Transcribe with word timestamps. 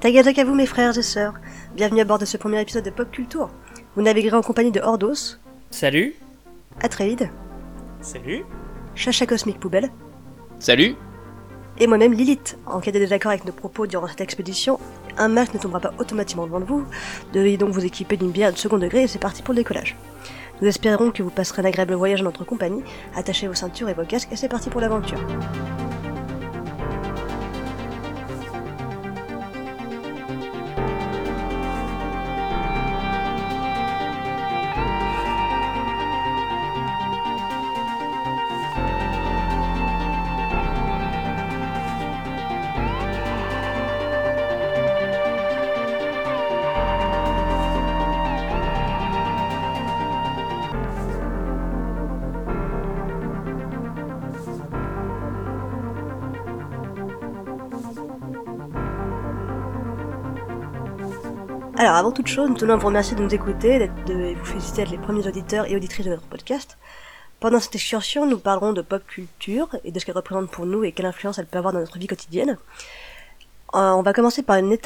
Tagadak 0.00 0.38
à 0.38 0.44
vous 0.44 0.54
mes 0.54 0.64
frères 0.64 0.96
et 0.96 1.02
sœurs, 1.02 1.34
bienvenue 1.74 2.00
à 2.00 2.04
bord 2.04 2.18
de 2.18 2.24
ce 2.24 2.38
premier 2.38 2.62
épisode 2.62 2.84
de 2.84 2.88
Pop 2.88 3.10
Culture. 3.10 3.50
Vous 3.94 4.00
naviguerez 4.00 4.36
en 4.36 4.42
compagnie 4.42 4.72
de 4.72 4.80
Ordos, 4.80 5.36
Salut. 5.70 6.14
Atreide, 6.80 7.28
Salut. 8.00 8.46
Chacha 8.94 9.26
Cosmique 9.26 9.60
Poubelle, 9.60 9.90
Salut. 10.58 10.94
Et 11.78 11.86
moi-même 11.86 12.14
Lilith. 12.14 12.58
En 12.64 12.80
cas 12.80 12.90
de 12.90 12.98
désaccord 12.98 13.32
avec 13.32 13.44
nos 13.44 13.52
propos 13.52 13.86
durant 13.86 14.06
cette 14.06 14.22
expédition, 14.22 14.80
un 15.18 15.28
masque 15.28 15.54
ne 15.54 15.58
tombera 15.58 15.80
pas 15.80 15.92
automatiquement 15.98 16.46
devant 16.46 16.60
vous, 16.60 16.84
devez 17.32 17.56
donc 17.56 17.70
vous 17.70 17.84
équiper 17.84 18.16
d'une 18.16 18.30
bière 18.30 18.52
de 18.52 18.58
second 18.58 18.78
degré 18.78 19.02
et 19.02 19.06
c'est 19.06 19.18
parti 19.18 19.42
pour 19.42 19.54
le 19.54 19.60
décollage. 19.60 19.96
Nous 20.60 20.68
espérons 20.68 21.10
que 21.10 21.22
vous 21.22 21.30
passerez 21.30 21.62
un 21.62 21.66
agréable 21.66 21.94
voyage 21.94 22.20
en 22.20 22.24
notre 22.24 22.44
compagnie, 22.44 22.82
attachez 23.16 23.48
vos 23.48 23.54
ceintures 23.54 23.88
et 23.88 23.94
vos 23.94 24.04
casques 24.04 24.28
et 24.32 24.36
c'est 24.36 24.48
parti 24.48 24.68
pour 24.68 24.80
l'aventure. 24.80 25.18
Avant 62.10 62.16
toute 62.16 62.26
chose, 62.26 62.48
nous 62.48 62.56
tenons 62.56 62.72
à 62.72 62.76
vous 62.76 62.88
remercier 62.88 63.16
de 63.16 63.22
nous 63.22 63.32
écouter 63.32 63.78
d'être- 63.78 64.04
de, 64.06 64.14
et 64.14 64.34
vous 64.34 64.44
féliciter 64.44 64.78
d'être 64.82 64.90
les 64.90 64.98
premiers 64.98 65.24
auditeurs 65.28 65.70
et 65.70 65.76
auditrices 65.76 66.06
de 66.06 66.10
notre 66.10 66.26
podcast. 66.26 66.76
Pendant 67.38 67.60
cette 67.60 67.76
excursion, 67.76 68.26
nous 68.26 68.36
parlerons 68.36 68.72
de 68.72 68.82
pop 68.82 69.06
culture 69.06 69.68
et 69.84 69.92
de 69.92 69.98
ce 70.00 70.04
qu'elle 70.04 70.16
représente 70.16 70.50
pour 70.50 70.66
nous 70.66 70.82
et 70.82 70.90
quelle 70.90 71.06
influence 71.06 71.38
elle 71.38 71.46
peut 71.46 71.58
avoir 71.58 71.72
dans 71.72 71.78
notre 71.78 71.98
vie 72.00 72.08
quotidienne. 72.08 72.58
Euh, 73.76 73.90
on 73.92 74.02
va 74.02 74.12
commencer 74.12 74.42
par 74.42 74.56
une 74.56 74.76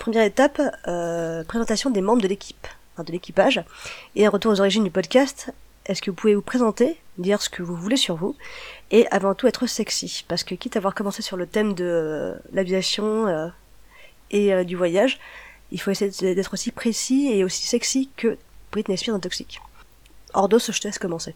première 0.00 0.24
étape, 0.24 0.60
euh, 0.88 1.44
présentation 1.44 1.90
des 1.90 2.00
membres 2.00 2.20
de 2.20 2.26
l'équipe, 2.26 2.66
de 2.98 3.12
l'équipage, 3.12 3.62
et 4.16 4.26
un 4.26 4.30
retour 4.30 4.50
aux 4.50 4.58
origines 4.60 4.82
du 4.82 4.90
podcast. 4.90 5.54
Est-ce 5.86 6.02
que 6.02 6.10
vous 6.10 6.16
pouvez 6.16 6.34
vous 6.34 6.42
présenter, 6.42 6.98
dire 7.16 7.40
ce 7.40 7.48
que 7.48 7.62
vous 7.62 7.76
voulez 7.76 7.96
sur 7.96 8.16
vous, 8.16 8.34
et 8.90 9.06
avant 9.12 9.34
tout 9.34 9.46
être 9.46 9.68
sexy, 9.68 10.24
parce 10.26 10.42
que 10.42 10.56
quitte 10.56 10.74
à 10.74 10.80
avoir 10.80 10.96
commencé 10.96 11.22
sur 11.22 11.36
le 11.36 11.46
thème 11.46 11.74
de 11.74 11.84
euh, 11.84 12.34
l'aviation 12.52 13.52
et 14.32 14.64
du 14.64 14.74
voyage, 14.74 15.20
il 15.72 15.80
faut 15.80 15.90
essayer 15.90 16.34
d'être 16.34 16.52
aussi 16.52 16.70
précis 16.70 17.30
et 17.32 17.44
aussi 17.44 17.66
sexy 17.66 18.08
que 18.16 18.36
Britney 18.70 18.96
Spears 18.96 19.16
dans 19.16 19.20
Toxic. 19.20 19.60
Ordos, 20.34 20.58
je 20.58 20.78
te 20.80 20.86
laisse 20.86 20.98
commencer. 20.98 21.34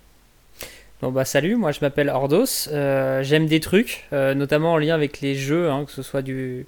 Bon 1.03 1.11
bah 1.11 1.25
salut, 1.27 1.56
moi 1.56 1.73
je 1.73 1.81
m'appelle 1.83 2.09
Ordos, 2.09 2.69
euh, 2.69 3.23
j'aime 3.23 3.47
des 3.47 3.61
trucs, 3.61 4.06
euh, 4.15 4.33
notamment 4.34 4.73
en 4.73 4.78
lien 4.78 4.95
avec 4.95 5.20
les 5.20 5.34
jeux, 5.34 5.69
hein, 5.70 5.84
que 5.84 5.93
ce 5.93 6.03
soit 6.03 6.23
des 6.23 6.65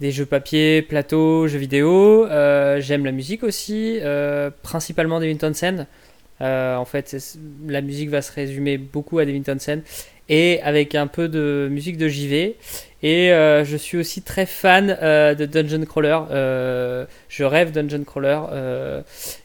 jeux 0.00 0.26
papier, 0.26 0.82
plateau, 0.82 1.48
jeux 1.48 1.58
vidéo, 1.58 2.26
euh, 2.26 2.80
j'aime 2.80 3.04
la 3.04 3.10
musique 3.10 3.42
aussi, 3.42 3.98
principalement 4.62 5.18
Devin 5.18 5.36
Townsend, 5.36 5.78
Euh, 5.78 5.84
en 6.40 6.84
fait 6.84 7.16
la 7.66 7.80
musique 7.80 8.10
va 8.10 8.22
se 8.22 8.32
résumer 8.32 8.78
beaucoup 8.78 9.18
à 9.18 9.24
Devin 9.24 9.42
Townsend, 9.42 9.80
et 10.28 10.60
avec 10.62 10.94
un 10.94 11.06
peu 11.06 11.28
de 11.28 11.68
musique 11.70 11.96
de 11.98 12.08
JV, 12.08 12.56
et 13.02 13.32
euh, 13.32 13.64
je 13.64 13.76
suis 13.76 13.96
aussi 13.96 14.22
très 14.22 14.46
fan 14.46 14.96
euh, 15.00 15.34
de 15.34 15.46
Dungeon 15.46 15.84
Crawler, 15.84 16.18
euh, 16.30 17.06
je 17.28 17.44
rêve 17.44 17.70
Dungeon 17.70 18.04
Crawler, 18.04 18.40
euh, 18.50 19.02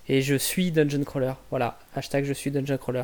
et 0.10 0.22
je 0.22 0.36
suis 0.36 0.72
Dungeon 0.72 1.04
Crawler, 1.04 1.34
voilà, 1.52 1.78
hashtag 1.96 2.26
je 2.26 2.34
suis 2.34 2.50
Dungeon 2.50 2.78
Crawler. 2.78 3.04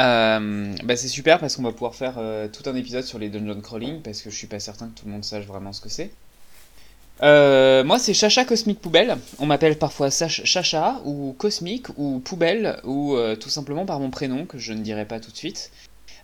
Euh, 0.00 0.74
bah 0.82 0.96
c'est 0.96 1.06
super 1.06 1.38
parce 1.38 1.54
qu'on 1.54 1.62
va 1.62 1.70
pouvoir 1.70 1.94
faire 1.94 2.16
euh, 2.18 2.48
tout 2.48 2.68
un 2.68 2.74
épisode 2.74 3.04
sur 3.04 3.20
les 3.20 3.28
dungeon 3.28 3.60
crawling 3.60 4.02
parce 4.02 4.22
que 4.22 4.30
je 4.30 4.34
suis 4.34 4.48
pas 4.48 4.58
certain 4.58 4.88
que 4.88 4.98
tout 4.98 5.06
le 5.06 5.12
monde 5.12 5.22
sache 5.22 5.46
vraiment 5.46 5.72
ce 5.72 5.80
que 5.80 5.88
c'est. 5.88 6.10
Euh, 7.22 7.84
moi 7.84 8.00
c'est 8.00 8.12
Chacha 8.12 8.44
Cosmique 8.44 8.80
Poubelle, 8.80 9.16
on 9.38 9.46
m'appelle 9.46 9.78
parfois 9.78 10.10
Chacha 10.10 11.00
ou 11.04 11.32
Cosmique 11.38 11.86
ou 11.96 12.18
Poubelle 12.18 12.80
ou 12.82 13.14
euh, 13.14 13.36
tout 13.36 13.50
simplement 13.50 13.86
par 13.86 14.00
mon 14.00 14.10
prénom 14.10 14.46
que 14.46 14.58
je 14.58 14.72
ne 14.72 14.82
dirai 14.82 15.04
pas 15.04 15.20
tout 15.20 15.30
de 15.30 15.36
suite. 15.36 15.70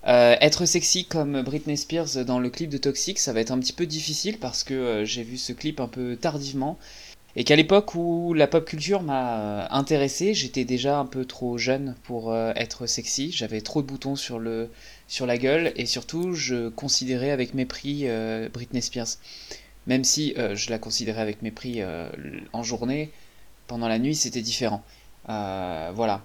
Euh, 0.09 0.35
être 0.41 0.65
sexy 0.65 1.05
comme 1.05 1.43
Britney 1.43 1.77
Spears 1.77 2.25
dans 2.27 2.41
le 2.41 2.51
clip 2.51 2.71
de 2.71 2.79
Toxic 2.79 3.21
ça 3.21 3.33
va 3.33 3.41
être 3.41 3.53
un 3.53 3.61
petit 3.61 3.73
peu 3.73 3.87
difficile 3.87 4.39
parce 4.39 4.65
que 4.65 5.05
j'ai 5.05 5.23
vu 5.23 5.37
ce 5.37 5.53
clip 5.53 5.79
un 5.79 5.87
peu 5.87 6.17
tardivement 6.17 6.77
et 7.37 7.45
qu'à 7.45 7.55
l'époque 7.55 7.95
où 7.95 8.35
la 8.35 8.49
pop 8.49 8.65
culture 8.65 9.03
m'a 9.03 9.69
intéressé, 9.71 10.35
j'étais 10.35 10.65
déjà 10.65 10.99
un 10.99 11.07
peu 11.07 11.25
trop 11.25 11.59
jeune 11.59 11.95
pour 12.03 12.35
être 12.35 12.87
sexy. 12.87 13.31
J'avais 13.31 13.61
trop 13.61 13.83
de 13.83 13.87
boutons 13.87 14.17
sur 14.17 14.41
le 14.41 14.69
sur 15.07 15.27
la 15.27 15.39
gueule 15.39 15.73
et 15.77 15.87
surtout 15.87 16.33
je 16.33 16.71
considérais 16.71 17.31
avec 17.31 17.55
mépris 17.55 18.09
Britney 18.53 18.83
Spears. 18.83 19.19
Même 19.91 20.05
si 20.05 20.35
euh, 20.39 20.55
je 20.55 20.71
la 20.71 20.79
considérais 20.79 21.21
avec 21.21 21.43
mépris 21.43 21.83
euh, 21.83 22.09
en 22.53 22.63
journée, 22.63 23.11
pendant 23.67 23.89
la 23.89 23.99
nuit 23.99 24.15
c'était 24.15 24.41
différent. 24.41 24.85
Euh, 25.29 25.91
voilà. 25.93 26.23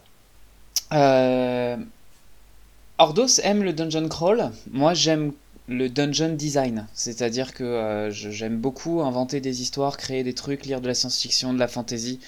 Ordos 2.99 3.39
aime 3.41 3.63
le 3.63 3.73
dungeon 3.73 4.07
crawl. 4.07 4.51
Moi 4.71 4.93
j'aime 4.93 5.33
le 5.67 5.89
dungeon 5.89 6.35
design, 6.35 6.85
c'est-à-dire 6.93 7.55
que 7.55 8.09
j'aime 8.11 8.57
beaucoup 8.57 9.01
inventer 9.01 9.41
des 9.41 9.63
histoires, 9.63 9.97
créer 9.97 10.23
des 10.23 10.35
trucs, 10.35 10.67
lire 10.67 10.79
de 10.79 10.87
la 10.87 10.93
science-fiction, 10.93 11.51
de 11.51 11.57
la 11.57 11.67
fantasy, 11.67 12.19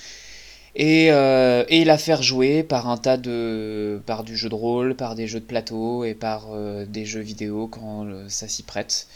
et, 0.73 1.11
la 1.11 1.97
faire 1.99 2.23
jouer 2.23 2.63
par 2.63 2.89
un 2.89 2.97
tas 2.97 3.17
de, 3.17 4.01
par 4.07 4.23
du 4.23 4.35
jeu 4.35 4.49
de 4.49 4.55
rôle, 4.55 4.95
par 4.95 5.13
des 5.13 5.27
jeux 5.27 5.39
de 5.39 5.45
plateau 5.45 6.03
et 6.03 6.15
par 6.15 6.47
des 6.87 7.05
jeux 7.05 7.21
vidéo 7.21 7.67
quand 7.67 8.07
ça 8.27 8.47
s'y 8.47 8.63
prête. 8.63 9.07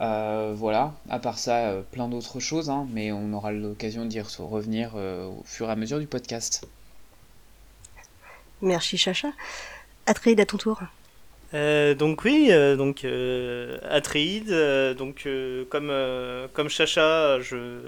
Euh, 0.00 0.52
voilà, 0.56 0.92
à 1.08 1.18
part 1.20 1.38
ça, 1.38 1.68
euh, 1.68 1.82
plein 1.92 2.08
d'autres 2.08 2.40
choses, 2.40 2.68
hein, 2.68 2.86
mais 2.92 3.12
on 3.12 3.32
aura 3.32 3.52
l'occasion 3.52 4.04
d'y 4.04 4.18
re- 4.18 4.42
revenir 4.42 4.92
euh, 4.96 5.26
au 5.26 5.42
fur 5.44 5.68
et 5.68 5.72
à 5.72 5.76
mesure 5.76 6.00
du 6.00 6.06
podcast. 6.08 6.66
Merci 8.62 8.96
Chacha. 8.98 9.28
Atreide 10.06 10.40
à 10.40 10.46
ton 10.46 10.56
tour. 10.58 10.80
Euh, 11.52 11.94
donc 11.94 12.24
oui, 12.24 12.48
euh, 12.50 12.76
donc 12.76 13.04
euh, 13.04 13.78
Atreide, 13.88 14.50
euh, 14.50 14.94
donc 14.94 15.22
euh, 15.26 15.64
comme 15.70 15.88
euh, 15.90 16.48
comme 16.52 16.68
Chacha, 16.68 17.40
je 17.40 17.78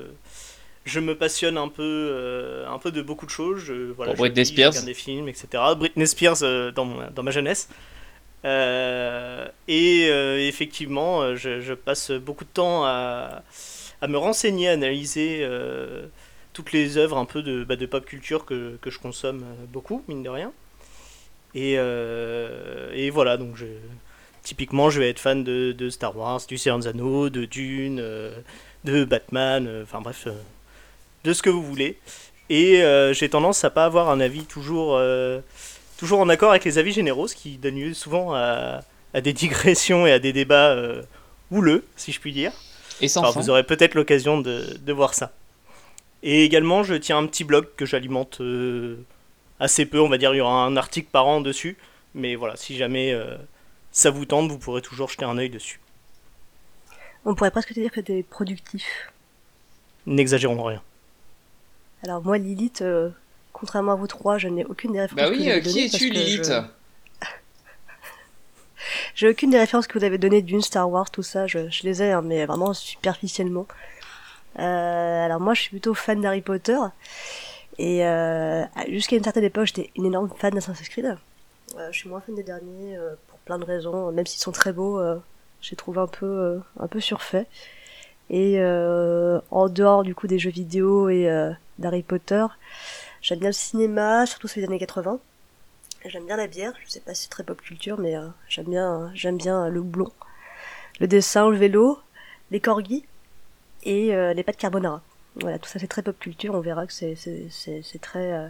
je 0.84 1.00
me 1.00 1.16
passionne 1.16 1.58
un 1.58 1.68
peu 1.68 1.82
euh, 1.82 2.68
un 2.68 2.78
peu 2.78 2.92
de 2.92 3.02
beaucoup 3.02 3.26
de 3.26 3.30
choses. 3.30 3.58
Je, 3.64 3.90
voilà, 3.92 4.12
Pour 4.12 4.24
je 4.24 4.30
Britney 4.30 4.44
lis, 4.44 4.48
je 4.48 4.52
Spears. 4.52 4.70
regarde 4.70 4.86
des 4.86 4.94
films, 4.94 5.28
etc. 5.28 5.48
Britney 5.76 6.06
Spears 6.06 6.42
euh, 6.42 6.70
dans 6.70 7.10
dans 7.14 7.22
ma 7.24 7.32
jeunesse. 7.32 7.68
Euh, 8.44 9.48
et 9.66 10.08
euh, 10.08 10.38
effectivement, 10.38 11.22
euh, 11.22 11.36
je, 11.36 11.72
passe 11.74 12.10
beaucoup 12.12 12.44
de 12.44 12.50
temps 12.50 12.84
à, 12.84 13.42
à 14.00 14.06
me 14.08 14.18
renseigner, 14.18 14.68
à 14.68 14.72
analyser 14.72 15.46
toutes 16.52 16.72
les 16.72 16.96
œuvres 16.96 17.18
un 17.18 17.24
peu 17.24 17.42
de, 17.42 17.64
bah, 17.64 17.76
de 17.76 17.86
pop 17.86 18.04
culture 18.04 18.44
que, 18.44 18.76
que 18.80 18.90
je 18.90 18.98
consomme 18.98 19.44
beaucoup, 19.72 20.02
mine 20.08 20.22
de 20.22 20.30
rien. 20.30 20.52
Et, 21.54 21.74
et 21.74 23.10
voilà, 23.10 23.36
donc 23.36 23.56
typiquement, 24.42 24.90
je 24.90 25.00
vais 25.00 25.10
être 25.10 25.20
fan 25.20 25.42
de, 25.42 25.72
de 25.72 25.90
Star 25.90 26.16
Wars, 26.16 26.40
du 26.46 26.58
Seigneur 26.58 26.78
des 26.78 26.92
de 26.92 27.44
Dune, 27.46 27.96
de 28.84 29.04
Batman, 29.04 29.82
enfin 29.82 30.00
bref, 30.00 30.28
de 31.24 31.32
ce 31.32 31.42
que 31.42 31.50
vous 31.50 31.62
voulez. 31.62 31.98
Et 32.50 32.82
j'ai 33.12 33.28
tendance 33.28 33.64
à 33.64 33.70
pas 33.70 33.86
avoir 33.86 34.10
un 34.10 34.20
avis 34.20 34.44
toujours, 34.44 35.00
toujours 35.98 36.20
en 36.20 36.28
accord 36.28 36.50
avec 36.50 36.64
les 36.64 36.78
avis 36.78 36.92
généraux, 36.92 37.28
ce 37.28 37.34
qui 37.34 37.56
donne 37.58 37.76
lieu 37.76 37.94
souvent 37.94 38.34
à, 38.34 38.82
à 39.14 39.20
des 39.20 39.32
digressions 39.42 40.06
et 40.06 40.12
à 40.12 40.18
des 40.18 40.32
débats 40.32 40.70
euh, 40.70 41.02
houleux, 41.50 41.84
si 41.96 42.12
je 42.12 42.20
puis 42.20 42.32
dire. 42.32 42.52
Et 43.00 43.08
sans 43.08 43.20
Enfin, 43.22 43.32
fin. 43.32 43.40
vous 43.40 43.50
aurez 43.50 43.64
peut-être 43.64 43.94
l'occasion 43.94 44.40
de, 44.40 44.64
de 44.78 44.92
voir 44.92 45.14
ça. 45.14 45.32
Et 46.22 46.44
également, 46.44 46.82
je 46.82 46.94
tiens 46.94 47.18
un 47.18 47.26
petit 47.26 47.44
blog 47.44 47.66
que 47.76 47.84
j'alimente 47.86 48.40
euh, 48.40 48.96
assez 49.60 49.86
peu, 49.86 50.00
on 50.00 50.08
va 50.08 50.18
dire, 50.18 50.34
il 50.34 50.38
y 50.38 50.40
aura 50.40 50.64
un 50.64 50.76
article 50.76 51.08
par 51.10 51.26
an 51.26 51.40
dessus. 51.40 51.76
Mais 52.14 52.34
voilà, 52.34 52.56
si 52.56 52.76
jamais 52.76 53.12
euh, 53.12 53.36
ça 53.92 54.10
vous 54.10 54.24
tente, 54.24 54.50
vous 54.50 54.58
pourrez 54.58 54.80
toujours 54.82 55.08
jeter 55.10 55.26
un 55.26 55.36
œil 55.36 55.50
dessus. 55.50 55.80
On 57.26 57.34
pourrait 57.34 57.50
presque 57.50 57.74
te 57.74 57.80
dire 57.80 57.90
que 57.92 58.00
t'es 58.00 58.22
productif. 58.22 59.12
N'exagérons 60.06 60.62
rien. 60.62 60.82
Alors 62.04 62.22
moi 62.22 62.38
Lilith, 62.38 62.82
euh, 62.82 63.10
contrairement 63.58 63.92
à 63.92 63.94
vous 63.96 64.06
trois, 64.06 64.38
je 64.38 64.48
n'ai 64.48 64.64
aucune 64.64 64.92
des 64.92 65.00
références 65.00 65.30
Bah 65.30 65.30
que 65.30 65.36
vous 65.36 65.48
avez 65.48 65.52
euh, 65.52 65.60
qui 65.60 65.68
données 65.74 65.88
parce 65.90 65.94
es-tu 66.02 66.10
Lilith 66.10 66.44
je- 66.44 66.60
J'ai 69.14 69.28
aucune 69.28 69.50
des 69.50 69.58
références 69.58 69.86
que 69.86 69.98
vous 69.98 70.04
avez 70.04 70.18
données 70.18 70.42
d'une 70.42 70.60
Star 70.62 70.88
Wars, 70.90 71.10
tout 71.10 71.22
ça, 71.22 71.46
je, 71.46 71.68
je 71.70 71.82
les 71.84 72.02
ai, 72.02 72.12
hein, 72.12 72.22
mais 72.22 72.44
vraiment 72.46 72.72
superficiellement. 72.74 73.66
Euh, 74.58 75.24
alors 75.24 75.40
moi, 75.40 75.54
je 75.54 75.62
suis 75.62 75.70
plutôt 75.70 75.94
fan 75.94 76.20
d'Harry 76.20 76.42
Potter. 76.42 76.78
Et 77.78 78.06
euh, 78.06 78.64
jusqu'à 78.88 79.16
une 79.16 79.24
certaine 79.24 79.44
époque, 79.44 79.66
j'étais 79.66 79.90
une 79.96 80.06
énorme 80.06 80.30
fan 80.38 80.52
d'Assassin's 80.54 80.88
Creed. 80.88 81.16
Euh, 81.78 81.88
je 81.90 81.96
suis 81.98 82.08
moins 82.08 82.20
fan 82.20 82.34
des 82.34 82.42
derniers 82.42 82.96
pour 83.28 83.38
plein 83.40 83.58
de 83.58 83.64
raisons, 83.64 84.12
même 84.12 84.26
s'ils 84.26 84.40
sont 84.40 84.52
très 84.52 84.72
beaux, 84.72 85.00
j'ai 85.60 85.76
trouvé 85.76 85.98
un 86.00 86.06
peu 86.06 86.60
un 86.78 86.86
peu 86.86 87.00
surfait. 87.00 87.46
Et 88.30 88.58
en 88.60 89.68
dehors 89.68 90.02
du 90.04 90.14
coup 90.14 90.26
des 90.26 90.38
jeux 90.38 90.50
vidéo 90.50 91.08
et 91.08 91.28
d'Harry 91.78 92.02
Potter, 92.02 92.44
j'aime 93.22 93.38
bien 93.38 93.48
le 93.48 93.52
cinéma, 93.54 94.26
surtout 94.26 94.48
celui 94.48 94.62
des 94.62 94.68
années 94.68 94.78
80. 94.78 95.18
J'aime 96.04 96.26
bien 96.26 96.36
la 96.36 96.46
bière, 96.46 96.72
je 96.84 96.90
sais 96.90 97.00
pas 97.00 97.14
si 97.14 97.24
c'est 97.24 97.30
très 97.30 97.42
pop 97.42 97.60
culture, 97.60 97.98
mais 97.98 98.16
euh, 98.16 98.28
j'aime 98.48 98.66
bien 98.66 99.10
j'aime 99.14 99.36
bien 99.36 99.68
le 99.68 99.82
blond, 99.82 100.12
le 101.00 101.08
dessin, 101.08 101.50
le 101.50 101.56
vélo, 101.56 101.98
les 102.50 102.60
corgis 102.60 103.04
et 103.82 104.14
euh, 104.14 104.32
les 104.32 104.42
pâtes 104.42 104.56
carbonara. 104.56 105.02
Voilà, 105.40 105.58
tout 105.58 105.68
ça 105.68 105.78
c'est 105.78 105.88
très 105.88 106.02
pop 106.02 106.18
culture, 106.18 106.54
on 106.54 106.60
verra 106.60 106.86
que 106.86 106.92
c'est 106.92 107.16
très 108.00 108.32
euh, 108.32 108.48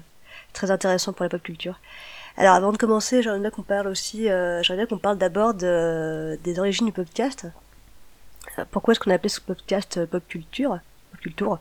très 0.53 0.71
intéressant 0.71 1.13
pour 1.13 1.25
la 1.25 1.31
pop 1.31 1.43
culture. 1.43 1.79
Alors 2.37 2.55
avant 2.55 2.73
de 2.73 2.77
commencer, 2.77 3.23
j'aimerais 3.23 3.41
bien 3.41 3.51
qu'on 3.51 3.63
parle 3.63 3.89
aussi, 3.89 4.29
euh, 4.29 4.63
j'aimerais 4.63 4.85
bien 4.85 4.97
qu'on 4.97 5.01
parle 5.01 5.17
d'abord 5.17 5.55
de, 5.55 6.39
des 6.45 6.59
origines 6.59 6.87
du 6.87 6.93
podcast. 6.93 7.47
Euh, 8.59 8.65
Pourquoi 8.71 8.93
est-ce 8.93 9.01
qu'on 9.01 9.11
a 9.11 9.15
appelé 9.15 9.31
ce 9.31 9.41
podcast 9.41 9.97
euh, 9.97 10.07
pop 10.07 10.23
culture, 10.29 10.79
pop 11.13 11.21
culture? 11.21 11.59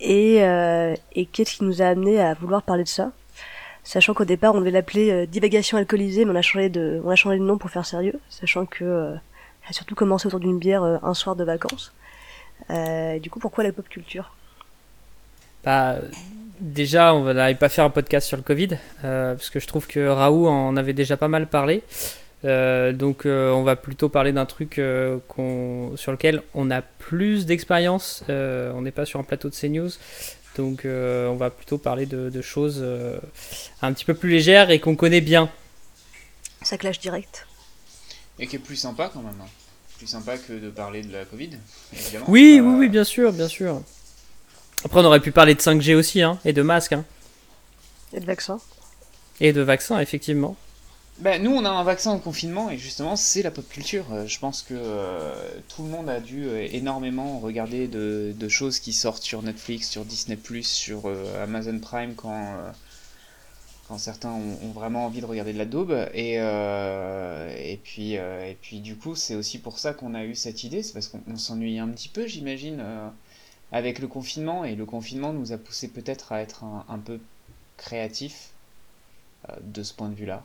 Et 0.00 0.44
euh, 0.44 0.94
et 1.14 1.26
qu'est-ce 1.26 1.56
qui 1.56 1.64
nous 1.64 1.80
a 1.80 1.86
amené 1.86 2.20
à 2.20 2.34
vouloir 2.34 2.62
parler 2.62 2.84
de 2.84 2.88
ça? 2.88 3.12
Sachant 3.82 4.14
qu'au 4.14 4.24
départ 4.24 4.54
on 4.54 4.58
devait 4.58 4.70
l'appeler 4.70 5.10
euh, 5.10 5.26
divagation 5.26 5.78
alcoolisée, 5.78 6.24
mais 6.24 6.32
on 6.32 6.36
a 6.36 6.42
changé 6.42 6.68
de 6.68 7.00
on 7.04 7.10
a 7.10 7.16
changé 7.16 7.38
de 7.38 7.44
nom 7.44 7.56
pour 7.56 7.70
faire 7.70 7.86
sérieux, 7.86 8.18
sachant 8.28 8.66
que 8.66 8.84
euh, 8.84 9.14
ça 9.14 9.70
a 9.70 9.72
surtout 9.72 9.94
commencé 9.94 10.26
autour 10.26 10.40
d'une 10.40 10.58
bière 10.58 10.82
euh, 10.82 10.98
un 11.02 11.14
soir 11.14 11.36
de 11.36 11.44
vacances. 11.44 11.92
Euh, 12.70 13.18
du 13.18 13.30
coup, 13.30 13.38
pourquoi 13.38 13.64
la 13.64 13.72
pop 13.72 13.88
culture? 13.88 14.32
Bah, 15.64 15.96
déjà, 16.60 17.14
on 17.14 17.32
n'arrive 17.32 17.56
pas 17.56 17.68
faire 17.68 17.84
un 17.84 17.90
podcast 17.90 18.26
sur 18.26 18.36
le 18.36 18.42
Covid, 18.42 18.78
euh, 19.04 19.34
parce 19.34 19.50
que 19.50 19.60
je 19.60 19.66
trouve 19.66 19.86
que 19.86 20.06
Raoult 20.06 20.46
en 20.46 20.76
avait 20.76 20.92
déjà 20.92 21.16
pas 21.16 21.28
mal 21.28 21.46
parlé. 21.48 21.82
Euh, 22.46 22.92
donc, 22.92 23.26
euh, 23.26 23.50
on 23.50 23.62
va 23.64 23.76
plutôt 23.76 24.08
parler 24.08 24.32
d'un 24.32 24.46
truc 24.46 24.78
euh, 24.78 25.18
qu'on- 25.28 25.92
sur 25.96 26.12
lequel 26.12 26.42
on 26.54 26.70
a 26.70 26.80
plus 26.80 27.44
d'expérience. 27.44 28.22
Euh, 28.30 28.72
on 28.74 28.82
n'est 28.82 28.92
pas 28.92 29.04
sur 29.04 29.18
un 29.20 29.24
plateau 29.24 29.48
de 29.50 29.54
CNews. 29.54 29.90
Donc, 30.56 30.84
euh, 30.84 31.26
on 31.28 31.36
va 31.36 31.50
plutôt 31.50 31.76
parler 31.76 32.06
de, 32.06 32.30
de 32.30 32.40
choses 32.42 32.78
euh, 32.80 33.18
un 33.82 33.92
petit 33.92 34.04
peu 34.04 34.14
plus 34.14 34.30
légères 34.30 34.70
et 34.70 34.78
qu'on 34.80 34.96
connaît 34.96 35.20
bien. 35.20 35.50
Ça 36.62 36.78
clash 36.78 36.98
direct. 37.00 37.46
Et 38.38 38.46
qui 38.46 38.56
est 38.56 38.60
plus 38.60 38.76
sympa 38.76 39.10
quand 39.12 39.20
même. 39.22 39.34
hein. 39.40 39.48
Plus 39.98 40.06
sympa 40.06 40.36
que 40.36 40.52
de 40.52 40.68
parler 40.70 41.02
de 41.02 41.10
la 41.12 41.24
Covid, 41.24 41.50
évidemment. 41.92 42.26
Oui, 42.28 42.58
Euh, 42.60 42.62
oui, 42.62 42.74
oui, 42.80 42.88
bien 42.88 43.04
sûr, 43.04 43.32
bien 43.32 43.48
sûr. 43.48 43.80
Après, 44.84 45.00
on 45.00 45.04
aurait 45.04 45.20
pu 45.20 45.32
parler 45.32 45.54
de 45.54 45.60
5G 45.60 45.94
aussi, 45.94 46.22
hein, 46.22 46.38
et 46.44 46.52
de 46.52 46.60
masques, 46.62 46.92
hein, 46.92 47.04
Et 48.12 48.20
le 48.20 48.26
vaccin. 48.26 48.60
et 49.40 49.52
de 49.54 49.62
vaccins, 49.62 49.98
effectivement. 50.00 50.54
Bah, 51.18 51.38
nous, 51.38 51.50
on 51.50 51.64
a 51.64 51.70
un 51.70 51.82
vaccin 51.82 52.14
au 52.14 52.18
confinement 52.18 52.70
et 52.70 52.76
justement, 52.76 53.16
c'est 53.16 53.42
la 53.42 53.50
pop 53.50 53.66
culture. 53.66 54.04
Euh, 54.12 54.26
Je 54.26 54.38
pense 54.38 54.62
que 54.62 54.74
euh, 54.76 55.32
tout 55.68 55.82
le 55.82 55.88
monde 55.88 56.10
a 56.10 56.20
dû 56.20 56.44
euh, 56.44 56.68
énormément 56.72 57.38
regarder 57.38 57.88
de, 57.88 58.48
choses 58.50 58.80
qui 58.80 58.92
sortent 58.92 59.22
sur 59.22 59.42
Netflix, 59.42 59.88
sur 59.88 60.04
Disney, 60.04 60.38
sur 60.62 61.10
Amazon 61.42 61.78
Prime 61.80 62.14
quand, 62.14 62.56
quand 63.88 63.98
certains 63.98 64.30
ont, 64.30 64.70
vraiment 64.72 65.06
envie 65.06 65.20
de 65.20 65.26
regarder 65.26 65.52
de 65.52 65.58
la 65.58 65.64
daube. 65.64 65.92
Et, 66.14 66.34
et, 66.34 67.80
puis, 67.82 68.12
et 68.14 68.56
puis, 68.62 68.80
du 68.80 68.96
coup, 68.96 69.16
c'est 69.16 69.34
aussi 69.34 69.58
pour 69.58 69.78
ça 69.78 69.94
qu'on 69.94 70.14
a 70.14 70.24
eu 70.24 70.34
cette 70.34 70.64
idée. 70.64 70.82
C'est 70.82 70.92
parce 70.92 71.08
qu'on 71.08 71.20
on 71.28 71.36
s'ennuyait 71.36 71.80
un 71.80 71.88
petit 71.88 72.08
peu, 72.08 72.26
j'imagine, 72.26 72.82
avec 73.72 73.98
le 73.98 74.06
confinement. 74.06 74.64
Et 74.64 74.76
le 74.76 74.86
confinement 74.86 75.32
nous 75.32 75.52
a 75.52 75.58
poussé 75.58 75.88
peut-être 75.88 76.32
à 76.32 76.40
être 76.40 76.64
un, 76.64 76.84
un 76.88 76.98
peu 76.98 77.18
créatifs 77.78 78.50
de 79.62 79.82
ce 79.82 79.92
point 79.92 80.08
de 80.08 80.14
vue-là. 80.14 80.44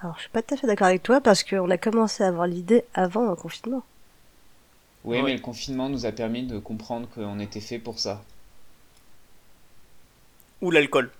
Alors, 0.00 0.16
je 0.16 0.22
suis 0.22 0.30
pas 0.30 0.42
tout 0.42 0.54
à 0.54 0.56
fait 0.56 0.66
d'accord 0.66 0.86
avec 0.88 1.02
toi 1.04 1.20
parce 1.20 1.44
qu'on 1.44 1.70
a 1.70 1.78
commencé 1.78 2.24
à 2.24 2.28
avoir 2.28 2.46
l'idée 2.46 2.84
avant 2.94 3.30
un 3.30 3.36
confinement. 3.36 3.82
Oui, 5.04 5.22
mais 5.22 5.34
le 5.34 5.40
confinement 5.40 5.88
nous 5.88 6.06
a 6.06 6.12
permis 6.12 6.44
de 6.46 6.58
comprendre 6.58 7.08
qu'on 7.14 7.40
était 7.40 7.60
fait 7.60 7.78
pour 7.80 7.98
ça. 7.98 8.22
Ou 10.60 10.70
l'alcool. 10.70 11.10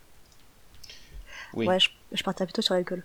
Oui. 1.55 1.67
Ouais, 1.67 1.81
je, 1.81 1.89
je 2.13 2.23
partirais 2.23 2.47
plutôt 2.47 2.63
sur 2.63 2.75
l'alcool. 2.75 3.03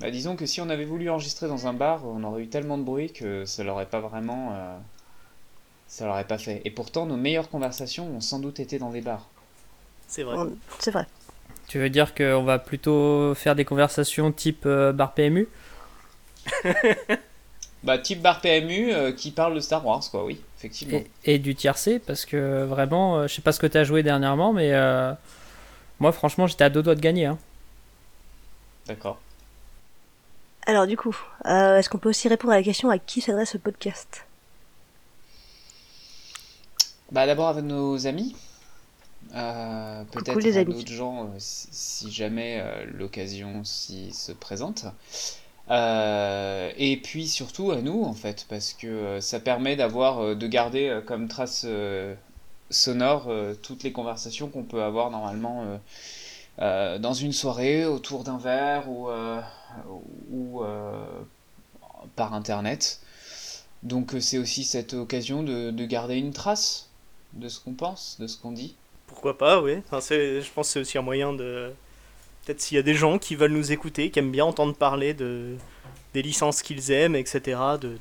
Bah, 0.00 0.10
disons 0.10 0.36
que 0.36 0.46
si 0.46 0.60
on 0.60 0.68
avait 0.70 0.84
voulu 0.84 1.08
enregistrer 1.10 1.48
dans 1.48 1.66
un 1.66 1.72
bar, 1.72 2.04
on 2.06 2.22
aurait 2.24 2.42
eu 2.44 2.48
tellement 2.48 2.78
de 2.78 2.82
bruit 2.84 3.12
que 3.12 3.44
ça 3.44 3.64
l'aurait 3.64 3.86
pas 3.86 4.00
vraiment. 4.00 4.52
euh, 4.52 4.76
ça 5.88 6.06
l'aurait 6.06 6.26
pas 6.26 6.36
fait. 6.36 6.60
Et 6.66 6.70
pourtant, 6.70 7.06
nos 7.06 7.16
meilleures 7.16 7.48
conversations 7.48 8.06
ont 8.06 8.20
sans 8.20 8.38
doute 8.38 8.60
été 8.60 8.78
dans 8.78 8.90
des 8.90 9.00
bars. 9.00 9.26
C'est 10.06 10.22
vrai. 10.22 10.36
On- 10.38 10.56
C'est 10.78 10.90
vrai. 10.90 11.06
Tu 11.68 11.78
veux 11.78 11.90
dire 11.90 12.14
qu'on 12.14 12.44
va 12.44 12.58
plutôt 12.58 13.34
faire 13.34 13.54
des 13.54 13.64
conversations 13.64 14.30
type 14.32 14.64
euh, 14.66 14.92
bar 14.92 15.12
PMU 15.14 15.48
Bah, 17.82 17.98
type 17.98 18.22
bar 18.22 18.40
PMU 18.40 18.92
euh, 18.92 19.12
qui 19.12 19.30
parle 19.30 19.54
de 19.54 19.60
Star 19.60 19.84
Wars, 19.84 20.02
quoi, 20.10 20.24
oui, 20.24 20.40
effectivement. 20.58 21.02
et, 21.24 21.34
et 21.34 21.38
du 21.38 21.54
tiercé 21.54 21.98
Parce 21.98 22.24
que 22.24 22.64
vraiment, 22.64 23.18
euh, 23.18 23.26
je 23.26 23.34
sais 23.34 23.42
pas 23.42 23.52
ce 23.52 23.60
que 23.60 23.66
tu 23.66 23.76
as 23.76 23.84
joué 23.84 24.02
dernièrement, 24.02 24.52
mais 24.54 24.72
euh, 24.72 25.12
moi, 26.00 26.10
franchement, 26.12 26.46
j'étais 26.46 26.64
à 26.64 26.70
deux 26.70 26.82
doigts 26.82 26.94
de 26.94 27.00
gagner. 27.00 27.26
hein. 27.26 27.38
D'accord. 28.86 29.18
Alors, 30.66 30.86
du 30.86 30.96
coup, 30.96 31.14
euh, 31.44 31.78
est-ce 31.78 31.90
qu'on 31.90 31.98
peut 31.98 32.08
aussi 32.08 32.26
répondre 32.28 32.54
à 32.54 32.56
la 32.56 32.62
question 32.62 32.88
à 32.88 32.98
qui 32.98 33.20
s'adresse 33.20 33.50
ce 33.50 33.58
podcast? 33.58 34.24
Bah, 37.12 37.26
d'abord 37.26 37.48
avec 37.48 37.64
nos 37.64 38.06
amis. 38.06 38.34
Euh, 39.34 40.04
peut-être 40.04 40.56
à 40.56 40.64
d'autres 40.64 40.92
gens, 40.92 41.30
si, 41.38 41.68
si 41.70 42.12
jamais 42.12 42.60
euh, 42.60 42.84
l'occasion 42.92 43.64
s'y 43.64 44.12
se 44.12 44.32
présente. 44.32 44.86
Euh, 45.70 46.70
et 46.76 46.96
puis 46.98 47.26
surtout 47.26 47.70
à 47.70 47.80
nous, 47.80 48.02
en 48.04 48.12
fait, 48.12 48.46
parce 48.48 48.72
que 48.72 49.20
ça 49.20 49.40
permet 49.40 49.76
d'avoir, 49.76 50.36
de 50.36 50.46
garder 50.46 51.00
comme 51.06 51.28
trace 51.28 51.66
sonore 52.70 53.30
toutes 53.62 53.82
les 53.82 53.92
conversations 53.92 54.48
qu'on 54.48 54.64
peut 54.64 54.82
avoir 54.82 55.10
normalement 55.10 55.80
dans 56.58 57.14
une 57.14 57.32
soirée, 57.32 57.84
autour 57.86 58.24
d'un 58.24 58.38
verre 58.38 58.88
ou, 58.90 59.08
ou 60.30 60.62
par 62.16 62.34
internet. 62.34 63.00
Donc 63.82 64.14
c'est 64.20 64.38
aussi 64.38 64.64
cette 64.64 64.94
occasion 64.94 65.42
de, 65.42 65.70
de 65.70 65.86
garder 65.86 66.16
une 66.16 66.32
trace 66.32 66.88
de 67.34 67.48
ce 67.48 67.60
qu'on 67.60 67.74
pense, 67.74 68.16
de 68.18 68.26
ce 68.26 68.38
qu'on 68.38 68.52
dit. 68.52 68.76
Pourquoi 69.06 69.38
pas, 69.38 69.60
oui. 69.60 69.76
Enfin, 69.90 70.00
je 70.10 70.50
pense 70.54 70.68
que 70.68 70.72
c'est 70.72 70.80
aussi 70.80 70.98
un 70.98 71.02
moyen 71.02 71.32
de. 71.32 71.70
Peut-être 72.44 72.60
s'il 72.60 72.76
y 72.76 72.78
a 72.78 72.82
des 72.82 72.94
gens 72.94 73.18
qui 73.18 73.36
veulent 73.36 73.52
nous 73.52 73.72
écouter, 73.72 74.10
qui 74.10 74.18
aiment 74.18 74.32
bien 74.32 74.44
entendre 74.44 74.74
parler 74.74 75.14
de 75.14 75.56
des 76.14 76.22
licences 76.22 76.62
qu'ils 76.62 76.92
aiment, 76.92 77.16
etc. 77.16 77.58
De, 77.80 77.98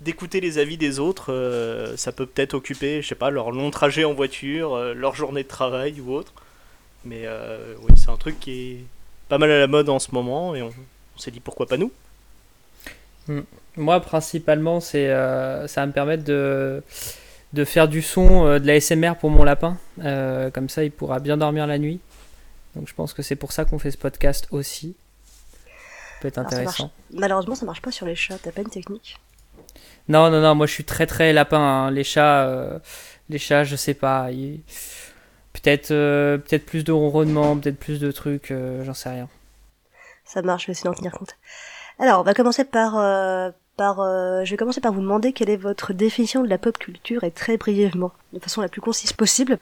d'écouter 0.00 0.40
les 0.40 0.58
avis 0.58 0.76
des 0.76 1.00
autres, 1.00 1.32
euh, 1.32 1.96
ça 1.96 2.12
peut 2.12 2.26
peut-être 2.26 2.54
occuper, 2.54 3.02
je 3.02 3.08
sais 3.08 3.14
pas, 3.14 3.30
leur 3.30 3.50
long 3.50 3.70
trajet 3.70 4.04
en 4.04 4.14
voiture, 4.14 4.74
euh, 4.74 4.94
leur 4.94 5.14
journée 5.14 5.42
de 5.42 5.48
travail 5.48 6.00
ou 6.00 6.12
autre. 6.12 6.32
Mais 7.04 7.22
euh, 7.24 7.74
oui, 7.82 7.92
c'est 7.96 8.10
un 8.10 8.16
truc 8.16 8.38
qui 8.38 8.72
est 8.72 8.84
pas 9.28 9.38
mal 9.38 9.50
à 9.50 9.58
la 9.58 9.66
mode 9.66 9.88
en 9.88 9.98
ce 9.98 10.12
moment 10.12 10.54
et 10.54 10.62
on, 10.62 10.72
s'est 11.16 11.30
dit 11.32 11.40
pourquoi 11.40 11.66
pas 11.66 11.76
nous. 11.76 11.90
Moi, 13.76 14.00
principalement, 14.00 14.80
c'est 14.80 15.08
ça 15.08 15.80
va 15.80 15.86
me 15.86 15.92
permettre 15.92 16.24
de, 16.24 16.82
de 17.52 17.64
faire 17.64 17.88
du 17.88 18.02
son, 18.02 18.46
euh, 18.46 18.58
de 18.58 18.66
la 18.66 18.80
SMR 18.80 19.14
pour 19.18 19.30
mon 19.30 19.42
lapin. 19.44 19.78
Euh, 20.04 20.50
comme 20.50 20.68
ça, 20.68 20.84
il 20.84 20.90
pourra 20.92 21.18
bien 21.20 21.36
dormir 21.36 21.66
la 21.66 21.78
nuit. 21.78 22.00
Donc, 22.76 22.88
je 22.88 22.94
pense 22.94 23.14
que 23.14 23.22
c'est 23.22 23.36
pour 23.36 23.52
ça 23.52 23.64
qu'on 23.64 23.78
fait 23.78 23.90
ce 23.90 23.98
podcast 23.98 24.46
aussi. 24.50 24.94
Ça 25.64 25.66
peut 26.20 26.28
être 26.28 26.38
Alors, 26.38 26.50
ça 26.50 26.56
intéressant. 26.56 26.90
Malheureusement, 27.12 27.54
ça 27.54 27.64
marche 27.64 27.80
pas 27.82 27.90
sur 27.92 28.06
les 28.06 28.14
chats, 28.16 28.38
t'as 28.42 28.52
pas 28.52 28.60
une 28.62 28.70
technique? 28.70 29.18
Non, 30.08 30.30
non, 30.30 30.40
non, 30.40 30.54
moi 30.54 30.66
je 30.66 30.72
suis 30.72 30.84
très 30.84 31.06
très 31.06 31.32
lapin. 31.32 31.58
hein. 31.58 31.90
Les 31.90 32.02
chats, 32.04 32.44
euh, 32.46 32.78
les 33.28 33.38
chats, 33.38 33.64
je 33.64 33.76
sais 33.76 33.94
pas. 33.94 34.30
ils- 34.30 34.60
Peut-être 35.52 35.90
euh, 35.90 36.38
peut-être 36.38 36.66
plus 36.66 36.84
de 36.84 36.92
ronronnement, 36.92 37.56
peut-être 37.58 37.78
plus 37.78 37.98
de 38.00 38.10
trucs, 38.12 38.52
j'en 38.84 38.94
sais 38.94 39.08
rien. 39.10 39.28
Ça 40.24 40.40
marche, 40.42 40.62
je 40.62 40.66
vais 40.68 40.72
essayer 40.72 40.88
d'en 40.90 40.94
tenir 40.94 41.12
compte. 41.12 41.36
Alors, 41.98 42.20
on 42.20 42.22
va 42.22 42.32
commencer 42.34 42.64
par... 42.64 42.96
euh, 43.80 44.44
je 44.44 44.50
vais 44.50 44.56
commencer 44.56 44.80
par 44.80 44.92
vous 44.92 45.00
demander 45.00 45.32
quelle 45.32 45.50
est 45.50 45.56
votre 45.56 45.92
définition 45.92 46.42
de 46.42 46.48
la 46.48 46.58
pop 46.58 46.76
culture 46.78 47.22
et 47.24 47.30
très 47.30 47.56
brièvement, 47.56 48.12
de 48.32 48.40
façon 48.40 48.60
la 48.60 48.68
plus 48.68 48.80
concise 48.80 49.12
possible. 49.12 49.58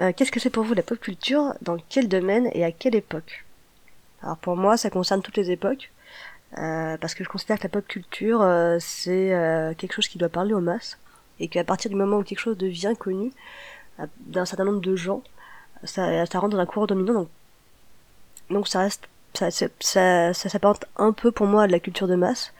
euh, 0.00 0.12
Qu'est-ce 0.14 0.30
que 0.30 0.38
c'est 0.40 0.50
pour 0.50 0.62
vous 0.64 0.74
la 0.74 0.82
pop 0.84 0.98
culture? 1.00 1.54
Dans 1.62 1.76
quel 1.88 2.08
domaine 2.08 2.48
et 2.52 2.64
à 2.64 2.70
quelle 2.72 2.94
époque? 2.94 3.44
Alors 4.22 4.36
pour 4.38 4.56
moi, 4.56 4.76
ça 4.76 4.90
concerne 4.90 5.22
toutes 5.22 5.36
les 5.36 5.50
époques. 5.50 5.90
euh, 6.58 6.96
parce 6.98 7.14
que 7.14 7.24
je 7.24 7.28
considère 7.28 7.58
que 7.58 7.64
la 7.64 7.68
pop 7.70 7.86
culture, 7.86 8.40
c'est 8.80 9.74
quelque 9.78 9.94
chose 9.94 10.08
qui 10.08 10.18
doit 10.18 10.28
parler 10.28 10.54
aux 10.54 10.60
masses. 10.60 10.98
Et 11.40 11.48
qu'à 11.48 11.64
partir 11.64 11.90
du 11.90 11.96
moment 11.96 12.18
où 12.18 12.22
quelque 12.22 12.38
chose 12.38 12.56
devient 12.56 12.94
connu, 12.98 13.32
d'un 14.20 14.44
certain 14.46 14.64
nombre 14.64 14.80
de 14.80 14.96
gens, 14.96 15.22
ça, 15.84 16.24
rentre 16.34 16.50
dans 16.50 16.58
un 16.58 16.66
courant 16.66 16.86
dominant. 16.86 17.26
Donc, 18.50 18.68
ça 18.68 18.80
reste 18.80 19.08
ça, 19.34 19.50
ça 20.32 20.32
s'apparente 20.48 20.86
un 20.96 21.12
peu 21.12 21.30
pour 21.30 21.46
moi 21.46 21.64
à 21.64 21.66
de 21.66 21.72
la 21.72 21.80
culture 21.80 22.08
de 22.08 22.14
masse. 22.14 22.52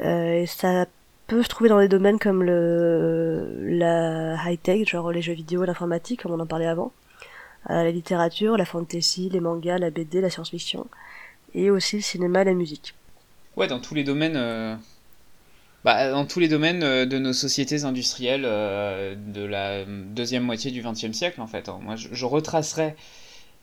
Euh, 0.00 0.42
et 0.42 0.46
ça 0.46 0.86
peut 1.26 1.42
se 1.42 1.48
trouver 1.48 1.68
dans 1.70 1.80
des 1.80 1.88
domaines 1.88 2.18
comme 2.18 2.42
le 2.42 3.48
la 3.78 4.36
high 4.46 4.60
tech, 4.60 4.88
genre 4.88 5.12
les 5.12 5.22
jeux 5.22 5.32
vidéo, 5.34 5.64
l'informatique, 5.64 6.22
comme 6.22 6.32
on 6.32 6.40
en 6.40 6.46
parlait 6.46 6.66
avant. 6.66 6.92
à 7.66 7.84
la 7.84 7.90
littérature, 7.92 8.56
la 8.56 8.64
fantasy, 8.66 9.28
les 9.30 9.40
mangas, 9.40 9.78
la 9.78 9.90
BD, 9.90 10.20
la 10.20 10.30
science-fiction, 10.30 10.86
et 11.54 11.70
aussi 11.70 11.96
le 11.96 12.02
cinéma 12.02 12.42
et 12.42 12.44
la 12.46 12.54
musique. 12.54 12.94
Ouais, 13.56 13.66
dans 13.68 13.80
tous 13.80 13.94
les 13.94 14.04
domaines, 14.04 14.36
euh, 14.36 14.76
bah, 15.84 16.10
dans 16.10 16.26
tous 16.26 16.38
les 16.40 16.48
domaines 16.48 16.82
euh, 16.82 17.06
de 17.06 17.18
nos 17.18 17.32
sociétés 17.32 17.84
industrielles 17.84 18.44
euh, 18.46 19.14
de 19.16 19.44
la 19.44 19.84
deuxième 19.84 20.44
moitié 20.44 20.70
du 20.70 20.82
XXe 20.82 21.12
siècle, 21.12 21.40
en 21.40 21.46
fait. 21.46 21.68
hein. 21.68 21.78
Moi, 21.82 21.96
je, 21.96 22.08
je 22.12 22.24
retracerais 22.26 22.96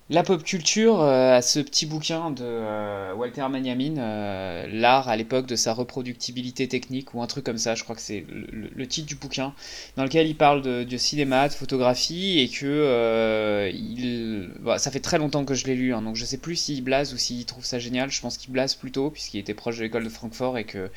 la 0.10 0.24
pop 0.24 0.44
culture 0.44 1.02
euh, 1.02 1.38
à 1.38 1.42
ce 1.44 1.60
petit 1.60 1.86
bouquin 1.86 2.32
de 2.32 2.44
euh, 2.44 3.14
Walter 3.14 3.46
Benjamin, 3.52 3.98
euh, 3.98 4.66
l'art 4.72 5.08
à 5.08 5.16
l'époque 5.16 5.46
de 5.46 5.56
sa 5.56 5.72
reproductibilité 5.72 6.68
technique 6.68 7.14
ou 7.14 7.22
un 7.22 7.28
truc 7.28 7.46
comme 7.46 7.60
ça. 7.60 7.76
Je 7.76 7.84
crois 7.84 7.96
que 7.96 8.02
c'est 8.02 8.26
le, 8.28 8.88
titre 8.88 9.08
du 9.08 9.16
bouquin 9.16 9.54
dans 9.98 10.04
lequel 10.04 10.26
il 10.26 10.36
parle 10.36 10.64
de, 10.64 10.98
cinéma, 10.98 11.48
de 11.48 11.54
photographie 11.54 12.40
et 12.40 12.50
que 12.50 12.66
euh, 12.66 14.48
bah, 14.62 14.80
ça 14.80 14.90
fait 14.90 15.00
très 15.00 15.20
longtemps 15.20 15.46
que 15.46 15.54
je 15.54 15.68
l'ai 15.68 15.76
lu, 15.76 15.94
hein, 15.94 16.02
donc 16.02 16.16
je 16.16 16.26
sais 16.26 16.38
plus 16.38 16.56
s'il 16.56 16.84
blase 16.84 17.14
ou 17.14 17.18
s'il 17.18 17.46
trouve 17.46 17.64
ça 17.64 17.78
génial. 17.78 18.10
Je 18.10 18.20
pense 18.20 18.38
qu'il 18.38 18.52
blase 18.52 18.74
plutôt 18.74 19.12
puisqu'il 19.12 19.40
était 19.40 19.54
proche 19.54 19.78
de 19.78 19.84
l'école 19.84 20.04
de 20.04 20.10
Francfort 20.10 20.58
et 20.58 20.64
que 20.64 20.90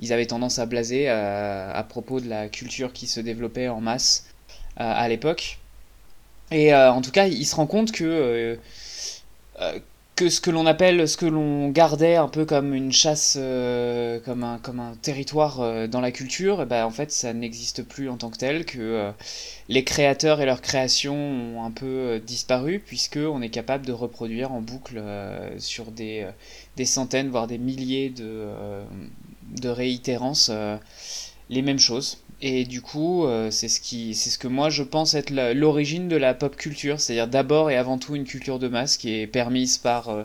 ils 0.00 0.12
avaient 0.12 0.26
tendance 0.26 0.58
à 0.58 0.66
blaser 0.66 1.08
à, 1.08 1.86
propos 1.88 2.20
de 2.20 2.28
la 2.28 2.48
culture 2.48 2.92
qui 2.92 3.06
se 3.06 3.20
développait 3.20 3.68
en 3.68 3.82
masse 3.82 4.26
à 4.76 5.06
l'époque. 5.08 5.59
Et 6.50 6.74
euh, 6.74 6.92
en 6.92 7.00
tout 7.00 7.10
cas, 7.12 7.26
il 7.26 7.44
se 7.46 7.54
rend 7.54 7.66
compte 7.66 7.92
que 7.92 8.04
euh, 8.04 8.56
euh, 9.60 9.78
que 10.16 10.28
ce 10.28 10.40
que 10.42 10.50
l'on 10.50 10.66
appelle, 10.66 11.08
ce 11.08 11.16
que 11.16 11.24
l'on 11.26 11.70
gardait 11.70 12.16
un 12.16 12.28
peu 12.28 12.44
comme 12.44 12.74
une 12.74 12.92
chasse, 12.92 13.38
comme 14.26 14.44
un, 14.44 14.58
comme 14.58 14.78
un 14.78 14.94
territoire 15.00 15.88
dans 15.88 16.02
la 16.02 16.12
culture, 16.12 16.60
eh 16.60 16.66
ben, 16.66 16.84
en 16.84 16.90
fait, 16.90 17.10
ça 17.10 17.32
n'existe 17.32 17.82
plus 17.84 18.10
en 18.10 18.18
tant 18.18 18.28
que 18.28 18.36
tel, 18.36 18.66
que 18.66 19.12
les 19.70 19.82
créateurs 19.82 20.42
et 20.42 20.44
leurs 20.44 20.60
créations 20.60 21.16
ont 21.16 21.64
un 21.64 21.70
peu 21.70 22.20
disparu, 22.26 22.82
puisque 22.84 23.16
on 23.16 23.40
est 23.40 23.48
capable 23.48 23.86
de 23.86 23.92
reproduire 23.92 24.52
en 24.52 24.60
boucle 24.60 25.02
sur 25.56 25.86
des, 25.86 26.26
des 26.76 26.84
centaines, 26.84 27.30
voire 27.30 27.46
des 27.46 27.56
milliers 27.56 28.10
de, 28.10 28.46
de 29.58 29.68
réitérances 29.70 30.50
les 31.48 31.62
mêmes 31.62 31.78
choses. 31.78 32.18
Et 32.42 32.64
du 32.64 32.80
coup, 32.80 33.26
euh, 33.26 33.50
c'est 33.50 33.68
ce 33.68 33.80
qui, 33.80 34.14
c'est 34.14 34.30
ce 34.30 34.38
que 34.38 34.48
moi 34.48 34.70
je 34.70 34.82
pense 34.82 35.14
être 35.14 35.30
l'origine 35.30 36.08
de 36.08 36.16
la 36.16 36.32
pop 36.34 36.56
culture, 36.56 36.98
c'est-à-dire 37.00 37.28
d'abord 37.28 37.70
et 37.70 37.76
avant 37.76 37.98
tout 37.98 38.16
une 38.16 38.24
culture 38.24 38.58
de 38.58 38.68
masse 38.68 38.96
qui 38.96 39.12
est 39.14 39.26
permise 39.26 39.76
par 39.76 40.08
euh, 40.08 40.22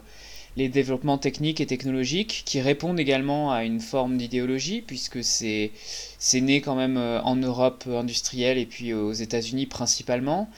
les 0.56 0.70
développements 0.70 1.18
techniques 1.18 1.60
et 1.60 1.66
technologiques, 1.66 2.44
qui 2.46 2.62
répondent 2.62 3.00
également 3.00 3.52
à 3.52 3.66
une 3.66 3.82
forme 3.82 4.18
d'idéologie, 4.18 4.82
puisque 4.82 5.24
c'est 5.26 5.72
c'est 6.18 6.40
né 6.42 6.62
quand 6.62 6.76
même 6.76 6.98
euh, 6.98 7.22
en 7.24 7.36
Europe 7.36 7.84
industrielle 7.88 8.58
et 8.58 8.66
puis 8.66 8.94
aux 8.94 9.14
États-Unis 9.14 9.66
principalement. 9.66 10.50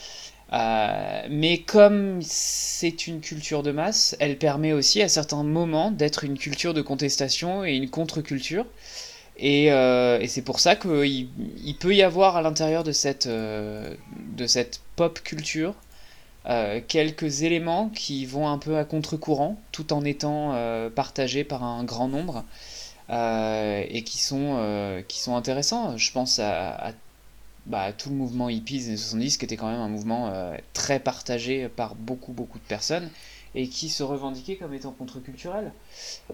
Mais 1.30 1.64
comme 1.66 2.20
c'est 2.22 3.08
une 3.08 3.20
culture 3.20 3.64
de 3.64 3.72
masse, 3.72 4.16
elle 4.20 4.38
permet 4.38 4.74
aussi 4.74 5.02
à 5.02 5.10
certains 5.10 5.44
moments 5.44 5.92
d'être 5.92 6.24
une 6.24 6.38
culture 6.38 6.74
de 6.74 6.82
contestation 6.82 7.66
et 7.66 7.76
une 7.76 7.90
contre-culture. 7.90 8.66
Et, 9.38 9.72
euh, 9.72 10.20
et 10.20 10.28
c'est 10.28 10.42
pour 10.42 10.60
ça 10.60 10.76
qu'il 10.76 11.30
il 11.64 11.76
peut 11.80 11.96
y 11.96 12.02
avoir 12.02 12.38
à 12.38 12.42
l'intérieur 12.42 12.84
de 12.84 12.92
cette, 12.92 13.28
euh, 13.28 13.94
de 14.36 14.48
cette 14.48 14.82
pop 14.96 15.22
culture 15.22 15.76
euh, 16.48 16.82
quelques 16.88 17.44
éléments 17.44 17.90
qui 17.90 18.26
vont 18.26 18.48
un 18.48 18.58
peu 18.58 18.78
à 18.78 18.86
contre-courant, 18.86 19.60
tout 19.72 19.94
en 19.94 20.04
étant 20.06 20.56
partagés 20.96 21.44
par 21.44 21.64
un 21.64 21.84
grand 21.84 22.08
nombre, 22.08 22.46
et 23.10 24.04
qui 24.06 24.20
sont, 24.20 25.04
qui 25.08 25.20
sont 25.20 25.36
intéressants. 25.36 25.98
Je 25.98 26.12
pense 26.12 26.40
à, 26.40 26.88
à, 26.88 26.92
bah, 27.66 27.92
tout 27.94 28.10
le 28.10 28.16
mouvement 28.16 28.50
hippie 28.50 28.80
des 28.80 28.88
années 28.88 28.98
70, 28.98 29.38
qui 29.38 29.46
était 29.46 29.58
quand 29.58 29.70
même 29.70 29.82
un 29.82 29.90
mouvement 29.90 30.32
très 30.74 31.00
partagé 31.00 31.68
par 31.68 31.96
beaucoup, 31.96 32.32
beaucoup 32.32 32.60
de 32.60 32.64
personnes, 32.64 33.10
et 33.58 33.70
qui 33.70 33.90
se 33.90 34.04
revendiquait 34.04 34.58
comme 34.58 34.74
étant 34.74 34.94
contre-culturel. 34.94 35.74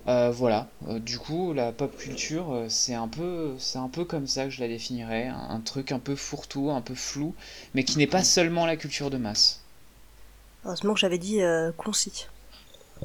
Euh, 0.08 0.32
voilà, 0.32 0.70
Euh, 0.88 1.00
du 1.00 1.18
coup, 1.20 1.52
la 1.54 1.72
pop 1.74 1.96
culture, 1.98 2.52
euh, 2.54 2.70
c'est 2.70 2.94
un 2.94 3.08
peu, 3.10 3.56
c'est 3.60 3.78
un 3.78 3.90
peu 3.90 4.06
comme 4.06 4.28
ça 4.28 4.46
que 4.46 4.50
je 4.50 4.62
la 4.62 4.68
définirais, 4.70 5.28
un, 5.28 5.50
un 5.50 5.60
truc 5.62 5.92
un 5.92 6.00
peu 6.00 6.16
fourre-tout, 6.16 6.72
un 6.72 6.82
peu 6.82 6.96
flou, 6.96 7.36
mais 7.74 7.84
qui 7.84 7.98
n'est 7.98 8.08
pas 8.08 8.24
seulement 8.24 8.66
la 8.66 8.78
culture 8.78 9.10
de 9.10 9.18
masse. 9.18 9.62
Heureusement 10.66 10.94
que 10.94 11.00
j'avais 11.00 11.18
dit 11.20 11.42
euh, 11.42 11.72
concis. 11.72 12.28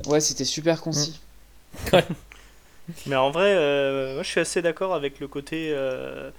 Ouais, 0.07 0.21
c'était 0.21 0.45
super 0.45 0.81
concis. 0.81 1.21
Mais 3.07 3.17
en 3.17 3.31
vrai, 3.31 3.55
euh, 3.55 4.15
moi 4.15 4.23
je 4.23 4.29
suis 4.29 4.41
assez 4.41 4.63
d'accord 4.63 4.95
avec 4.95 5.21
le 5.21 5.29
côté, 5.29 5.71
euh, 5.73 6.31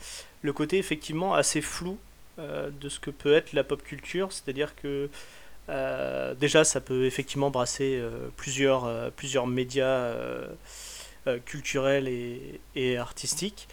le 0.42 0.54
côté 0.54 0.78
effectivement 0.78 1.34
assez 1.34 1.62
flou 1.62 1.98
euh, 2.40 2.70
de 2.72 2.90
ce 2.90 3.00
que 3.00 3.12
peut 3.12 3.34
être 3.34 3.54
la 3.54 3.64
pop 3.64 3.82
culture. 3.84 4.32
C'est-à-dire 4.32 4.76
que 4.76 5.10
euh, 5.70 6.34
déjà 6.34 6.64
ça 6.64 6.82
peut 6.82 7.06
effectivement 7.06 7.52
brasser 7.52 7.98
euh, 8.02 8.30
plusieurs, 8.36 8.86
euh, 8.86 9.10
plusieurs 9.16 9.48
médias 9.48 10.14
culturels 11.46 12.08
et, 12.76 12.98
artistiques. 12.98 13.68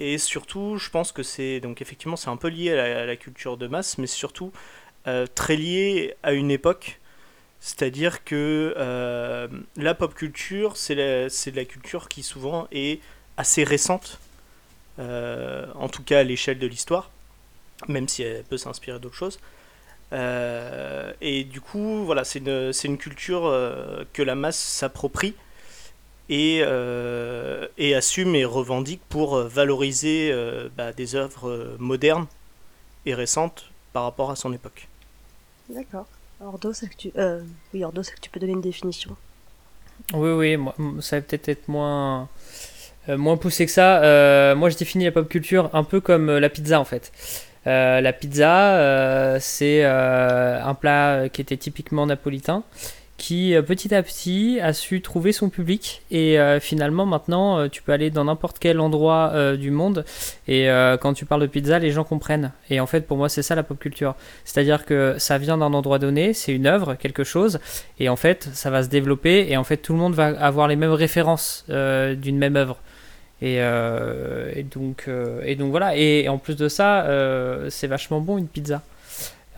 Et 0.00 0.18
surtout, 0.18 0.76
je 0.78 0.90
pense 0.90 1.12
que 1.12 1.22
c'est 1.22 1.60
donc 1.60 1.82
effectivement 1.82 2.16
c'est 2.16 2.30
un 2.30 2.36
peu 2.36 2.48
lié 2.48 2.72
à 2.72 3.06
la, 3.06 3.16
culture 3.16 3.56
de 3.56 3.68
masse, 3.68 3.98
mais 3.98 4.08
surtout 4.08 4.50
très 5.34 5.56
lié 5.56 6.14
à 6.22 6.32
une 6.32 6.50
époque. 6.50 6.98
C'est-à-dire 7.60 8.24
que 8.24 8.74
la 9.76 9.94
pop 9.94 10.14
culture, 10.14 10.76
c'est 10.76 10.96
de 10.96 11.56
la 11.56 11.64
culture 11.64 12.08
qui 12.08 12.24
souvent 12.24 12.66
est 12.72 13.00
assez 13.36 13.62
récente, 13.62 14.18
en 14.98 15.88
tout 15.88 16.02
cas 16.02 16.20
à 16.20 16.22
l'échelle 16.24 16.58
de 16.58 16.66
l'histoire, 16.66 17.10
même 17.86 18.08
si 18.08 18.22
elle 18.22 18.42
peut 18.44 18.58
s'inspirer 18.58 18.98
d'autres 18.98 19.14
choses. 19.14 19.38
Euh, 20.12 21.12
et 21.20 21.44
du 21.44 21.60
coup, 21.60 22.04
voilà, 22.04 22.24
c'est 22.24 22.40
une, 22.40 22.98
culture 22.98 23.46
euh, 23.46 24.04
que 24.12 24.22
la 24.22 24.34
masse 24.34 24.58
s'approprie 24.58 25.34
et, 26.28 26.60
euh, 26.62 27.66
et 27.78 27.94
assume 27.94 28.34
et 28.34 28.44
revendique 28.44 29.02
pour 29.08 29.38
valoriser 29.38 30.30
euh, 30.32 30.68
bah, 30.76 30.92
des 30.92 31.14
œuvres 31.14 31.76
modernes 31.78 32.26
et 33.06 33.14
récentes 33.14 33.70
par 33.92 34.04
rapport 34.04 34.30
à 34.30 34.36
son 34.36 34.52
époque. 34.52 34.88
D'accord. 35.68 36.06
Ordo, 36.40 36.72
c'est 36.72 36.88
que 36.88 36.96
tu... 36.96 37.12
Euh, 37.16 37.42
oui, 37.74 37.84
Ordo, 37.84 38.02
c'est 38.02 38.14
que 38.14 38.20
tu 38.20 38.30
peux 38.30 38.40
donner 38.40 38.52
une 38.52 38.60
définition. 38.60 39.16
Oui, 40.14 40.30
oui, 40.30 40.56
moi, 40.56 40.74
ça 41.00 41.16
va 41.16 41.22
peut-être 41.22 41.48
être 41.48 41.68
moins, 41.68 42.28
euh, 43.08 43.18
moins 43.18 43.36
poussé 43.36 43.66
que 43.66 43.72
ça. 43.72 44.02
Euh, 44.02 44.54
moi, 44.54 44.70
je 44.70 44.76
définis 44.78 45.04
la 45.04 45.12
pop 45.12 45.28
culture 45.28 45.68
un 45.74 45.84
peu 45.84 46.00
comme 46.00 46.38
la 46.38 46.48
pizza, 46.48 46.80
en 46.80 46.84
fait. 46.84 47.12
Euh, 47.66 48.00
la 48.00 48.12
pizza, 48.12 48.76
euh, 48.76 49.36
c'est 49.40 49.84
euh, 49.84 50.62
un 50.62 50.74
plat 50.74 51.28
qui 51.28 51.40
était 51.40 51.56
typiquement 51.56 52.06
napolitain, 52.06 52.62
qui 53.16 53.54
petit 53.66 53.94
à 53.94 54.02
petit 54.02 54.60
a 54.62 54.72
su 54.72 55.02
trouver 55.02 55.32
son 55.32 55.50
public. 55.50 56.02
Et 56.10 56.38
finalement, 56.58 57.04
maintenant, 57.04 57.68
tu 57.68 57.82
peux 57.82 57.92
aller 57.92 58.10
dans 58.10 58.24
n'importe 58.24 58.58
quel 58.58 58.80
endroit 58.80 59.56
du 59.58 59.70
monde. 59.70 60.06
Et 60.48 60.68
quand 61.02 61.12
tu 61.12 61.26
parles 61.26 61.42
de 61.42 61.46
pizza, 61.46 61.78
les 61.78 61.90
gens 61.90 62.02
comprennent. 62.02 62.52
Et 62.70 62.80
en 62.80 62.86
fait, 62.86 63.06
pour 63.06 63.18
moi, 63.18 63.28
c'est 63.28 63.42
ça 63.42 63.54
la 63.54 63.62
pop 63.62 63.78
culture. 63.78 64.14
C'est-à-dire 64.46 64.86
que 64.86 65.16
ça 65.18 65.36
vient 65.36 65.58
d'un 65.58 65.74
endroit 65.74 65.98
donné, 65.98 66.32
c'est 66.32 66.54
une 66.54 66.66
œuvre, 66.66 66.94
quelque 66.94 67.22
chose. 67.22 67.60
Et 67.98 68.08
en 68.08 68.16
fait, 68.16 68.48
ça 68.54 68.70
va 68.70 68.82
se 68.82 68.88
développer 68.88 69.48
et 69.50 69.58
en 69.58 69.64
fait, 69.64 69.76
tout 69.76 69.92
le 69.92 69.98
monde 69.98 70.14
va 70.14 70.28
avoir 70.28 70.66
les 70.66 70.76
mêmes 70.76 70.90
références 70.92 71.66
d'une 71.68 72.38
même 72.38 72.56
œuvre. 72.56 72.80
Et, 73.42 73.56
euh, 73.60 74.50
et 74.54 74.62
donc, 74.62 75.04
euh, 75.08 75.40
et 75.44 75.56
donc 75.56 75.70
voilà. 75.70 75.96
Et, 75.96 76.28
en 76.28 76.38
plus 76.38 76.56
de 76.56 76.68
ça, 76.68 77.04
euh, 77.04 77.68
c'est 77.70 77.86
vachement 77.86 78.20
bon 78.20 78.36
une 78.38 78.48
pizza. 78.48 78.82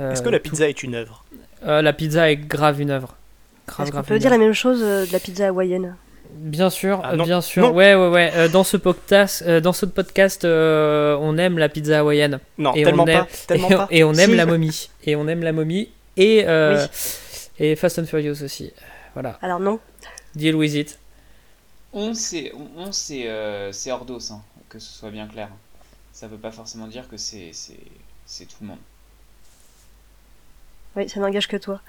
Euh, 0.01 0.13
Est-ce 0.13 0.23
que 0.23 0.29
la 0.29 0.39
tout- 0.39 0.51
pizza 0.51 0.69
est 0.69 0.83
une 0.83 0.95
œuvre? 0.95 1.25
Euh, 1.67 1.83
La 1.83 1.93
pizza 1.93 2.31
est 2.31 2.37
grave 2.37 2.81
une 2.81 2.91
œuvre. 2.91 3.17
Grave, 3.67 3.91
grave 3.91 4.05
peut 4.07 4.15
une 4.15 4.21
dire 4.21 4.31
la 4.31 4.39
même 4.39 4.53
chose 4.53 4.81
euh, 4.83 5.07
de 5.07 5.13
la 5.13 5.19
pizza 5.21 5.49
hawaïenne? 5.49 5.97
Bien 6.35 6.71
sûr, 6.71 7.01
Ah, 7.05 7.15
bien 7.17 7.41
sûr. 7.43 7.63
Non. 7.63 7.73
Ouais, 7.75 7.95
ouais, 7.95 8.09
ouais. 8.09 8.33
Euh, 8.35 8.49
dans 8.49 8.65
ce 8.65 8.77
podcast, 8.79 9.45
euh, 9.47 9.61
dans 9.61 9.73
ce 9.75 9.85
podcast, 9.85 10.45
euh, 10.45 11.17
on 11.21 11.37
aime 11.37 11.59
la 11.59 11.69
pizza 11.69 11.99
hawaïenne. 12.01 12.41
Non, 12.59 12.73
Et 12.75 12.85
tellement 12.85 13.03
on 13.03 13.07
pas. 13.07 13.13
aime- 13.13 13.27
Tellement 13.47 13.69
et, 13.69 13.75
pas. 13.75 13.89
et 13.91 14.05
on 14.05 14.15
aime 14.15 14.31
Si. 14.31 14.37
la 14.37 14.47
momie. 14.47 14.91
Et 15.05 15.15
on 15.17 15.29
aime 15.29 15.43
la 15.43 15.53
momie. 15.53 15.91
Et, 16.17 16.45
euh, 16.47 16.87
Oui. 17.61 17.67
et 17.67 17.77
Fast 17.77 17.99
and 17.99 18.07
Furious 18.07 18.43
aussi. 18.43 18.73
Voilà. 19.15 19.39
Alors 19.43 19.61
non. 19.61 19.79
Deal 20.35 20.55
with 20.57 20.75
it. 20.75 20.99
On, 21.93 22.15
c'est, 22.15 22.53
on, 22.55 22.69
on, 22.77 22.93
c'est, 22.93 23.29
euh, 23.29 23.71
c'est 23.73 23.91
hein, 23.91 24.43
que 24.69 24.79
ce 24.79 24.93
soit 24.93 25.11
bien 25.11 25.27
clair. 25.27 25.49
Ça 26.13 26.27
veut 26.27 26.39
pas 26.39 26.51
forcément 26.51 26.87
dire 26.87 27.09
que 27.09 27.17
c'est, 27.17 27.53
tout 28.47 28.57
le 28.63 28.67
monde. 28.69 28.79
Oui, 30.97 31.09
ça 31.09 31.21
n'engage 31.21 31.49
que 31.49 31.57
toi. 31.57 31.81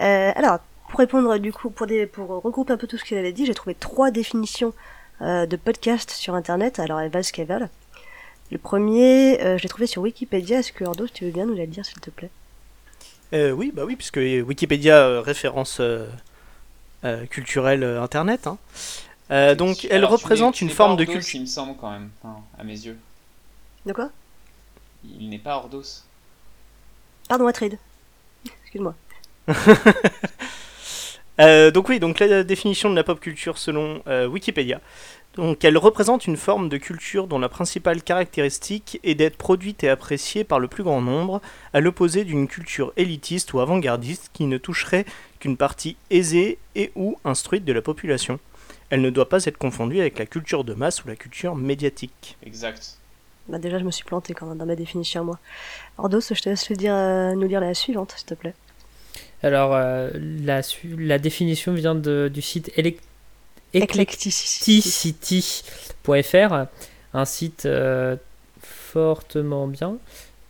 Euh, 0.00 0.32
alors, 0.34 0.58
pour 0.88 0.98
répondre 0.98 1.38
du 1.38 1.52
coup, 1.52 1.70
pour, 1.70 1.86
des, 1.86 2.06
pour 2.06 2.28
regrouper 2.28 2.72
un 2.72 2.76
peu 2.76 2.86
tout 2.86 2.98
ce 2.98 3.04
qu'il 3.04 3.16
avait 3.16 3.32
dit, 3.32 3.46
j'ai 3.46 3.54
trouvé 3.54 3.74
trois 3.74 4.10
définitions 4.10 4.72
euh, 5.22 5.46
de 5.46 5.56
podcasts 5.56 6.10
sur 6.10 6.34
Internet. 6.34 6.78
Alors, 6.78 7.00
elles 7.00 7.10
valent 7.10 7.22
ce 7.22 7.32
qu'elles 7.32 7.46
valent. 7.46 7.68
Le 8.50 8.58
premier, 8.58 9.40
euh, 9.40 9.56
je 9.58 9.62
l'ai 9.62 9.68
trouvé 9.68 9.86
sur 9.86 10.02
Wikipédia. 10.02 10.58
Est-ce 10.58 10.72
que 10.72 10.84
Ordo, 10.84 11.08
tu 11.08 11.24
veux 11.24 11.30
bien 11.32 11.46
nous 11.46 11.54
la 11.54 11.66
dire, 11.66 11.84
s'il 11.84 12.00
te 12.00 12.10
plaît? 12.10 12.30
Euh, 13.32 13.50
oui, 13.50 13.72
bah 13.74 13.84
oui, 13.84 13.96
puisque 13.96 14.18
Wikipédia 14.18 14.96
euh, 14.98 15.20
référence 15.20 15.78
euh, 15.80 16.06
euh, 17.04 17.24
culturelle 17.26 17.82
euh, 17.82 18.02
internet. 18.02 18.46
hein. 18.46 18.58
Euh, 19.30 19.54
donc, 19.54 19.86
elle 19.86 19.98
Alors, 19.98 20.10
représente 20.10 20.60
une 20.60 20.70
forme 20.70 20.96
pas 20.96 21.04
de 21.04 21.10
culture. 21.10 21.34
Il 21.34 21.42
me 21.42 21.46
semble 21.46 21.76
quand 21.80 21.90
même, 21.90 22.10
enfin, 22.22 22.40
à 22.58 22.64
mes 22.64 22.78
yeux. 22.78 22.98
De 23.86 23.92
quoi? 23.92 24.10
Il 25.04 25.28
n'est 25.28 25.38
pas 25.38 25.56
Ordos. 25.56 26.02
Pardon, 27.28 27.46
Atrid. 27.46 27.78
Excuse-moi. 28.62 28.94
Euh, 31.40 31.72
donc 31.72 31.88
oui, 31.88 31.98
donc 31.98 32.20
la 32.20 32.44
définition 32.44 32.90
de 32.90 32.94
la 32.94 33.02
pop 33.02 33.18
culture 33.18 33.58
selon 33.58 34.02
euh, 34.06 34.28
Wikipédia. 34.28 34.80
Donc 35.34 35.64
elle 35.64 35.76
représente 35.76 36.28
une 36.28 36.36
forme 36.36 36.68
de 36.68 36.76
culture 36.76 37.26
dont 37.26 37.40
la 37.40 37.48
principale 37.48 38.02
caractéristique 38.02 39.00
est 39.02 39.16
d'être 39.16 39.36
produite 39.36 39.82
et 39.82 39.88
appréciée 39.88 40.44
par 40.44 40.60
le 40.60 40.68
plus 40.68 40.84
grand 40.84 41.00
nombre, 41.00 41.40
à 41.72 41.80
l'opposé 41.80 42.22
d'une 42.22 42.46
culture 42.46 42.92
élitiste 42.96 43.52
ou 43.52 43.58
avant-gardiste 43.58 44.30
qui 44.32 44.44
ne 44.46 44.58
toucherait 44.58 45.06
qu'une 45.40 45.56
partie 45.56 45.96
aisée 46.10 46.58
et 46.76 46.92
ou 46.94 47.18
instruite 47.24 47.64
de 47.64 47.72
la 47.72 47.82
population. 47.82 48.38
Elle 48.90 49.00
ne 49.00 49.10
doit 49.10 49.28
pas 49.28 49.44
être 49.44 49.58
confondue 49.58 50.00
avec 50.00 50.18
la 50.18 50.26
culture 50.26 50.64
de 50.64 50.74
masse 50.74 51.04
ou 51.04 51.08
la 51.08 51.16
culture 51.16 51.56
médiatique. 51.56 52.36
Exact. 52.44 52.98
Bah 53.48 53.58
déjà, 53.58 53.78
je 53.78 53.84
me 53.84 53.90
suis 53.90 54.04
planté 54.04 54.32
quand 54.32 54.46
même 54.46 54.58
dans 54.58 54.66
ma 54.66 54.76
définition 54.76 55.24
moi. 55.24 55.38
Ordos, 55.98 56.20
je 56.20 56.40
te 56.40 56.48
laisse 56.48 56.70
dire, 56.72 56.94
euh, 56.94 57.34
nous 57.34 57.46
lire 57.46 57.60
la 57.60 57.74
suivante, 57.74 58.14
s'il 58.16 58.26
te 58.26 58.34
plaît. 58.34 58.54
Alors, 59.42 59.74
euh, 59.74 60.10
la, 60.14 60.62
la 60.98 61.18
définition 61.18 61.74
vient 61.74 61.94
de, 61.94 62.30
du 62.32 62.40
site 62.40 62.72
eclecticity.fr, 63.74 66.66
un 67.12 67.24
site 67.26 67.66
euh, 67.66 68.16
fortement 68.62 69.66
bien, 69.66 69.98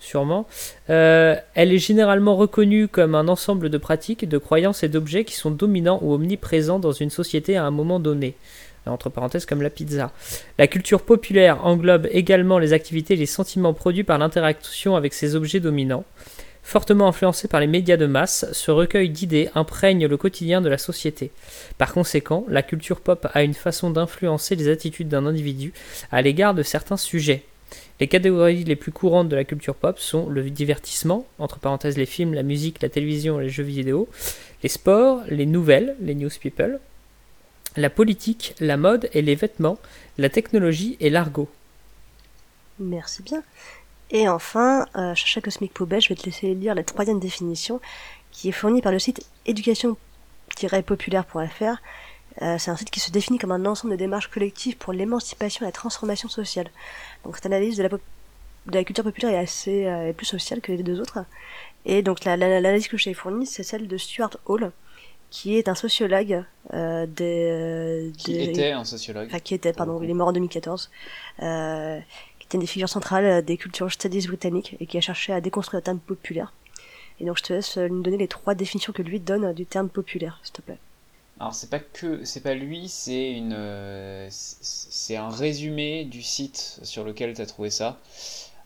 sûrement. 0.04 0.46
Euh, 0.90 1.34
elle 1.54 1.72
est 1.72 1.78
généralement 1.78 2.36
reconnue 2.36 2.88
comme 2.88 3.14
un 3.14 3.28
ensemble 3.28 3.70
de 3.70 3.78
pratiques, 3.78 4.28
de 4.28 4.38
croyances 4.38 4.82
et 4.82 4.88
d'objets 4.88 5.24
qui 5.24 5.34
sont 5.34 5.50
dominants 5.50 5.98
ou 6.02 6.12
omniprésents 6.12 6.78
dans 6.78 6.92
une 6.92 7.10
société 7.10 7.56
à 7.56 7.64
un 7.64 7.70
moment 7.70 8.00
donné. 8.00 8.34
Entre 8.86 9.08
parenthèses, 9.08 9.46
comme 9.46 9.62
la 9.62 9.70
pizza. 9.70 10.12
La 10.58 10.66
culture 10.66 11.00
populaire 11.00 11.64
englobe 11.64 12.06
également 12.10 12.58
les 12.58 12.74
activités 12.74 13.14
et 13.14 13.16
les 13.16 13.24
sentiments 13.24 13.72
produits 13.72 14.04
par 14.04 14.18
l'interaction 14.18 14.94
avec 14.94 15.14
ces 15.14 15.36
objets 15.36 15.60
dominants. 15.60 16.04
Fortement 16.62 17.08
influencé 17.08 17.48
par 17.48 17.60
les 17.60 17.66
médias 17.66 17.96
de 17.96 18.06
masse, 18.06 18.46
ce 18.52 18.70
recueil 18.70 19.08
d'idées 19.08 19.50
imprègne 19.54 20.06
le 20.06 20.16
quotidien 20.18 20.60
de 20.60 20.68
la 20.68 20.78
société. 20.78 21.30
Par 21.78 21.92
conséquent, 21.92 22.44
la 22.48 22.62
culture 22.62 23.00
pop 23.00 23.26
a 23.32 23.42
une 23.42 23.54
façon 23.54 23.90
d'influencer 23.90 24.54
les 24.54 24.68
attitudes 24.68 25.08
d'un 25.08 25.26
individu 25.26 25.72
à 26.10 26.20
l'égard 26.20 26.54
de 26.54 26.62
certains 26.62 26.96
sujets. 26.98 27.42
Les 28.00 28.08
catégories 28.08 28.64
les 28.64 28.76
plus 28.76 28.90
courantes 28.90 29.28
de 29.28 29.36
la 29.36 29.44
culture 29.44 29.76
pop 29.76 29.98
sont 29.98 30.28
le 30.28 30.50
divertissement, 30.50 31.26
entre 31.38 31.58
parenthèses 31.58 31.96
les 31.96 32.06
films, 32.06 32.34
la 32.34 32.42
musique, 32.42 32.82
la 32.82 32.88
télévision 32.88 33.38
les 33.38 33.48
jeux 33.48 33.62
vidéo, 33.62 34.08
les 34.62 34.68
sports, 34.68 35.22
les 35.28 35.46
nouvelles, 35.46 35.94
les 36.00 36.16
news 36.16 36.30
people, 36.40 36.80
la 37.76 37.90
politique, 37.90 38.54
la 38.60 38.76
mode 38.76 39.08
et 39.12 39.22
les 39.22 39.36
vêtements, 39.36 39.78
la 40.18 40.28
technologie 40.28 40.96
et 41.00 41.10
l'argot. 41.10 41.48
Merci 42.80 43.22
bien. 43.22 43.44
Et 44.10 44.28
enfin, 44.28 44.86
euh, 44.96 45.14
Chacha 45.14 45.40
Cosmic 45.40 45.72
Poubelle, 45.72 46.00
je 46.00 46.08
vais 46.08 46.16
te 46.16 46.24
laisser 46.24 46.52
lire 46.54 46.74
la 46.74 46.82
troisième 46.82 47.20
définition 47.20 47.80
qui 48.30 48.48
est 48.48 48.52
fournie 48.52 48.80
par 48.82 48.92
le 48.92 48.98
site 48.98 49.26
éducation-populaire.fr. 49.46 51.76
Euh, 52.42 52.56
c'est 52.58 52.70
un 52.70 52.76
site 52.76 52.90
qui 52.90 53.00
se 53.00 53.12
définit 53.12 53.38
comme 53.38 53.52
un 53.52 53.64
ensemble 53.64 53.92
de 53.92 53.98
démarches 53.98 54.28
collectives 54.28 54.76
pour 54.76 54.92
l'émancipation 54.92 55.64
et 55.64 55.68
la 55.68 55.72
transformation 55.72 56.28
sociale. 56.28 56.68
Donc 57.24 57.36
cette 57.36 57.46
analyse 57.46 57.76
de 57.76 57.82
la, 57.82 57.88
pop- 57.88 58.00
de 58.66 58.74
la 58.74 58.84
culture 58.84 59.04
populaire 59.04 59.30
est 59.32 59.38
assez 59.42 59.86
euh, 59.86 60.08
est 60.08 60.12
plus 60.12 60.26
sociale 60.26 60.60
que 60.60 60.72
les 60.72 60.82
deux 60.82 61.00
autres. 61.00 61.18
Et 61.86 62.02
donc 62.02 62.24
la- 62.24 62.36
la- 62.36 62.48
l'analyse 62.60 62.88
que 62.88 62.96
je 62.96 63.04
t'ai 63.04 63.14
fournie, 63.14 63.46
c'est 63.46 63.62
celle 63.62 63.88
de 63.88 63.96
Stuart 63.96 64.36
Hall, 64.46 64.72
qui 65.30 65.56
est 65.58 65.68
un 65.68 65.74
sociologue 65.74 66.44
euh, 66.72 67.06
des, 67.06 68.12
Qui 68.16 68.32
des- 68.34 68.44
était 68.44 68.70
un 68.72 68.84
sociologue. 68.84 69.26
enfin 69.28 69.38
qui 69.40 69.54
était, 69.54 69.72
pardon, 69.72 70.00
il 70.02 70.08
est 70.10 70.14
mort 70.14 70.28
en 70.28 70.32
2014, 70.32 70.90
euh, 71.42 71.98
qui 72.38 72.46
était 72.46 72.56
une 72.56 72.60
des 72.60 72.66
figures 72.66 72.88
centrales 72.88 73.24
euh, 73.24 73.42
des 73.42 73.56
cultural 73.56 73.90
studies 73.90 74.26
britanniques 74.26 74.76
et 74.80 74.86
qui 74.86 74.96
a 74.96 75.00
cherché 75.00 75.32
à 75.32 75.40
déconstruire 75.40 75.80
le 75.80 75.84
terme 75.84 75.98
populaire. 75.98 76.52
Et 77.20 77.24
donc 77.26 77.38
je 77.38 77.42
te 77.42 77.52
laisse 77.52 77.76
euh, 77.78 77.88
nous 77.88 78.02
donner 78.02 78.16
les 78.18 78.28
trois 78.28 78.54
définitions 78.54 78.92
que 78.92 79.02
lui 79.02 79.20
donne 79.20 79.44
euh, 79.46 79.52
du 79.52 79.66
terme 79.66 79.88
populaire, 79.88 80.40
s'il 80.42 80.52
te 80.52 80.62
plaît. 80.62 80.78
Alors 81.40 81.54
c'est 81.54 81.68
pas 81.68 81.80
que 81.80 82.24
c'est 82.24 82.40
pas 82.40 82.54
lui, 82.54 82.88
c'est 82.88 83.32
une 83.32 83.54
euh, 83.54 84.28
c'est 84.30 85.16
un 85.16 85.28
résumé 85.28 86.04
du 86.04 86.22
site 86.22 86.78
sur 86.82 87.02
lequel 87.04 87.34
tu 87.34 87.42
as 87.42 87.46
trouvé 87.46 87.70
ça. 87.70 87.98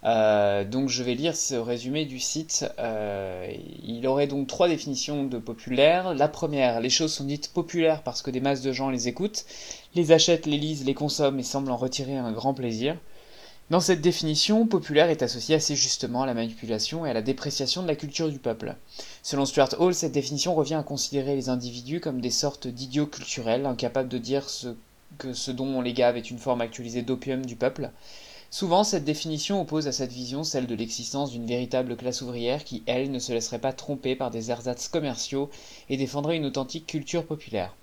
Euh, 0.05 0.65
donc 0.65 0.89
je 0.89 1.03
vais 1.03 1.15
lire 1.15 1.35
ce 1.35 1.55
résumé 1.55 2.05
du 2.05 2.21
site. 2.21 2.67
Euh, 2.79 3.51
il 3.83 4.07
aurait 4.07 4.27
donc 4.27 4.47
trois 4.49 4.69
définitions 4.69 5.25
de 5.25 5.39
populaire. 5.39 6.15
La 6.15 6.29
première, 6.29 6.81
les 6.81 6.91
choses 6.91 7.13
sont 7.13 7.25
dites 7.25 7.53
populaires 7.53 8.03
parce 8.03 8.23
que 8.23 8.31
des 8.31 8.41
masses 8.41 8.63
de 8.63 8.73
gens 8.73 8.91
les 8.91 9.09
écoutent, 9.09 9.47
les 9.95 10.13
achètent, 10.13 10.47
les 10.47 10.59
lisent, 10.59 10.85
les 10.85 10.95
consomment 10.95 11.41
et 11.41 11.43
semblent 11.43 11.71
en 11.71 11.77
retirer 11.77 12.17
un 12.17 12.33
grand 12.33 12.55
plaisir. 12.55 12.97
Dans 13.71 13.81
cette 13.81 14.01
définition, 14.01 14.67
populaire 14.67 15.11
est 15.11 15.23
associé 15.23 15.55
assez 15.55 15.77
justement 15.77 16.23
à 16.23 16.27
la 16.27 16.33
manipulation 16.33 17.05
et 17.05 17.11
à 17.11 17.13
la 17.13 17.21
dépréciation 17.21 17.83
de 17.83 17.87
la 17.87 17.97
culture 17.97 18.31
du 18.31 18.39
peuple. 18.39 18.75
Selon 19.23 19.45
Stuart 19.45 19.79
Hall, 19.79 19.95
cette 19.95 20.13
définition 20.13 20.55
revient 20.55 20.77
à 20.77 20.83
considérer 20.83 21.37
les 21.37 21.51
individus 21.51 22.01
comme 22.01 22.23
des 22.23 22.31
sortes 22.31 22.67
d'idiots 22.67 23.07
culturels, 23.07 23.67
incapables 23.67 24.09
de 24.09 24.17
dire 24.17 24.49
ce 24.49 24.69
que 25.19 25.35
ce 25.35 25.51
dont 25.51 25.67
on 25.67 25.83
les 25.83 25.93
gave 25.93 26.17
est 26.17 26.31
une 26.31 26.39
forme 26.39 26.63
actualisée 26.63 27.03
d'opium 27.03 27.45
du 27.45 27.57
peuple. 27.57 27.91
Souvent, 28.51 28.85
cette 28.85 29.05
définition 29.05 29.61
oppose 29.61 29.87
à 29.87 29.93
cette 29.93 30.13
vision 30.13 30.45
celle 30.45 30.67
de 30.67 30.75
l'existence 30.75 31.33
d'une 31.33 31.47
véritable 31.47 31.95
classe 31.97 32.23
ouvrière 32.23 32.65
qui, 32.65 32.83
elle, 32.87 33.11
ne 33.11 33.19
se 33.19 33.33
laisserait 33.33 33.59
pas 33.59 33.75
tromper 33.75 34.17
par 34.17 34.31
des 34.31 34.51
ersatz 34.51 34.89
commerciaux 34.89 35.51
et 35.91 35.99
défendrait 35.99 36.39
une 36.39 36.47
authentique 36.47 36.87
culture 36.87 37.27
populaire. 37.27 37.75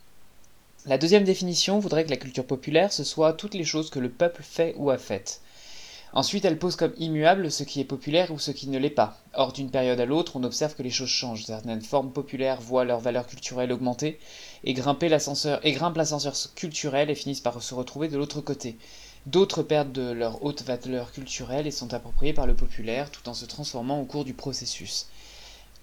La 0.88 0.98
deuxième 0.98 1.26
définition 1.26 1.78
voudrait 1.78 2.06
que 2.06 2.10
la 2.10 2.18
culture 2.18 2.46
populaire, 2.48 2.92
ce 2.92 3.04
soit 3.04 3.34
toutes 3.34 3.54
les 3.54 3.64
choses 3.64 3.92
que 3.92 4.00
le 4.00 4.10
peuple 4.10 4.42
fait 4.42 4.74
ou 4.78 4.90
a 4.90 4.98
faites. 4.98 5.42
Ensuite, 6.16 6.46
elle 6.46 6.58
pose 6.58 6.78
comme 6.78 6.94
immuable 6.98 7.52
ce 7.52 7.64
qui 7.64 7.82
est 7.82 7.86
populaire 7.86 8.32
ou 8.32 8.40
ce 8.40 8.52
qui 8.52 8.70
ne 8.70 8.80
l'est 8.80 8.90
pas. 8.90 9.20
Or, 9.34 9.52
d'une 9.52 9.70
période 9.70 10.00
à 10.00 10.06
l'autre, 10.06 10.38
on 10.38 10.44
observe 10.46 10.74
que 10.74 10.82
les 10.82 10.90
choses 10.90 11.10
changent. 11.10 11.44
Certaines 11.44 11.82
formes 11.82 12.14
populaires 12.14 12.62
voient 12.62 12.86
leur 12.86 13.02
valeur 13.02 13.28
culturelle 13.28 13.74
augmenter 13.74 14.18
et 14.64 14.72
grimper 14.72 15.10
l'ascenseur 15.10 15.60
et 15.64 15.74
grimpent 15.74 15.98
l'ascenseur 15.98 16.34
culturel 16.56 17.10
et 17.10 17.16
finissent 17.16 17.42
par 17.42 17.62
se 17.62 17.74
retrouver 17.74 18.08
de 18.08 18.18
l'autre 18.18 18.40
côté. 18.40 18.78
D'autres 19.26 19.62
perdent 19.62 19.92
de 19.92 20.14
leur 20.14 20.42
haute 20.46 20.62
valeur 20.62 21.12
culturelle 21.12 21.68
et 21.68 21.72
sont 21.72 21.94
appropriées 21.94 22.32
par 22.32 22.48
le 22.48 22.56
populaire 22.56 23.12
tout 23.12 23.28
en 23.28 23.34
se 23.34 23.46
transformant 23.46 24.00
au 24.00 24.06
cours 24.06 24.24
du 24.24 24.34
processus. 24.34 25.08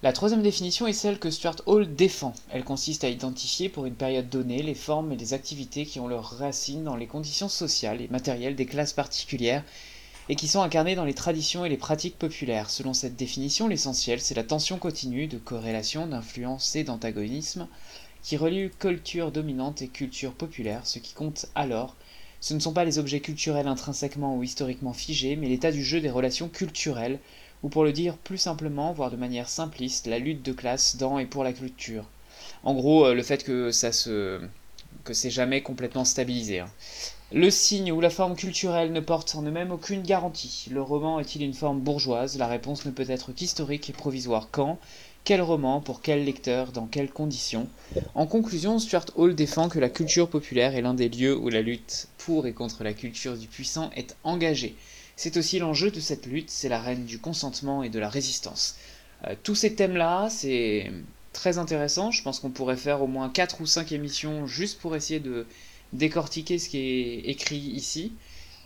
La 0.01 0.13
troisième 0.13 0.41
définition 0.41 0.87
est 0.87 0.93
celle 0.93 1.19
que 1.19 1.29
Stuart 1.29 1.61
Hall 1.67 1.93
défend. 1.93 2.33
Elle 2.49 2.63
consiste 2.63 3.03
à 3.03 3.09
identifier 3.09 3.69
pour 3.69 3.85
une 3.85 3.93
période 3.93 4.29
donnée 4.29 4.63
les 4.63 4.73
formes 4.73 5.11
et 5.11 5.15
les 5.15 5.35
activités 5.35 5.85
qui 5.85 5.99
ont 5.99 6.07
leurs 6.07 6.39
racines 6.39 6.83
dans 6.83 6.95
les 6.95 7.07
conditions 7.07 7.49
sociales 7.49 8.01
et 8.01 8.07
matérielles 8.07 8.55
des 8.55 8.65
classes 8.65 8.93
particulières 8.93 9.63
et 10.29 10.35
qui 10.35 10.47
sont 10.47 10.61
incarnées 10.61 10.95
dans 10.95 11.05
les 11.05 11.13
traditions 11.13 11.65
et 11.65 11.69
les 11.69 11.77
pratiques 11.77 12.17
populaires. 12.17 12.69
Selon 12.69 12.93
cette 12.93 13.15
définition, 13.15 13.67
l'essentiel, 13.67 14.21
c'est 14.21 14.35
la 14.35 14.43
tension 14.43 14.77
continue 14.77 15.27
de 15.27 15.37
corrélation, 15.37 16.07
d'influence 16.07 16.75
et 16.75 16.83
d'antagonisme 16.83 17.67
qui 18.23 18.37
relie 18.37 18.69
culture 18.79 19.31
dominante 19.31 19.81
et 19.81 19.89
culture 19.89 20.33
populaire. 20.33 20.87
Ce 20.87 20.97
qui 20.99 21.13
compte 21.13 21.47
alors, 21.55 21.95
ce 22.39 22.53
ne 22.53 22.59
sont 22.59 22.73
pas 22.73 22.85
les 22.85 22.97
objets 22.97 23.19
culturels 23.19 23.67
intrinsèquement 23.67 24.37
ou 24.37 24.43
historiquement 24.43 24.93
figés, 24.93 25.35
mais 25.35 25.49
l'état 25.49 25.71
du 25.71 25.83
jeu 25.83 25.99
des 25.99 26.09
relations 26.09 26.49
culturelles, 26.49 27.19
ou 27.63 27.69
pour 27.69 27.83
le 27.83 27.91
dire 27.91 28.17
plus 28.17 28.37
simplement, 28.37 28.93
voire 28.93 29.11
de 29.11 29.17
manière 29.17 29.49
simpliste, 29.49 30.07
la 30.07 30.19
lutte 30.19 30.43
de 30.43 30.53
classe 30.53 30.95
dans 30.97 31.19
et 31.19 31.25
pour 31.25 31.43
la 31.43 31.53
culture. 31.53 32.05
En 32.63 32.73
gros, 32.73 33.05
euh, 33.05 33.13
le 33.13 33.23
fait 33.23 33.43
que 33.43 33.71
ça 33.71 33.91
se 33.91 34.41
que 35.03 35.13
c'est 35.13 35.29
jamais 35.29 35.61
complètement 35.61 36.05
stabilisé. 36.05 36.63
Le 37.35 37.49
signe 37.49 37.91
ou 37.91 37.99
la 37.99 38.11
forme 38.11 38.35
culturelle 38.35 38.91
ne 38.91 38.99
porte 38.99 39.33
en 39.33 39.41
eux-mêmes 39.41 39.71
aucune 39.71 40.03
garantie. 40.03 40.67
Le 40.69 40.83
roman 40.83 41.19
est-il 41.19 41.41
une 41.41 41.55
forme 41.55 41.79
bourgeoise? 41.79 42.37
La 42.37 42.45
réponse 42.45 42.85
ne 42.85 42.91
peut 42.91 43.09
être 43.09 43.31
qu'historique 43.31 43.89
et 43.89 43.93
provisoire. 43.93 44.49
Quand? 44.51 44.77
Quel 45.23 45.41
roman? 45.41 45.81
Pour 45.81 46.03
quel 46.03 46.25
lecteur? 46.25 46.71
Dans 46.71 46.85
quelles 46.85 47.09
conditions? 47.09 47.67
En 48.13 48.27
conclusion, 48.27 48.77
Stuart 48.77 49.07
Hall 49.15 49.33
défend 49.33 49.67
que 49.67 49.79
la 49.79 49.89
culture 49.89 50.29
populaire 50.29 50.75
est 50.75 50.83
l'un 50.83 50.93
des 50.93 51.09
lieux 51.09 51.35
où 51.35 51.49
la 51.49 51.63
lutte 51.63 52.07
pour 52.19 52.45
et 52.45 52.53
contre 52.53 52.83
la 52.83 52.93
culture 52.93 53.35
du 53.35 53.47
puissant 53.47 53.89
est 53.95 54.15
engagée. 54.23 54.75
C'est 55.15 55.35
aussi 55.35 55.57
l'enjeu 55.57 55.89
de 55.89 55.99
cette 55.99 56.27
lutte, 56.27 56.51
c'est 56.51 56.69
la 56.69 56.79
reine 56.79 57.05
du 57.05 57.17
consentement 57.17 57.81
et 57.81 57.89
de 57.89 57.97
la 57.97 58.09
résistance. 58.09 58.75
Euh, 59.25 59.33
tous 59.41 59.55
ces 59.55 59.73
thèmes-là, 59.73 60.29
c'est 60.29 60.91
très 61.31 61.57
intéressant. 61.57 62.11
Je 62.11 62.21
pense 62.21 62.39
qu'on 62.39 62.51
pourrait 62.51 62.77
faire 62.77 63.01
au 63.01 63.07
moins 63.07 63.29
4 63.29 63.59
ou 63.59 63.65
5 63.65 63.91
émissions 63.91 64.45
juste 64.45 64.79
pour 64.79 64.95
essayer 64.95 65.19
de 65.19 65.47
décortiquer 65.93 66.59
ce 66.59 66.69
qui 66.69 66.79
est 66.79 67.19
écrit 67.31 67.57
ici. 67.57 68.17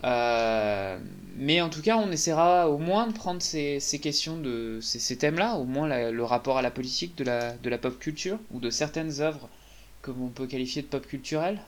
Euh, 0.05 0.99
mais 1.37 1.61
en 1.61 1.69
tout 1.69 1.81
cas, 1.81 1.97
on 1.97 2.11
essaiera 2.11 2.69
au 2.69 2.77
moins 2.79 3.07
de 3.07 3.13
prendre 3.13 3.41
ces, 3.41 3.79
ces 3.79 3.99
questions 3.99 4.37
de 4.39 4.79
ces, 4.81 4.99
ces 4.99 5.17
thèmes-là, 5.17 5.55
au 5.57 5.65
moins 5.65 5.87
la- 5.87 6.11
le 6.11 6.23
rapport 6.23 6.57
à 6.57 6.61
la 6.63 6.71
politique 6.71 7.17
de 7.17 7.23
la, 7.25 7.53
de 7.57 7.69
la 7.69 7.77
pop 7.79 7.97
culture 7.99 8.39
ou 8.51 8.59
de 8.59 8.69
certaines 8.69 9.21
œuvres 9.21 9.49
que 10.03 10.11
l'on 10.11 10.29
peut 10.29 10.47
qualifier 10.47 10.83
de 10.83 10.87
pop 10.87 11.05
culturelles. 11.07 11.61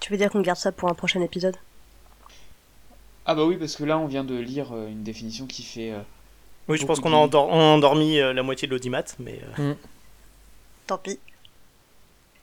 Tu 0.00 0.10
veux 0.10 0.18
dire 0.18 0.30
qu'on 0.32 0.40
garde 0.40 0.58
ça 0.58 0.72
pour 0.72 0.88
un 0.90 0.94
prochain 0.94 1.22
épisode? 1.22 1.56
Ah 3.26 3.34
bah 3.34 3.44
oui, 3.44 3.56
parce 3.56 3.76
que 3.76 3.84
là, 3.84 3.98
on 3.98 4.06
vient 4.06 4.24
de 4.24 4.34
lire 4.36 4.72
euh, 4.72 4.88
une 4.88 5.02
définition 5.02 5.46
qui 5.46 5.62
fait. 5.62 5.92
euh, 5.92 6.00
Oui, 6.68 6.78
je 6.78 6.84
pense 6.86 7.00
qu'on 7.00 7.12
a, 7.12 7.16
endormi 7.16 8.18
euh, 8.18 8.32
la 8.32 8.42
moitié 8.42 8.66
de 8.68 8.72
l'audimat, 8.72 9.04
mais 9.18 9.40
euh, 9.42 9.74
Tant 10.86 10.98
pis. 10.98 11.18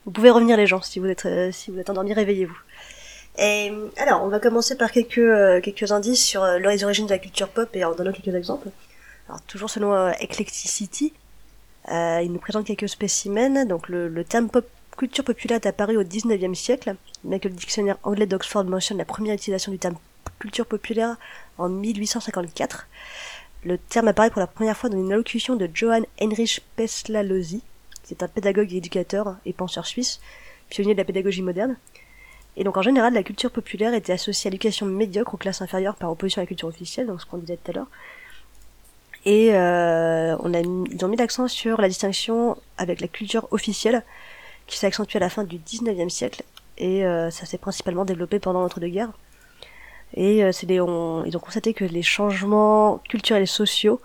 Vous 0.07 0.11
pouvez 0.11 0.31
revenir 0.31 0.57
les 0.57 0.65
gens, 0.65 0.81
si 0.81 0.99
vous 0.99 1.07
êtes, 1.07 1.25
euh, 1.25 1.51
si 1.51 1.69
vous 1.69 1.79
êtes 1.79 1.89
endormis, 1.89 2.13
réveillez-vous. 2.13 2.57
Et, 3.37 3.71
alors, 3.97 4.23
on 4.23 4.29
va 4.29 4.39
commencer 4.39 4.75
par 4.75 4.91
quelques, 4.91 5.19
euh, 5.19 5.61
quelques 5.61 5.91
indices 5.91 6.25
sur 6.25 6.43
euh, 6.43 6.57
les 6.57 6.83
origines 6.85 7.05
de 7.05 7.11
la 7.11 7.19
culture 7.19 7.49
pop 7.49 7.69
et 7.75 7.83
en 7.83 7.93
donnant 7.93 8.13
quelques 8.13 8.33
exemples. 8.33 8.69
Alors, 9.27 9.41
toujours 9.41 9.69
selon 9.69 9.93
euh, 9.93 10.11
Eclecticity, 10.21 11.13
Euh, 11.89 12.21
il 12.21 12.31
nous 12.31 12.39
présente 12.39 12.65
quelques 12.65 12.89
spécimens. 12.89 13.65
Donc 13.65 13.87
le, 13.89 14.07
le 14.07 14.23
terme 14.23 14.49
pop 14.49 14.65
culture 14.97 15.23
populaire 15.23 15.59
est 15.63 15.67
apparu 15.67 15.95
au 15.97 16.03
19e 16.03 16.55
siècle, 16.55 16.95
bien 17.23 17.39
que 17.39 17.47
le 17.47 17.53
dictionnaire 17.53 17.97
anglais 18.03 18.25
d'Oxford 18.25 18.65
mentionne 18.65 18.97
la 18.97 19.05
première 19.05 19.35
utilisation 19.35 19.71
du 19.71 19.77
terme 19.77 19.95
culture 20.39 20.65
populaire 20.65 21.17
en 21.57 21.69
1854. 21.69 22.87
Le 23.63 23.77
terme 23.77 24.07
apparaît 24.07 24.31
pour 24.31 24.39
la 24.39 24.47
première 24.47 24.75
fois 24.75 24.89
dans 24.89 24.97
une 24.97 25.13
allocution 25.13 25.55
de 25.55 25.69
Johann 25.71 26.05
Heinrich 26.19 26.61
Pestalozzi, 26.75 27.61
qui 28.07 28.13
est 28.13 28.23
un 28.23 28.27
pédagogue 28.27 28.73
et 28.73 28.77
éducateur 28.77 29.35
et 29.45 29.53
penseur 29.53 29.85
suisse, 29.85 30.21
pionnier 30.69 30.93
de 30.93 30.97
la 30.97 31.05
pédagogie 31.05 31.41
moderne. 31.41 31.77
Et 32.55 32.63
donc 32.63 32.77
en 32.77 32.81
général, 32.81 33.13
la 33.13 33.23
culture 33.23 33.51
populaire 33.51 33.93
était 33.93 34.13
associée 34.13 34.47
à 34.47 34.51
l'éducation 34.51 34.85
médiocre 34.85 35.35
aux 35.35 35.37
classes 35.37 35.61
inférieures 35.61 35.95
par 35.95 36.11
opposition 36.11 36.41
à 36.41 36.43
la 36.43 36.47
culture 36.47 36.67
officielle, 36.67 37.07
donc 37.07 37.21
ce 37.21 37.25
qu'on 37.25 37.37
disait 37.37 37.57
tout 37.57 37.71
à 37.71 37.73
l'heure. 37.75 37.87
Et 39.25 39.53
euh, 39.53 40.37
on 40.39 40.53
a, 40.53 40.59
ils 40.59 41.05
ont 41.05 41.07
mis 41.09 41.17
l'accent 41.17 41.47
sur 41.47 41.81
la 41.81 41.89
distinction 41.89 42.57
avec 42.77 43.01
la 43.01 43.07
culture 43.07 43.47
officielle, 43.51 44.03
qui 44.67 44.77
s'est 44.77 44.87
accentuée 44.87 45.17
à 45.17 45.19
la 45.19 45.29
fin 45.29 45.43
du 45.43 45.57
19e 45.57 46.09
siècle, 46.09 46.43
et 46.77 47.05
euh, 47.05 47.29
ça 47.29 47.45
s'est 47.45 47.57
principalement 47.57 48.05
développé 48.05 48.39
pendant 48.39 48.61
l'entre-deux-guerres. 48.61 49.11
Et 50.13 50.43
euh, 50.43 50.51
c'est 50.51 50.79
on, 50.79 51.25
ils 51.25 51.35
ont 51.35 51.39
constaté 51.41 51.73
que 51.73 51.83
les 51.83 52.03
changements 52.03 53.01
culturels 53.09 53.43
et 53.43 53.47
sociaux 53.47 54.01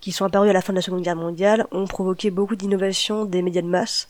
qui 0.00 0.12
sont 0.12 0.24
apparus 0.24 0.50
à 0.50 0.52
la 0.52 0.60
fin 0.60 0.72
de 0.72 0.78
la 0.78 0.82
Seconde 0.82 1.02
Guerre 1.02 1.16
mondiale 1.16 1.66
ont 1.72 1.86
provoqué 1.86 2.30
beaucoup 2.30 2.56
d'innovations 2.56 3.24
des 3.24 3.42
médias 3.42 3.62
de 3.62 3.66
masse. 3.66 4.08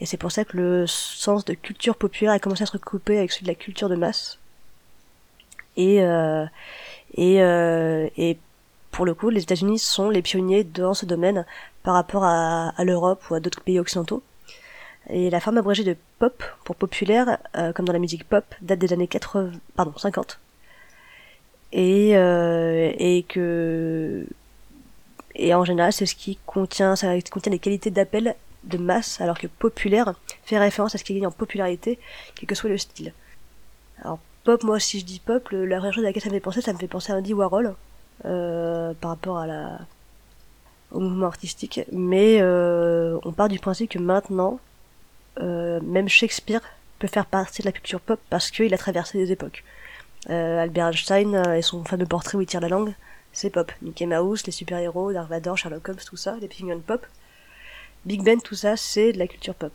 Et 0.00 0.06
c'est 0.06 0.16
pour 0.16 0.32
ça 0.32 0.44
que 0.44 0.56
le 0.56 0.86
sens 0.86 1.44
de 1.44 1.54
culture 1.54 1.96
populaire 1.96 2.32
a 2.32 2.38
commencé 2.38 2.62
à 2.62 2.66
se 2.66 2.72
recouper 2.72 3.18
avec 3.18 3.32
celui 3.32 3.44
de 3.44 3.50
la 3.50 3.54
culture 3.54 3.88
de 3.88 3.96
masse. 3.96 4.38
Et, 5.76 6.02
euh, 6.02 6.44
et, 7.14 7.42
euh, 7.42 8.08
et 8.16 8.38
pour 8.90 9.06
le 9.06 9.14
coup, 9.14 9.30
les 9.30 9.42
États-Unis 9.42 9.78
sont 9.78 10.10
les 10.10 10.22
pionniers 10.22 10.64
dans 10.64 10.94
ce 10.94 11.06
domaine 11.06 11.46
par 11.82 11.94
rapport 11.94 12.24
à, 12.24 12.72
l'Europe 12.84 13.22
ou 13.30 13.34
à 13.34 13.40
d'autres 13.40 13.62
pays 13.62 13.80
occidentaux. 13.80 14.22
Et 15.08 15.30
la 15.30 15.40
forme 15.40 15.58
abrégée 15.58 15.82
de 15.82 15.96
pop 16.18 16.44
pour 16.64 16.76
populaire, 16.76 17.38
euh, 17.56 17.72
comme 17.72 17.86
dans 17.86 17.92
la 17.92 17.98
musique 17.98 18.28
pop, 18.28 18.44
date 18.60 18.78
des 18.78 18.92
années 18.92 19.08
80, 19.08 19.52
pardon, 19.74 19.92
50. 19.96 20.38
Et, 21.72 22.16
euh, 22.16 22.92
et 22.98 23.24
que 23.24 24.26
et 25.42 25.54
en 25.54 25.64
général, 25.64 25.92
c'est 25.92 26.06
ce 26.06 26.14
qui 26.14 26.38
contient, 26.46 26.94
ça 26.94 27.20
contient 27.30 27.50
les 27.50 27.58
qualités 27.58 27.90
d'appel 27.90 28.36
de 28.62 28.78
masse, 28.78 29.20
alors 29.20 29.38
que 29.38 29.48
populaire 29.48 30.14
fait 30.44 30.56
référence 30.56 30.94
à 30.94 30.98
ce 30.98 31.04
qui 31.04 31.14
gagne 31.14 31.26
en 31.26 31.32
popularité, 31.32 31.98
quel 32.36 32.46
que 32.46 32.54
soit 32.54 32.70
le 32.70 32.78
style. 32.78 33.12
Alors 34.00 34.20
pop, 34.44 34.62
moi 34.62 34.78
si 34.78 35.00
je 35.00 35.04
dis 35.04 35.18
pop, 35.18 35.48
la 35.50 35.76
première 35.78 35.92
chose 35.92 36.04
à 36.04 36.08
laquelle 36.08 36.22
ça 36.22 36.28
me 36.28 36.34
fait 36.34 36.40
penser, 36.40 36.60
ça 36.60 36.72
me 36.72 36.78
fait 36.78 36.86
penser 36.86 37.12
à 37.12 37.16
Andy 37.16 37.34
Warhol 37.34 37.74
euh, 38.24 38.92
par 39.00 39.10
rapport 39.10 39.44
au 40.92 41.00
mouvement 41.00 41.26
artistique. 41.26 41.80
Mais 41.90 42.38
euh, 42.40 43.18
on 43.24 43.32
part 43.32 43.48
du 43.48 43.58
principe 43.58 43.90
que 43.90 43.98
maintenant, 43.98 44.60
euh, 45.40 45.80
même 45.82 46.08
Shakespeare 46.08 46.60
peut 47.00 47.08
faire 47.08 47.26
partie 47.26 47.62
de 47.62 47.66
la 47.66 47.72
culture 47.72 48.00
pop 48.00 48.20
parce 48.30 48.52
qu'il 48.52 48.72
a 48.72 48.78
traversé 48.78 49.18
des 49.18 49.32
époques. 49.32 49.64
Albert 50.28 50.86
Einstein 50.86 51.34
et 51.56 51.62
son 51.62 51.82
fameux 51.82 52.06
portrait 52.06 52.38
où 52.38 52.40
il 52.40 52.46
tire 52.46 52.60
la 52.60 52.68
langue, 52.68 52.94
c'est 53.32 53.50
pop. 53.50 53.70
Mickey 53.82 54.06
Mouse, 54.06 54.44
les 54.46 54.52
super-héros, 54.52 55.12
Dark 55.12 55.28
Vador, 55.28 55.56
Sherlock 55.58 55.88
Holmes, 55.88 55.98
tout 56.06 56.16
ça, 56.16 56.36
les 56.40 56.48
Pygmalion 56.48 56.80
pop. 56.80 57.06
Big 58.04 58.22
Ben, 58.22 58.40
tout 58.40 58.54
ça, 58.56 58.76
c'est 58.76 59.12
de 59.12 59.18
la 59.18 59.26
culture 59.28 59.54
pop. 59.54 59.72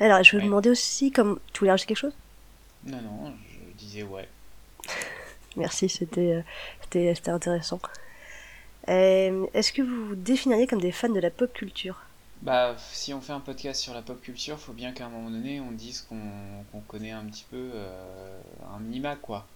Alors, 0.00 0.22
je 0.22 0.32
vais 0.32 0.36
Ouais. 0.36 0.42
vous 0.42 0.48
demander 0.50 0.70
aussi, 0.70 1.10
comme 1.12 1.38
tu 1.52 1.60
voulais 1.60 1.70
rajouter 1.70 1.88
quelque 1.88 1.98
chose? 1.98 2.14
Non, 2.84 3.00
non, 3.00 3.32
je 3.70 3.78
disais 3.78 4.02
ouais. 4.02 4.28
Merci, 5.56 5.88
c'était 5.88 6.42
euh, 6.94 7.14
intéressant. 7.26 7.80
Euh, 8.88 9.46
Est-ce 9.54 9.72
que 9.72 9.82
vous 9.82 10.08
vous 10.08 10.14
définiriez 10.16 10.66
comme 10.66 10.80
des 10.80 10.92
fans 10.92 11.08
de 11.08 11.20
la 11.20 11.30
pop 11.30 11.52
culture? 11.52 12.02
Bah, 12.42 12.74
si 12.78 13.14
on 13.14 13.20
fait 13.22 13.32
un 13.32 13.40
podcast 13.40 13.80
sur 13.80 13.94
la 13.94 14.02
pop 14.02 14.20
culture, 14.20 14.58
faut 14.58 14.72
bien 14.74 14.92
qu'à 14.92 15.06
un 15.06 15.08
moment 15.08 15.30
donné, 15.30 15.60
on 15.60 15.70
dise 15.70 16.02
qu'on 16.02 16.20
qu'on 16.72 16.80
connaît 16.80 17.12
un 17.12 17.24
petit 17.24 17.46
peu 17.50 17.70
euh, 17.74 18.40
un 18.74 18.80
minima, 18.80 19.16
quoi. 19.16 19.46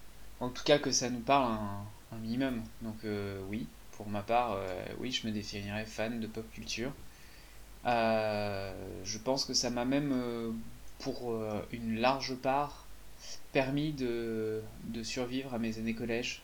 En 0.40 0.48
tout 0.48 0.62
cas, 0.64 0.78
que 0.78 0.90
ça 0.92 1.10
nous 1.10 1.20
parle 1.20 1.52
un, 1.52 1.82
un 2.12 2.18
minimum. 2.18 2.62
Donc, 2.82 2.96
euh, 3.04 3.40
oui, 3.48 3.66
pour 3.92 4.08
ma 4.08 4.22
part, 4.22 4.52
euh, 4.52 4.84
oui, 4.98 5.12
je 5.12 5.26
me 5.26 5.32
définirais 5.32 5.84
fan 5.84 6.20
de 6.20 6.26
pop 6.26 6.44
culture. 6.52 6.92
Euh, 7.86 8.72
je 9.04 9.18
pense 9.18 9.44
que 9.44 9.54
ça 9.54 9.70
m'a 9.70 9.84
même, 9.84 10.54
pour 10.98 11.34
une 11.72 12.00
large 12.00 12.34
part, 12.36 12.86
permis 13.52 13.92
de, 13.92 14.62
de 14.84 15.02
survivre 15.02 15.54
à 15.54 15.58
mes 15.58 15.78
années 15.78 15.94
collège. 15.94 16.42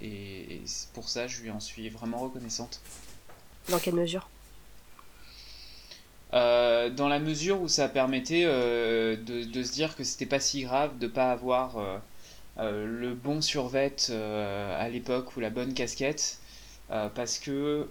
Et, 0.00 0.62
pour 0.92 1.08
ça, 1.08 1.26
je 1.26 1.42
lui 1.42 1.50
en 1.50 1.60
suis 1.60 1.88
vraiment 1.88 2.18
reconnaissante. 2.18 2.80
Dans 3.68 3.78
quelle 3.78 3.94
mesure? 3.94 4.28
Euh, 6.32 6.90
dans 6.90 7.06
la 7.06 7.20
mesure 7.20 7.60
où 7.60 7.68
ça 7.68 7.88
permettait 7.88 8.44
euh, 8.44 9.16
de, 9.16 9.44
de 9.44 9.62
se 9.62 9.72
dire 9.72 9.94
que 9.94 10.02
c'était 10.02 10.26
pas 10.26 10.40
si 10.40 10.62
grave 10.62 10.98
de 10.98 11.06
pas 11.06 11.30
avoir 11.30 11.78
le 12.58 13.14
bon 13.14 13.40
survêt 13.40 13.94
euh, 14.10 14.80
à 14.80 14.88
l'époque 14.88 15.36
ou 15.36 15.40
la 15.40 15.50
bonne 15.50 15.74
casquette 15.74 16.38
euh, 16.90 17.08
parce 17.14 17.38
que 17.38 17.88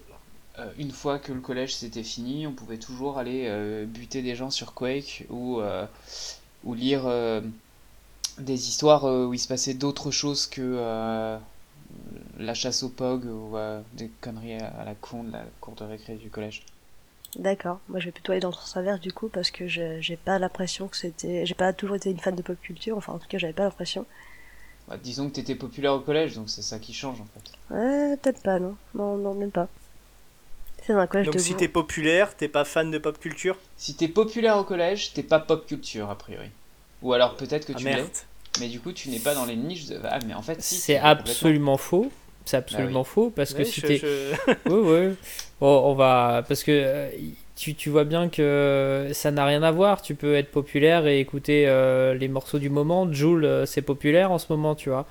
euh, 0.59 0.71
une 0.77 0.91
fois 0.91 1.19
que 1.19 1.33
le 1.33 1.41
collège 1.41 1.75
c'était 1.75 2.03
fini 2.03 2.47
on 2.47 2.53
pouvait 2.53 2.77
toujours 2.77 3.17
aller 3.17 3.45
euh, 3.47 3.85
buter 3.85 4.21
des 4.21 4.35
gens 4.35 4.51
sur 4.51 4.73
Quake 4.73 5.25
ou, 5.29 5.59
euh, 5.59 5.85
ou 6.63 6.75
lire 6.75 7.03
euh, 7.05 7.41
des 8.37 8.69
histoires 8.69 9.05
euh, 9.05 9.25
où 9.25 9.33
il 9.33 9.39
se 9.39 9.47
passait 9.47 9.73
d'autres 9.73 10.11
choses 10.11 10.47
que 10.47 10.61
euh, 10.61 11.37
la 12.39 12.53
chasse 12.53 12.83
au 12.83 12.89
POG 12.89 13.25
ou 13.25 13.57
euh, 13.57 13.81
des 13.93 14.09
conneries 14.21 14.55
à, 14.55 14.83
la 14.85 14.95
con 14.95 15.23
de 15.23 15.31
la 15.31 15.45
cour 15.59 15.75
de 15.75 15.83
récré 15.83 16.15
du 16.15 16.29
collège. 16.29 16.63
D'accord. 17.37 17.79
Moi, 17.89 17.99
je 17.99 18.05
vais 18.05 18.11
plutôt 18.11 18.31
aller 18.31 18.41
dans 18.41 18.49
le 18.49 18.53
sens 18.53 18.77
inverse 18.77 18.99
du 18.99 19.11
coup 19.11 19.27
parce 19.27 19.49
que 19.49 19.67
j'ai 19.67 20.17
pas 20.23 20.37
l'impression 20.37 20.87
que 20.87 20.97
c'était. 20.97 21.45
J'ai 21.45 21.55
pas 21.55 21.73
toujours 21.73 21.95
été 21.95 22.11
une 22.11 22.19
fan 22.19 22.35
de 22.35 22.41
pop 22.43 22.59
culture. 22.61 22.95
Enfin, 22.97 23.13
en 23.13 23.19
tout 23.19 23.27
cas, 23.27 23.39
j'avais 23.39 23.53
pas 23.53 23.63
l'impression. 23.63 24.05
Bah, 24.87 24.97
disons 24.97 25.29
que 25.29 25.35
t'étais 25.35 25.55
populaire 25.55 25.93
au 25.93 25.99
collège, 25.99 26.35
donc 26.35 26.49
c'est 26.49 26.61
ça 26.61 26.79
qui 26.79 26.93
change 26.93 27.19
en 27.21 27.25
fait. 27.25 27.51
Ouais, 27.69 28.15
peut-être 28.17 28.41
pas, 28.41 28.59
non. 28.59 28.75
Non, 28.95 29.17
non, 29.17 29.33
même 29.33 29.51
pas. 29.51 29.67
C'est 30.85 30.93
dans 30.93 30.99
un 30.99 31.07
collège 31.07 31.27
Donc 31.27 31.35
de 31.35 31.39
si 31.39 31.55
t'es 31.55 31.67
populaire, 31.67 32.35
t'es 32.35 32.47
pas 32.47 32.65
fan 32.65 32.91
de 32.91 32.97
pop 32.97 33.17
culture? 33.19 33.57
Si 33.77 33.95
t'es 33.95 34.07
populaire 34.07 34.57
au 34.57 34.63
collège, 34.63 35.13
t'es 35.13 35.23
pas 35.23 35.39
pop 35.39 35.65
culture 35.65 36.09
a 36.09 36.17
priori. 36.17 36.49
Ou 37.01 37.13
alors 37.13 37.35
peut-être 37.35 37.65
que 37.67 37.73
Ah 37.73 37.77
tu 37.77 37.85
merde. 37.85 37.99
l'es, 38.01 38.11
mais 38.59 38.67
du 38.69 38.79
coup 38.79 38.91
tu 38.91 39.09
n'es 39.09 39.19
pas 39.19 39.33
dans 39.35 39.45
les 39.45 39.55
niches 39.55 39.87
de... 39.87 39.99
Ah 40.03 40.19
mais 40.27 40.33
en 40.33 40.41
fait 40.41 40.61
si. 40.61 40.75
C'est 40.79 40.97
absolument 40.97 41.77
faux. 41.77 42.11
C'est 42.45 42.57
absolument 42.57 43.03
Bah 43.03 43.09
faux 43.09 43.29
parce 43.31 43.53
que 43.53 43.63
si 43.63 43.81
je- 43.81 43.87
t'es. 43.87 43.97
je- 43.97 44.35
Ouais, 44.69 44.79
ouais. 44.79 45.15
Bon, 45.61 45.81
on 45.91 45.95
va. 45.95 46.43
Parce 46.47 46.63
que 46.63 46.71
euh, 46.71 47.09
tu, 47.55 47.75
tu 47.75 47.89
vois 47.89 48.03
bien 48.03 48.29
que 48.29 49.09
ça 49.13 49.31
n'a 49.31 49.45
rien 49.45 49.63
à 49.63 49.71
voir. 49.71 50.01
Tu 50.01 50.15
peux 50.15 50.35
être 50.35 50.49
populaire 50.51 51.05
et 51.07 51.19
écouter 51.19 51.65
euh, 51.67 52.13
les 52.13 52.27
morceaux 52.27 52.59
du 52.59 52.69
moment. 52.69 53.11
Joule, 53.11 53.45
euh, 53.45 53.65
c'est 53.65 53.81
populaire 53.81 54.31
en 54.31 54.37
ce 54.39 54.47
moment, 54.49 54.75
tu 54.75 54.89
vois. 54.89 55.05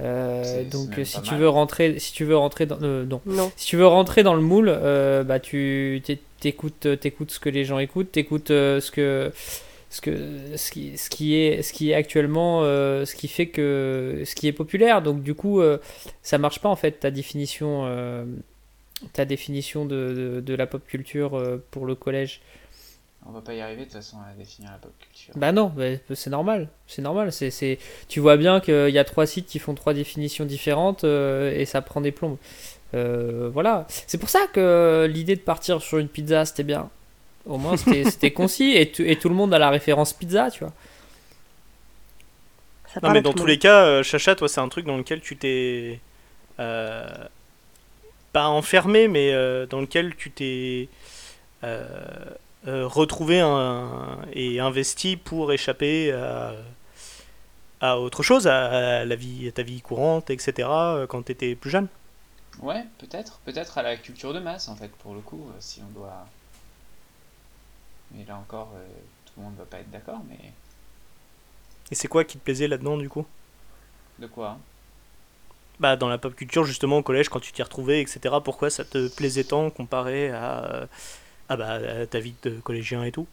Euh, 0.00 0.64
donc 0.64 0.98
si 1.04 1.20
tu 1.22 1.32
mal. 1.32 1.40
veux 1.40 1.48
rentrer, 1.48 1.98
si 1.98 2.12
tu 2.12 2.24
veux 2.24 2.36
rentrer 2.36 2.66
dans, 2.66 2.78
euh, 2.82 3.04
non, 3.04 3.20
Non. 3.26 3.52
si 3.56 3.66
tu 3.68 3.76
veux 3.76 3.86
rentrer 3.86 4.22
dans 4.22 4.34
le 4.34 4.40
moule, 4.40 4.68
euh, 4.72 5.22
bah 5.22 5.38
tu 5.38 6.00
t'é- 6.04 6.18
t'écoutes, 6.40 6.88
t'écoutes 6.98 7.30
ce 7.30 7.38
que 7.38 7.50
les 7.50 7.64
gens 7.64 7.78
écoutent, 7.78 8.10
t'écoutes 8.10 8.50
euh, 8.50 8.80
ce 8.80 8.90
que, 8.90 9.30
ce 9.90 10.00
que, 10.00 10.16
ce 10.56 10.70
qui, 10.72 10.96
ce 10.96 11.10
qui 11.10 11.36
est, 11.36 11.62
ce 11.62 11.72
qui 11.74 11.90
est 11.90 11.94
actuellement, 11.94 12.60
euh, 12.62 13.04
ce 13.04 13.14
qui 13.14 13.28
fait 13.28 13.46
que, 13.46 14.22
ce 14.24 14.34
qui 14.34 14.48
est 14.48 14.52
populaire. 14.52 15.02
Donc 15.02 15.22
du 15.22 15.34
coup, 15.34 15.60
euh, 15.60 15.76
ça 16.22 16.38
marche 16.38 16.58
pas 16.60 16.70
en 16.70 16.76
fait 16.76 16.92
ta 16.92 17.10
définition, 17.12 17.82
euh, 17.84 18.24
ta 19.12 19.24
définition 19.24 19.84
de, 19.84 20.12
de, 20.36 20.40
de 20.40 20.54
la 20.54 20.66
pop 20.66 20.84
culture 20.86 21.36
euh, 21.38 21.62
pour 21.70 21.86
le 21.86 21.94
collège. 21.94 22.40
On 23.24 23.30
va 23.30 23.40
pas 23.40 23.54
y 23.54 23.60
arriver 23.60 23.80
de 23.82 23.84
toute 23.84 23.92
façon 23.94 24.16
à 24.20 24.32
définir 24.36 24.72
la 24.72 24.78
pop 24.78 24.92
culture. 24.98 25.34
Bah 25.36 25.52
non, 25.52 25.72
c'est 26.14 26.30
normal, 26.30 26.68
c'est 26.88 27.02
normal. 27.02 27.32
C'est, 27.32 27.50
c'est, 27.50 27.78
tu 28.08 28.20
vois 28.20 28.36
bien 28.36 28.60
qu'il 28.60 28.90
y 28.90 28.98
a 28.98 29.04
trois 29.04 29.26
sites 29.26 29.46
qui 29.46 29.58
font 29.60 29.74
trois 29.74 29.94
définitions 29.94 30.44
différentes 30.44 31.04
euh, 31.04 31.52
et 31.56 31.64
ça 31.64 31.80
prend 31.82 32.00
des 32.00 32.12
plombes. 32.12 32.36
Euh, 32.94 33.48
voilà. 33.52 33.86
C'est 33.88 34.18
pour 34.18 34.28
ça 34.28 34.46
que 34.52 35.08
l'idée 35.10 35.36
de 35.36 35.40
partir 35.40 35.80
sur 35.82 35.98
une 35.98 36.08
pizza, 36.08 36.44
c'était 36.44 36.64
bien. 36.64 36.90
Au 37.46 37.58
moins, 37.58 37.76
c'était, 37.76 38.04
c'était 38.10 38.32
concis 38.32 38.72
et, 38.76 38.90
tout- 38.92 39.02
et 39.04 39.16
tout 39.16 39.28
le 39.28 39.34
monde 39.36 39.54
a 39.54 39.58
la 39.58 39.70
référence 39.70 40.12
pizza, 40.12 40.50
tu 40.50 40.60
vois. 40.64 40.72
Ça 42.86 43.00
Non 43.02 43.10
mais 43.10 43.22
dans 43.22 43.32
tous 43.34 43.46
les 43.46 43.58
cas, 43.58 44.02
Chacha, 44.02 44.34
toi 44.34 44.48
c'est 44.48 44.60
un 44.60 44.68
truc 44.68 44.86
dans 44.86 44.96
lequel 44.96 45.20
tu 45.20 45.36
t'es... 45.36 46.00
euh, 46.60 47.04
pas 48.32 48.48
enfermé, 48.48 49.08
mais 49.08 49.32
euh, 49.32 49.66
dans 49.66 49.80
lequel 49.80 50.16
tu 50.16 50.30
t'es 50.30 50.88
euh, 51.64 51.86
euh, 52.68 52.86
retrouvé 52.88 53.40
un- 53.40 54.20
et 54.34 54.60
investi 54.60 55.16
pour 55.16 55.52
échapper 55.52 56.12
à, 56.12 56.54
à 57.80 57.98
autre 57.98 58.22
chose, 58.22 58.46
à, 58.46 59.04
la 59.04 59.14
vie, 59.16 59.48
à 59.48 59.52
ta 59.52 59.62
vie 59.62 59.80
courante, 59.82 60.30
etc. 60.30 61.06
quand 61.08 61.24
tu 61.24 61.32
étais 61.32 61.54
plus 61.54 61.70
jeune. 61.70 61.88
Ouais, 62.60 62.86
peut-être, 62.96 63.40
peut-être 63.40 63.76
à 63.76 63.82
la 63.82 63.94
culture 63.98 64.32
de 64.32 64.40
masse 64.40 64.68
en 64.68 64.74
fait 64.76 64.88
pour 64.88 65.12
le 65.14 65.20
coup, 65.20 65.50
si 65.60 65.82
on 65.82 65.90
doit. 65.90 66.26
Mais 68.12 68.24
là 68.24 68.36
encore, 68.36 68.70
euh, 68.76 68.86
tout 69.26 69.32
le 69.38 69.42
monde 69.42 69.56
va 69.56 69.64
pas 69.64 69.78
être 69.80 69.90
d'accord, 69.90 70.22
mais 70.28 70.52
Et 71.92 71.94
c'est 71.94 72.08
quoi 72.08 72.24
qui 72.24 72.38
te 72.38 72.42
plaisait 72.42 72.66
là-dedans 72.66 72.96
du 72.96 73.08
coup? 73.08 73.24
De 74.18 74.26
quoi? 74.26 74.48
hein 74.52 74.60
bah, 75.82 75.96
dans 75.96 76.08
la 76.08 76.18
pop 76.18 76.34
culture, 76.36 76.64
justement, 76.64 76.98
au 76.98 77.04
collège, 77.04 77.28
quand 77.30 77.40
tu 77.40 77.52
t'y 77.52 77.62
retrouvais, 77.62 78.02
etc. 78.02 78.42
Pourquoi 78.42 78.70
ça 78.70 78.84
te 78.86 79.08
plaisait 79.08 79.44
tant 79.44 79.70
comparé 79.70 80.30
à, 80.30 80.88
à, 81.48 81.56
bah, 81.56 81.72
à 82.02 82.06
ta 82.06 82.20
vie 82.20 82.36
de 82.42 82.60
collégien 82.60 83.04
et 83.04 83.12
tout? 83.12 83.28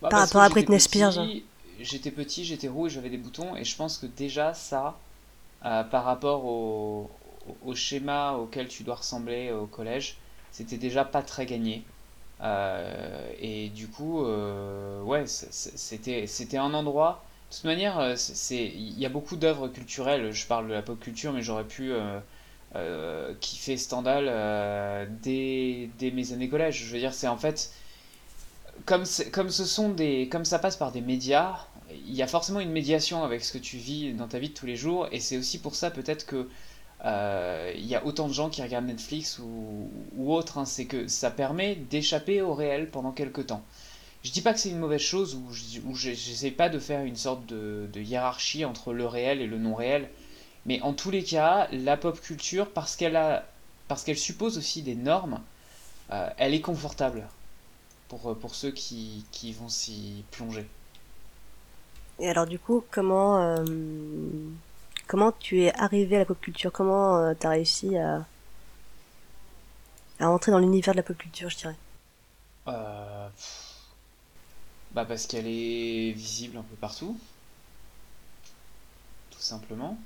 Bah, 0.00 0.08
Par 0.10 0.20
rapport 0.20 0.42
à 0.42 0.48
Britney 0.48 0.80
Spears. 0.80 1.28
J'étais 1.80 2.10
petit, 2.10 2.44
j'étais 2.44 2.68
roux 2.68 2.86
et 2.86 2.90
j'avais 2.90 3.10
des 3.10 3.18
boutons. 3.18 3.56
Et 3.56 3.64
je 3.64 3.76
pense 3.76 3.98
que 3.98 4.06
déjà, 4.06 4.54
ça, 4.54 5.00
euh, 5.64 5.84
par 5.84 6.04
rapport 6.04 6.44
au, 6.46 7.10
au 7.62 7.74
schéma 7.76 8.34
auquel 8.34 8.68
tu 8.68 8.84
dois 8.84 8.96
ressembler 8.96 9.52
au 9.52 9.66
collège, 9.68 10.18
c'était 10.52 10.78
déjà 10.78 11.04
pas 11.04 11.22
très 11.22 11.46
gagné. 11.46 11.88
Euh, 12.42 13.32
et 13.38 13.70
du 13.70 13.90
coup, 13.90 14.24
euh, 14.26 15.02
ouais, 15.02 15.26
c'était 15.26 16.58
un 16.58 16.74
endroit. 16.74 17.27
De 17.50 17.54
toute 17.54 17.64
manière, 17.64 17.98
euh, 17.98 18.14
il 18.50 18.98
y 18.98 19.06
a 19.06 19.08
beaucoup 19.08 19.36
d'œuvres 19.36 19.68
culturelles. 19.68 20.32
Je 20.32 20.46
parle 20.46 20.68
de 20.68 20.74
la 20.74 20.82
pop 20.82 21.00
culture, 21.00 21.32
mais 21.32 21.42
j'aurais 21.42 21.64
pu 21.64 21.92
euh, 21.92 22.20
euh, 22.76 23.34
kiffer 23.40 23.78
Stendhal 23.78 24.26
dès, 25.22 25.88
mes 26.12 26.32
années 26.32 26.48
collège. 26.48 26.84
Je 26.84 26.92
veux 26.92 26.98
dire, 26.98 27.14
c'est 27.14 27.28
en 27.28 27.38
fait 27.38 27.72
comme, 28.84 29.04
comme 29.32 29.50
ce 29.50 29.64
sont 29.64 29.88
des, 29.88 30.28
comme 30.28 30.44
ça 30.44 30.58
passe 30.58 30.76
par 30.76 30.92
des 30.92 31.00
médias, 31.00 31.66
il 31.90 32.14
y 32.14 32.22
a 32.22 32.26
forcément 32.26 32.60
une 32.60 32.70
médiation 32.70 33.24
avec 33.24 33.42
ce 33.42 33.54
que 33.54 33.58
tu 33.58 33.78
vis 33.78 34.12
dans 34.12 34.28
ta 34.28 34.38
vie 34.38 34.50
de 34.50 34.54
tous 34.54 34.66
les 34.66 34.76
jours, 34.76 35.08
et 35.10 35.20
c'est 35.20 35.38
aussi 35.38 35.58
pour 35.58 35.74
ça 35.74 35.90
peut-être 35.90 36.26
que 36.26 36.48
il 37.04 37.86
y 37.86 37.94
a 37.94 38.04
autant 38.04 38.28
de 38.28 38.32
gens 38.32 38.50
qui 38.50 38.62
regardent 38.62 38.86
Netflix 38.86 39.38
ou, 39.38 39.90
ou 40.16 40.34
autre, 40.34 40.58
hein, 40.58 40.64
c'est 40.66 40.84
que 40.86 41.08
ça 41.08 41.30
permet 41.30 41.76
d'échapper 41.76 42.42
au 42.42 42.54
réel 42.54 42.90
pendant 42.90 43.12
quelques 43.12 43.46
temps. 43.46 43.62
Je 44.24 44.30
dis 44.32 44.42
pas 44.42 44.52
que 44.52 44.58
c'est 44.60 44.70
une 44.70 44.78
mauvaise 44.78 45.00
chose, 45.00 45.34
ou 45.34 45.52
je- 45.52 45.80
ou 45.80 45.94
je- 45.94 46.12
j'essaie 46.12 46.50
pas 46.50 46.68
de 46.68 46.78
faire 46.78 47.02
une 47.04 47.16
sorte 47.16 47.46
de, 47.46 47.88
de 47.92 48.00
hiérarchie 48.00 48.64
entre 48.64 48.92
le 48.92 49.06
réel 49.06 49.40
et 49.40 49.46
le 49.46 49.58
non 49.58 49.74
réel, 49.74 50.10
mais 50.66 50.80
en 50.82 50.94
tous 50.94 51.10
les 51.10 51.24
cas, 51.24 51.68
la 51.72 51.96
pop 51.96 52.20
culture, 52.20 52.70
parce 52.72 52.96
qu'elle 52.96 53.16
a, 53.16 53.46
parce 53.88 54.04
qu'elle 54.04 54.18
suppose 54.18 54.58
aussi 54.58 54.82
des 54.82 54.94
normes, 54.96 55.42
euh, 56.12 56.30
elle 56.38 56.54
est 56.54 56.60
confortable 56.62 57.28
pour, 58.08 58.38
pour 58.38 58.54
ceux 58.56 58.72
qui, 58.72 59.26
qui 59.32 59.52
vont 59.52 59.68
s'y 59.70 60.24
plonger. 60.32 60.66
Et 62.20 62.28
alors 62.28 62.46
du 62.46 62.58
coup, 62.58 62.84
comment 62.92 63.38
euh, 63.42 63.64
comment 65.08 65.32
tu 65.32 65.62
es 65.62 65.74
arrivé 65.74 66.14
à 66.16 66.18
la 66.20 66.24
pop 66.24 66.40
culture? 66.40 66.70
Comment 66.72 67.16
euh, 67.18 67.34
t'as 67.38 67.50
réussi 67.50 67.96
à 67.96 68.24
à 70.20 70.30
entrer 70.30 70.52
dans 70.52 70.60
l'univers 70.60 70.94
de 70.94 70.98
la 70.98 71.02
pop 71.02 71.18
culture, 71.18 71.50
je 71.50 71.56
dirais? 71.56 71.76
Euh, 72.68 73.30
bah 74.92 75.04
parce 75.04 75.26
qu'elle 75.26 75.46
est 75.46 76.12
visible 76.12 76.56
un 76.58 76.62
peu 76.62 76.76
partout, 76.76 77.18
tout 79.30 79.40
simplement. 79.40 79.98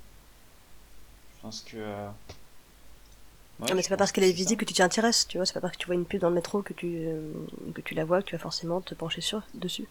Je 1.37 1.41
pense 1.41 1.61
que... 1.61 1.77
euh, 1.77 2.09
ouais, 3.59 3.67
Non, 3.69 3.75
mais 3.75 3.81
c'est 3.81 3.89
pas 3.89 3.97
parce 3.97 4.11
que 4.11 4.15
qu'elle 4.21 4.29
est 4.29 4.33
visible 4.33 4.59
que 4.61 4.65
tu 4.65 4.73
t'y 4.73 4.81
intéresses, 4.81 5.27
tu 5.27 5.37
vois. 5.37 5.45
C'est 5.45 5.53
pas 5.53 5.61
parce 5.61 5.73
que 5.73 5.79
tu 5.79 5.85
vois 5.87 5.95
une 5.95 6.05
pub 6.05 6.21
dans 6.21 6.29
le 6.29 6.35
métro 6.35 6.61
que 6.61 6.73
tu 6.73 6.87
euh, 7.07 7.33
que 7.73 7.81
tu 7.81 7.93
la 7.95 8.05
vois 8.05 8.21
que 8.21 8.27
tu 8.27 8.35
vas 8.35 8.39
forcément 8.39 8.81
te 8.81 8.93
pencher 8.95 9.21
sur 9.21 9.41
dessus. 9.53 9.87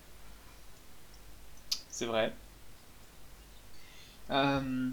C'est 1.91 2.07
vrai. 2.07 2.37
Euh, 4.31 4.91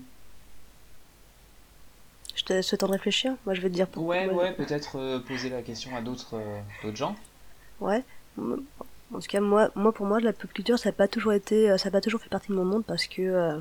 Je 2.35 2.43
te 2.43 2.53
laisse 2.53 2.71
le 2.71 2.77
temps 2.79 2.88
de 2.88 2.93
réfléchir. 2.93 3.35
Moi, 3.45 3.53
je 3.53 3.62
vais 3.62 3.69
te 3.69 3.75
dire 3.75 3.88
pourquoi. 3.88 4.25
ouais, 4.25 4.27
ouais, 4.27 4.53
peut-être 4.55 4.97
euh, 4.97 5.19
poser 5.19 5.49
la 5.49 5.62
question 5.62 5.95
à 5.95 6.01
d'autres 6.01 6.35
euh, 6.38 6.62
d'autres 6.81 6.97
gens. 6.97 7.15
Ouais. 7.79 8.03
En 9.13 9.19
tout 9.19 9.27
cas, 9.27 9.39
moi, 9.39 9.71
moi, 9.75 9.91
pour 9.91 10.05
moi, 10.05 10.19
la 10.19 10.33
pop 10.33 10.51
culture, 10.53 10.77
ça 10.79 10.89
n'a 10.89 10.93
pas 10.93 11.07
toujours 11.07 11.33
été, 11.33 11.69
euh, 11.71 11.77
ça 11.77 11.85
n'a 11.85 11.91
pas 11.91 12.01
toujours 12.01 12.21
fait 12.21 12.29
partie 12.29 12.49
de 12.49 12.53
mon 12.55 12.65
monde 12.65 12.85
parce 12.85 13.07
que, 13.07 13.59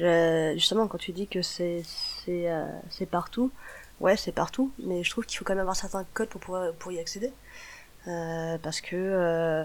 euh, 0.00 0.52
justement, 0.54 0.86
quand 0.88 0.98
tu 0.98 1.12
dis 1.12 1.26
que 1.28 1.42
c'est, 1.42 1.82
c'est, 1.84 2.50
euh, 2.50 2.66
c'est 2.90 3.06
partout, 3.06 3.50
ouais, 4.00 4.16
c'est 4.16 4.32
partout, 4.32 4.72
mais 4.78 5.02
je 5.04 5.10
trouve 5.10 5.24
qu'il 5.26 5.38
faut 5.38 5.44
quand 5.44 5.54
même 5.54 5.60
avoir 5.60 5.76
certains 5.76 6.04
codes 6.14 6.28
pour 6.28 6.40
pouvoir, 6.40 6.72
pour 6.74 6.92
y 6.92 6.98
accéder, 6.98 7.32
Euh, 8.08 8.58
parce 8.62 8.80
que 8.80 8.96
euh, 8.96 9.64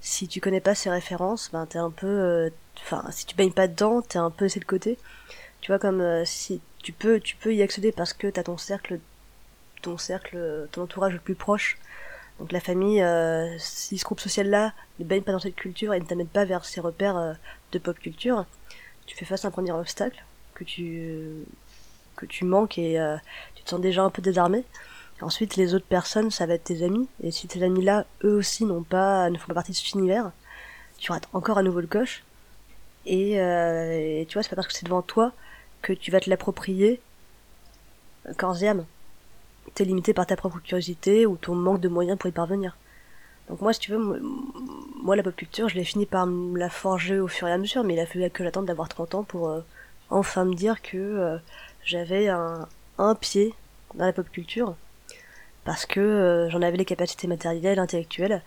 si 0.00 0.28
tu 0.28 0.40
connais 0.40 0.60
pas 0.62 0.74
ces 0.74 0.90
références, 0.90 1.50
ben 1.52 1.66
t'es 1.66 1.78
un 1.78 1.90
peu, 1.90 2.06
euh, 2.08 2.50
enfin, 2.80 3.04
si 3.12 3.26
tu 3.26 3.36
baignes 3.36 3.52
pas 3.52 3.68
dedans, 3.68 4.02
t'es 4.02 4.18
un 4.18 4.30
peu 4.30 4.46
laissé 4.46 4.60
de 4.60 4.64
côté. 4.66 4.98
Tu 5.62 5.72
vois, 5.72 5.78
comme 5.80 6.24
si 6.26 6.62
tu 6.82 6.92
peux, 6.92 7.20
tu 7.20 7.36
peux 7.36 7.54
y 7.54 7.62
accéder 7.62 7.92
parce 7.92 8.12
que 8.14 8.28
t'as 8.28 8.44
ton 8.44 8.58
cercle, 8.58 9.00
ton 9.82 9.98
cercle, 9.98 10.68
ton 10.72 10.82
entourage 10.84 11.14
le 11.14 11.20
plus 11.20 11.34
proche 11.36 11.78
donc 12.38 12.52
la 12.52 12.60
famille, 12.60 13.02
euh, 13.02 13.56
si 13.58 13.96
ce 13.98 14.04
groupe 14.04 14.20
social-là 14.20 14.72
ne 14.98 15.04
baigne 15.04 15.22
pas 15.22 15.32
dans 15.32 15.38
cette 15.38 15.56
culture 15.56 15.94
et 15.94 16.00
ne 16.00 16.04
t'amène 16.04 16.28
pas 16.28 16.44
vers 16.44 16.64
ces 16.64 16.80
repères 16.80 17.16
euh, 17.16 17.32
de 17.72 17.78
pop 17.78 17.98
culture, 17.98 18.44
tu 19.06 19.16
fais 19.16 19.24
face 19.24 19.44
à 19.44 19.48
un 19.48 19.50
premier 19.50 19.72
obstacle 19.72 20.22
que 20.54 20.64
tu 20.64 21.44
que 22.16 22.26
tu 22.26 22.44
manques 22.44 22.78
et 22.78 22.98
euh, 22.98 23.16
tu 23.54 23.62
te 23.62 23.70
sens 23.70 23.80
déjà 23.80 24.02
un 24.02 24.10
peu 24.10 24.22
désarmé. 24.22 24.64
Ensuite, 25.20 25.56
les 25.56 25.74
autres 25.74 25.86
personnes, 25.86 26.30
ça 26.30 26.46
va 26.46 26.54
être 26.54 26.64
tes 26.64 26.82
amis. 26.82 27.08
Et 27.22 27.30
si 27.30 27.46
tes 27.46 27.62
amis-là, 27.62 28.04
eux 28.24 28.34
aussi, 28.36 28.64
n'ont 28.64 28.82
pas, 28.82 29.30
ne 29.30 29.38
font 29.38 29.48
pas 29.48 29.54
partie 29.54 29.72
de 29.72 29.76
cet 29.76 29.92
univers, 29.92 30.30
tu 30.98 31.12
rates 31.12 31.28
encore 31.32 31.58
à 31.58 31.62
nouveau 31.62 31.80
le 31.80 31.86
coche. 31.86 32.24
Et, 33.06 33.40
euh, 33.40 34.20
et 34.20 34.26
tu 34.28 34.34
vois, 34.34 34.42
c'est 34.42 34.50
pas 34.50 34.56
parce 34.56 34.68
que 34.68 34.74
c'est 34.74 34.84
devant 34.84 35.02
toi 35.02 35.32
que 35.82 35.92
tu 35.92 36.10
vas 36.10 36.20
te 36.20 36.28
l'approprier 36.28 37.00
corps 38.36 38.62
et 38.62 38.68
âme 38.68 38.84
t'es 39.74 39.84
limité 39.84 40.14
par 40.14 40.26
ta 40.26 40.36
propre 40.36 40.58
curiosité 40.58 41.26
ou 41.26 41.36
ton 41.36 41.54
manque 41.54 41.80
de 41.80 41.88
moyens 41.88 42.18
pour 42.18 42.28
y 42.28 42.32
parvenir. 42.32 42.76
Donc 43.48 43.60
moi, 43.60 43.72
si 43.72 43.80
tu 43.80 43.92
veux, 43.92 44.20
moi, 45.02 45.14
la 45.14 45.22
pop 45.22 45.36
culture, 45.36 45.68
je 45.68 45.76
l'ai 45.76 45.84
fini 45.84 46.06
par 46.06 46.26
me 46.26 46.58
la 46.58 46.68
forger 46.68 47.20
au 47.20 47.28
fur 47.28 47.46
et 47.46 47.52
à 47.52 47.58
mesure, 47.58 47.84
mais 47.84 47.94
il 47.94 48.00
a 48.00 48.06
fallu 48.06 48.28
que 48.30 48.42
j'attende 48.42 48.66
d'avoir 48.66 48.88
30 48.88 49.14
ans 49.14 49.22
pour 49.22 49.48
euh, 49.48 49.60
enfin 50.10 50.44
me 50.44 50.54
dire 50.54 50.82
que 50.82 50.96
euh, 50.96 51.38
j'avais 51.84 52.28
un, 52.28 52.66
pied 53.20 53.54
dans 53.94 54.06
la 54.06 54.12
pop 54.12 54.28
culture, 54.30 54.74
parce 55.64 55.86
que 55.86 56.00
euh, 56.00 56.50
j'en 56.50 56.62
avais 56.62 56.76
les 56.76 56.84
capacités 56.84 57.26
matérielles, 57.26 57.78
intellectuelles, 57.78 58.42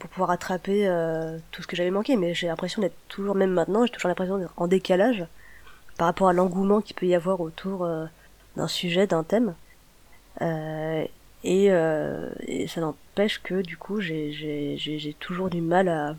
pour 0.00 0.10
pouvoir 0.10 0.30
rattraper 0.30 0.88
euh, 0.88 1.38
tout 1.52 1.62
ce 1.62 1.68
que 1.68 1.76
j'avais 1.76 1.92
manqué. 1.92 2.16
Mais 2.16 2.34
j'ai 2.34 2.48
l'impression 2.48 2.82
d'être 2.82 2.96
toujours, 3.06 3.36
même 3.36 3.52
maintenant, 3.52 3.86
j'ai 3.86 3.92
toujours 3.92 4.08
l'impression 4.08 4.36
d'être 4.36 4.52
en 4.56 4.66
décalage 4.66 5.24
par 5.96 6.08
rapport 6.08 6.28
à 6.28 6.32
l'engouement 6.32 6.80
qu'il 6.80 6.96
peut 6.96 7.06
y 7.06 7.14
avoir 7.14 7.40
autour 7.40 7.88
d'un 8.56 8.66
sujet, 8.66 9.06
d'un 9.06 9.22
thème. 9.22 9.54
Euh, 10.42 11.04
et, 11.44 11.70
euh, 11.70 12.30
et 12.46 12.66
ça 12.66 12.80
n'empêche 12.80 13.42
que 13.42 13.62
du 13.62 13.76
coup 13.76 14.00
j'ai 14.00 15.16
toujours 15.20 15.50
du 15.50 15.60
mal 15.60 15.88
à, 15.88 16.16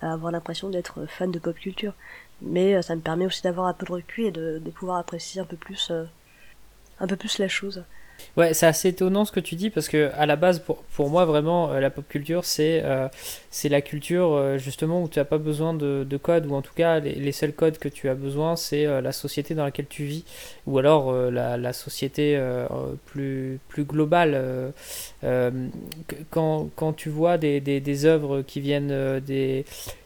avoir 0.00 0.32
l'impression 0.32 0.68
d'être 0.70 1.06
fan 1.06 1.30
de 1.30 1.38
pop 1.38 1.56
culture. 1.56 1.94
Mais 2.40 2.74
euh, 2.74 2.82
ça 2.82 2.96
me 2.96 3.00
permet 3.00 3.26
aussi 3.26 3.42
d'avoir 3.42 3.66
un 3.66 3.72
peu 3.72 3.86
de 3.86 3.92
recul 3.92 4.26
et 4.26 4.30
de, 4.32 4.58
de 4.58 4.70
pouvoir 4.70 4.98
apprécier 4.98 5.40
un 5.40 5.44
peu 5.44 5.56
plus 5.56 5.92
un 7.00 7.06
peu 7.06 7.16
plus 7.16 7.38
la 7.38 7.48
chose. 7.48 7.84
Ouais, 8.36 8.54
c'est 8.54 8.66
assez 8.66 8.88
étonnant 8.88 9.24
ce 9.24 9.32
que 9.32 9.40
tu 9.40 9.56
dis 9.56 9.70
parce 9.70 9.88
que 9.88 10.10
à 10.16 10.26
la 10.26 10.36
base, 10.36 10.58
pour, 10.60 10.78
pour 10.94 11.10
moi, 11.10 11.24
vraiment, 11.24 11.70
euh, 11.72 11.80
la 11.80 11.90
pop 11.90 12.06
culture, 12.08 12.44
c'est 12.44 12.82
euh, 12.84 13.08
c'est 13.50 13.68
la 13.68 13.82
culture 13.82 14.32
euh, 14.32 14.58
justement 14.58 15.02
où 15.02 15.08
tu 15.08 15.18
n'as 15.18 15.24
pas 15.24 15.38
besoin 15.38 15.74
de, 15.74 16.06
de 16.08 16.16
code 16.16 16.46
ou 16.46 16.54
en 16.54 16.62
tout 16.62 16.72
cas 16.74 16.98
les, 17.00 17.14
les 17.14 17.32
seuls 17.32 17.52
codes 17.52 17.78
que 17.78 17.88
tu 17.88 18.08
as 18.08 18.14
besoin, 18.14 18.56
c'est 18.56 18.84
la 19.02 19.12
société 19.12 19.54
dans 19.54 19.64
laquelle 19.64 19.86
tu 19.88 20.04
vis 20.04 20.24
ou 20.66 20.78
alors 20.78 21.12
la, 21.12 21.56
la 21.56 21.72
société 21.72 22.40
plus, 23.06 23.58
plus 23.68 23.84
globale. 23.84 24.72
quand, 26.30 26.68
quand 26.76 26.92
tu 26.92 27.08
vois 27.10 27.38
des, 27.38 27.60
des, 27.60 27.80
des 27.80 28.04
œuvres 28.04 28.42
qui 28.42 28.60
viennent 28.60 29.20
des 29.20 29.64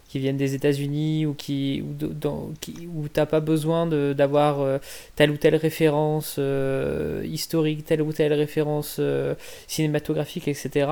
qui 0.08 0.18
viennent 0.18 0.36
des 0.36 0.54
États-Unis 0.54 1.26
ou 1.26 1.34
qui 1.34 1.82
ou 1.82 2.54
qui, 2.60 2.88
où 2.94 3.08
t'as 3.08 3.26
pas 3.26 3.40
besoin 3.40 3.86
d'avoir 3.86 4.60
euh, 4.60 4.78
telle 5.14 5.30
ou 5.30 5.36
telle 5.36 5.56
référence 5.56 6.36
euh, 6.38 7.22
historique, 7.24 7.84
telle 7.84 8.02
ou 8.02 8.12
telle 8.12 8.32
référence 8.32 8.96
euh, 8.98 9.34
cinématographique, 9.66 10.48
etc. 10.48 10.90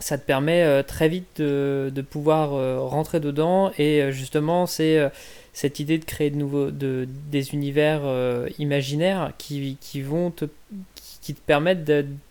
Ça 0.00 0.18
te 0.18 0.26
permet 0.26 0.82
très 0.82 1.08
vite 1.08 1.40
de, 1.40 1.90
de 1.94 2.02
pouvoir 2.02 2.50
rentrer 2.90 3.20
dedans 3.20 3.70
et 3.78 4.10
justement 4.10 4.66
c'est 4.66 5.08
cette 5.52 5.78
idée 5.78 5.98
de 5.98 6.04
créer 6.04 6.30
de 6.30 6.36
nouveaux 6.36 6.72
de, 6.72 7.06
des 7.30 7.54
univers 7.54 8.02
imaginaires 8.58 9.32
qui, 9.38 9.78
qui 9.80 10.02
vont 10.02 10.32
te 10.32 10.46
qui 11.24 11.32
te 11.32 11.40
permettent 11.40 11.84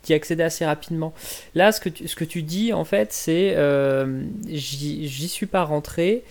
d'y 0.04 0.14
accéder 0.14 0.44
assez 0.44 0.64
rapidement. 0.64 1.12
Là, 1.56 1.72
ce 1.72 1.80
que 1.80 1.88
tu, 1.88 2.06
ce 2.06 2.14
que 2.14 2.24
tu 2.24 2.42
dis, 2.42 2.72
en 2.72 2.84
fait, 2.84 3.12
c'est 3.12 3.54
euh, 3.56 4.22
j'y 4.46 5.28
suis 5.28 5.46
pas 5.46 5.64
rentré 5.64 6.22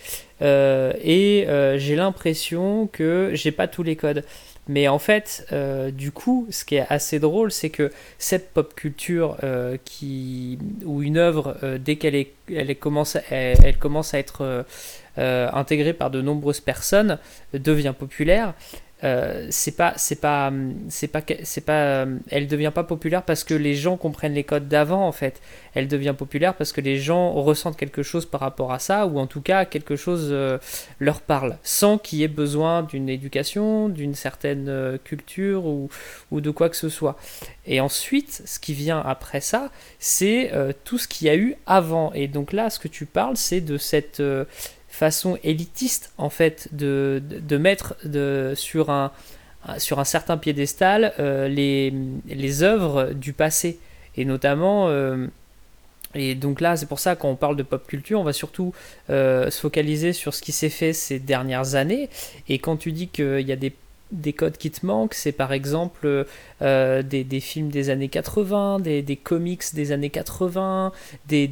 euh, 0.42 0.94
et 1.02 1.46
euh, 1.48 1.78
j'ai 1.78 1.96
l'impression 1.96 2.88
que 2.92 3.32
j'ai 3.34 3.52
pas 3.52 3.68
tous 3.68 3.84
les 3.84 3.98
codes. 3.98 4.24
Mais 4.70 4.88
en 4.88 4.98
fait, 4.98 5.46
euh, 5.52 5.92
du 5.92 6.14
coup, 6.14 6.48
ce 6.50 6.64
qui 6.64 6.76
est 6.76 6.86
assez 6.90 7.20
drôle, 7.20 7.52
c'est 7.52 7.70
que 7.70 7.92
cette 8.18 8.54
pop 8.54 8.74
culture 8.74 9.36
qui, 9.84 10.58
ou 10.86 11.04
une 11.04 11.18
œuvre, 11.18 11.58
dès 11.80 11.98
qu'elle 11.98 12.16
est, 12.16 12.32
elle 12.50 12.74
commence, 12.78 13.18
elle, 13.30 13.78
commence 13.78 14.14
à 14.14 14.20
être 14.20 14.66
intégrée 15.18 15.92
par 15.92 16.12
de 16.12 16.22
nombreuses 16.22 16.62
personnes, 16.62 17.20
devient 17.54 17.94
populaire. 17.98 18.54
Euh, 19.04 19.48
c'est 19.50 19.76
pas 19.76 19.94
c'est 19.98 20.20
pas 20.20 20.52
c'est 20.88 21.08
pas 21.08 21.22
c'est 21.44 21.62
pas 21.62 22.06
elle 22.30 22.48
devient 22.48 22.72
pas 22.74 22.84
populaire 22.84 23.24
parce 23.24 23.44
que 23.44 23.54
les 23.54 23.76
gens 23.76 23.98
comprennent 23.98 24.34
les 24.34 24.44
codes 24.44 24.68
d'avant 24.68 25.06
en 25.08 25.12
fait. 25.12 25.42
Elle 25.74 25.88
devient 25.88 26.16
populaire 26.18 26.54
parce 26.54 26.72
que 26.72 26.80
les 26.80 26.98
gens 26.98 27.34
ressentent 27.34 27.76
quelque 27.76 28.04
chose 28.04 28.26
par 28.26 28.40
rapport 28.40 28.72
à 28.72 28.80
ça 28.80 29.06
ou 29.06 29.20
en 29.20 29.28
tout 29.28 29.42
cas 29.42 29.66
quelque 29.66 29.96
chose 29.96 30.30
euh, 30.32 30.58
leur 31.00 31.20
parle 31.22 31.58
sans 31.64 31.98
qu'il 31.98 32.20
y 32.20 32.24
ait 32.24 32.30
besoin 32.30 32.84
d'une 32.84 33.10
éducation 33.10 33.90
d'une 33.90 34.16
certaine 34.16 34.70
euh, 34.70 34.98
culture 35.04 35.66
ou, 35.66 35.90
ou 36.32 36.40
de 36.40 36.52
quoi 36.52 36.70
que 36.70 36.78
ce 36.78 36.90
soit. 36.90 37.18
Et 37.66 37.82
ensuite 37.82 38.44
ce 38.46 38.60
qui 38.60 38.74
vient 38.74 39.00
après 39.00 39.42
ça 39.42 39.70
c'est 40.00 40.52
tout 40.86 40.98
ce 40.98 41.08
qu'il 41.08 41.28
y 41.28 41.30
a 41.30 41.36
eu 41.36 41.56
avant. 41.66 42.14
Et 42.14 42.28
donc 42.28 42.54
là 42.54 42.70
ce 42.70 42.80
que 42.80 42.88
tu 42.88 43.06
parles 43.06 43.36
c'est 43.36 43.62
de 43.62 43.78
cette 43.78 44.22
façon 44.94 45.40
élitiste 45.44 46.14
en 46.20 46.30
fait 46.30 46.70
de, 46.72 47.20
de, 47.28 47.58
mettre 47.58 47.96
de, 48.06 48.54
sur, 48.56 48.92
un, 48.92 49.12
sur 49.80 50.00
un 50.00 50.04
certain 50.04 50.38
piédestal 50.38 51.14
euh, 51.18 51.48
les, 51.48 51.92
les 52.28 52.62
œuvres 52.62 53.12
du 53.14 53.34
passé. 53.34 53.80
Et 54.18 54.24
notamment 54.24 54.90
euh, 54.90 55.26
et 56.14 56.36
donc 56.36 56.62
là 56.62 56.78
c'est 56.78 56.86
pour 56.86 57.00
ça 57.00 57.16
quand 57.16 57.28
on 57.28 57.36
parle 57.36 57.56
de 57.56 57.64
pop 57.64 57.88
culture 57.88 58.20
on 58.20 58.24
va 58.24 58.34
surtout 58.34 58.72
euh, 59.10 59.50
se 59.50 59.60
focaliser 59.62 60.14
sur 60.14 60.36
ce 60.36 60.44
qui 60.44 60.52
s'est 60.52 60.70
fait 60.70 60.94
ces 60.94 61.18
dernières 61.18 61.74
années. 61.74 62.08
Et 62.48 62.60
quand 62.60 62.78
tu 62.78 62.92
dis 62.92 63.08
qu'il 63.08 63.42
y 63.42 63.52
a 63.52 63.56
des 63.56 63.74
des 64.12 64.34
codes 64.34 64.58
qui 64.58 64.70
te 64.70 64.86
manquent, 64.86 65.16
c'est 65.16 65.32
par 65.32 65.54
exemple 65.54 66.28
euh, 66.64 67.02
des, 67.02 67.24
des, 67.24 67.40
films 67.40 67.70
des 67.70 67.90
années 67.90 68.08
80, 68.08 68.80
des, 68.80 69.02
des 69.02 69.18
comics 69.18 69.64
des 69.74 69.92
années 69.92 70.10
80, 70.10 70.94
des, 71.28 71.48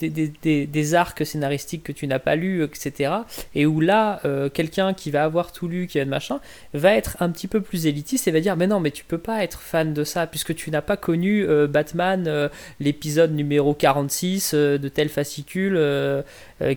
des, 0.00 0.94
arcs 0.94 1.26
scénaristiques 1.26 1.82
que 1.82 1.92
tu 1.92 2.06
n'as 2.06 2.18
pas 2.18 2.36
lus, 2.36 2.64
etc. 2.64 3.12
Et 3.54 3.66
où 3.66 3.80
là, 3.80 4.20
euh, 4.24 4.48
quelqu'un 4.48 4.94
qui 4.94 5.10
va 5.10 5.24
avoir 5.24 5.52
tout 5.52 5.68
lu, 5.68 5.86
qui 5.86 5.98
va 5.98 6.06
machin, 6.06 6.40
va 6.72 6.94
être 6.94 7.16
un 7.20 7.30
petit 7.30 7.48
peu 7.48 7.60
plus 7.60 7.86
élitiste 7.86 8.26
et 8.28 8.30
va 8.30 8.40
dire 8.40 8.56
Mais 8.56 8.66
non, 8.66 8.80
mais 8.80 8.90
tu 8.90 9.04
peux 9.04 9.18
pas 9.18 9.44
être 9.44 9.60
fan 9.60 9.92
de 9.92 10.04
ça 10.04 10.26
puisque 10.26 10.54
tu 10.54 10.70
n'as 10.70 10.82
pas 10.82 10.96
connu 10.96 11.46
euh, 11.46 11.66
Batman, 11.66 12.50
l'épisode 12.80 13.34
numéro 13.34 13.74
46 13.74 14.54
de 14.54 14.88
tel 14.88 15.08
fascicule 15.10 15.78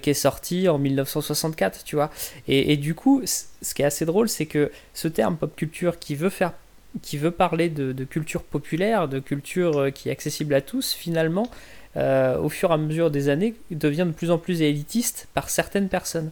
qui 0.02 0.10
est 0.10 0.14
sorti 0.14 0.68
en 0.68 0.78
1964, 0.78 1.84
tu 1.86 1.96
vois. 1.96 2.10
Et, 2.48 2.74
et 2.74 2.78
du 2.78 2.94
coup, 2.94 3.22
ce 3.26 3.74
qui 3.74 3.84
est 3.84 3.86
assez 3.86 4.06
drôle, 4.06 4.28
c'est 4.28 4.46
que 4.46 4.72
ce 4.94 5.08
terme 5.08 5.38
pop 5.38 5.56
culture 5.56 6.00
qui 6.00 6.16
veut 6.16 6.30
faire 6.30 6.54
qui 7.02 7.18
veut 7.18 7.32
parler 7.32 7.70
de, 7.70 8.04
culture 8.04 8.44
populaire, 8.44 9.08
de 9.08 9.20
culture 9.20 9.78
euh, 9.78 9.90
qui 9.92 10.10
est 10.10 10.12
accessible 10.12 10.54
à 10.54 10.62
tous, 10.62 10.94
finalement, 10.94 11.50
euh, 11.98 12.38
au 12.38 12.50
fur 12.50 12.72
et 12.72 12.74
à 12.74 12.78
mesure 12.78 13.12
des 13.12 13.30
années, 13.30 13.56
devient 13.72 14.06
de 14.08 14.14
plus 14.14 14.32
en 14.32 14.38
plus 14.38 14.62
élitiste 14.62 15.28
par 15.34 15.50
certaines 15.50 15.90
personnes. 15.90 16.32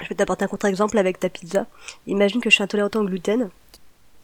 Je 0.00 0.08
vais 0.08 0.14
t'apporter 0.14 0.44
un 0.44 0.48
contre-exemple 0.48 0.96
avec 0.98 1.20
ta 1.20 1.28
pizza. 1.28 1.66
Imagine 2.06 2.40
que 2.40 2.50
je 2.50 2.54
suis 2.54 2.64
intolérant 2.64 2.90
au 2.94 3.04
gluten 3.04 3.50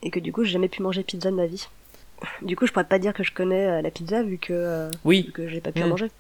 et 0.03 0.11
que 0.11 0.21
du 0.21 0.33
coup 0.33 0.45
j'ai 0.45 0.53
jamais 0.53 0.69
pu 0.69 0.83
manger 0.83 1.03
pizza 1.03 1.31
de 1.31 1.37
ma 1.37 1.47
vie. 1.47 1.67
Du 2.41 2.57
coup, 2.57 2.67
je 2.67 2.73
pourrais 2.73 2.87
pas 2.87 2.99
dire 2.99 3.13
que 3.13 3.23
je 3.23 3.33
connais 3.33 3.67
euh, 3.67 3.83
la 3.83 3.91
pizza 3.91 4.23
vu 4.23 4.39
que 4.39 4.91
oui. 5.05 5.31
que 5.35 5.49
j'ai 5.49 5.61
pas 5.61 5.73
pu 5.73 5.83
en 5.83 5.87
hmm. 5.87 5.91
manger. 5.91 6.11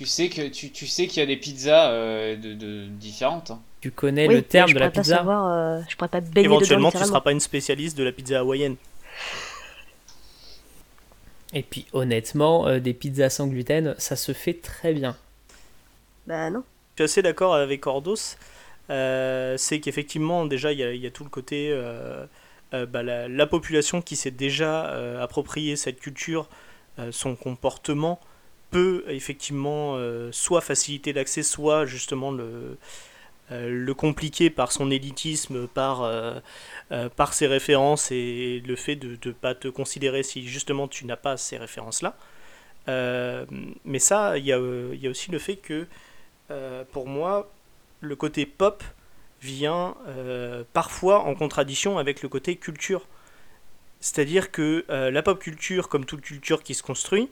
Tu 0.00 0.06
sais 0.06 0.30
que 0.30 0.48
tu, 0.48 0.70
tu 0.70 0.86
sais 0.86 1.06
qu'il 1.06 1.20
y 1.20 1.22
a 1.22 1.26
des 1.26 1.36
pizzas 1.36 1.90
euh, 1.90 2.34
de, 2.34 2.54
de, 2.54 2.86
différentes. 2.86 3.50
Hein. 3.50 3.60
Tu 3.82 3.90
connais 3.90 4.28
le 4.28 4.40
terme 4.40 4.72
de 4.72 4.78
la 4.78 4.88
pizza. 4.88 5.18
Savoir, 5.18 5.52
euh, 5.52 5.82
je 5.90 5.94
pourrais 5.94 6.08
pas 6.08 6.22
baigner 6.22 6.46
Éventuellement, 6.46 6.90
tu 6.90 6.96
ne 6.96 7.04
seras 7.04 7.20
pas 7.20 7.32
une 7.32 7.40
spécialiste 7.40 7.98
de 7.98 8.04
la 8.04 8.10
pizza 8.10 8.38
hawaïenne. 8.38 8.76
Et 11.52 11.62
puis 11.62 11.84
honnêtement, 11.92 12.66
euh, 12.66 12.80
des 12.80 12.94
pizzas 12.94 13.28
sans 13.28 13.46
gluten, 13.46 13.94
ça 13.98 14.16
se 14.16 14.32
fait 14.32 14.54
très 14.54 14.94
bien. 14.94 15.18
Bah 16.26 16.48
non. 16.48 16.64
Je 16.94 17.02
suis 17.02 17.04
assez 17.04 17.22
d'accord 17.22 17.54
avec 17.54 17.86
Ordos. 17.86 18.38
c'est 18.88 19.80
qu'effectivement, 19.82 20.46
déjà, 20.46 20.72
il 20.72 20.80
y, 20.80 20.98
y, 20.98 21.06
a 21.06 21.10
tout 21.10 21.24
le 21.24 21.30
côté. 21.30 21.78
Bah, 22.72 23.02
la, 23.02 23.28
la, 23.28 23.46
population 23.46 24.00
qui 24.00 24.16
s'est 24.16 24.30
déjà 24.30 25.20
approprié 25.22 25.76
cette 25.76 26.00
culture, 26.00 26.48
son 27.10 27.36
comportement, 27.36 28.18
peut 28.70 29.04
effectivement 29.08 29.96
euh, 29.96 30.30
soit 30.32 30.60
faciliter 30.60 31.12
l'accès, 31.12 31.42
soit 31.42 31.86
justement 31.86 32.30
le, 32.30 32.78
euh, 33.50 33.68
le 33.68 33.94
compliquer 33.94 34.50
par 34.50 34.72
son 34.72 34.90
élitisme, 34.90 35.66
par, 35.66 36.02
euh, 36.02 36.40
par 37.16 37.34
ses 37.34 37.46
références 37.46 38.10
et 38.12 38.62
le 38.66 38.76
fait 38.76 38.96
de 38.96 39.18
ne 39.24 39.32
pas 39.32 39.54
te 39.54 39.68
considérer 39.68 40.22
si 40.22 40.46
justement 40.46 40.88
tu 40.88 41.04
n'as 41.06 41.16
pas 41.16 41.36
ces 41.36 41.58
références-là. 41.58 42.16
mais 43.84 43.98
ça, 43.98 44.38
il 44.38 44.44
y 44.44 44.48
y 44.48 44.52
a, 45.06 45.10
aussi 45.10 45.30
le 45.30 45.38
fait 45.38 45.56
que, 45.56 45.86
pour 46.92 47.06
moi, 47.06 47.50
le 48.00 48.16
côté 48.16 48.46
pop 48.46 48.82
vient 49.42 49.94
parfois 50.72 51.20
en 51.20 51.34
contradiction 51.34 51.98
avec 51.98 52.22
le 52.22 52.28
côté 52.28 52.56
culture. 52.56 53.06
C'est-à-dire 54.00 54.50
que 54.50 54.84
la 54.88 55.22
pop 55.22 55.38
culture, 55.38 55.88
comme 55.88 56.04
toute 56.04 56.22
culture 56.22 56.62
qui 56.62 56.74
se 56.74 56.82
construit, 56.82 57.28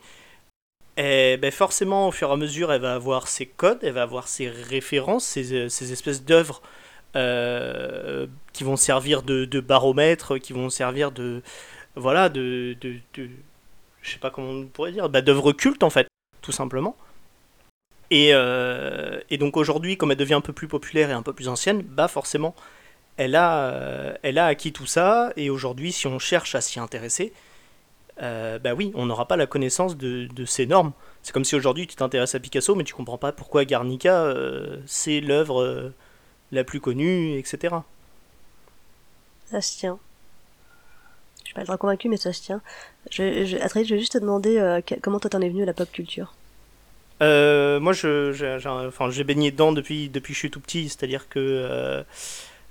et 0.99 1.37
ben 1.37 1.53
forcément, 1.53 2.09
au 2.09 2.11
fur 2.11 2.29
et 2.29 2.33
à 2.33 2.37
mesure, 2.37 2.73
elle 2.73 2.81
va 2.81 2.95
avoir 2.95 3.29
ses 3.29 3.47
codes, 3.47 3.79
elle 3.83 3.93
va 3.93 4.03
avoir 4.03 4.27
ses 4.27 4.49
références, 4.49 5.25
ces, 5.25 5.53
euh, 5.53 5.67
espèces 5.67 6.25
d'œuvres 6.25 6.61
euh, 7.15 8.27
qui 8.53 8.65
vont 8.65 8.75
servir 8.75 9.23
de, 9.23 9.61
baromètre, 9.61 10.41
qui 10.41 10.53
vont 10.53 10.71
servir 10.71 11.13
de. 11.13 11.41
Voilà, 11.95 12.29
de. 12.29 12.77
de, 12.81 12.97
je 13.15 14.11
sais 14.11 14.19
pas 14.19 14.31
comment 14.31 14.51
on 14.51 14.67
pourrait 14.67 14.91
dire, 14.91 15.09
bah, 15.09 15.23
d'œuvres 15.23 15.53
cultes 15.53 15.85
en 15.85 15.91
fait, 15.91 16.09
tout 16.43 16.53
simplement. 16.53 16.97
Et, 18.11 18.31
euh, 18.33 19.21
et 19.31 19.39
donc 19.39 19.57
aujourd'hui, 19.57 19.97
comme 19.97 20.11
elle 20.11 20.17
devient 20.17 20.35
un 20.35 20.41
peu 20.41 20.53
plus 20.53 20.67
populaire 20.67 21.11
et 21.11 21.13
un 21.13 21.23
peu 21.23 21.33
plus 21.33 21.47
ancienne, 21.47 21.83
bah 21.83 22.09
forcément, 22.09 22.57
elle 23.19 23.37
a, 23.37 24.17
elle 24.23 24.39
a 24.39 24.47
acquis 24.47 24.73
tout 24.73 24.87
ça, 24.87 25.33
et 25.37 25.49
aujourd'hui, 25.49 25.93
si 25.93 26.09
on 26.09 26.19
cherche 26.19 26.57
à 26.57 26.61
s'y 26.61 26.81
intéresser, 26.81 27.33
euh, 28.21 28.59
bah 28.59 28.75
oui, 28.75 28.91
on 28.95 29.07
n'aura 29.07 29.27
pas 29.29 29.37
la 29.37 29.47
connaissance 29.47 29.97
de, 29.97 30.29
ces 30.45 30.67
normes. 30.67 30.93
C'est 31.23 31.33
comme 31.33 31.45
si 31.45 31.55
aujourd'hui 31.55 31.87
tu 31.87 31.97
t'intéresses 31.97 32.35
à 32.35 32.41
Picasso, 32.41 32.75
mais 32.75 32.85
tu 32.85 32.95
comprends 32.95 33.19
pas 33.19 33.33
pourquoi 33.33 33.65
Garnica, 33.65 34.23
euh, 34.23 34.79
c'est 34.87 35.21
l'œuvre 35.21 35.63
euh, 35.63 35.95
la 36.53 36.65
plus 36.65 36.81
connue, 36.81 37.39
etc. 37.39 37.77
Ça 39.47 39.61
se 39.61 39.79
tient. 39.79 39.99
Je 41.41 41.47
suis 41.47 41.55
pas 41.55 41.65
très 41.65 41.79
convaincu, 41.79 42.09
mais 42.09 42.17
ça 42.17 42.33
se 42.33 42.43
tient. 42.43 42.61
Je, 43.11 43.47
je, 43.47 43.57
je 43.57 43.95
vais 43.95 43.99
juste 43.99 44.13
te 44.13 44.19
demander 44.19 44.81
comment 45.03 45.19
toi 45.19 45.31
t'en 45.31 45.41
es 45.41 45.49
venu 45.49 45.63
à 45.63 45.67
la 45.67 45.73
pop 45.73 45.91
culture? 45.91 46.35
moi, 47.21 47.93
je, 47.93 48.33
j'ai 49.11 49.25
baigné 49.25 49.51
dedans 49.51 49.73
depuis, 49.73 50.09
depuis 50.09 50.33
que 50.33 50.35
je 50.35 50.39
suis 50.39 50.51
tout 50.51 50.61
petit, 50.61 50.89
c'est-à-dire 50.89 51.29
que. 51.29 52.05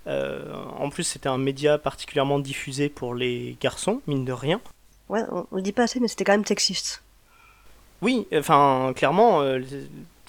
en 0.06 0.90
plus, 0.90 1.04
c'était 1.04 1.30
un 1.30 1.40
média 1.40 1.78
particulièrement 1.78 2.40
diffusé 2.40 2.90
pour 2.90 3.16
les 3.16 3.58
garçons, 3.62 4.02
mine 4.08 4.26
de 4.26 4.34
rien. 4.34 4.62
Ouais, 5.10 5.22
on, 5.32 5.46
le 5.56 5.62
dit 5.62 5.72
pas 5.72 5.84
assez, 5.84 6.00
mais 6.00 6.08
c'était 6.08 6.24
quand 6.24 6.34
même 6.34 6.46
sexiste. 6.46 7.04
Oui, 8.02 8.28
enfin, 8.34 8.94
clairement, 8.96 9.42
euh, 9.42 9.60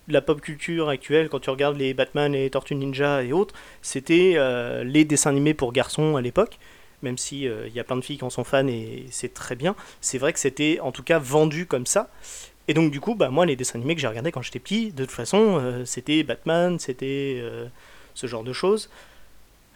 la 0.06 0.22
pop 0.22 0.40
culture 0.40 0.88
actuelle, 0.88 1.28
quand 1.28 1.40
tu 1.40 1.50
regardes 1.50 1.76
les 1.76 1.94
Batman, 1.94 2.32
les 2.32 2.48
Tortues 2.50 2.74
Ninja 2.74 3.22
et 3.22 3.32
autres, 3.32 3.54
c'était 3.82 4.34
euh, 4.36 4.84
les 4.84 5.04
dessins 5.04 5.30
animés 5.30 5.54
pour 5.54 5.72
garçons 5.72 6.16
à 6.16 6.22
l'époque, 6.22 6.58
même 7.02 7.18
si 7.18 7.42
il 7.42 7.48
euh, 7.48 7.68
y 7.68 7.80
a 7.80 7.84
plein 7.84 7.96
de 7.96 8.02
filles 8.02 8.18
qui 8.18 8.24
en 8.24 8.30
sont 8.30 8.44
fans 8.44 8.66
et 8.68 9.06
c'est 9.10 9.34
très 9.34 9.56
bien. 9.56 9.74
C'est 10.00 10.18
vrai 10.18 10.32
que 10.32 10.38
c'était 10.38 10.78
en 10.80 10.92
tout 10.92 11.02
cas 11.02 11.18
vendu 11.18 11.66
comme 11.66 11.86
ça. 11.86 12.08
Et 12.68 12.74
donc 12.74 12.90
du 12.90 13.00
coup, 13.00 13.14
bah, 13.14 13.30
moi, 13.30 13.46
les 13.46 13.56
dessins 13.56 13.78
animés 13.78 13.94
que 13.94 14.00
j'ai 14.00 14.08
regardés 14.08 14.32
quand 14.32 14.42
j'étais 14.42 14.60
petit, 14.60 14.92
de 14.92 15.04
toute 15.04 15.14
façon, 15.14 15.82
c'était 15.86 16.22
Batman, 16.22 16.78
c'était 16.78 17.42
ce 18.14 18.26
genre 18.26 18.44
de 18.44 18.52
choses. 18.52 18.90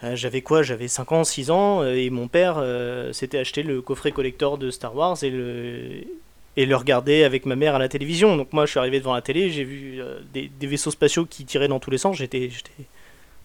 Euh, 0.05 0.17
j'avais 0.17 0.43
quoi? 0.43 0.63
J'avais 0.63 0.89
5 0.89 1.13
ans, 1.13 1.25
6 1.25 1.51
ans, 1.51 1.83
euh, 1.83 1.95
et 1.95 2.11
mon 2.11 2.29
père 2.29 2.57
euh, 2.59 3.13
s'était 3.13 3.39
acheté 3.39 3.63
le 3.63 3.81
coffret 3.83 4.13
collector 4.13 4.59
de 4.59 4.71
Star 4.71 4.95
Wars 4.95 5.17
et 5.23 5.31
le, 5.31 6.77
regardait 6.77 7.25
avec 7.25 7.47
ma 7.47 7.57
mère 7.57 7.77
à 7.77 7.79
la 7.79 7.89
télévision. 7.89 8.37
Donc 8.37 8.53
moi, 8.53 8.67
je 8.67 8.73
suis 8.73 8.81
arrivé 8.81 8.99
devant 8.99 9.15
la 9.15 9.23
télé, 9.23 9.51
j'ai 9.51 9.65
vu 9.65 10.01
des, 10.33 10.67
vaisseaux 10.67 10.91
spatiaux 10.91 11.25
qui 11.25 11.45
tiraient 11.45 11.69
dans 11.69 11.81
tous 11.81 11.91
les 11.91 11.99
sens. 11.99 12.17
J'étais, 12.17 12.51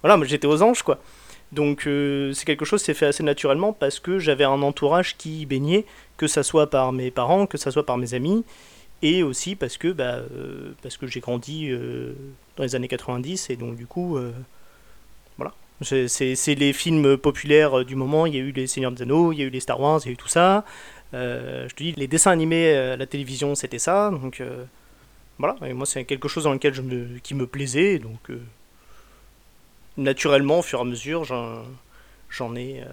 voilà, 0.02 0.24
j'étais 0.26 0.48
aux 0.48 0.62
anges, 0.64 0.82
quoi. 0.84 1.00
Donc 1.54 1.84
c'est 2.34 2.46
quelque 2.46 2.66
chose 2.66 2.82
qui 2.82 2.88
s'est 2.88 2.94
fait 2.94 3.06
assez 3.06 3.24
naturellement 3.24 3.72
parce 3.72 4.02
que 4.02 4.20
j'avais 4.20 4.44
un 4.44 4.62
entourage 4.62 5.16
qui 5.16 5.46
baignait, 5.46 5.86
que 6.18 6.28
ça 6.28 6.44
soit 6.44 6.70
par 6.70 6.92
mes 6.92 7.10
parents, 7.10 7.46
que 7.46 7.58
ça 7.58 7.72
soit 7.72 7.86
par 7.86 7.98
mes 7.98 8.14
amis, 8.14 8.44
et 9.02 9.24
aussi 9.24 9.56
parce 9.56 9.78
que, 9.78 9.90
bah, 9.90 10.24
parce 10.82 10.98
que 10.98 11.08
j'ai 11.08 11.22
grandi 11.22 11.70
dans 12.58 12.64
les 12.64 12.76
années 12.76 12.90
90, 12.90 13.52
et 13.52 13.56
donc 13.56 13.76
du 13.78 13.86
coup. 13.86 14.18
C'est 15.82 16.56
les 16.56 16.74
films 16.74 17.18
populaires 17.18 17.86
du 17.86 17.96
moment. 17.96 18.26
Il 18.26 18.36
y 18.36 18.38
a 18.38 18.42
eu 18.42 18.52
Les 18.52 18.66
Seigneurs 18.68 18.92
des 18.92 19.04
Anneaux, 19.04 19.32
il 19.32 19.40
y 19.40 19.42
a 19.44 19.46
eu 19.46 19.50
les 19.50 19.60
Star 19.60 19.80
Wars, 19.80 20.00
il 20.04 20.08
y 20.08 20.10
a 20.10 20.14
eu 20.14 20.18
tout 20.18 20.28
ça. 20.28 20.66
Euh, 21.14 21.68
je 21.70 21.76
te 21.76 21.84
dis, 21.84 21.94
les 21.94 22.08
dessins 22.08 22.32
animés 22.32 22.76
à 22.76 22.98
la 22.98 23.06
télévision, 23.06 23.56
c'était 23.56 23.80
ça. 23.80 24.10
Donc 24.12 24.42
euh, 24.42 24.66
voilà, 25.38 25.56
et 25.66 25.74
moi, 25.74 25.86
c'est 25.86 26.04
quelque 26.06 26.28
chose 26.28 26.44
dans 26.44 26.54
lequel 26.54 26.74
je 26.74 26.82
me, 26.82 27.20
qui 27.20 27.36
me 27.36 27.48
plaisait. 27.48 28.00
Donc 28.00 28.30
euh, 28.30 28.42
naturellement, 29.98 30.60
au 30.60 30.64
fur 30.64 30.80
et 30.80 30.82
à 30.82 30.86
mesure, 30.86 31.24
j'en 31.24 32.56
ai 32.56 32.84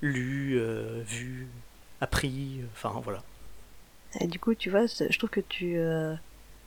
lu, 0.00 0.60
vu, 1.06 1.48
appris. 2.00 2.60
Enfin 2.72 3.00
voilà. 3.02 3.22
Du 4.26 4.38
coup, 4.38 4.54
tu 4.54 4.70
vois, 4.70 4.86
je 4.86 5.18
trouve 5.18 5.30
que 5.30 5.40
tu, 5.40 5.76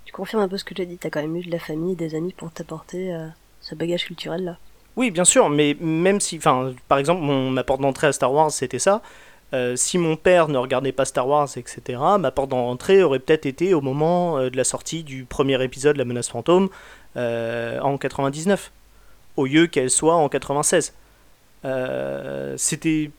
tu 0.05 0.13
confirmes 0.13 0.43
un 0.43 0.49
peu 0.49 0.57
ce 0.57 0.63
que 0.63 0.73
tu 0.73 0.81
as 0.81 0.85
dit. 0.85 0.97
Tu 0.97 1.07
as 1.07 1.09
quand 1.09 1.21
même 1.21 1.35
eu 1.35 1.43
de 1.43 1.51
la 1.51 1.59
famille, 1.59 1.95
des 1.95 2.15
amis 2.15 2.33
pour 2.33 2.51
t'apporter 2.51 3.15
ce 3.61 3.75
bagage 3.75 4.05
culturel 4.05 4.43
là. 4.43 4.57
Oui, 4.95 5.11
bien 5.11 5.25
sûr, 5.25 5.49
mais 5.49 5.77
même 5.79 6.19
si, 6.19 6.37
enfin, 6.37 6.73
par 6.87 6.97
exemple, 6.97 7.21
mon, 7.21 7.49
ma 7.51 7.63
porte 7.63 7.81
d'entrée 7.81 8.07
à 8.07 8.11
Star 8.11 8.33
Wars, 8.33 8.51
c'était 8.51 8.79
ça. 8.79 9.01
Euh, 9.53 9.75
si 9.75 9.97
mon 9.97 10.15
père 10.15 10.47
ne 10.47 10.57
regardait 10.57 10.91
pas 10.91 11.05
Star 11.05 11.27
Wars, 11.27 11.49
etc., 11.55 11.99
ma 12.19 12.31
porte 12.31 12.49
d'entrée 12.49 13.01
aurait 13.01 13.19
peut-être 13.19 13.45
été 13.45 13.73
au 13.73 13.81
moment 13.81 14.37
euh, 14.37 14.49
de 14.49 14.57
la 14.57 14.63
sortie 14.63 15.03
du 15.03 15.23
premier 15.23 15.61
épisode 15.63 15.97
La 15.97 16.05
menace 16.05 16.29
fantôme 16.29 16.69
euh, 17.17 17.79
en 17.79 17.97
99, 17.97 18.71
au 19.37 19.45
lieu 19.45 19.67
qu'elle 19.67 19.89
soit 19.89 20.15
en 20.15 20.29
96. 20.29 20.93
Euh, 21.65 22.53
c'était, 22.57 23.09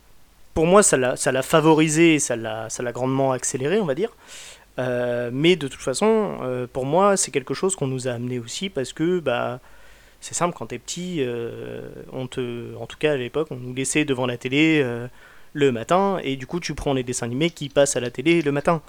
pour 0.54 0.66
moi, 0.66 0.82
ça 0.82 0.96
l'a, 0.96 1.42
favorisé, 1.42 2.18
ça 2.20 2.36
l'a, 2.36 2.68
grandement 2.92 3.32
accéléré, 3.32 3.80
on 3.80 3.86
va 3.86 3.94
dire. 3.94 4.10
Mais 4.78 5.56
de 5.56 5.68
toute 5.68 5.82
façon, 5.82 6.66
pour 6.72 6.86
moi, 6.86 7.18
c'est 7.18 7.30
quelque 7.30 7.52
chose 7.52 7.76
qu'on 7.76 7.86
nous 7.86 8.08
a 8.08 8.12
amené 8.12 8.38
aussi 8.38 8.70
parce 8.70 8.94
que, 8.94 9.20
bah, 9.20 9.60
c'est 10.20 10.34
simple, 10.34 10.54
quand 10.56 10.66
t'es 10.66 10.78
petit, 10.78 11.16
euh, 11.20 11.88
on 12.12 12.26
te, 12.26 12.74
en 12.76 12.86
tout 12.86 12.98
cas 12.98 13.12
à 13.12 13.16
l'époque, 13.16 13.48
on 13.50 13.56
nous 13.56 13.74
laissait 13.74 14.04
devant 14.04 14.26
la 14.26 14.36
télé 14.36 14.80
euh, 14.82 15.08
le 15.54 15.72
matin, 15.72 16.20
et 16.22 16.36
du 16.36 16.46
coup 16.46 16.60
tu 16.60 16.74
prends 16.74 16.92
les 16.92 17.02
dessins 17.02 17.26
animés 17.26 17.50
qui 17.50 17.68
passent 17.68 17.96
à 17.96 18.00
la 18.00 18.10
télé 18.10 18.42
le 18.42 18.52
matin. 18.52 18.82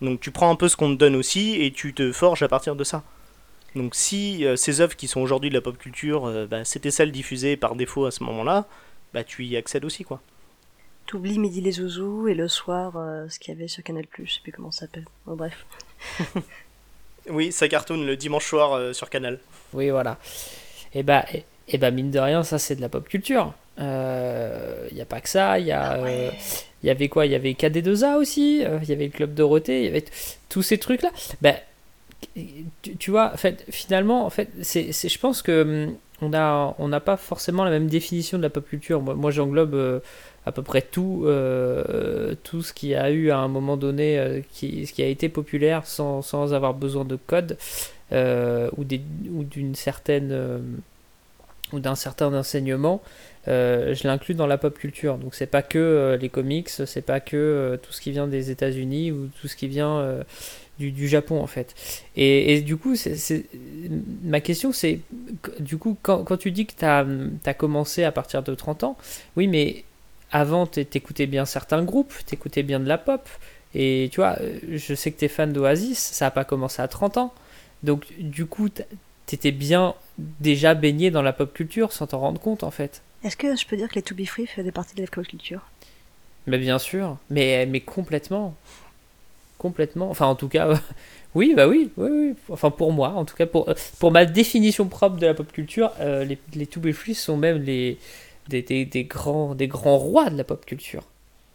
Donc 0.00 0.20
tu 0.20 0.30
prends 0.30 0.50
un 0.50 0.56
peu 0.56 0.68
ce 0.68 0.76
qu'on 0.76 0.94
te 0.94 0.98
donne 0.98 1.16
aussi, 1.16 1.60
et 1.60 1.72
tu 1.72 1.92
te 1.92 2.12
forges 2.12 2.42
à 2.42 2.48
partir 2.48 2.76
de 2.76 2.84
ça. 2.84 3.02
Donc 3.74 3.96
si 3.96 4.44
euh, 4.46 4.54
ces 4.54 4.80
œuvres 4.80 4.94
qui 4.94 5.08
sont 5.08 5.20
aujourd'hui 5.20 5.50
de 5.50 5.54
la 5.54 5.60
pop 5.60 5.76
culture, 5.76 6.46
bah, 6.48 6.64
c'était 6.64 6.92
celles 6.92 7.10
diffusées 7.10 7.56
par 7.56 7.74
défaut 7.74 8.06
à 8.06 8.12
ce 8.12 8.22
moment-là, 8.22 8.66
bah 9.12 9.24
tu 9.24 9.44
y 9.44 9.56
accèdes 9.56 9.84
aussi 9.84 10.04
quoi. 10.04 10.20
T'oublies 11.06 11.38
Midi 11.38 11.60
les 11.60 11.72
Zouzous 11.72 12.28
et 12.28 12.34
le 12.34 12.48
soir, 12.48 12.92
ce 13.28 13.38
qu'il 13.38 13.52
y 13.52 13.56
avait 13.56 13.68
sur 13.68 13.82
Canal+, 13.82 14.06
je 14.22 14.32
sais 14.32 14.40
plus 14.42 14.52
comment 14.52 14.70
ça 14.70 14.86
s'appelle. 14.86 15.04
Bon, 15.26 15.36
bref. 15.36 15.66
Oui, 17.30 17.52
ça 17.52 17.68
cartonne 17.68 18.04
le 18.06 18.16
dimanche 18.16 18.46
soir 18.46 18.72
euh, 18.74 18.92
sur 18.92 19.08
Canal. 19.10 19.38
Oui, 19.72 19.90
voilà. 19.90 20.18
Et 20.94 21.02
bah, 21.02 21.24
et, 21.34 21.44
et 21.68 21.78
bah 21.78 21.90
mine 21.90 22.10
de 22.10 22.18
rien, 22.18 22.42
ça 22.44 22.58
c'est 22.58 22.76
de 22.76 22.80
la 22.80 22.88
pop 22.88 23.08
culture. 23.08 23.52
Il 23.78 24.94
n'y 24.94 25.00
a 25.00 25.06
pas 25.06 25.20
que 25.20 25.28
ça, 25.28 25.58
il 25.58 25.66
y 25.66 25.72
a... 25.72 25.94
euh, 25.94 26.30
il 26.82 26.86
y 26.86 26.90
avait 26.90 27.08
quoi? 27.08 27.26
Il 27.26 27.32
y 27.32 27.34
avait 27.34 27.54
KD2A 27.54 28.16
aussi, 28.16 28.62
euh, 28.64 28.78
il 28.82 28.88
y 28.88 28.92
avait 28.92 29.06
le 29.06 29.10
Club 29.12 29.34
Dorothée, 29.34 29.80
il 29.80 29.84
y 29.86 29.88
avait 29.88 30.04
tous 30.50 30.62
ces 30.62 30.78
trucs-là. 30.78 31.10
Ben, 31.40 31.56
tu, 32.82 32.96
tu 32.98 33.10
vois, 33.10 33.32
en 33.32 33.36
fait, 33.36 33.64
finalement, 33.70 34.24
en 34.26 34.30
fait, 34.30 34.48
c'est, 34.62 34.92
c'est- 34.92 35.08
je 35.08 35.18
pense 35.18 35.42
que 35.42 35.62
hum, 35.88 35.96
on 36.20 36.32
a, 36.34 36.74
on 36.78 36.88
n'a 36.88 37.00
pas 37.00 37.16
forcément 37.16 37.64
la 37.64 37.70
même 37.70 37.88
définition 37.88 38.38
de 38.38 38.42
la 38.42 38.50
pop 38.50 38.66
culture. 38.68 39.00
Moi, 39.02 39.14
moi 39.14 39.30
j'englobe 39.30 39.74
euh, 39.74 40.00
à 40.46 40.52
peu 40.52 40.62
près 40.62 40.82
tout, 40.82 41.22
euh, 41.26 42.34
tout 42.42 42.62
ce 42.62 42.72
qui 42.72 42.94
a 42.94 43.10
eu 43.10 43.30
à 43.30 43.38
un 43.38 43.48
moment 43.48 43.76
donné, 43.76 44.18
euh, 44.18 44.40
qui, 44.52 44.86
ce 44.86 44.92
qui 44.92 45.02
a 45.02 45.06
été 45.06 45.28
populaire 45.28 45.86
sans, 45.86 46.22
sans 46.22 46.52
avoir 46.54 46.74
besoin 46.74 47.04
de 47.04 47.16
code 47.16 47.56
euh, 48.12 48.70
ou, 48.76 48.84
d'une 48.84 49.74
certaine 49.74 50.30
euh, 50.32 50.58
ou 51.72 51.80
d'un 51.80 51.94
certain 51.94 52.32
enseignement. 52.34 53.02
Je 53.46 54.06
l'inclus 54.06 54.34
dans 54.34 54.46
la 54.46 54.58
pop 54.58 54.78
culture. 54.78 55.18
Donc 55.18 55.34
c'est 55.34 55.46
pas 55.46 55.62
que 55.62 56.16
les 56.20 56.28
comics, 56.28 56.68
c'est 56.68 57.02
pas 57.04 57.20
que 57.20 57.78
tout 57.82 57.92
ce 57.92 58.00
qui 58.00 58.10
vient 58.10 58.26
des 58.26 58.50
États-Unis 58.50 59.12
ou 59.12 59.28
tout 59.40 59.48
ce 59.48 59.56
qui 59.56 59.68
vient 59.68 60.20
du, 60.78 60.92
du 60.92 61.08
Japon 61.08 61.40
en 61.42 61.46
fait. 61.46 61.74
Et, 62.16 62.54
et 62.54 62.60
du 62.62 62.76
coup, 62.76 62.96
c'est- 62.96 63.44
ma 64.22 64.40
question 64.40 64.72
c'est, 64.72 65.00
du 65.60 65.76
coup, 65.78 65.96
quand, 66.02 66.24
quand 66.24 66.36
tu 66.36 66.50
dis 66.52 66.66
que 66.66 66.74
tu 66.78 66.84
as, 66.84 67.54
commencé 67.54 68.04
à 68.04 68.12
partir 68.12 68.42
de 68.42 68.54
30 68.54 68.84
ans, 68.84 68.96
oui, 69.36 69.46
mais 69.48 69.84
avant, 70.34 70.66
t'é- 70.66 70.84
t'écoutais 70.84 71.26
bien 71.26 71.46
certains 71.46 71.82
groupes, 71.82 72.12
t'écoutais 72.26 72.62
bien 72.62 72.80
de 72.80 72.88
la 72.88 72.98
pop. 72.98 73.26
Et 73.74 74.10
tu 74.12 74.20
vois, 74.20 74.36
euh, 74.40 74.58
je 74.72 74.94
sais 74.94 75.10
que 75.12 75.18
t'es 75.18 75.28
fan 75.28 75.52
d'Oasis, 75.52 75.98
ça 75.98 76.26
a 76.26 76.30
pas 76.30 76.44
commencé 76.44 76.82
à 76.82 76.88
30 76.88 77.16
ans. 77.16 77.32
Donc 77.82 78.06
du 78.18 78.46
coup, 78.46 78.68
t'étais 79.26 79.52
bien 79.52 79.94
déjà 80.18 80.74
baigné 80.74 81.10
dans 81.10 81.22
la 81.22 81.32
pop 81.32 81.52
culture 81.54 81.92
sans 81.92 82.08
t'en 82.08 82.18
rendre 82.20 82.40
compte 82.40 82.62
en 82.64 82.70
fait. 82.70 83.02
Est-ce 83.24 83.36
que 83.36 83.56
je 83.56 83.66
peux 83.66 83.76
dire 83.76 83.88
que 83.88 83.94
les 83.96 84.02
To 84.02 84.14
Be 84.14 84.26
Free 84.26 84.46
faisaient 84.46 84.72
partie 84.72 84.94
de 84.96 85.02
la 85.02 85.08
pop 85.08 85.26
culture? 85.26 85.62
Mais 86.46 86.58
bien 86.58 86.78
sûr, 86.78 87.16
mais, 87.30 87.66
mais 87.66 87.80
complètement. 87.80 88.54
Complètement. 89.58 90.10
Enfin, 90.10 90.26
en 90.26 90.34
tout 90.34 90.48
cas, 90.48 90.68
oui, 91.34 91.54
bah 91.56 91.66
oui, 91.68 91.90
oui, 91.96 92.08
oui. 92.12 92.34
Enfin, 92.50 92.70
pour 92.70 92.92
moi, 92.92 93.10
en 93.10 93.24
tout 93.24 93.36
cas, 93.36 93.46
pour, 93.46 93.72
pour 93.98 94.10
ma 94.10 94.26
définition 94.26 94.86
propre 94.88 95.16
de 95.16 95.26
la 95.26 95.34
pop 95.34 95.50
culture, 95.52 95.92
euh, 96.00 96.24
les, 96.24 96.38
les 96.54 96.66
To 96.66 96.80
Be 96.80 96.92
Free 96.92 97.14
sont 97.14 97.36
même 97.36 97.62
les, 97.62 97.98
des, 98.48 99.04
grands, 99.04 99.54
des 99.54 99.68
grands 99.68 99.98
rois 99.98 100.30
de 100.30 100.36
la 100.36 100.44
pop 100.44 100.64
culture. 100.64 101.02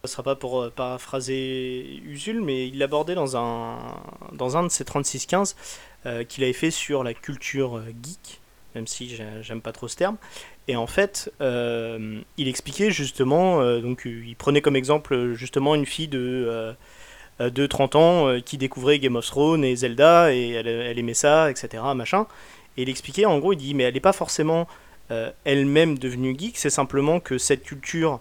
Ce 0.05 0.11
sera 0.11 0.23
pas 0.23 0.35
pour 0.35 0.61
euh, 0.61 0.69
paraphraser 0.73 2.01
Usul, 2.05 2.41
mais 2.41 2.67
il 2.67 2.77
l'abordait 2.77 3.15
dans 3.15 3.35
un, 3.35 3.77
dans 4.33 4.55
un 4.57 4.63
de 4.63 4.69
ses 4.69 4.83
36-15 4.85 5.55
euh, 6.05 6.23
qu'il 6.23 6.43
avait 6.43 6.53
fait 6.53 6.71
sur 6.71 7.03
la 7.03 7.13
culture 7.13 7.77
euh, 7.77 7.83
geek, 8.01 8.39
même 8.75 8.87
si 8.87 9.09
j'ai- 9.09 9.25
j'aime 9.41 9.61
pas 9.61 9.73
trop 9.73 9.87
ce 9.89 9.97
terme. 9.97 10.15
Et 10.69 10.75
en 10.75 10.87
fait, 10.87 11.31
il 11.41 12.47
expliquait 12.47 12.91
justement, 12.91 13.59
donc 13.79 14.03
il 14.05 14.35
prenait 14.35 14.61
comme 14.61 14.75
exemple 14.75 15.33
justement 15.33 15.73
une 15.73 15.87
fille 15.87 16.07
de, 16.07 16.75
de 17.39 17.65
30 17.65 17.95
ans 17.95 18.39
qui 18.45 18.59
découvrait 18.59 18.99
Game 18.99 19.15
of 19.15 19.25
Thrones 19.25 19.65
et 19.65 19.75
Zelda, 19.75 20.31
et 20.31 20.51
elle, 20.51 20.67
elle 20.67 20.99
aimait 20.99 21.15
ça, 21.15 21.49
etc. 21.49 21.81
Machin. 21.95 22.27
Et 22.77 22.83
il 22.83 22.89
expliquait, 22.89 23.25
en 23.25 23.39
gros, 23.39 23.53
il 23.53 23.57
dit, 23.57 23.73
mais 23.73 23.81
elle 23.83 23.95
n'est 23.95 23.99
pas 23.99 24.13
forcément 24.13 24.67
euh, 25.11 25.31
elle-même 25.43 25.97
devenue 25.97 26.35
geek, 26.37 26.57
c'est 26.57 26.69
simplement 26.69 27.19
que 27.19 27.37
cette 27.37 27.63
culture 27.63 28.19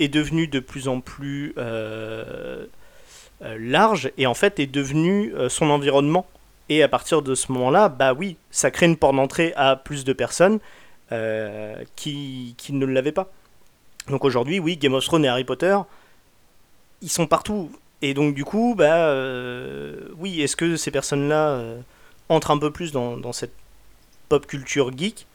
est 0.00 0.08
devenue 0.08 0.46
de 0.46 0.60
plus 0.60 0.88
en 0.88 1.00
plus 1.00 1.54
euh, 1.56 2.66
euh, 3.42 3.56
large 3.58 4.12
et 4.18 4.26
en 4.26 4.34
fait 4.34 4.60
est 4.60 4.66
devenue 4.66 5.32
son 5.48 5.70
environnement. 5.70 6.26
Et 6.68 6.82
à 6.82 6.88
partir 6.88 7.22
de 7.22 7.34
ce 7.34 7.52
moment-là, 7.52 7.88
bah 7.88 8.12
oui, 8.12 8.36
ça 8.50 8.70
crée 8.70 8.86
une 8.86 8.96
porte 8.96 9.14
d'entrée 9.14 9.52
à 9.56 9.76
plus 9.76 10.04
de 10.04 10.12
personnes 10.12 10.58
qui, 11.94 12.54
qui 12.58 12.72
ne 12.72 12.84
l'avaient 12.84 13.12
pas. 13.12 13.30
Donc 14.08 14.24
aujourd'hui, 14.24 14.58
oui, 14.58 14.76
Game 14.76 14.94
of 14.94 15.04
Thrones 15.04 15.24
et 15.24 15.28
Harry 15.28 15.44
Potter, 15.44 15.78
ils 17.02 17.08
sont 17.08 17.28
partout. 17.28 17.70
Et 18.02 18.14
donc 18.14 18.34
du 18.34 18.44
coup, 18.44 18.74
bah 18.76 19.14
oui, 20.18 20.42
est-ce 20.42 20.56
que 20.56 20.76
ces 20.76 20.90
personnes-là 20.90 21.62
entrent 22.28 22.50
un 22.50 22.58
peu 22.58 22.72
plus 22.72 22.90
dans 22.90 23.32
cette 23.32 23.54
pop 24.28 24.44
culture 24.44 24.90
geek? 24.96 25.26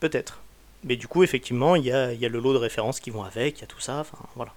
Peut-être. 0.00 0.40
Mais 0.84 0.96
du 0.96 1.06
coup, 1.08 1.22
effectivement, 1.22 1.76
il 1.76 1.84
y 1.84 1.92
a, 1.92 2.12
il 2.12 2.18
y 2.20 2.24
a 2.26 2.28
le 2.28 2.40
lot 2.40 2.52
de 2.54 2.58
références 2.58 3.00
qui 3.00 3.10
vont 3.10 3.22
avec, 3.22 3.58
il 3.58 3.60
y 3.60 3.64
a 3.64 3.66
tout 3.66 3.80
ça, 3.80 3.98
enfin 4.00 4.16
voilà. 4.34 4.52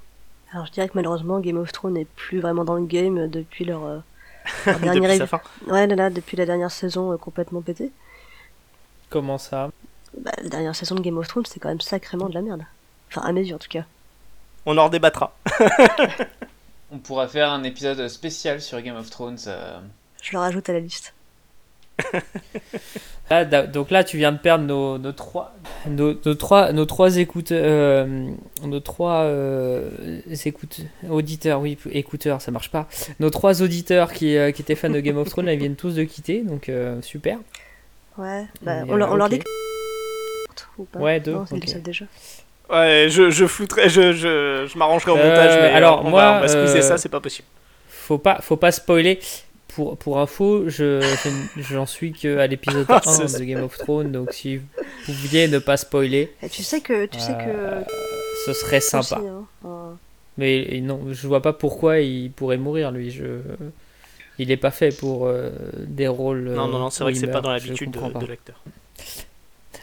Alors 0.54 0.66
je 0.68 0.72
dirais 0.72 0.88
que 0.88 0.94
malheureusement 0.96 1.40
Game 1.40 1.58
of 1.58 1.72
Thrones 1.72 1.94
n'est 1.94 2.06
plus 2.06 2.40
vraiment 2.40 2.64
dans 2.64 2.76
le 2.76 2.86
game 2.86 3.28
depuis 3.28 3.66
leur, 3.66 3.84
euh, 3.84 4.00
leur 4.66 4.80
dernière 4.80 5.02
Depuis 5.04 5.16
évi- 5.16 5.18
sa 5.18 5.28
fin. 5.28 5.42
Ouais, 5.68 5.86
là, 5.88 5.96
là, 5.96 6.10
depuis 6.10 6.38
la 6.38 6.46
dernière 6.46 6.72
saison 6.72 7.12
euh, 7.12 7.18
complètement 7.18 7.62
pétée. 7.62 7.92
Comment 9.10 9.38
ça? 9.38 9.70
Bah, 10.18 10.32
la 10.42 10.50
dernière 10.50 10.76
saison 10.76 10.96
de 10.96 11.02
Game 11.02 11.18
of 11.18 11.28
Thrones, 11.28 11.46
c'est 11.46 11.60
quand 11.60 11.70
même 11.70 11.82
sacrément 11.82 12.30
de 12.30 12.34
la 12.36 12.42
merde. 12.42 12.64
Enfin, 13.10 13.22
à 13.28 13.32
mes 13.34 13.42
yeux 13.42 13.56
en 13.56 13.60
tout 13.60 13.68
cas. 13.70 13.84
On 14.66 14.78
en 14.78 14.86
redébattra. 14.86 15.36
On 16.92 17.00
pourra 17.00 17.28
faire 17.28 17.52
un 17.52 17.64
épisode 17.64 18.08
spécial 18.08 18.62
sur 18.62 18.80
Game 18.82 18.96
of 18.96 19.10
Thrones. 19.10 19.38
euh, 19.48 19.80
Je 20.22 20.32
le 20.32 20.38
rajoute 20.40 20.70
à 20.70 20.74
la 20.74 20.80
liste. 20.80 21.14
Là, 23.30 23.46
da- 23.46 23.68
donc 23.68 23.92
là, 23.92 24.04
tu 24.04 24.18
viens 24.18 24.32
de 24.32 24.38
perdre 24.38 24.66
nos, 24.66 24.98
nos 24.98 25.12
trois, 25.12 25.54
nos, 25.88 26.14
nos 26.26 26.36
trois, 26.36 26.72
nos 26.74 26.86
trois 26.86 27.18
écouteurs, 27.18 27.62
euh, 27.64 28.28
nos 28.64 28.80
trois 28.80 29.22
euh, 29.24 29.90
écoute- 30.46 30.82
auditeurs, 31.10 31.60
oui, 31.62 31.78
écouteurs, 31.92 32.42
ça 32.42 32.52
marche 32.52 32.70
pas. 32.72 32.88
Nos 33.20 33.30
trois 33.30 33.62
auditeurs 33.62 34.12
qui, 34.14 34.36
euh, 34.38 34.52
qui 34.52 34.62
étaient 34.62 34.76
fans 34.76 34.90
de 34.90 35.00
Game 35.00 35.18
of 35.18 35.30
Thrones, 35.30 35.46
là, 35.46 35.54
ils 35.54 35.60
viennent 35.60 35.76
tous 35.76 35.96
de 35.96 36.04
quitter, 36.04 36.42
donc 36.42 36.70
euh, 36.70 37.02
super. 37.02 37.38
Ouais, 38.18 38.46
bah, 38.62 38.84
on, 38.88 38.96
leur- 38.96 39.12
on 39.12 39.16
leur 39.16 39.28
ok. 39.28 39.34
dit 39.34 39.40
que... 39.40 39.46
Ou 40.78 40.86
pas 40.86 41.00
Ouais, 41.00 41.20
deux, 41.20 41.34
Non, 41.34 41.46
ils 41.52 41.58
ok. 41.58 41.66
le 41.66 41.70
savent 41.72 41.82
déjà. 41.82 42.06
Ouais, 42.70 43.08
je, 43.10 43.30
je 43.30 43.46
flouterai, 43.46 43.90
je, 43.90 44.14
je, 44.14 44.68
je 44.72 44.78
m'arrangerai 44.78 45.12
au 45.12 45.18
Euh, 45.18 45.30
montage, 45.30 45.60
mais 45.62 45.70
alors, 45.70 46.04
on, 46.06 46.10
moi, 46.10 46.22
va, 46.22 46.38
on 46.38 46.40
va 46.42 46.48
squeezer 46.48 46.80
euh, 46.80 46.82
ça, 46.82 46.98
c'est 46.98 47.10
pas 47.10 47.20
possible. 47.20 47.48
Faut 47.88 48.18
pas, 48.18 48.40
faut 48.42 48.58
pas 48.58 48.72
spoiler. 48.72 49.20
Pour, 49.76 49.98
pour 49.98 50.20
info, 50.20 50.70
je, 50.70 51.02
je- 51.02 51.62
j'en 51.62 51.86
suis 51.88 52.12
que 52.14 52.38
à 52.38 52.46
l'épisode 52.48 52.86
Ah, 52.90 53.02
1 53.06 53.28
c'est- 53.28 53.40
de 53.40 53.44
Game 53.46 53.64
of 53.64 53.76
Thrones, 53.78 54.12
donc 54.12 54.32
si 54.34 54.58
vous 54.58 54.66
pouviez 55.06 55.48
ne 55.48 55.58
pas 55.60 55.78
spoiler, 55.78 56.32
Et 56.44 56.50
tu 56.50 56.62
sais 56.64 56.82
que... 56.82 57.06
Tu 57.08 57.20
sais 57.20 57.34
Euh, 57.40 57.82
que... 57.82 57.86
ce 58.46 58.54
serait 58.54 58.80
sympa. 58.82 59.18
aussi, 59.20 59.28
hein, 59.28 59.46
euh, 59.66 59.92
Mais 60.38 60.80
non, 60.82 61.00
je 61.12 61.28
vois 61.28 61.42
pas 61.42 61.54
pourquoi 61.54 62.00
il 62.00 62.32
pourrait 62.32 62.58
mourir 62.58 62.92
lui. 62.92 63.10
Je, 63.10 63.40
il 64.40 64.52
est 64.52 64.58
pas 64.58 64.72
fait 64.72 64.96
pour 64.96 65.26
euh, 65.28 65.50
des 65.78 66.08
rôles. 66.08 66.52
Non, 66.56 66.68
non, 66.68 66.78
non, 66.80 66.90
c'est 66.92 67.04
vrai 67.04 67.14
que 67.14 67.20
c'est 67.20 67.28
pas 67.28 67.42
dans 67.42 67.52
l'habitude 67.52 67.90
de, 67.92 67.98
comprends 68.00 68.12
pas. 68.12 68.20
de 68.20 68.26
l'acteur. 68.28 68.62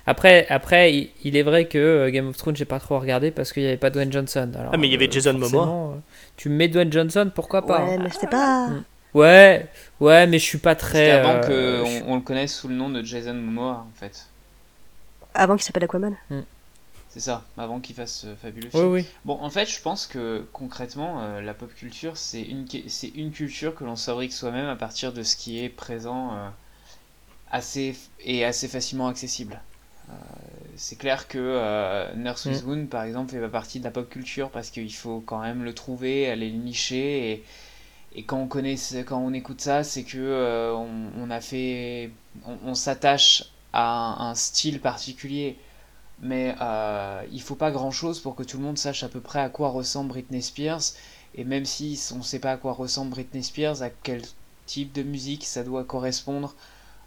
Après, 0.07 0.47
après, 0.49 0.93
il, 0.95 1.11
il 1.25 1.37
est 1.37 1.43
vrai 1.43 1.67
que 1.67 1.79
euh, 1.79 2.11
Game 2.11 2.29
of 2.29 2.37
Thrones, 2.37 2.57
j'ai 2.57 2.65
pas 2.65 2.81
trop 2.81 2.99
regardé 2.99 3.31
parce 3.31 3.53
qu'il 3.53 3.63
y 3.63 3.67
avait 3.67 3.77
pas 3.77 3.91
Dwayne 3.91 4.11
Johnson. 4.13 4.51
Alors, 4.59 4.71
Ah, 4.73 4.77
mais 4.77 4.89
il 4.89 4.93
y 4.93 4.95
avait 4.97 5.11
Jason 5.11 5.35
Momoa. 5.35 5.67
euh, 5.69 5.97
Tu 6.37 6.49
mets 6.49 6.69
Dwayne 6.69 6.93
Johnson, 6.93 7.31
pourquoi 7.35 7.67
pas 7.67 7.85
Ouais, 7.85 7.99
mais 7.99 8.11
c'était 8.11 8.27
pas... 8.29 8.69
Mm. 8.69 8.85
Ouais, 9.15 9.69
ouais, 10.01 10.27
mais 10.27 10.39
je 10.39 10.45
suis 10.45 10.59
pas 10.59 10.75
très. 10.77 11.11
avant 11.11 11.41
euh, 11.45 11.85
qu'on 11.85 11.85
je- 11.85 12.05
on 12.05 12.15
le 12.17 12.21
connaisse 12.23 12.55
sous 12.55 12.69
le 12.69 12.75
nom 12.75 12.89
de 12.91 13.03
Jason 13.03 13.35
Momoa, 13.35 13.87
en 13.89 13.93
fait. 13.95 14.31
Avant 15.35 15.57
qu'il 15.57 15.65
s'appelle 15.65 15.85
Aquaman. 15.85 16.17
C'est 17.11 17.21
ça, 17.21 17.45
avant 17.59 17.81
qu'il 17.81 17.95
fasse 17.95 18.21
ce 18.21 18.35
fabuleux 18.37 18.71
Oui, 18.73 18.81
film. 18.81 18.93
oui. 18.93 19.07
Bon, 19.25 19.35
en 19.43 19.51
fait, 19.51 19.67
je 19.69 19.81
pense 19.83 20.07
que 20.07 20.49
concrètement, 20.53 21.23
euh, 21.23 21.41
la 21.43 21.55
pop 21.55 21.73
culture, 21.75 22.17
c'est 22.17 22.43
une, 22.43 22.67
c'est 22.89 23.09
une 23.09 23.33
culture 23.33 23.75
que 23.75 23.85
l'on 23.85 23.97
fabrique 23.97 24.33
soi-même 24.33 24.67
à 24.67 24.77
partir 24.77 25.13
de 25.13 25.23
ce 25.23 25.37
qui 25.37 25.63
est 25.63 25.69
présent 25.69 26.35
euh, 26.35 26.49
assez, 27.51 27.97
et 28.21 28.45
assez 28.45 28.69
facilement 28.69 29.09
accessible. 29.09 29.61
Euh, 30.11 30.13
c'est 30.77 30.97
clair 30.97 31.29
que 31.29 31.39
euh, 31.39 32.15
Nurse 32.15 32.47
with 32.47 32.63
Mm. 32.63 32.65
Wound, 32.65 32.89
par 32.89 33.05
exemple, 33.05 33.33
fait 33.33 33.41
pas 33.41 33.49
partie 33.49 33.81
de 33.81 33.85
la 33.85 33.91
pop 33.91 34.09
culture 34.09 34.51
parce 34.51 34.71
qu'il 34.71 34.93
faut 34.95 35.21
quand 35.21 35.41
même 35.43 35.65
le 35.65 35.75
trouver, 35.75 36.31
aller 36.31 36.51
le 36.51 36.59
nicher. 36.59 37.33
Et, 37.33 37.45
et 38.13 38.25
quand 38.25 38.39
on 38.39 38.49
connaît, 38.49 38.77
quand 39.07 39.19
on 39.19 39.33
écoute 39.33 39.61
ça, 39.61 39.85
c'est 39.85 40.03
que 40.03 40.19
euh, 40.19 40.75
on, 40.75 41.31
a 41.31 41.41
fait, 41.41 42.11
on, 42.45 42.75
s'attache 42.75 43.53
à 43.73 44.29
un, 44.29 44.35
style 44.35 44.81
particulier. 44.81 45.59
Mais 46.21 46.55
euh, 46.61 47.23
il 47.33 47.41
faut 47.41 47.55
pas 47.55 47.71
grand 47.71 47.93
chose 47.93 48.21
pour 48.21 48.35
que 48.35 48.43
tout 48.43 48.59
le 48.59 48.65
monde 48.65 48.79
sache 48.79 49.05
à 49.05 49.09
peu 49.09 49.21
près 49.21 49.41
à 49.41 49.49
quoi 49.49 49.71
ressemble 49.71 50.11
Britney 50.11 50.43
Spears. 50.43 50.83
Et 51.37 51.45
même 51.45 51.65
si 51.65 51.99
on 52.17 52.23
sait 52.23 52.41
pas 52.41 52.53
à 52.53 52.57
quoi 52.57 52.73
ressemble 52.73 53.11
Britney 53.11 53.45
Spears, 53.45 53.83
à 53.83 53.91
quel 53.91 54.23
type 54.67 54.93
de 54.93 55.03
musique 55.03 55.45
ça 55.45 55.63
doit 55.63 55.85
correspondre, 55.85 56.57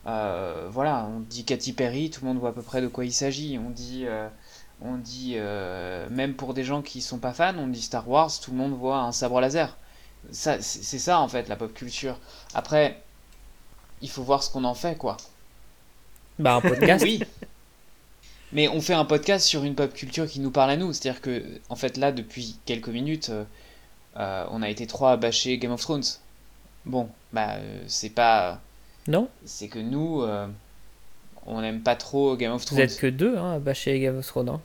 euh, 0.08 0.68
voilà, 0.72 1.08
on 1.14 1.20
dit 1.20 1.44
Katy 1.44 1.74
Perry, 1.74 2.10
tout 2.10 2.22
le 2.22 2.28
monde 2.30 2.40
voit 2.40 2.50
à 2.50 2.54
peu 2.54 2.62
près 2.62 2.82
de 2.82 2.88
quoi 2.88 3.06
il 3.06 3.14
s'agit. 3.14 3.60
On 3.60 3.70
dit, 3.70 4.06
euh, 4.06 4.30
on 4.82 4.96
dit 4.96 5.36
même 6.10 6.36
pour 6.36 6.54
des 6.54 6.64
gens 6.64 6.82
qui 6.82 7.02
sont 7.02 7.20
pas 7.20 7.34
fans, 7.34 7.58
on 7.58 7.68
dit 7.68 7.82
Star 7.82 8.08
Wars, 8.10 8.32
tout 8.42 8.52
le 8.52 8.58
monde 8.58 8.74
voit 8.74 9.00
un 9.00 9.12
sabre 9.12 9.42
laser. 9.42 9.78
Ça, 10.32 10.62
c'est 10.62 11.00
ça 11.00 11.20
en 11.20 11.28
fait 11.28 11.48
la 11.50 11.56
pop 11.56 11.74
culture. 11.74 12.18
Après, 12.54 13.02
il 14.02 14.10
faut 14.10 14.24
voir 14.24 14.44
ce 14.44 14.50
qu'on 14.50 14.64
en 14.64 14.74
fait, 14.74 14.98
quoi. 14.98 15.18
Bah, 16.40 16.56
un 16.56 16.62
podcast. 16.62 17.04
Oui. 17.08 17.22
Mais 18.52 18.68
on 18.68 18.82
fait 18.82 18.94
un 18.94 19.06
podcast 19.06 19.48
sur 19.48 19.64
une 19.64 19.74
pop 19.74 19.92
culture 19.94 20.28
qui 20.28 20.40
nous 20.40 20.52
parle 20.52 20.70
à 20.72 20.78
nous. 20.78 20.94
C'est-à-dire 20.94 21.22
que, 21.22 21.44
en 21.70 21.76
fait, 21.76 21.98
là, 21.98 22.12
depuis 22.12 22.56
quelques 22.66 22.88
minutes, 22.90 23.30
euh, 23.30 23.44
euh, 24.18 24.46
on 24.52 24.62
a 24.62 24.70
été 24.70 24.86
trois 24.86 25.12
à 25.14 25.18
bâcher 25.18 25.58
Game 25.58 25.72
of 25.72 25.82
Thrones. 25.82 26.04
Bon, 26.86 27.10
bah, 27.32 27.54
euh, 27.56 27.84
c'est 27.88 28.10
pas. 28.12 28.62
Non 29.08 29.28
C'est 29.44 29.70
que 29.70 29.80
nous, 29.80 30.22
euh, 30.22 30.48
on 31.48 31.62
n'aime 31.62 31.82
pas 31.82 31.96
trop 31.96 32.38
Game 32.38 32.52
of 32.54 32.62
Vous 32.62 32.68
Thrones. 32.68 32.80
êtes 32.80 32.98
que 33.00 33.08
deux 33.08 33.38
hein, 33.38 33.54
à 33.54 33.60
bâcher 33.60 34.00
Game 34.00 34.18
of 34.20 34.28
Thrones. 34.28 34.50
hein. 34.50 34.62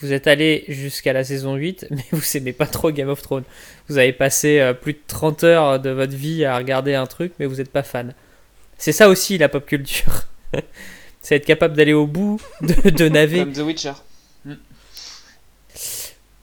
Vous 0.00 0.12
êtes 0.12 0.26
allé 0.26 0.64
jusqu'à 0.68 1.12
la 1.12 1.22
saison 1.24 1.54
8, 1.54 1.86
mais 1.90 2.04
vous 2.12 2.36
aimez 2.36 2.52
pas 2.52 2.66
trop 2.66 2.90
Game 2.90 3.08
of 3.08 3.22
Thrones. 3.22 3.44
Vous 3.88 3.98
avez 3.98 4.12
passé 4.12 4.58
euh, 4.60 4.72
plus 4.74 4.94
de 4.94 4.98
30 5.06 5.44
heures 5.44 5.80
de 5.80 5.90
votre 5.90 6.14
vie 6.14 6.44
à 6.44 6.56
regarder 6.56 6.94
un 6.94 7.06
truc, 7.06 7.32
mais 7.38 7.46
vous 7.46 7.56
n'êtes 7.56 7.70
pas 7.70 7.82
fan. 7.84 8.14
C'est 8.76 8.92
ça 8.92 9.08
aussi 9.08 9.38
la 9.38 9.48
pop 9.48 9.64
culture. 9.64 10.24
C'est 11.22 11.36
être 11.36 11.46
capable 11.46 11.74
d'aller 11.74 11.92
au 11.94 12.06
bout, 12.06 12.40
de, 12.60 12.90
de 12.90 13.08
naver. 13.08 13.38
Comme 13.40 13.52
The 13.52 13.58
Witcher. 13.58 13.92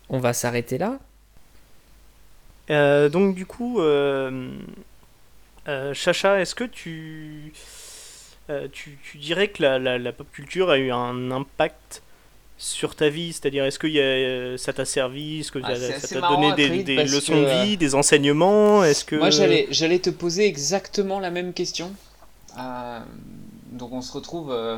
On 0.10 0.20
va 0.20 0.34
s'arrêter 0.34 0.78
là. 0.78 0.99
Euh, 2.70 3.10
donc 3.10 3.36
du 3.36 3.45
coup, 3.45 3.82
euh, 3.82 4.49
euh, 5.68 5.93
Chacha, 5.93 6.39
est-ce 6.41 6.56
que 6.56 6.64
tu, 6.64 7.54
euh, 8.49 8.68
tu, 8.72 8.97
tu 9.04 9.18
dirais 9.18 9.49
que 9.49 9.62
la, 9.62 9.78
la- 9.80 9.97
la 9.97 10.12
pop 10.12 10.28
culture 10.32 10.70
a 10.70 10.78
eu 10.78 10.91
un 10.91 11.32
impact 11.32 12.02
sur 12.62 12.95
ta 12.95 13.09
vie 13.09 13.34
C'est-à-dire, 13.34 13.66
est-ce 13.66 13.80
que 13.80 13.88
y 13.88 13.99
a, 13.99 14.03
euh, 14.03 14.57
ça 14.57 14.72
t'a 14.72 14.86
servi 14.86 15.39
Est-ce 15.39 15.51
que 15.51 15.59
Ah, 15.64 15.76
ça- 15.76 16.20
t'a 16.20 16.28
donné 16.28 16.53
des, 16.53 17.03
leçons 17.03 17.34
que, 17.34 17.39
de 17.39 17.66
vie, 17.66 17.78
des 17.78 17.95
enseignements 17.95 18.84
Est-ce 18.84 19.03
que 19.03 19.16
Moi, 19.16 19.32
j'allais, 19.32 19.99
te 19.99 20.12
poser 20.12 20.45
exactement 20.45 21.20
la 21.20 21.32
même 21.32 21.53
question. 21.53 21.91
Euh, 22.59 22.99
donc, 23.72 23.91
on 23.93 24.01
se 24.01 24.14
retrouve 24.14 24.51
euh, 24.51 24.78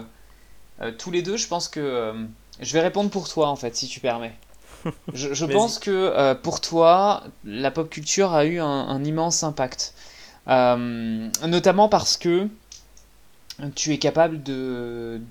euh, 0.82 0.92
tous 0.98 1.12
les 1.12 1.22
deux. 1.22 1.36
Je 1.36 1.48
pense 1.48 1.68
que 1.68 2.14
je 2.62 2.74
vais 2.74 2.82
répondre 2.82 3.10
pour 3.10 3.28
toi, 3.28 3.50
en 3.50 3.58
fait, 3.58 3.76
si 3.76 3.88
tu 3.88 4.00
permets. 4.00 4.34
Je, 5.14 5.46
pense 5.46 5.80
que 5.80 6.34
pour 6.34 6.60
toi, 6.60 7.24
la 7.46 7.72
pop 7.72 7.90
culture 7.90 8.34
a 8.34 8.44
eu 8.44 8.60
un, 8.60 8.66
un 8.66 9.04
immense 9.04 9.44
impact. 9.44 9.94
Notamment 10.48 11.88
parce 11.88 12.18
que 12.18 12.48
tu 13.76 13.94
es 13.94 13.98
capable 13.98 14.44
de, 14.44 15.22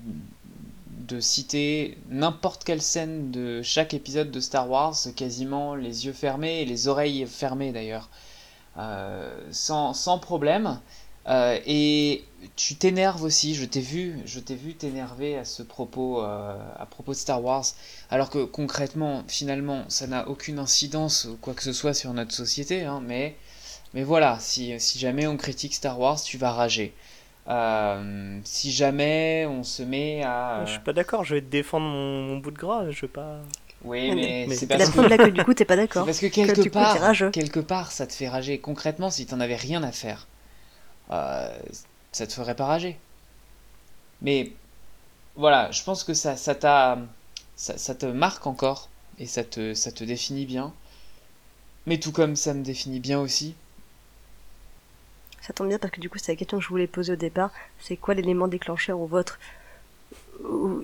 de 1.07 1.19
citer 1.19 1.97
n'importe 2.09 2.63
quelle 2.63 2.81
scène 2.81 3.31
de 3.31 3.61
chaque 3.61 3.93
épisode 3.93 4.31
de 4.31 4.39
Star 4.39 4.69
Wars, 4.69 4.95
quasiment 5.15 5.75
les 5.75 6.05
yeux 6.05 6.13
fermés 6.13 6.65
les 6.65 6.87
oreilles 6.87 7.25
fermées 7.27 7.71
d'ailleurs, 7.71 8.09
euh, 8.77 9.35
sans, 9.51 9.93
sans 9.93 10.19
problème. 10.19 10.79
Euh, 11.27 11.57
et 11.65 12.25
tu 12.57 12.75
t'énerves 12.75 13.23
aussi, 13.23 13.55
je 13.55 13.63
t'ai 13.65 13.79
vu, 13.79 14.19
je 14.25 14.39
t'ai 14.39 14.55
vu 14.55 14.75
t'énerver 14.75 15.37
à 15.37 15.45
ce 15.45 15.63
propos, 15.63 16.21
euh, 16.21 16.57
à 16.77 16.85
propos 16.85 17.13
de 17.13 17.17
Star 17.17 17.43
Wars, 17.43 17.65
alors 18.09 18.29
que 18.29 18.43
concrètement, 18.43 19.23
finalement, 19.27 19.85
ça 19.87 20.07
n'a 20.07 20.27
aucune 20.27 20.59
incidence 20.59 21.25
ou 21.25 21.37
quoi 21.37 21.53
que 21.53 21.63
ce 21.63 21.71
soit 21.71 21.93
sur 21.93 22.13
notre 22.13 22.33
société, 22.33 22.83
hein, 22.83 23.01
mais, 23.05 23.37
mais 23.93 24.03
voilà, 24.03 24.37
si, 24.39 24.77
si 24.79 24.99
jamais 24.99 25.27
on 25.27 25.37
critique 25.37 25.73
Star 25.73 25.97
Wars, 25.99 26.21
tu 26.21 26.37
vas 26.37 26.51
rager. 26.51 26.93
Euh, 27.49 28.39
si 28.45 28.71
jamais 28.71 29.45
on 29.49 29.63
se 29.63 29.83
met 29.83 30.23
à... 30.23 30.63
Je 30.65 30.71
suis 30.71 30.79
pas 30.79 30.93
d'accord, 30.93 31.25
je 31.25 31.35
vais 31.35 31.41
te 31.41 31.47
défendre 31.47 31.85
mon, 31.85 32.23
mon 32.23 32.37
bout 32.37 32.51
de 32.51 32.57
gras, 32.57 32.89
je 32.89 33.01
vais 33.01 33.07
pas... 33.07 33.41
Oui, 33.83 34.15
Mais- 34.15 34.45
mais, 34.47 34.55
c'est 34.55 34.71
La 34.77 34.77
parce 34.77 34.89
que... 34.89 34.93
preuve 34.93 35.09
là 35.09 35.17
que 35.17 35.29
du 35.29 35.43
coup 35.43 35.53
t'es 35.53 35.65
pas 35.65 35.75
C'est 35.75 35.81
d'accord. 35.83 36.05
parce 36.05 36.19
que 36.19 36.27
Que 36.27 36.31
quelque 36.31 36.61
coup, 36.61 36.69
part, 36.69 36.97
quelque 37.31 37.59
part, 37.59 37.91
ça 37.91 38.07
te 38.07 38.13
fait 38.13 38.29
rager. 38.29 38.59
Concrètement, 38.59 39.09
si 39.09 39.25
t'en 39.25 39.39
avais 39.41 39.55
rien 39.57 39.83
à 39.83 39.91
faire, 39.91 40.27
euh, 41.11 41.49
ça 42.11 42.27
te 42.27 42.33
ferait 42.33 42.55
pas 42.55 42.65
rager. 42.65 42.97
Mais 44.21 44.51
voilà, 45.35 45.71
je 45.71 45.83
pense 45.83 46.03
que 46.03 46.13
ça, 46.13 46.37
ça 46.37 46.55
t'a, 46.55 46.99
ça, 47.55 47.77
ça 47.77 47.95
te 47.95 48.05
marque 48.07 48.47
encore 48.47 48.89
et 49.19 49.27
ça 49.27 49.43
te, 49.43 49.73
ça 49.75 49.91
te 49.91 50.03
définit 50.03 50.45
bien. 50.45 50.73
Mais 51.85 51.97
tout 51.97 52.11
comme 52.11 52.35
ça 52.35 52.53
me 52.53 52.61
définit 52.63 52.99
bien 52.99 53.19
aussi. 53.21 53.55
Ça 55.43 55.53
tombe 55.53 55.67
bien 55.67 55.77
parce 55.77 55.93
que 55.93 56.01
du 56.01 56.09
coup 56.09 56.17
c'est 56.17 56.31
la 56.31 56.35
question 56.35 56.57
que 56.57 56.63
je 56.63 56.69
voulais 56.69 56.87
poser 56.87 57.13
au 57.13 57.15
départ. 57.15 57.51
C'est 57.79 57.97
quoi 57.97 58.15
l'élément 58.15 58.47
déclencheur 58.47 58.99
ou 58.99 59.05
votre 59.17 59.39
ou- 60.43 60.81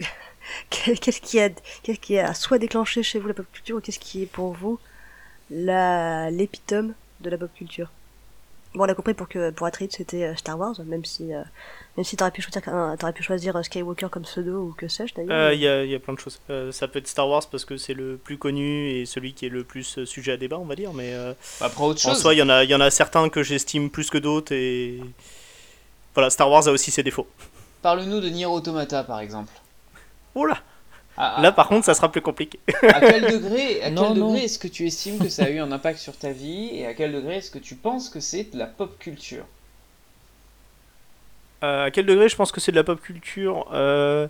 Qu'est-ce 0.70 1.22
qui 1.22 1.40
a 1.40 1.50
qu'est-ce 1.84 2.00
qui 2.00 2.20
a 2.20 2.34
soit 2.34 2.60
déclenché 2.60 3.04
chez 3.04 3.20
vous 3.20 3.28
la 3.30 3.34
pop 3.36 3.48
culture 3.52 3.78
ou 3.78 3.82
qu'est-ce 3.82 4.00
qui 4.00 4.24
est 4.24 4.28
pour 4.28 4.54
vous 4.54 4.80
la 5.52 6.32
l'épitome 6.32 6.96
de 7.22 7.30
la 7.32 7.38
pop 7.38 7.54
culture? 7.56 7.92
Bon, 8.76 8.84
on 8.86 8.88
a 8.90 8.94
compris 8.94 9.16
pour 9.16 9.28
que 9.28 9.50
pour 9.50 9.66
Atreides 9.66 9.92
c'était 9.92 10.24
euh, 10.24 10.36
Star 10.36 10.58
Wars, 10.60 10.76
même 10.86 11.04
si 11.04 11.34
euh, 11.34 11.42
même 11.98 12.04
si 12.04 12.16
t'aurais 12.16 12.30
pu 12.30 12.42
choisir 12.44 12.62
t'aurais 13.00 13.14
pu 13.14 13.24
choisir 13.24 13.56
euh, 13.56 13.64
Skywalker 13.64 14.08
comme 14.12 14.24
pseudo 14.24 14.62
ou 14.62 14.74
que 14.78 14.88
sais-je 14.88 15.16
d'ailleurs. 15.16 15.32
Euh, 15.32 15.54
Il 15.56 15.60
y, 15.60 15.68
a, 15.68 15.84
il 15.84 15.90
y 15.90 15.96
a 15.96 16.00
plein 16.00 16.14
de 16.14 16.20
choses. 16.20 16.40
Euh, 16.52 16.72
ça 16.72 16.88
peut 16.88 17.00
être 17.00 17.08
Star 17.08 17.28
Wars 17.28 17.44
parce 17.50 17.66
que 17.66 17.78
c'est 17.78 17.96
le 17.96 18.18
plus 18.18 18.38
connu 18.38 18.90
et 18.92 19.08
celui 19.08 19.34
qui 19.34 19.48
est 19.48 19.50
le 19.50 19.64
plus 19.64 20.06
sujet 20.06 20.34
à 20.34 20.38
débat, 20.38 20.60
on 20.60 20.66
va 20.66 20.76
dire, 20.76 20.94
mais... 20.94 21.14
euh, 21.14 21.34
Après 21.62 21.84
autre 21.84 22.08
En 22.08 22.14
soi, 22.14 22.36
il 22.36 22.38
y, 22.38 22.44
en 22.44 22.50
a- 22.50 22.64
il 22.64 22.70
y 22.70 22.76
en 22.76 22.80
a 22.82 22.92
certains 22.92 23.28
que 23.30 23.42
j'estime 23.42 23.90
plus 23.90 24.10
que 24.12 24.20
d'autres 24.20 24.52
et. 24.54 25.00
Voilà, 26.14 26.30
Star 26.30 26.50
Wars 26.50 26.68
a 26.68 26.72
aussi 26.72 26.92
ses 26.92 27.02
défauts. 27.04 27.28
Parle-nous 27.82 28.20
de 28.22 28.30
Nier 28.30 28.46
Automata 28.46 29.04
par 29.04 29.20
exemple. 29.20 29.52
Oh 30.36 30.46
là 30.46 30.60
À, 31.20 31.42
Là, 31.42 31.52
par 31.52 31.68
contre, 31.68 31.86
ça 31.86 31.94
sera 31.94 32.12
plus 32.12 32.22
compliqué. 32.22 32.60
à 32.84 33.02
quel 33.02 33.32
degré, 33.32 33.84
à 33.84 33.90
Non, 33.92 34.10
quel 34.14 34.18
non. 34.20 34.28
degré 34.32 34.46
est-ce 34.46 34.58
que 34.60 34.68
tu 34.70 34.88
estimes 34.88 35.20
que 35.20 35.30
ça 35.30 35.46
a 35.46 35.50
eu 35.50 35.60
un 35.60 35.72
impact 35.72 36.00
sur 36.00 36.18
ta 36.18 36.32
vie 36.32 36.70
et 36.74 36.86
à 36.88 36.94
quel 36.96 37.12
degré 37.14 37.38
est-ce 37.38 37.52
que 37.52 37.60
tu 37.60 37.76
penses 37.76 38.10
que 38.10 38.20
c'est 38.22 38.46
de 38.54 38.58
la 38.58 38.68
pop 38.68 38.98
culture 39.00 39.46
Euh, 41.64 41.86
à 41.86 41.92
quel 41.92 42.06
degré 42.06 42.30
je 42.30 42.36
pense 42.36 42.52
que 42.52 42.62
c'est 42.62 42.72
de 42.72 42.78
la 42.78 42.84
pop 42.84 43.02
culture 43.02 43.68
Euh, 43.74 44.28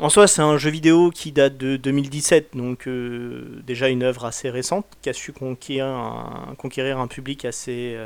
En 0.00 0.10
soi, 0.10 0.28
c'est 0.28 0.42
un 0.42 0.56
jeu 0.58 0.70
vidéo 0.70 1.10
qui 1.10 1.32
date 1.32 1.56
de 1.56 1.76
2017, 1.76 2.50
donc 2.56 2.86
euh, 2.86 3.60
déjà 3.66 3.88
une 3.88 4.04
œuvre 4.04 4.24
assez 4.26 4.48
récente, 4.48 4.86
qui 5.02 5.08
a 5.08 5.12
su 5.12 5.32
conquérir 5.32 5.86
un, 5.86 6.54
conquérir 6.56 6.98
un 7.00 7.08
public 7.08 7.44
assez, 7.44 7.98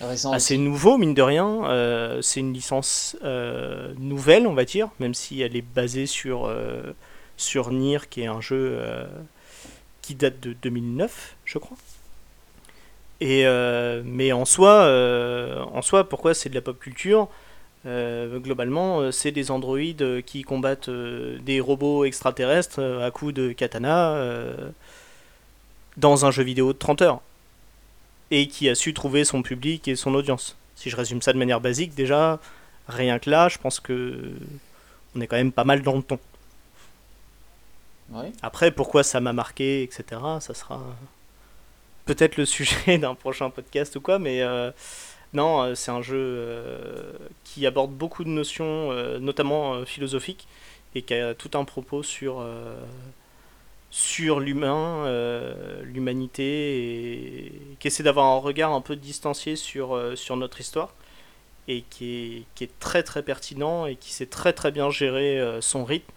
assez 0.00 0.58
nouveau, 0.58 0.98
mine 0.98 1.14
de 1.14 1.22
rien. 1.22 1.64
Euh, 1.64 2.22
c'est 2.22 2.40
une 2.40 2.52
licence 2.52 3.16
euh, 3.24 3.92
nouvelle, 3.98 4.46
on 4.46 4.54
va 4.54 4.64
dire, 4.64 4.88
même 5.00 5.14
si 5.14 5.40
elle 5.40 5.56
est 5.56 5.62
basée 5.62 6.06
sur, 6.06 6.46
euh, 6.46 6.94
sur 7.36 7.70
Nier, 7.70 7.98
qui 8.08 8.22
est 8.22 8.26
un 8.26 8.40
jeu 8.40 8.78
euh, 8.80 9.06
qui 10.02 10.14
date 10.14 10.40
de 10.40 10.52
2009, 10.52 11.36
je 11.44 11.58
crois. 11.58 11.76
Et, 13.20 13.44
mais 14.04 14.30
en 14.30 14.44
soi, 14.44 14.86
en 15.72 15.82
soi, 15.82 16.08
pourquoi 16.08 16.34
c'est 16.34 16.50
de 16.50 16.54
la 16.54 16.60
pop 16.60 16.78
culture? 16.78 17.26
Globalement, 17.84 19.10
c'est 19.10 19.32
des 19.32 19.50
androïdes 19.50 20.22
qui 20.24 20.42
combattent 20.42 20.88
des 20.88 21.58
robots 21.58 22.04
extraterrestres 22.04 22.80
à 22.80 23.10
coups 23.10 23.34
de 23.34 23.50
katana 23.50 24.22
dans 25.96 26.26
un 26.26 26.30
jeu 26.30 26.44
vidéo 26.44 26.72
de 26.72 26.78
30 26.78 27.02
heures 27.02 27.20
et 28.30 28.48
qui 28.48 28.68
a 28.68 28.74
su 28.74 28.94
trouver 28.94 29.24
son 29.24 29.42
public 29.42 29.88
et 29.88 29.96
son 29.96 30.14
audience. 30.14 30.56
Si 30.76 30.90
je 30.90 30.96
résume 30.96 31.22
ça 31.22 31.32
de 31.32 31.38
manière 31.38 31.60
basique, 31.60 31.94
déjà, 31.94 32.38
rien 32.88 33.18
que 33.18 33.30
là, 33.30 33.48
je 33.48 33.58
pense 33.58 33.80
que 33.80 34.32
on 35.16 35.20
est 35.20 35.26
quand 35.26 35.36
même 35.36 35.52
pas 35.52 35.64
mal 35.64 35.82
dans 35.82 35.96
le 35.96 36.02
ton. 36.02 36.18
Ouais. 38.10 38.32
Après, 38.42 38.70
pourquoi 38.70 39.02
ça 39.02 39.20
m'a 39.20 39.32
marqué, 39.32 39.82
etc., 39.82 40.20
ça 40.40 40.54
sera 40.54 40.82
peut-être 42.04 42.36
le 42.36 42.46
sujet 42.46 42.98
d'un 42.98 43.14
prochain 43.14 43.50
podcast 43.50 43.96
ou 43.96 44.00
quoi, 44.00 44.18
mais 44.18 44.42
euh, 44.42 44.70
non, 45.34 45.62
euh, 45.62 45.74
c'est 45.74 45.90
un 45.90 46.02
jeu 46.02 46.16
euh, 46.16 47.12
qui 47.44 47.66
aborde 47.66 47.92
beaucoup 47.92 48.24
de 48.24 48.30
notions, 48.30 48.90
euh, 48.92 49.18
notamment 49.18 49.84
philosophiques, 49.84 50.46
et 50.94 51.02
qui 51.02 51.14
a 51.14 51.34
tout 51.34 51.50
un 51.54 51.64
propos 51.64 52.02
sur, 52.02 52.44
sur 53.90 54.40
l'humain, 54.40 55.04
euh, 55.06 55.82
l'humanité, 55.82 56.44
et 56.44 57.52
qui 57.78 57.88
essaie 57.88 58.02
d'avoir 58.02 58.26
un 58.26 58.38
regard 58.38 58.72
un 58.72 58.80
peu 58.80 58.96
distancié 58.96 59.56
sur, 59.56 59.94
euh, 59.94 60.16
sur 60.16 60.36
notre 60.36 60.60
histoire, 60.60 60.94
et 61.68 61.82
qui 61.90 62.14
est, 62.14 62.44
qui 62.54 62.64
est 62.64 62.78
très 62.80 63.02
très 63.02 63.22
pertinent, 63.22 63.86
et 63.86 63.96
qui 63.96 64.12
sait 64.12 64.26
très 64.26 64.52
très 64.52 64.70
bien 64.70 64.90
gérer 64.90 65.40
euh, 65.40 65.60
son 65.60 65.84
rythme, 65.84 66.12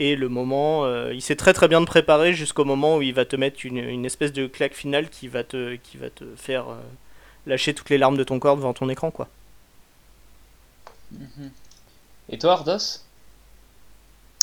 Et 0.00 0.14
le 0.16 0.28
moment, 0.28 0.86
il 1.10 1.22
sait 1.22 1.36
très 1.36 1.52
très 1.52 1.68
bien 1.68 1.80
te 1.80 1.86
préparer 1.86 2.32
jusqu'au 2.32 2.64
moment 2.64 2.98
où 2.98 3.02
il 3.02 3.14
va 3.14 3.24
te 3.24 3.36
mettre 3.36 3.66
une, 3.66 3.78
une, 3.78 4.06
espèce 4.06 4.32
de 4.32 4.46
claque 4.46 4.74
finale 4.74 5.08
qui 5.10 5.26
va 5.28 5.42
te, 5.44 5.74
qui 5.76 5.96
va 5.98 6.08
te 6.10 6.24
faire 6.36 6.66
lâcher 7.46 7.74
toutes 7.74 7.90
les 7.90 7.98
larmes 7.98 8.16
de 8.16 8.24
ton 8.24 8.38
corps 8.38 8.56
devant 8.56 8.74
ton 8.74 8.88
écran, 8.88 9.10
quoi. 9.10 9.28
Mhm. 11.12 11.50
Et 12.28 12.38
toi, 12.38 12.52
Ardos? 12.52 13.07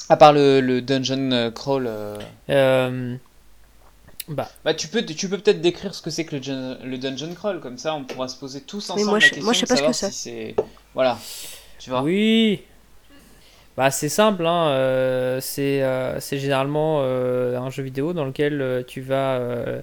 À 0.10 0.18
part 0.18 0.34
le, 0.34 0.62
le 0.62 0.82
dungeon 0.82 1.51
crawl. 1.53 1.86
euh, 1.88 2.18
Euh, 2.49 3.18
bah, 4.28 4.49
Bah, 4.64 4.74
tu 4.74 4.88
peux, 4.88 5.06
tu 5.06 5.30
peux 5.30 5.38
peut-être 5.38 5.62
décrire 5.62 5.93
ce 5.93 6.01
que 6.01 6.10
c'est 6.10 6.26
que 6.26 6.36
le, 6.36 6.78
le 6.86 6.97
dungeon 6.97 7.34
crawl, 7.36 7.60
comme 7.60 7.78
ça 7.78 7.93
on 7.95 8.03
pourra 8.03 8.28
se 8.28 8.38
poser 8.38 8.62
tous 8.62 8.89
ensemble 8.89 9.12
moi, 9.12 9.20
la 9.20 9.30
je- 9.30 9.36
question 9.36 9.43
moi, 9.43 9.53
je 9.53 9.60
sais 9.60 9.66
de 9.66 9.68
pas 9.68 9.76
ce 9.76 9.82
que 9.84 9.91
savoir 9.91 9.93
si 9.93 10.12
c'est. 10.12 10.56
Voilà. 10.93 11.18
Tu 11.80 11.89
vois 11.89 12.03
oui. 12.03 12.62
Bah, 13.78 13.91
c'est 13.91 14.08
simple, 14.10 14.45
hein, 14.45 14.70
euh, 14.70 15.41
c'est 15.41 15.84
euh, 15.84 16.20
c'est 16.22 16.38
généralement 16.38 16.99
euh, 17.01 17.58
un 17.60 17.70
jeu 17.70 17.84
vidéo 17.84 18.14
dans 18.14 18.24
lequel 18.24 18.62
euh, 18.62 18.84
tu 18.88 19.01
vas, 19.01 19.36
euh, 19.38 19.82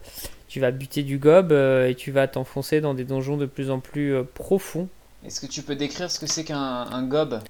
tu 0.49 0.61
vas 0.61 0.71
buter 0.71 1.03
du 1.03 1.19
gob 1.19 1.53
euh, 1.53 1.89
et 1.89 1.95
tu 1.95 2.11
vas 2.11 2.27
t'enfoncer 2.27 2.81
dans 2.81 2.95
des 2.95 3.05
donjons 3.05 3.37
de 3.37 3.45
plus 3.45 3.71
en 3.71 3.81
plus 3.81 4.15
euh, 4.15 4.25
profonds. 4.25 4.89
Est-ce 5.25 5.41
que 5.41 5.47
tu 5.47 5.63
peux 5.63 5.75
décrire 5.75 6.11
ce 6.11 6.19
que 6.21 6.27
c'est 6.27 6.45
qu'un 6.45 6.57
un 6.59 7.03
gob? 7.07 7.41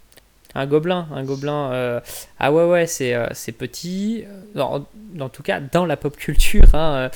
Un 0.55 0.67
gobelin, 0.67 1.09
un 1.13 1.25
gobelin. 1.25 1.73
euh, 1.73 2.01
Ah 2.39 2.53
ouais, 2.53 2.65
ouais, 2.65 2.87
c'est 2.87 3.15
euh, 3.15 3.27
petit. 3.57 4.25
euh, 4.57 4.61
En, 4.61 4.87
en 5.21 5.29
tout 5.29 5.43
cas, 5.43 5.61
dans 5.61 5.87
la 5.87 5.97
pop 5.97 6.17
culture, 6.17 6.75
hein, 6.75 7.11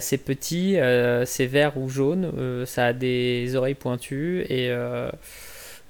c'est 0.00 0.18
petit, 0.18 0.76
c'est 1.26 1.46
vert 1.46 1.76
ou 1.76 1.88
jaune, 1.88 2.64
ça 2.66 2.86
a 2.86 2.92
des 2.92 3.54
oreilles 3.56 3.74
pointues 3.74 4.44
et, 4.48 4.72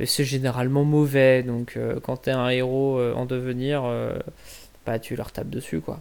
c'est 0.05 0.25
généralement 0.25 0.85
mauvais. 0.85 1.43
Donc, 1.43 1.79
quand 2.03 2.17
t'es 2.19 2.31
un 2.33 2.49
héros 2.49 3.01
en 3.15 3.25
devenir, 3.27 3.85
bah, 4.87 4.99
tu 4.99 5.17
leur 5.17 5.33
tapes 5.33 5.51
dessus, 5.51 5.81
quoi. 5.81 6.01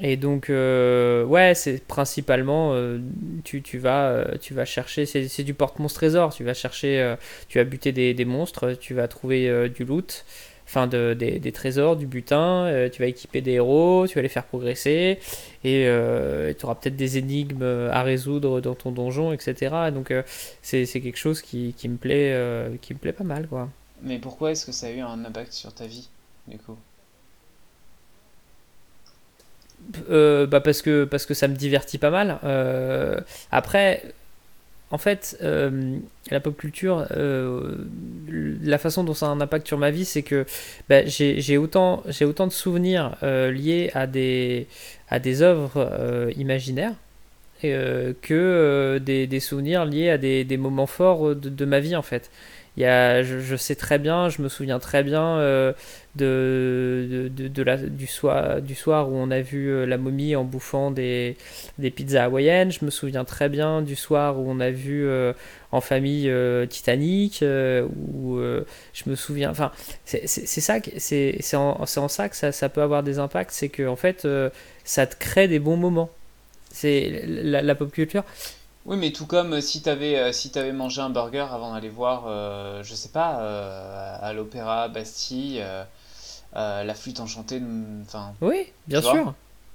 Et 0.00 0.16
donc, 0.16 0.48
euh, 0.48 1.24
ouais, 1.24 1.54
c'est 1.54 1.84
principalement, 1.84 2.72
euh, 2.72 2.98
tu, 3.44 3.60
tu, 3.60 3.78
vas, 3.78 4.08
euh, 4.08 4.38
tu 4.40 4.54
vas 4.54 4.64
chercher, 4.64 5.04
c'est 5.04 5.42
du 5.42 5.52
porte-monstre 5.52 6.00
trésor, 6.00 6.32
tu 6.32 6.44
vas 6.44 6.54
chercher, 6.54 7.14
tu 7.48 7.58
vas 7.58 7.64
buter 7.64 7.92
des, 7.92 8.14
des 8.14 8.24
monstres, 8.24 8.72
tu 8.72 8.94
vas 8.94 9.06
trouver 9.06 9.68
du 9.68 9.84
loot, 9.84 10.24
enfin 10.64 10.86
de, 10.86 11.12
des, 11.12 11.38
des 11.38 11.52
trésors, 11.52 11.96
du 11.96 12.06
butin, 12.06 12.88
tu 12.90 13.02
vas 13.02 13.08
équiper 13.08 13.42
des 13.42 13.52
héros, 13.52 14.06
tu 14.08 14.14
vas 14.14 14.22
les 14.22 14.30
faire 14.30 14.44
progresser, 14.44 15.18
et 15.62 15.86
tu 16.58 16.64
auras 16.64 16.74
peut-être 16.74 16.96
des 16.96 17.18
énigmes 17.18 17.88
à 17.90 18.02
résoudre 18.02 18.62
dans 18.62 18.74
ton 18.74 18.92
donjon, 18.92 19.34
etc. 19.34 19.90
Donc, 19.92 20.12
c'est 20.62 20.86
quelque 20.86 21.18
chose 21.18 21.42
qui, 21.42 21.74
qui 21.76 21.90
me 21.90 21.98
plaît, 21.98 22.34
qui 22.80 22.94
me 22.94 22.98
plaît 22.98 23.12
pas 23.12 23.24
mal, 23.24 23.46
quoi. 23.46 23.68
Mais 24.00 24.18
pourquoi 24.18 24.52
est-ce 24.52 24.64
que 24.64 24.72
ça 24.72 24.86
a 24.86 24.90
eu 24.90 25.00
un 25.00 25.24
impact 25.24 25.52
sur 25.52 25.72
ta 25.74 25.86
vie, 25.86 26.08
du 26.48 26.56
coup? 26.56 26.76
Euh, 30.10 30.46
bah 30.46 30.60
parce 30.60 30.82
que 30.82 31.04
parce 31.04 31.26
que 31.26 31.34
ça 31.34 31.48
me 31.48 31.54
divertit 31.54 31.98
pas 31.98 32.10
mal. 32.10 32.38
Euh, 32.44 33.20
après, 33.50 34.02
en 34.90 34.98
fait, 34.98 35.36
euh, 35.42 35.96
la 36.30 36.40
pop 36.40 36.56
culture, 36.56 37.06
la 37.10 38.78
façon 38.78 39.04
dont 39.04 39.14
ça 39.14 39.26
a 39.26 39.30
un 39.30 39.40
impact 39.40 39.66
sur 39.66 39.78
ma 39.78 39.90
vie, 39.90 40.04
c'est 40.04 40.22
que 40.22 40.44
bah, 40.88 41.04
j'ai 41.06 41.58
autant 41.58 42.02
autant 42.22 42.46
de 42.46 42.52
souvenirs 42.52 43.16
liés 43.22 43.90
à 43.94 44.06
des 44.06 44.66
à 45.08 45.18
des 45.18 45.42
œuvres 45.42 46.30
imaginaires 46.36 46.94
que 47.62 48.98
des, 48.98 49.26
des 49.26 49.40
souvenirs 49.40 49.84
liés 49.84 50.10
à 50.10 50.18
des, 50.18 50.44
des 50.44 50.56
moments 50.56 50.86
forts 50.88 51.36
de, 51.36 51.48
de 51.48 51.64
ma 51.64 51.80
vie 51.80 51.96
en 51.96 52.02
fait. 52.02 52.30
Il 52.78 52.82
y 52.82 52.86
a, 52.86 53.22
je, 53.22 53.54
sais 53.56 53.74
très 53.74 53.98
bien, 53.98 54.30
je 54.30 54.40
me 54.40 54.48
souviens 54.48 54.78
très 54.78 55.02
bien 55.02 55.36
euh, 55.36 55.74
de, 56.16 57.28
de, 57.30 57.48
de, 57.48 57.62
la, 57.62 57.76
du, 57.76 58.06
soir, 58.06 58.62
du 58.62 58.74
soir 58.74 59.10
où 59.10 59.14
on 59.14 59.30
a 59.30 59.42
vu 59.42 59.68
euh, 59.68 59.84
la 59.84 59.98
momie 59.98 60.34
en 60.36 60.44
bouffant 60.44 60.90
des, 60.90 61.36
des 61.78 61.90
pizzas 61.90 62.24
hawaïennes. 62.24 62.72
Je 62.72 62.82
me 62.86 62.90
souviens 62.90 63.26
très 63.26 63.50
bien 63.50 63.82
du 63.82 63.94
soir 63.94 64.38
où 64.40 64.50
on 64.50 64.58
a 64.58 64.70
vu 64.70 65.04
euh, 65.06 65.34
en 65.70 65.82
famille 65.82 66.32
Titanic. 66.70 67.42
où 67.42 68.38
je 68.94 69.10
me 69.10 69.16
souviens. 69.16 69.50
Enfin, 69.50 69.70
c'est 70.06 70.26
ça, 70.26 70.78
c'est 70.96 71.54
en, 71.54 71.78
en 71.78 72.08
ça 72.08 72.28
que 72.30 72.36
ça, 72.36 72.52
ça 72.52 72.68
peut 72.70 72.82
avoir 72.82 73.02
des 73.02 73.18
impacts. 73.18 73.50
C'est 73.52 73.68
que 73.68 73.86
en 73.86 73.96
fait, 73.96 74.26
ça 74.84 75.06
te 75.06 75.16
crée 75.16 75.46
des 75.46 75.58
bons 75.58 75.76
moments. 75.76 76.10
C'est 76.70 77.24
la, 77.26 77.60
la 77.60 77.74
pop 77.74 77.92
culture. 77.92 78.24
Oui, 78.84 78.96
mais 78.96 79.12
tout 79.12 79.26
comme 79.26 79.54
euh, 79.54 79.60
si 79.60 79.80
t'avais 79.82 80.16
euh, 80.18 80.32
si 80.32 80.50
t'avais 80.50 80.72
mangé 80.72 81.00
un 81.00 81.10
burger 81.10 81.46
avant 81.52 81.72
d'aller 81.74 81.88
voir, 81.88 82.24
euh, 82.26 82.82
je 82.82 82.94
sais 82.94 83.10
pas, 83.10 83.40
euh, 83.40 84.16
à 84.20 84.32
l'opéra 84.32 84.88
Bastille, 84.88 85.60
euh, 85.62 85.84
euh, 86.56 86.84
la 86.84 86.94
flûte 86.94 87.20
enchantée, 87.20 87.62
enfin. 88.02 88.34
Oui, 88.40 88.72
bien 88.88 89.00
Tu 89.00 89.02
vois 89.02 89.12
sûr, 89.12 89.34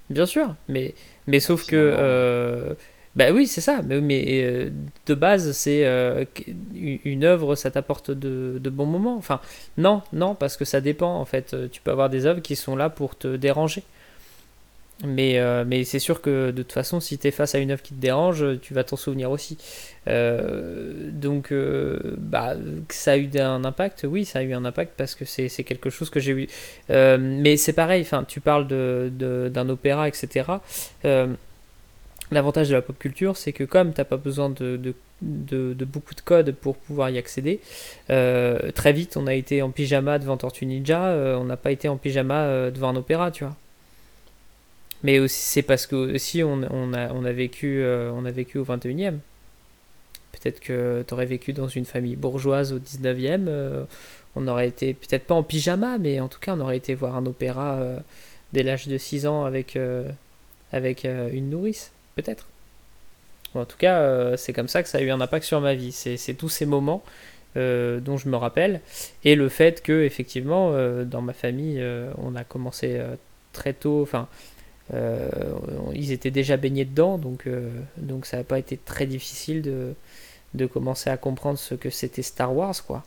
bien 0.10 0.26
sûr, 0.26 0.56
mais 0.68 0.94
mais 1.28 1.40
sauf 1.40 1.66
que 1.66 1.76
Finalement, 1.76 1.98
euh, 2.00 2.74
bah 3.16 3.32
oui 3.32 3.48
c'est 3.48 3.62
ça, 3.62 3.82
mais, 3.84 4.02
mais 4.02 4.44
euh, 4.44 4.70
de 5.08 5.14
base 5.16 5.52
c'est 5.54 5.86
euh, 5.86 6.26
une 6.76 7.00
une 7.06 7.24
œuvre 7.24 7.56
ça 7.56 7.72
t'apporte 7.72 8.12
de, 8.12 8.60
de 8.60 8.70
bons 8.70 8.86
moments. 8.86 9.16
Enfin 9.18 9.40
non 9.78 10.04
non 10.14 10.36
parce 10.36 10.58
que 10.58 10.66
ça 10.66 10.82
dépend 10.82 11.16
en 11.20 11.26
fait. 11.26 11.56
Tu 11.72 11.82
peux 11.82 11.92
avoir 11.92 12.10
des 12.10 12.26
œuvres 12.26 12.42
qui 12.42 12.56
sont 12.56 12.76
là 12.76 12.90
pour 12.90 13.18
te 13.18 13.36
déranger. 13.38 13.84
Mais, 15.06 15.38
euh, 15.38 15.64
mais 15.68 15.84
c'est 15.84 16.00
sûr 16.00 16.22
que 16.22 16.50
de 16.50 16.64
toute 16.64 16.72
façon, 16.72 17.00
si 17.00 17.20
tu 17.20 17.28
es 17.28 17.32
face 17.32 17.54
à 17.54 17.60
une 17.60 17.70
œuvre 17.70 17.84
qui 17.84 17.94
te 17.94 18.02
dérange, 18.02 18.44
tu 18.62 18.74
vas 18.74 18.84
t'en 18.84 18.96
souvenir 18.96 19.30
aussi. 19.30 19.56
Euh, 20.08 21.12
donc, 21.12 21.52
euh, 21.52 22.00
bah, 22.18 22.56
ça 22.90 23.12
a 23.12 23.18
eu 23.18 23.30
un 23.38 23.64
impact, 23.64 24.08
oui, 24.10 24.26
ça 24.26 24.40
a 24.40 24.42
eu 24.42 24.54
un 24.54 24.66
impact 24.66 24.94
parce 24.98 25.14
que 25.14 25.24
c'est 25.24 25.50
quelque 25.64 25.92
chose 25.92 26.10
que 26.10 26.20
j'ai 26.20 26.32
eu. 26.32 26.48
Mais 26.90 27.58
c'est 27.58 27.74
pareil, 27.74 28.08
tu 28.28 28.40
parles 28.42 28.68
de, 28.68 29.12
de- 29.16 29.50
d'un 29.54 29.70
opéra, 29.70 30.08
etc. 30.08 30.62
L'avantage 32.32 32.68
de 32.70 32.74
la 32.74 32.82
pop 32.82 32.98
culture, 33.00 33.38
c'est 33.38 33.54
que 33.54 33.64
comme 33.64 33.94
tu 33.94 34.02
n'as 34.02 34.06
pas 34.06 34.18
besoin 34.18 34.50
de, 34.50 34.76
de, 34.78 34.94
de- 35.22 35.74
de 35.74 35.86
beaucoup 35.86 36.14
de 36.16 36.22
codes 36.22 36.52
pour 36.52 36.76
pouvoir 36.76 37.10
y 37.12 37.18
accéder, 37.18 37.60
très 38.08 38.94
vite 38.94 39.16
on 39.16 39.28
a 39.28 39.34
été 39.36 39.62
en 39.62 39.70
pyjama 39.70 40.18
devant 40.20 40.38
Tortue 40.38 40.66
Ninja, 40.66 41.12
on 41.40 41.44
n'a 41.46 41.56
pas 41.58 41.72
été 41.72 41.88
en 41.88 41.98
pyjama 41.98 42.72
devant 42.72 42.90
un 42.90 42.96
opéra, 42.96 43.32
tu 43.32 43.44
vois. 43.46 43.56
Mais 45.08 45.20
aussi 45.20 45.40
c'est 45.40 45.62
parce 45.62 45.88
que 45.88 45.96
aussi 45.96 46.44
on, 46.44 46.64
a, 46.64 46.70
on 47.14 47.24
a 47.24 47.32
vécu 47.32 47.82
euh, 47.82 48.12
on 48.14 48.26
a 48.26 48.32
vécu 48.32 48.58
au 48.58 48.66
21e. 48.66 49.20
Peut-être 50.34 50.60
que 50.60 51.06
tu 51.08 51.14
aurais 51.14 51.26
vécu 51.26 51.54
dans 51.54 51.70
une 51.70 51.86
famille 51.86 52.18
bourgeoise 52.18 52.74
au 52.74 52.80
19e, 52.80 53.46
euh, 53.48 53.86
on 54.36 54.46
aurait 54.50 54.68
été 54.68 54.94
peut-être 54.94 55.24
pas 55.24 55.34
en 55.34 55.44
pyjama, 55.44 55.98
mais 55.98 56.20
en 56.20 56.28
tout 56.28 56.42
cas 56.42 56.56
on 56.58 56.60
aurait 56.60 56.76
été 56.76 56.94
voir 56.94 57.16
un 57.16 57.26
opéra 57.26 57.76
euh, 57.76 58.00
dès 58.52 58.64
l'âge 58.64 58.90
de 58.90 58.98
6 58.98 59.28
ans 59.28 59.46
avec, 59.46 59.80
avec 60.74 61.06
une 61.06 61.52
nourrice, 61.52 61.94
peut-être. 62.18 62.50
En 63.56 63.64
tout 63.64 63.78
cas, 63.78 64.36
c'est 64.36 64.52
comme 64.52 64.68
ça 64.68 64.84
que 64.84 64.90
ça 64.90 64.98
a 64.98 65.02
eu 65.02 65.10
un 65.10 65.22
impact 65.22 65.46
sur 65.46 65.62
ma 65.62 65.74
vie. 65.74 65.94
C'est 65.94 66.34
tous 66.34 66.50
ces 66.50 66.66
moments 66.66 67.02
dont 67.56 68.18
je 68.18 68.28
me 68.28 68.36
rappelle 68.36 68.82
et 69.24 69.36
le 69.36 69.48
fait 69.48 69.82
que 69.82 70.04
effectivement 70.04 70.74
dans 71.06 71.22
ma 71.22 71.34
famille 71.34 71.82
on 72.18 72.36
a 72.36 72.44
commencé 72.44 73.02
très 73.54 73.74
tôt, 73.74 74.02
enfin 74.02 74.28
euh, 74.94 75.30
ils 75.94 76.12
étaient 76.12 76.32
déjà 76.32 76.58
baignés 76.58 76.86
dedans, 76.86 77.18
donc, 77.18 77.48
euh, 77.48 77.70
donc 77.98 78.26
ça 78.26 78.38
n'a 78.38 78.44
pas 78.44 78.60
été 78.60 78.78
très 78.78 79.06
difficile 79.06 79.62
de, 79.62 79.94
de 80.54 80.66
commencer 80.66 81.10
à 81.10 81.18
comprendre 81.18 81.60
ce 81.60 81.76
que 81.76 81.90
c'était 81.90 82.22
Star 82.22 82.56
Wars, 82.56 82.76
quoi. 82.86 83.04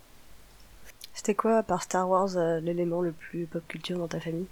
C'était 1.14 1.34
quoi, 1.34 1.62
par 1.62 1.82
Star 1.82 2.08
Wars, 2.08 2.36
euh, 2.36 2.60
l'élément 2.60 3.00
le 3.00 3.12
plus 3.12 3.46
pop 3.46 3.62
culture 3.68 3.98
dans 3.98 4.08
ta 4.08 4.20
famille? 4.20 4.46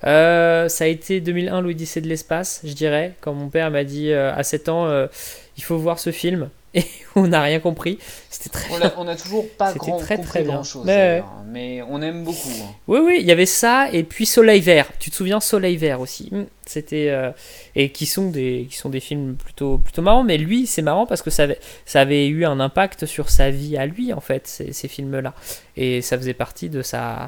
Ça 0.00 0.84
a 0.84 0.86
été 0.86 1.20
2001, 1.20 1.60
l'Odyssée 1.60 2.00
de 2.00 2.08
l'espace, 2.08 2.60
je 2.62 2.72
dirais, 2.72 3.16
quand 3.20 3.34
mon 3.34 3.48
père 3.48 3.70
m'a 3.72 3.82
dit 3.82 4.12
à 4.12 4.40
7 4.44 4.68
ans, 4.68 5.08
il 5.56 5.64
faut 5.64 5.76
voir 5.76 5.98
ce 5.98 6.12
film, 6.12 6.50
et 6.78 6.84
on 7.16 7.26
n'a 7.28 7.42
rien 7.42 7.60
compris. 7.60 7.98
C'était 8.30 8.50
très 8.50 8.70
On 8.74 8.82
a, 8.82 8.92
on 8.98 9.08
a 9.08 9.16
toujours 9.16 9.48
pas 9.56 9.72
grand, 9.74 9.98
très, 9.98 10.16
compris 10.16 10.28
très 10.30 10.42
bien. 10.44 10.54
grand 10.54 10.62
chose, 10.64 10.84
Mais- 10.84 11.22
mais 11.50 11.82
on 11.88 12.00
aime 12.02 12.24
beaucoup. 12.24 12.48
hein. 12.62 12.74
Oui, 12.86 13.00
oui, 13.02 13.16
il 13.20 13.26
y 13.26 13.32
avait 13.32 13.46
ça, 13.46 13.88
et 13.92 14.02
puis 14.04 14.26
Soleil 14.26 14.60
Vert. 14.60 14.90
Tu 14.98 15.10
te 15.10 15.16
souviens 15.16 15.40
Soleil 15.40 15.76
Vert 15.76 16.00
aussi? 16.00 16.28
Hmm, 16.30 16.44
C'était. 16.66 17.08
euh, 17.10 17.30
et 17.74 17.90
qui 17.90 18.04
sont, 18.06 18.30
des, 18.30 18.66
qui 18.70 18.76
sont 18.76 18.90
des 18.90 19.00
films 19.00 19.36
plutôt, 19.36 19.78
plutôt 19.78 20.02
marrants, 20.02 20.24
mais 20.24 20.36
lui, 20.36 20.66
c'est 20.66 20.82
marrant 20.82 21.06
parce 21.06 21.22
que 21.22 21.30
ça 21.30 21.44
avait, 21.44 21.58
ça 21.86 22.00
avait 22.02 22.26
eu 22.28 22.44
un 22.44 22.60
impact 22.60 23.06
sur 23.06 23.30
sa 23.30 23.50
vie 23.50 23.76
à 23.78 23.86
lui, 23.86 24.12
en 24.12 24.20
fait, 24.20 24.46
ces, 24.46 24.72
ces 24.72 24.88
films-là. 24.88 25.32
Et 25.76 26.02
ça 26.02 26.18
faisait 26.18 26.34
partie 26.34 26.68
de 26.68 26.82
sa. 26.82 27.24
euh, 27.24 27.26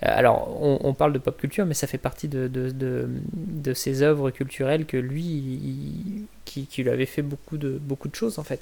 Alors, 0.00 0.56
on, 0.62 0.78
on 0.84 0.94
parle 0.94 1.12
de 1.12 1.18
pop 1.18 1.36
culture, 1.38 1.66
mais 1.66 1.74
ça 1.74 1.86
fait 1.86 1.98
partie 1.98 2.28
de, 2.28 2.48
de, 2.48 2.70
de, 2.70 3.08
de 3.34 3.74
ses 3.74 4.02
œuvres 4.02 4.30
culturelles 4.30 4.86
que 4.86 4.96
lui, 4.96 5.22
il- 5.24 6.24
qui, 6.48 6.66
qui 6.66 6.82
lui 6.82 6.90
avait 6.90 7.06
fait 7.06 7.22
beaucoup 7.22 7.58
de, 7.58 7.70
beaucoup 7.90 8.08
de 8.08 8.14
choses, 8.16 8.38
en 8.38 8.44
fait. 8.44 8.60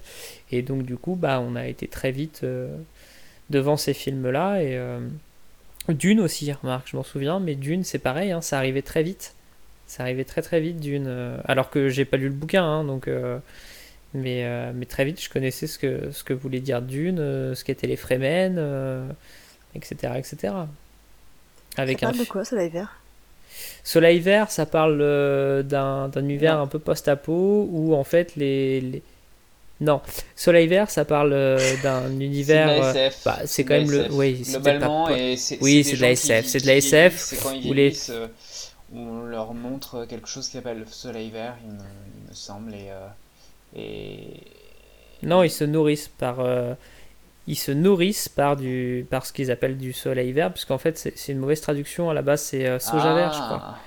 Et 0.51 0.63
donc, 0.63 0.83
du 0.85 0.97
coup, 0.97 1.17
bah, 1.17 1.41
on 1.41 1.57
a 1.57 1.67
été 1.67 1.89
très 1.89 2.11
vite 2.13 2.41
euh, 2.45 2.77
devant 3.51 3.77
ces 3.77 3.95
films-là, 3.95 4.63
et. 4.63 4.77
euh, 4.77 5.01
Dune 5.89 6.21
aussi, 6.21 6.53
remarque, 6.53 6.89
je 6.91 6.97
m'en 6.97 7.05
souviens, 7.05 7.39
mais 7.41 7.55
Dune, 7.55 7.85
c'est 7.85 8.01
pareil, 8.01 8.33
hein, 8.33 8.41
ça 8.43 8.59
arrivait 8.59 8.83
très 8.83 9.03
vite. 9.05 9.35
Ça 9.87 10.03
arrivait 10.03 10.25
très 10.25 10.43
très 10.43 10.61
vite, 10.61 10.81
Dune. 10.81 11.07
euh, 11.09 11.39
alors 11.47 11.71
que 11.71 11.89
j'ai 11.89 12.05
pas 12.05 12.17
lu 12.17 12.27
le 12.29 12.35
bouquin, 12.35 12.65
hein, 12.65 12.85
donc. 12.85 13.09
mais, 14.15 14.73
mais 14.75 14.87
très 14.87 15.05
vite, 15.05 15.23
je 15.23 15.31
connaissais 15.31 15.67
ce 15.69 15.79
que, 15.79 16.11
ce 16.13 16.25
que 16.25 16.33
voulait 16.35 16.61
dire 16.61 16.83
Dune, 16.83 17.19
ce 17.55 17.63
qu'étaient 17.65 17.87
les 17.87 17.97
Fremen, 17.97 18.59
etc., 19.75 20.15
etc. 20.19 20.55
Avec 21.77 22.01
ça 22.01 22.07
un 22.09 22.13
parle 22.13 22.19
de 22.19 22.25
quoi, 22.25 22.45
Soleil 22.45 22.71
Vert 22.71 23.01
Soleil 23.85 24.21
Vert, 24.21 24.51
ça 24.51 24.67
parle 24.67 24.99
euh, 25.01 25.63
d'un 25.63 26.11
univers 26.17 26.59
un 26.59 26.67
peu 26.67 26.79
post-apo 26.79 27.69
où 27.71 27.95
en 27.95 28.05
fait 28.05 28.35
les, 28.37 28.81
les- 28.81 29.03
Non, 29.81 30.01
Soleil 30.35 30.67
Vert, 30.67 30.91
ça 30.91 31.05
parle 31.05 31.33
euh, 31.33 31.59
d'un 31.83 32.11
univers. 32.21 32.69
C'est 32.75 32.81
de 32.81 32.83
euh, 32.89 32.93
la 32.93 33.07
SF. 33.07 33.25
bah, 33.25 33.39
c'est 33.45 33.65
quand 33.65 33.75
même 33.75 33.91
le- 33.91 34.13
oui, 34.13 34.41
c'est 34.45 34.53
pas- 34.81 35.17
c'est 35.37 35.59
Oui, 35.61 35.85
c'est 35.85 35.91
c'est 35.91 35.97
de 35.97 36.03
la 36.03 36.11
SF, 36.13 36.47
c'est 36.47 36.61
de 36.61 36.67
la 36.67 36.77
SF, 36.77 37.43
quand 37.43 37.53
ils 37.53 37.71
où 37.71 37.73
les- 37.75 38.11
euh, 38.11 38.27
on 38.95 39.21
leur 39.23 39.53
montre 39.55 40.05
quelque 40.07 40.29
chose 40.29 40.47
qui 40.47 40.53
s'appelle 40.53 40.79
le 40.79 40.87
soleil 40.89 41.31
vert, 41.31 41.57
il 41.65 41.73
me, 41.73 41.79
il 41.79 42.31
me 42.31 42.35
semble, 42.35 42.73
et, 42.75 42.89
euh, 42.91 43.09
et... 43.77 44.19
Non, 45.23 45.43
ils 45.43 45.51
se 45.51 45.65
nourrissent 45.65 46.11
par. 46.19 46.37
Euh, 47.47 47.53
Ils 47.53 47.57
se 47.57 47.73
nourrissent 47.73 48.29
par, 48.29 48.57
du, 48.57 49.07
par 49.11 49.27
ce 49.27 49.33
qu'ils 49.33 49.51
appellent 49.51 49.79
du 49.79 49.93
soleil 49.93 50.33
vert, 50.33 50.53
puisqu'en 50.53 50.79
fait 50.79 50.97
c'est 50.99 51.33
une 51.33 51.39
mauvaise 51.39 51.61
traduction, 51.61 52.11
à 52.11 52.15
la 52.15 52.23
base 52.23 52.43
c'est 52.43 52.67
euh, 52.67 52.79
soja 52.79 53.15
vert, 53.15 53.33
je 53.33 53.39
crois. 53.39 53.61
Ah. 53.63 53.79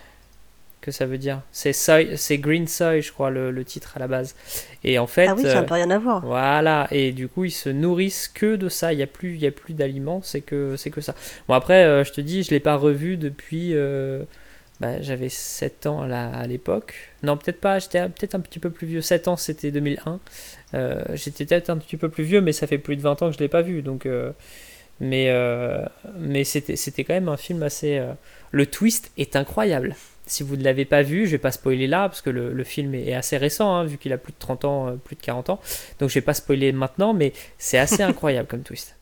que 0.81 0.91
ça 0.91 1.05
veut 1.05 1.17
dire. 1.17 1.41
C'est 1.51 2.37
Green 2.37 2.65
Soy, 2.67 3.01
je 3.01 3.11
crois, 3.11 3.29
le, 3.29 3.51
le 3.51 3.65
titre 3.65 3.91
à 3.97 3.99
la 3.99 4.07
base. 4.07 4.33
Et 4.85 4.97
en 4.97 5.07
fait, 5.07 5.27
Ah 5.27 5.35
oui, 5.35 5.43
ça 5.43 5.49
euh, 5.49 5.53
n'a 5.55 5.63
pas 5.63 5.75
rien 5.75 5.89
à 5.91 5.99
voir. 5.99 6.25
voilà. 6.25 6.87
Et 6.91 7.11
du 7.11 7.27
coup, 7.27 7.43
ils 7.43 7.51
se 7.51 7.67
nourrissent 7.69 8.29
que 8.29 8.55
de 8.55 8.69
ça. 8.69 8.93
Il 8.93 8.95
n'y 8.97 9.03
a 9.03 9.07
plus, 9.07 9.33
il 9.35 9.41
y 9.41 9.47
a 9.47 9.51
plus 9.51 9.73
d'aliments, 9.73 10.21
c'est 10.23 10.39
que, 10.41 10.75
c'est 10.77 10.89
que 10.89 11.01
ça. 11.01 11.13
Bon 11.49 11.53
après, 11.53 11.83
euh, 11.83 12.03
je 12.05 12.13
te 12.13 12.21
dis, 12.21 12.43
je 12.43 12.51
l'ai 12.51 12.61
pas 12.61 12.75
revu 12.77 13.17
depuis. 13.17 13.71
euh, 13.75 14.23
bah, 14.79 15.01
j'avais 15.01 15.27
7 15.27 15.85
ans 15.87 16.03
à 16.03 16.07
la- 16.07 16.29
à 16.29 16.47
l'époque. 16.47 16.95
Non, 17.23 17.35
peut-être 17.35 17.59
pas. 17.59 17.79
J'étais 17.79 17.99
peut-être 18.07 18.35
un 18.35 18.39
petit 18.39 18.59
peu 18.59 18.69
plus 18.69 18.87
vieux. 18.87 19.01
7 19.01 19.27
ans, 19.27 19.35
c'était 19.35 19.71
2001. 19.71 20.21
Euh, 20.73 21.03
j'étais 21.13 21.45
peut-être 21.45 21.69
un 21.69 21.77
petit 21.77 21.97
peu 21.97 22.09
plus 22.09 22.23
vieux, 22.23 22.41
mais 22.41 22.51
ça 22.51 22.67
fait 22.67 22.77
plus 22.77 22.95
de 22.95 23.01
20 23.01 23.21
ans 23.21 23.29
que 23.29 23.35
je 23.35 23.39
l'ai 23.39 23.47
pas 23.47 23.61
vu. 23.61 23.81
Donc, 23.81 24.05
euh, 24.05 24.31
mais 24.99 25.29
euh, 25.29 25.85
mais 26.17 26.43
c'était, 26.43 27.03
quand 27.03 27.13
même 27.13 27.29
un 27.29 27.37
film 27.37 27.63
assez. 27.63 28.01
le 28.51 28.65
twist 28.65 29.11
est 29.17 29.35
incroyable. 29.35 29.95
Si 30.25 30.43
vous 30.43 30.57
ne 30.57 30.63
l'avez 30.63 30.85
pas 30.85 31.01
vu, 31.01 31.25
je 31.25 31.31
vais 31.31 31.37
pas 31.39 31.51
spoiler 31.51 31.87
là, 31.87 32.07
parce 32.07 32.21
que 32.21 32.29
le, 32.29 32.53
le 32.53 32.63
film 32.63 32.93
est 32.93 33.15
assez 33.15 33.37
récent, 33.37 33.73
hein, 33.73 33.85
vu 33.85 33.97
qu'il 33.97 34.13
a 34.13 34.17
plus 34.17 34.33
de 34.33 34.37
30 34.37 34.65
ans, 34.65 34.97
plus 35.03 35.15
de 35.15 35.21
40 35.21 35.49
ans. 35.49 35.59
Donc 35.99 36.09
je 36.09 36.15
vais 36.15 36.21
pas 36.21 36.35
spoiler 36.35 36.71
maintenant, 36.71 37.13
mais 37.13 37.33
c'est 37.57 37.79
assez 37.79 38.03
incroyable 38.03 38.47
comme 38.47 38.61
twist. 38.61 38.95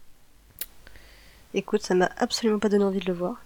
Écoute, 1.53 1.81
ça 1.81 1.95
m'a 1.95 2.09
absolument 2.17 2.59
pas 2.59 2.69
donné 2.69 2.83
envie 2.83 2.99
de 2.99 3.07
le 3.07 3.13
voir. 3.13 3.41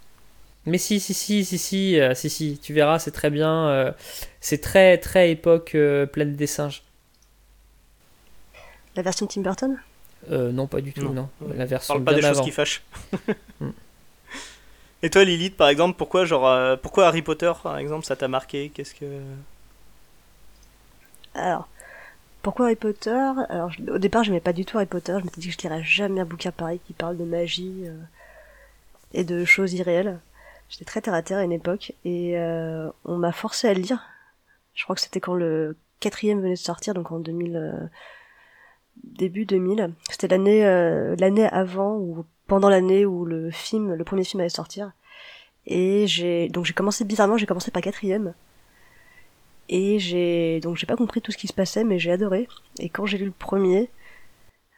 Mais 0.66 0.78
si, 0.78 1.00
si, 1.00 1.14
si, 1.14 1.44
si, 1.44 1.58
si, 1.58 2.00
euh, 2.00 2.14
si, 2.14 2.30
si, 2.30 2.58
tu 2.62 2.72
verras, 2.72 2.98
c'est 2.98 3.10
très 3.10 3.30
bien. 3.30 3.68
euh, 3.68 3.92
c'est 4.40 4.60
très, 4.60 4.98
très 4.98 5.30
époque 5.30 5.74
euh, 5.74 6.06
Planète 6.06 6.36
des 6.36 6.46
singes. 6.46 6.82
La 8.96 9.02
version 9.02 9.26
Tim 9.26 9.42
Burton? 9.42 9.78
Euh, 10.30 10.52
non, 10.52 10.66
pas 10.66 10.80
du 10.80 10.92
tout, 10.92 11.08
non. 11.12 11.28
Non. 11.40 11.54
La 11.56 11.64
On 11.64 11.66
version 11.66 11.94
parle 11.94 12.04
pas 12.04 12.14
des 12.14 12.20
choses 12.22 12.30
avant. 12.30 12.44
qui 12.44 12.50
fâchent. 12.52 12.82
Hmm. 13.60 13.70
Et 15.02 15.10
toi, 15.10 15.24
Lilith, 15.24 15.56
par 15.56 15.68
exemple, 15.68 15.96
pourquoi, 15.98 16.24
genre, 16.24 16.46
euh, 16.46 16.76
pourquoi 16.76 17.06
Harry 17.08 17.22
Potter, 17.22 17.52
par 17.62 17.76
exemple, 17.78 18.04
ça 18.06 18.14
t'a 18.14 18.28
marqué? 18.28 18.70
Qu'est-ce 18.72 18.94
que. 18.94 19.20
Alors, 21.34 21.68
pourquoi 22.42 22.66
Harry 22.66 22.76
Potter? 22.76 23.10
Alors, 23.48 23.70
je- 23.72 23.82
au 23.90 23.98
départ, 23.98 24.24
j'aimais 24.24 24.40
pas 24.40 24.52
du 24.52 24.64
tout 24.64 24.76
Harry 24.76 24.86
Potter. 24.86 25.16
Je 25.18 25.24
m'étais 25.24 25.40
dit 25.40 25.48
que 25.48 25.54
je 25.54 25.58
lirais 25.68 25.82
jamais 25.84 26.20
un 26.20 26.24
bouquin 26.24 26.52
pareil 26.52 26.80
qui 26.86 26.92
parle 26.92 27.16
de 27.16 27.24
magie 27.24 27.82
euh, 27.86 27.96
et 29.14 29.24
de 29.24 29.44
choses 29.44 29.72
irréelles. 29.74 30.18
J'étais 30.68 30.84
très 30.84 31.00
terre 31.00 31.14
à 31.14 31.22
terre 31.22 31.38
à 31.38 31.44
une 31.44 31.52
époque 31.52 31.92
et 32.04 32.38
euh, 32.38 32.88
on 33.04 33.16
m'a 33.16 33.32
forcé 33.32 33.68
à 33.68 33.74
le 33.74 33.80
lire. 33.80 34.02
Je 34.74 34.84
crois 34.84 34.94
que 34.96 35.02
c'était 35.02 35.20
quand 35.20 35.34
le 35.34 35.76
quatrième 36.00 36.40
venait 36.40 36.54
de 36.54 36.58
sortir, 36.58 36.94
donc 36.94 37.10
en 37.12 37.18
2000, 37.18 37.56
euh, 37.56 37.72
début 39.04 39.44
2000. 39.44 39.92
C'était 40.10 40.28
l'année 40.28 40.64
euh, 40.64 41.16
l'année 41.18 41.46
avant 41.46 41.96
ou 41.96 42.24
pendant 42.46 42.68
l'année 42.68 43.06
où 43.06 43.24
le 43.24 43.50
film, 43.50 43.94
le 43.94 44.04
premier 44.04 44.24
film 44.24 44.40
allait 44.40 44.48
sortir. 44.48 44.92
Et 45.66 46.06
j'ai 46.06 46.48
donc 46.48 46.64
j'ai 46.64 46.74
commencé 46.74 47.04
bizarrement, 47.04 47.36
j'ai 47.36 47.46
commencé 47.46 47.70
par 47.70 47.82
quatrième. 47.82 48.34
Et 49.68 49.98
j'ai 49.98 50.60
donc 50.60 50.76
j'ai 50.76 50.86
pas 50.86 50.96
compris 50.96 51.20
tout 51.22 51.32
ce 51.32 51.38
qui 51.38 51.46
se 51.46 51.52
passait, 51.52 51.84
mais 51.84 51.98
j'ai 51.98 52.12
adoré. 52.12 52.48
Et 52.78 52.88
quand 52.88 53.06
j'ai 53.06 53.18
lu 53.18 53.26
le 53.26 53.30
premier, 53.30 53.90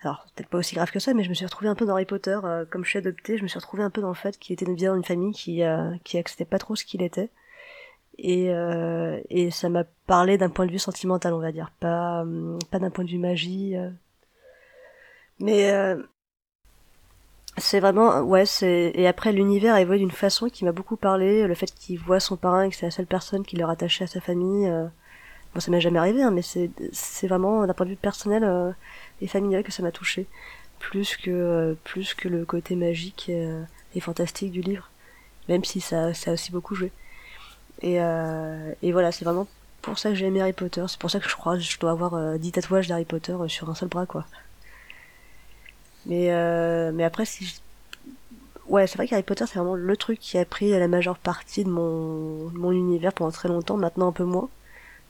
alors 0.03 0.25
peut-être 0.35 0.49
pas 0.49 0.59
aussi 0.59 0.75
grave 0.75 0.91
que 0.91 0.99
ça, 0.99 1.15
mais 1.15 1.25
je 1.25 1.31
me 1.31 1.35
suis 1.35 1.47
retrouvée 1.47 1.69
un 1.69 1.75
peu 1.75 1.87
dans 1.87 1.95
Harry 1.95 2.05
Potter, 2.05 2.39
euh, 2.45 2.65
comme 2.71 2.85
je 2.85 2.91
suis 2.91 2.99
adoptée, 2.99 3.39
je 3.39 3.43
me 3.43 3.49
suis 3.49 3.59
retrouvée 3.59 3.83
un 3.83 3.91
peu 3.91 4.01
dans 4.03 4.09
le 4.09 4.15
fait 4.15 4.39
qu'il 4.39 4.53
était 4.53 4.67
bien 4.67 4.91
dans 4.91 4.97
une 4.97 5.05
famille 5.05 5.33
qui 5.33 5.63
euh, 5.63 5.91
qui 6.05 6.19
acceptait 6.19 6.45
pas 6.45 6.59
trop 6.59 6.77
ce 6.77 6.85
qu'il 6.85 7.03
était. 7.03 7.31
Et 8.19 8.51
euh, 8.51 9.21
et 9.31 9.51
ça 9.51 9.69
m'a 9.69 9.85
parlé 10.07 10.39
d'un 10.39 10.51
point 10.51 10.67
de 10.67 10.73
vue 10.73 10.79
sentimental, 10.79 11.35
on 11.35 11.41
va 11.41 11.53
dire, 11.53 11.73
pas 11.81 12.23
hum, 12.23 12.59
pas 12.71 12.79
d'un 12.79 12.91
point 12.91 13.05
de 13.05 13.11
vue 13.11 13.19
magie. 13.19 13.75
Mais 15.41 15.71
euh, 15.73 16.03
c'est 17.59 17.81
vraiment 17.81 18.21
ouais 18.23 18.47
c'est 18.47 18.93
et 18.95 19.07
après 19.07 19.33
l'univers 19.33 19.75
a 19.75 19.81
évolué 19.81 20.01
d'une 20.01 20.11
façon 20.11 20.49
qui 20.49 20.65
m'a 20.65 20.73
beaucoup 20.73 20.97
parlé 20.97 21.47
le 21.47 21.55
fait 21.55 21.73
qu'il 21.73 21.99
voit 22.01 22.21
son 22.21 22.37
parrain 22.37 22.63
et 22.63 22.71
que 22.71 22.77
c'est 22.77 22.87
la 22.87 22.91
seule 22.91 23.07
personne 23.07 23.45
qui 23.45 23.57
le 23.57 23.65
rattachait 23.65 24.05
à 24.05 24.07
sa 24.09 24.21
famille 24.21 24.67
euh, 24.69 24.87
bon 25.55 25.61
ça 25.61 25.71
m'est 25.71 25.81
jamais 25.81 25.99
arrivé 26.01 26.23
hein, 26.23 26.31
mais 26.33 26.43
c'est 26.43 26.71
c'est 26.93 27.29
vraiment 27.29 27.67
d'un 27.67 27.75
point 27.75 27.87
de 27.87 27.91
vue 27.91 27.97
personnel 27.97 28.43
euh, 28.45 28.73
et 29.21 29.27
familial 29.27 29.63
que 29.63 29.73
ça 29.73 29.83
m'a 29.83 29.93
touché. 29.93 30.27
Plus 30.79 31.17
que 31.17 31.31
euh, 31.31 31.75
plus 31.85 32.15
que 32.15 32.29
le 32.29 32.45
côté 32.45 32.77
magique 32.77 33.27
euh, 33.31 33.63
et 33.95 34.01
fantastique 34.01 34.53
du 34.53 34.61
livre. 34.61 34.91
Même 35.49 35.65
si 35.65 35.81
ça 35.81 36.15
ça 36.15 36.31
a 36.31 36.35
aussi 36.35 36.53
beaucoup 36.53 36.75
joué. 36.75 36.93
Et 37.83 38.01
euh, 38.01 38.73
et 38.83 38.93
voilà 38.93 39.13
c'est 39.13 39.25
vraiment 39.25 39.47
pour 39.83 39.99
ça 39.99 40.11
que 40.11 40.15
j'ai 40.17 40.27
aimé 40.27 40.41
Harry 40.41 40.53
Potter. 40.53 40.85
C'est 40.89 40.99
pour 40.99 41.11
ça 41.11 41.21
que 41.21 41.29
je 41.29 41.37
crois 41.37 41.55
que 41.57 41.63
je 41.63 41.79
dois 41.79 41.91
avoir 41.93 42.15
euh, 42.15 42.39
10 42.39 42.53
tatouages 42.53 42.89
d'Harry 42.89 43.05
Potter 43.05 43.37
sur 43.49 43.71
un 43.71 43.75
seul 43.75 43.89
bras 43.89 44.07
quoi 44.07 44.27
mais, 46.07 46.33
euh, 46.33 46.93
mais 46.93 47.05
après, 47.05 47.25
si 47.25 47.45
je... 47.47 47.55
Ouais, 48.69 48.87
c'est 48.87 48.97
vrai 48.97 49.07
qu'Harry 49.07 49.23
Potter, 49.23 49.45
c'est 49.47 49.59
vraiment 49.59 49.75
le 49.75 49.97
truc 49.97 50.19
qui 50.19 50.39
a 50.39 50.45
pris 50.45 50.71
la 50.71 50.89
majeure 50.89 51.19
partie 51.19 51.65
de 51.65 51.71
mon, 51.71 52.49
de 52.49 52.59
mon 52.59 52.73
univers 52.73 53.13
pendant 53.13 53.31
très 53.31 53.49
longtemps, 53.49 53.77
maintenant 53.77 54.09
un 54.09 54.13
peu 54.13 54.25
moins. 54.25 54.49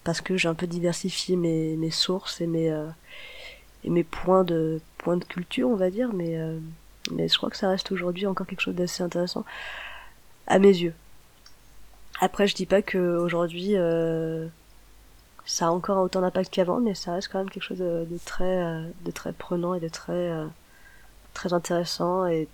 Parce 0.03 0.21
que 0.21 0.37
j'ai 0.37 0.49
un 0.49 0.55
peu 0.55 0.67
diversifié 0.67 1.37
mes, 1.37 1.77
mes 1.77 1.91
sources 1.91 2.41
et 2.41 2.47
mes, 2.47 2.71
euh, 2.71 2.87
et 3.85 3.91
mes 3.91 4.05
points 4.05 4.45
de, 4.45 4.81
points 4.99 5.17
de 5.17 5.25
culture, 5.25 5.69
on 5.69 5.77
va 5.77 5.91
dire. 5.91 6.13
Mais, 6.13 6.37
euh, 6.39 6.59
mais 7.13 7.29
je 7.29 7.37
crois 7.37 7.51
que 7.51 7.57
ça 7.57 7.69
reste 7.69 7.93
aujourd'hui 7.93 8.27
encore 8.27 8.47
quelque 8.47 8.61
chose 8.61 8.75
d'assez 8.75 9.03
intéressant. 9.03 9.45
À 10.47 10.59
mes 10.59 10.69
yeux. 10.69 10.95
Après, 12.21 12.47
je 12.47 12.55
dis 12.55 12.67
pas 12.67 12.83
que 12.83 13.17
aujourd'hui 13.19 13.77
euh, 13.77 14.47
ça 15.47 15.67
a 15.67 15.71
encore 15.71 16.03
autant 16.03 16.21
d'impact 16.21 16.51
qu'avant, 16.53 16.81
mais 16.81 16.95
ça 16.95 17.13
reste 17.13 17.29
quand 17.29 17.39
même 17.39 17.51
quelque 17.51 17.63
chose 17.63 17.79
de, 17.79 18.07
de 18.11 18.19
très, 18.25 18.63
euh, 18.65 18.89
de 19.05 19.11
très 19.11 19.33
prenant 19.33 19.75
et 19.75 19.81
de 19.81 19.89
très, 19.89 20.13
euh, 20.13 20.47
très 21.35 21.53
intéressant 21.53 22.27
et 22.27 22.49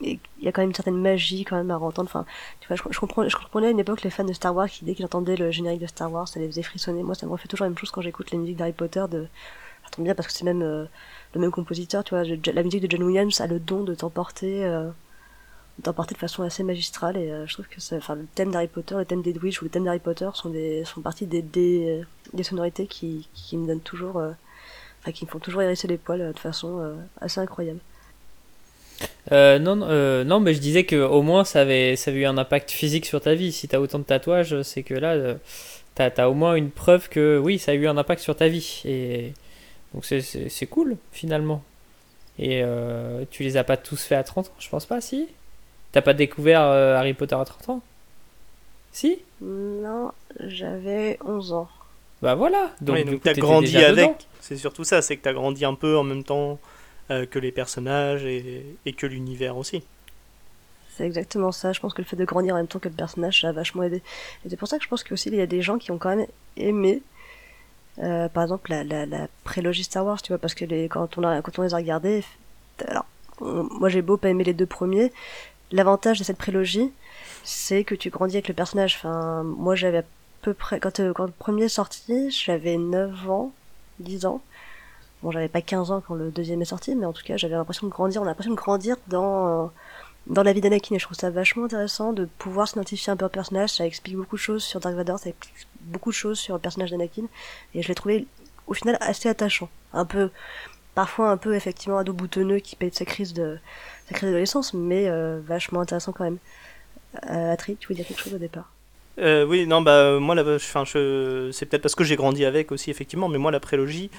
il 0.00 0.18
y 0.40 0.48
a 0.48 0.52
quand 0.52 0.62
même 0.62 0.70
une 0.70 0.74
certaine 0.74 1.00
magie 1.00 1.44
quand 1.44 1.56
même 1.56 1.70
à 1.70 1.78
entendre 1.78 2.08
enfin 2.08 2.24
tu 2.60 2.68
vois 2.68 2.76
je, 2.76 2.98
comprends 2.98 3.28
je 3.28 3.36
comprenais 3.36 3.68
à 3.68 3.70
une 3.70 3.78
époque 3.78 4.02
les 4.02 4.10
fans 4.10 4.24
de 4.24 4.32
Star 4.32 4.54
Wars 4.54 4.68
qui 4.68 4.84
dès 4.84 4.94
qu'ils 4.94 5.04
entendaient 5.04 5.36
le 5.36 5.50
générique 5.50 5.80
de 5.80 5.86
Star 5.86 6.10
Wars 6.10 6.28
ça 6.28 6.40
les 6.40 6.46
faisait 6.46 6.62
frissonner. 6.62 7.02
Moi 7.02 7.14
ça 7.14 7.26
me 7.26 7.32
refait 7.32 7.48
toujours 7.48 7.64
la 7.64 7.70
même 7.70 7.78
chose 7.78 7.90
quand 7.90 8.00
j'écoute 8.00 8.30
les 8.30 8.38
musiques 8.38 8.56
d'Harry 8.56 8.72
Potter 8.72 9.04
de 9.10 9.26
ça 9.84 9.90
tombe 9.90 10.04
bien 10.04 10.14
parce 10.14 10.26
que 10.28 10.32
c'est 10.32 10.44
même 10.44 10.62
euh, 10.62 10.86
le 11.34 11.40
même 11.40 11.50
compositeur 11.50 12.04
tu 12.04 12.14
vois 12.14 12.24
la 12.24 12.62
musique 12.62 12.82
de 12.82 12.90
John 12.90 13.02
Williams 13.02 13.40
a 13.40 13.46
le 13.46 13.58
don 13.58 13.82
de 13.84 13.94
t'emporter 13.94 14.64
euh, 14.64 14.88
de 15.78 15.82
t'emporter 15.82 16.14
de 16.14 16.20
façon 16.20 16.42
assez 16.42 16.62
magistrale 16.62 17.16
et 17.16 17.30
euh, 17.30 17.46
je 17.46 17.54
trouve 17.54 17.66
que 17.68 17.80
c'est 17.80 17.96
enfin 17.96 18.14
le 18.14 18.26
thème 18.34 18.50
d'Harry 18.50 18.68
Potter 18.68 18.94
le 18.96 19.04
thème 19.04 19.22
d'Edwidge 19.22 19.60
ou 19.60 19.64
le 19.64 19.70
thème 19.70 19.84
d'Harry 19.84 20.00
Potter 20.00 20.30
sont 20.34 20.50
des 20.50 20.84
sont 20.84 21.02
partie 21.02 21.26
des 21.26 21.42
des, 21.42 22.02
des 22.32 22.42
sonorités 22.42 22.86
qui 22.86 23.28
qui 23.34 23.56
me 23.56 23.66
donnent 23.66 23.80
toujours 23.80 24.22
enfin 25.00 25.12
qui 25.12 25.24
me 25.24 25.30
font 25.30 25.38
toujours 25.38 25.62
hérisser 25.62 25.88
les 25.88 25.98
poils 25.98 26.20
euh, 26.20 26.32
de 26.32 26.38
façon 26.38 26.78
euh, 26.80 26.94
assez 27.20 27.40
incroyable 27.40 27.80
Euh, 29.32 29.58
non, 29.58 29.76
non, 29.76 29.86
euh, 29.88 30.24
non, 30.24 30.40
mais 30.40 30.52
je 30.54 30.60
disais 30.60 30.84
que 30.84 30.96
au 30.96 31.22
moins 31.22 31.44
ça 31.44 31.62
avait, 31.62 31.96
ça 31.96 32.10
avait 32.10 32.20
eu 32.20 32.26
un 32.26 32.36
impact 32.38 32.70
physique 32.70 33.06
sur 33.06 33.20
ta 33.20 33.34
vie. 33.34 33.52
Si 33.52 33.66
t'as 33.68 33.78
autant 33.78 33.98
de 33.98 34.04
tatouages, 34.04 34.60
c'est 34.62 34.82
que 34.82 34.94
là, 34.94 35.12
euh, 35.12 35.34
t'as, 35.94 36.10
t'as 36.10 36.28
au 36.28 36.34
moins 36.34 36.54
une 36.54 36.70
preuve 36.70 37.08
que 37.08 37.38
oui, 37.38 37.58
ça 37.58 37.72
a 37.72 37.74
eu 37.74 37.86
un 37.86 37.96
impact 37.96 38.20
sur 38.22 38.36
ta 38.36 38.48
vie. 38.48 38.82
Et 38.84 39.32
donc 39.94 40.04
c'est, 40.04 40.66
cool 40.66 40.96
finalement. 41.12 41.62
Et 42.38 42.60
euh, 42.62 43.24
tu 43.30 43.42
les 43.42 43.56
as 43.56 43.64
pas 43.64 43.76
tous 43.76 44.02
fait 44.02 44.14
à 44.16 44.22
30 44.24 44.48
ans, 44.48 44.52
je 44.58 44.68
pense 44.68 44.86
pas, 44.86 45.00
si 45.00 45.28
T'as 45.92 46.02
pas 46.02 46.14
découvert 46.14 46.62
euh, 46.62 46.94
Harry 46.96 47.14
Potter 47.14 47.34
à 47.34 47.44
30 47.44 47.68
ans? 47.68 47.82
Si? 48.92 49.18
Non, 49.40 50.12
j'avais 50.40 51.18
11 51.24 51.52
ans. 51.52 51.68
Bah 52.22 52.34
voilà. 52.34 52.70
Donc, 52.80 53.04
donc 53.04 53.22
t'as 53.22 53.34
grandi 53.34 53.72
déjà 53.72 53.88
avec. 53.88 54.26
C'est 54.40 54.56
surtout 54.56 54.84
ça, 54.84 55.02
c'est 55.02 55.16
que 55.16 55.22
t'as 55.22 55.32
grandi 55.32 55.64
un 55.64 55.74
peu 55.74 55.96
en 55.96 56.02
même 56.02 56.24
temps 56.24 56.58
euh, 57.10 57.26
que 57.26 57.38
les 57.38 57.52
personnages 57.52 58.24
et, 58.24 58.76
que 58.96 59.06
l'univers 59.06 59.56
aussi. 59.56 59.82
C'est 60.96 61.06
exactement 61.06 61.52
ça. 61.52 61.72
Je 61.72 61.80
pense 61.80 61.94
que 61.94 62.02
le 62.02 62.06
fait 62.06 62.16
de 62.16 62.24
grandir 62.24 62.54
en 62.54 62.58
même 62.58 62.66
temps 62.66 62.78
que 62.78 62.88
le 62.88 62.94
personnage, 62.94 63.40
ça 63.40 63.48
a 63.48 63.52
vachement 63.52 63.82
aidé. 63.82 64.02
Et 64.44 64.50
c'est 64.50 64.56
pour 64.56 64.68
ça 64.68 64.78
que 64.78 64.84
je 64.84 64.88
pense 64.88 65.04
qu'aussi 65.04 65.28
il 65.28 65.36
y 65.36 65.40
a 65.40 65.46
des 65.46 65.62
gens 65.62 65.78
qui 65.78 65.90
ont 65.90 65.98
quand 65.98 66.14
même 66.14 66.26
aimé, 66.56 67.02
euh, 67.98 68.28
par 68.28 68.44
exemple, 68.44 68.70
la, 68.70 69.06
la, 69.06 69.28
prélogie 69.44 69.84
Star 69.84 70.04
Wars, 70.04 70.22
tu 70.22 70.28
vois, 70.28 70.38
parce 70.38 70.54
que 70.54 70.64
les, 70.64 70.88
quand, 70.88 71.18
on 71.18 71.24
a, 71.24 71.42
quand 71.42 71.58
on 71.58 71.62
les 71.62 71.74
a 71.74 71.76
regardés, 71.78 72.24
alors, 72.86 73.06
moi 73.40 73.88
j'ai 73.88 74.02
beau 74.02 74.16
pas 74.16 74.28
aimer 74.28 74.44
les 74.44 74.54
deux 74.54 74.66
premiers, 74.66 75.12
l'avantage 75.72 76.18
de 76.18 76.24
cette 76.24 76.38
prélogie, 76.38 76.92
c'est 77.44 77.84
que 77.84 77.94
tu 77.94 78.10
grandis 78.10 78.36
avec 78.36 78.48
le 78.48 78.54
personnage. 78.54 78.96
Enfin, 78.96 79.42
moi 79.42 79.74
j'avais 79.74 79.98
à 79.98 80.04
peu 80.42 80.54
près, 80.54 80.80
quand, 80.80 81.00
euh, 81.00 81.12
quand 81.12 81.26
le 81.26 81.32
premier 81.32 81.64
est 81.64 81.68
sorti, 81.68 82.30
j'avais 82.30 82.76
9 82.76 83.30
ans, 83.30 83.52
10 84.00 84.26
ans. 84.26 84.40
Bon, 85.22 85.30
j'avais 85.30 85.48
pas 85.48 85.60
15 85.60 85.90
ans 85.90 86.02
quand 86.06 86.14
le 86.14 86.30
deuxième 86.30 86.62
est 86.62 86.66
sorti, 86.66 86.94
mais 86.94 87.06
en 87.06 87.12
tout 87.12 87.22
cas, 87.22 87.36
j'avais 87.36 87.54
l'impression 87.54 87.86
de 87.86 87.92
grandir. 87.92 88.22
On 88.22 88.24
a 88.24 88.28
l'impression 88.28 88.52
de 88.52 88.56
grandir 88.56 88.96
dans, 89.08 89.70
dans 90.26 90.42
la 90.42 90.52
vie 90.52 90.60
d'Anakin 90.60 90.94
et 90.94 90.98
je 90.98 91.04
trouve 91.04 91.16
ça 91.16 91.30
vachement 91.30 91.64
intéressant 91.64 92.12
de 92.12 92.24
pouvoir 92.38 92.68
s'identifier 92.68 93.12
un 93.12 93.16
peu 93.16 93.26
au 93.26 93.28
personnage. 93.28 93.70
Ça 93.70 93.86
explique 93.86 94.16
beaucoup 94.16 94.36
de 94.36 94.40
choses 94.40 94.64
sur 94.64 94.80
Dark 94.80 94.94
Vador, 94.94 95.18
ça 95.18 95.30
explique 95.30 95.68
beaucoup 95.82 96.10
de 96.10 96.14
choses 96.14 96.38
sur 96.38 96.54
le 96.54 96.60
personnage 96.60 96.90
d'Anakin 96.90 97.24
et 97.74 97.82
je 97.82 97.88
l'ai 97.88 97.94
trouvé 97.94 98.26
au 98.66 98.74
final 98.74 98.96
assez 99.00 99.28
attachant. 99.28 99.68
Un 99.92 100.04
peu, 100.04 100.30
parfois 100.94 101.30
un 101.30 101.36
peu 101.36 101.54
effectivement 101.54 101.98
ado 101.98 102.12
boutonneux 102.12 102.58
qui 102.58 102.76
paye 102.76 102.90
de 102.90 102.94
sa 102.94 103.04
crise 103.04 103.34
de 103.34 103.58
sa 104.08 104.14
crise 104.14 104.28
d'adolescence, 104.30 104.74
mais 104.74 105.08
euh, 105.08 105.40
vachement 105.44 105.80
intéressant 105.80 106.12
quand 106.12 106.24
même. 106.24 106.38
Euh, 107.28 107.52
Atri, 107.52 107.76
tu 107.76 107.88
voulais 107.88 107.96
dire 107.96 108.06
quelque 108.06 108.22
chose 108.22 108.34
au 108.34 108.38
départ? 108.38 108.72
Euh, 109.20 109.44
oui, 109.44 109.66
non, 109.66 109.82
bah 109.82 110.18
moi, 110.18 110.34
là, 110.34 110.42
enfin, 110.54 110.84
je... 110.84 111.50
c'est 111.52 111.66
peut-être 111.66 111.82
parce 111.82 111.94
que 111.94 112.04
j'ai 112.04 112.16
grandi 112.16 112.44
avec 112.44 112.72
aussi, 112.72 112.90
effectivement, 112.90 113.28
mais 113.28 113.38
moi, 113.38 113.50
la 113.50 113.60
prélogie, 113.60 114.10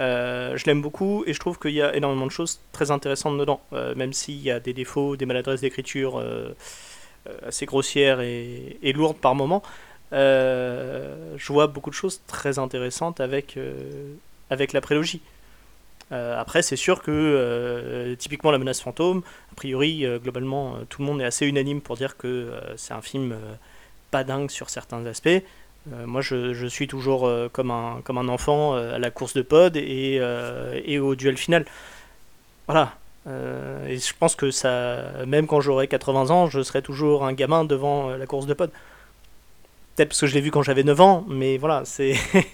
euh, 0.00 0.56
je 0.56 0.64
l'aime 0.66 0.82
beaucoup 0.82 1.24
et 1.26 1.32
je 1.34 1.40
trouve 1.40 1.58
qu'il 1.58 1.72
y 1.72 1.82
a 1.82 1.94
énormément 1.96 2.26
de 2.26 2.30
choses 2.30 2.60
très 2.72 2.90
intéressantes 2.90 3.38
dedans, 3.38 3.60
euh, 3.72 3.94
même 3.94 4.12
s'il 4.12 4.40
y 4.40 4.50
a 4.50 4.60
des 4.60 4.72
défauts, 4.72 5.16
des 5.16 5.26
maladresses 5.26 5.60
d'écriture 5.60 6.18
euh, 6.18 6.54
euh, 7.28 7.38
assez 7.48 7.66
grossières 7.66 8.20
et, 8.20 8.78
lourdes 8.94 9.18
par 9.18 9.34
moments. 9.34 9.62
euh, 10.12 11.34
je 11.36 11.52
vois 11.52 11.66
beaucoup 11.66 11.90
de 11.90 11.94
choses 11.94 12.20
très 12.26 12.58
intéressantes 12.58 13.20
avec, 13.20 13.56
euh, 13.56 14.14
avec 14.50 14.72
la 14.72 14.80
prélogie. 14.80 15.20
Euh, 16.12 16.40
après, 16.40 16.62
c'est 16.62 16.76
sûr 16.76 17.02
que 17.02 17.10
euh, 17.10 18.14
typiquement 18.16 18.52
la 18.52 18.58
menace 18.58 18.80
fantôme, 18.80 19.22
a 19.52 19.54
priori, 19.56 20.06
euh, 20.06 20.18
globalement, 20.18 20.76
euh, 20.76 20.84
tout 20.88 21.02
le 21.02 21.06
monde 21.06 21.20
est 21.20 21.24
assez 21.24 21.46
unanime 21.46 21.80
pour 21.80 21.96
dire 21.96 22.16
que 22.16 22.26
euh, 22.28 22.76
c'est 22.76 22.94
un 22.94 23.02
film 23.02 23.32
euh, 23.32 23.54
pas 24.10 24.24
dingue 24.24 24.50
sur 24.50 24.70
certains 24.70 25.04
aspects. 25.06 25.42
Euh, 25.92 26.06
moi, 26.06 26.20
je, 26.20 26.66
suis 26.66 26.88
toujours 26.88 27.26
euh, 27.26 27.48
comme, 27.52 27.70
un, 27.70 28.00
comme 28.04 28.18
un 28.18 28.28
enfant 28.28 28.74
euh, 28.74 28.96
à 28.96 28.98
la 28.98 29.10
course 29.10 29.34
de 29.34 29.42
pod 29.42 29.76
et, 29.76 30.20
au 30.98 31.14
duel 31.14 31.36
final. 31.36 31.64
Voilà. 32.66 32.94
Et 33.88 33.98
je 33.98 34.12
pense 34.18 34.36
que 34.36 34.52
ça, 34.52 35.24
même 35.26 35.48
quand 35.48 35.60
j'aurai 35.60 35.88
80 35.88 36.30
ans, 36.30 36.46
je 36.48 36.62
serai 36.62 36.80
toujours 36.80 37.24
un 37.24 37.32
gamin 37.32 37.64
devant 37.64 38.10
la 38.10 38.26
course 38.26 38.46
de 38.46 38.54
pod. 38.54 38.70
Peut-être 39.96 40.10
parce 40.10 40.20
que 40.20 40.26
je 40.28 40.34
l'ai 40.34 40.40
vu 40.40 40.52
quand 40.52 40.62
j'avais 40.62 40.84
9 40.84 41.00
ans, 41.00 41.24
mais 41.28 41.58
voilà, 41.58 41.84
c'est. 41.84 42.14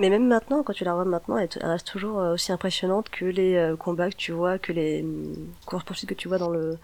Mais 0.00 0.10
même 0.10 0.28
maintenant, 0.28 0.62
quand 0.62 0.72
tu 0.72 0.84
la 0.84 0.94
vois 0.94 1.04
maintenant, 1.04 1.38
elle, 1.38 1.48
te- 1.48 1.58
elle 1.60 1.70
reste 1.70 1.88
toujours 1.88 2.18
aussi 2.18 2.52
impressionnante 2.52 3.10
que 3.10 3.24
les 3.24 3.74
combats 3.80 4.10
que 4.10 4.14
tu 4.14 4.30
vois, 4.30 4.56
que 4.56 4.72
les 4.72 5.02
hum, 5.02 5.34
courses 5.66 5.82
poursuites 5.82 6.08
que 6.08 6.14
tu 6.14 6.28
vois 6.28 6.38
dans 6.38 6.50
le 6.50 6.78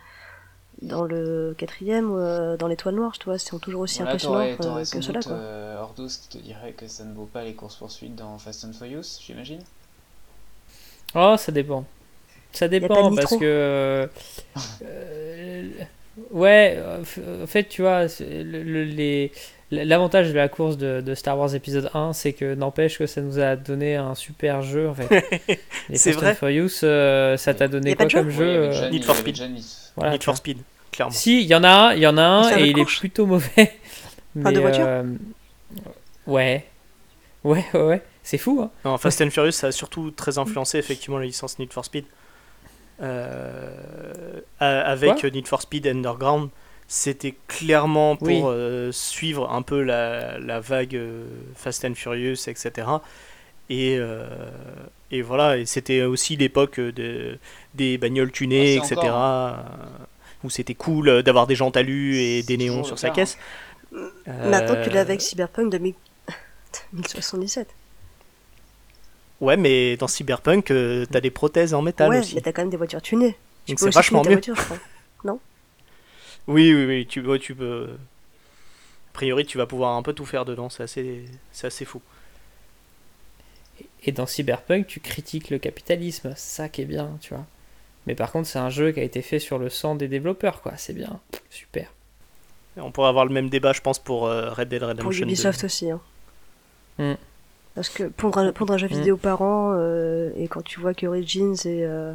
dans 0.84 1.04
le 1.04 1.54
quatrième 1.58 2.10
ou 2.10 2.18
euh, 2.18 2.56
dans 2.56 2.68
l'étoile 2.68 2.94
noire, 2.94 3.18
tu 3.18 3.24
vois, 3.26 3.38
sont 3.38 3.58
toujours 3.58 3.82
aussi 3.82 3.98
Voilà, 3.98 4.10
impressionnantes 4.12 4.56
t'aurais, 4.58 4.82
euh, 4.82 4.84
que 4.84 5.00
cela, 5.00 5.18
doute 5.20 5.28
quoi. 5.28 5.36
euh, 5.36 5.80
Ordos 5.82 6.06
qui 6.08 6.28
te 6.28 6.38
dirait 6.38 6.72
que 6.72 6.86
ça 6.88 7.04
ne 7.04 7.14
vaut 7.14 7.26
pas 7.26 7.44
les 7.44 7.54
courses-poursuites 7.54 8.14
dans 8.16 8.38
Fast 8.38 8.64
and 8.64 8.72
Furious, 8.72 9.02
j'imagine 9.20 9.60
Oh, 11.14 11.36
ça 11.38 11.52
dépend. 11.52 11.84
Ça 12.52 12.68
dépend 12.68 13.14
parce 13.14 13.36
que. 13.36 13.44
euh, 13.44 14.06
euh, 14.82 15.68
ouais, 16.30 16.80
en 17.42 17.46
fait, 17.46 17.64
tu 17.68 17.82
vois, 17.82 18.08
c'est 18.08 18.42
le- 18.44 18.62
le- 18.62 18.84
les. 18.84 19.32
L'avantage 19.70 20.28
de 20.28 20.34
la 20.34 20.48
course 20.48 20.76
de, 20.76 21.00
de 21.00 21.14
Star 21.16 21.36
Wars 21.36 21.54
épisode 21.54 21.90
1, 21.94 22.12
c'est 22.12 22.32
que 22.32 22.54
n'empêche 22.54 22.98
que 22.98 23.06
ça 23.06 23.20
nous 23.22 23.40
a 23.40 23.56
donné 23.56 23.96
un 23.96 24.14
super 24.14 24.62
jeu 24.62 24.88
en 24.88 24.94
fait. 24.94 25.08
C'est 25.92 26.12
Fast 26.12 26.20
vrai. 26.20 26.30
and 26.32 26.34
Furious, 26.34 26.84
euh, 26.84 27.36
ça 27.36 27.54
t'a 27.54 27.66
donné 27.66 27.96
quoi 27.96 28.04
de 28.04 28.10
jeu 28.10 28.18
comme 28.20 28.30
jeu 28.30 28.44
Oui, 28.44 28.76
euh, 28.76 28.90
Need 28.90 29.04
for 29.04 29.16
Speed. 29.16 29.36
voilà, 29.96 30.12
Need 30.12 30.22
for. 30.22 30.36
Speed, 30.36 30.58
clairement. 30.94 31.12
Si, 31.12 31.40
il 31.42 31.46
y 31.46 31.54
en 31.54 31.64
a 31.64 31.68
un, 31.70 31.94
il 31.94 32.00
y 32.00 32.06
en 32.06 32.16
a 32.16 32.22
un 32.22 32.58
et 32.58 32.68
il 32.70 32.78
est 32.78 32.84
plutôt 32.84 33.26
mauvais. 33.26 33.72
Enfin, 34.36 34.50
de 34.52 34.60
voiture? 34.60 34.84
euh, 34.86 35.04
Ouais. 36.26 36.64
Ouais, 37.44 37.64
ouais, 37.74 37.82
ouais. 37.82 38.02
C'est 38.22 38.38
fou, 38.38 38.60
hein. 38.62 38.70
Non, 38.84 38.96
Fast 38.98 39.20
and 39.20 39.30
Furious, 39.30 39.52
ça 39.52 39.66
a 39.68 39.72
surtout 39.72 40.10
très 40.10 40.38
influencé 40.38 40.78
effectivement 40.78 41.18
la 41.18 41.26
licence 41.26 41.58
Need 41.58 41.72
for 41.72 41.84
Speed. 41.84 42.04
Euh, 43.02 44.40
avec 44.60 45.20
Quoi? 45.20 45.30
Need 45.30 45.46
for 45.46 45.60
Speed 45.62 45.86
Underground, 45.86 46.48
c'était 46.88 47.34
clairement 47.48 48.16
pour 48.16 48.26
Oui. 48.26 48.42
euh, 48.44 48.92
suivre 48.92 49.50
un 49.52 49.62
peu 49.62 49.82
la, 49.82 50.38
la 50.38 50.60
vague 50.60 50.96
euh, 50.96 51.26
Fast 51.54 51.84
and 51.84 51.94
Furious, 51.94 52.48
etc. 52.48 52.86
Et, 53.70 53.96
euh, 53.98 54.26
et 55.10 55.22
voilà, 55.22 55.56
et 55.58 55.66
c'était 55.66 56.02
aussi 56.02 56.36
l'époque 56.36 56.78
de, 56.80 57.38
des 57.74 57.98
bagnoles 57.98 58.30
tunées, 58.32 58.78
Ah, 58.80 58.84
etc. 58.86 59.00
encore, 59.00 59.64
Où 60.44 60.50
c'était 60.50 60.74
cool 60.74 61.08
euh, 61.08 61.22
d'avoir 61.22 61.46
des 61.46 61.56
gens 61.56 61.70
talus 61.70 62.16
et 62.18 62.42
des 62.42 62.56
néons 62.56 62.84
sur 62.84 62.98
sa 62.98 63.08
cas, 63.08 63.14
caisse. 63.14 63.38
Maintenant, 64.26 64.76
tu 64.82 64.90
l'as 64.90 65.00
avec 65.00 65.20
Cyberpunk 65.20 65.70
2000 65.72 65.94
2077. 66.92 67.68
Ouais, 69.40 69.56
mais 69.56 69.96
dans 69.96 70.06
Cyberpunk, 70.06 70.70
euh, 70.70 71.04
t'as 71.10 71.20
des 71.20 71.30
prothèses 71.30 71.74
en 71.74 71.82
métal 71.82 72.08
ouais, 72.08 72.20
aussi. 72.20 72.36
mais 72.36 72.40
t'as 72.40 72.52
quand 72.52 72.62
même 72.62 72.70
des 72.70 72.76
voitures 72.76 73.02
tunées. 73.02 73.36
Tu 73.66 73.72
Donc 73.72 73.80
peux 73.80 73.90
c'est 73.90 73.94
vachement 73.94 74.22
mieux. 74.22 74.30
voiture, 74.32 74.54
je 74.54 74.62
crois. 74.62 74.78
Oui, 76.46 76.74
oui, 76.74 76.84
oui, 76.86 77.06
tu, 77.06 77.20
ouais, 77.20 77.38
tu 77.38 77.54
peux. 77.54 77.88
A 77.90 79.12
priori, 79.14 79.46
tu 79.46 79.58
vas 79.58 79.66
pouvoir 79.66 79.96
un 79.96 80.02
peu 80.02 80.12
tout 80.12 80.26
faire 80.26 80.44
dedans, 80.44 80.68
c'est 80.68 80.82
assez, 80.82 81.24
c'est 81.52 81.66
assez 81.66 81.84
fou. 81.84 82.02
Et 84.04 84.12
dans 84.12 84.26
Cyberpunk, 84.26 84.86
tu 84.86 85.00
critiques 85.00 85.50
le 85.50 85.58
capitalisme, 85.58 86.34
c'est 86.36 86.56
ça 86.62 86.68
qui 86.68 86.82
est 86.82 86.86
bien, 86.86 87.16
tu 87.20 87.32
vois. 87.34 87.46
Mais 88.06 88.14
par 88.14 88.30
contre, 88.32 88.46
c'est 88.48 88.58
un 88.58 88.70
jeu 88.70 88.92
qui 88.92 89.00
a 89.00 89.02
été 89.02 89.22
fait 89.22 89.38
sur 89.38 89.58
le 89.58 89.70
sang 89.70 89.94
des 89.94 90.08
développeurs, 90.08 90.60
quoi. 90.62 90.72
C'est 90.76 90.92
bien, 90.92 91.20
super. 91.50 91.90
Et 92.76 92.80
on 92.80 92.90
pourrait 92.90 93.08
avoir 93.08 93.24
le 93.24 93.32
même 93.32 93.48
débat, 93.48 93.72
je 93.72 93.80
pense, 93.80 93.98
pour 93.98 94.26
euh, 94.26 94.50
Red 94.50 94.68
Dead 94.68 94.82
Redemption 94.82 95.04
Pour 95.04 95.12
2. 95.12 95.22
Ubisoft 95.22 95.64
aussi. 95.64 95.90
Hein. 95.90 96.00
Hmm. 96.98 97.14
Parce 97.74 97.88
que 97.88 98.04
pondre 98.04 98.38
un, 98.38 98.52
pondre 98.52 98.74
un 98.74 98.78
jeu 98.78 98.88
Hmm. 98.88 98.94
vidéo 98.94 99.16
par 99.16 99.42
an, 99.42 99.72
euh, 99.74 100.30
et 100.36 100.48
quand 100.48 100.62
tu 100.62 100.80
vois 100.80 100.92
que 100.94 101.06
Origins 101.06 101.54
et. 101.64 101.84
Euh, 101.84 102.12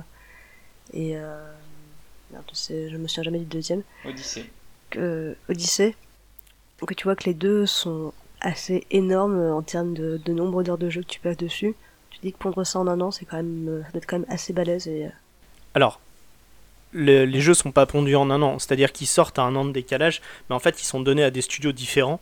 et 0.94 1.18
euh, 1.18 1.52
merde, 2.32 2.44
je 2.54 2.98
me 2.98 3.08
souviens 3.08 3.24
jamais 3.24 3.40
du 3.40 3.46
deuxième. 3.46 3.84
Odyssey. 4.06 4.46
que 4.90 5.36
Odyssey, 5.50 5.96
que 6.86 6.94
tu 6.94 7.04
vois 7.04 7.16
que 7.16 7.26
les 7.26 7.34
deux 7.34 7.66
sont 7.66 8.12
assez 8.42 8.86
énormes 8.90 9.40
en 9.52 9.62
termes 9.62 9.94
de, 9.94 10.18
de 10.24 10.34
nombre 10.34 10.64
d'heures 10.64 10.78
de 10.78 10.90
jeu 10.90 11.02
que 11.02 11.08
tu 11.08 11.20
passes 11.20 11.38
dessus. 11.38 11.76
Tu 12.10 12.20
dis 12.24 12.32
que 12.34 12.38
pondre 12.38 12.66
ça 12.66 12.80
en 12.80 12.88
un 12.88 13.00
an, 13.02 13.12
c'est 13.12 13.26
quand 13.26 13.38
même, 13.38 13.84
ça 13.86 13.92
doit 13.92 13.98
être 14.00 14.08
quand 14.08 14.18
même 14.20 14.30
assez 14.30 14.52
balèze 14.54 14.88
et 14.88 15.06
euh, 15.06 15.10
Alors, 15.76 16.00
le- 16.94 17.26
les 17.26 17.42
jeux 17.42 17.54
sont 17.54 17.72
pas 17.72 17.86
pondus 17.86 18.16
en 18.16 18.30
un 18.32 18.42
an, 18.42 18.60
c'est-à-dire 18.60 18.92
qu'ils 18.92 19.08
sortent 19.08 19.40
à 19.40 19.44
un 19.44 19.56
an 19.56 19.66
de 19.66 19.72
décalage, 19.72 20.22
mais 20.50 20.56
en 20.56 20.60
fait, 20.60 20.82
ils 20.82 20.86
sont 20.86 21.02
donnés 21.02 21.24
à 21.24 21.32
des 21.32 21.42
studios 21.42 21.72
différents, 21.72 22.20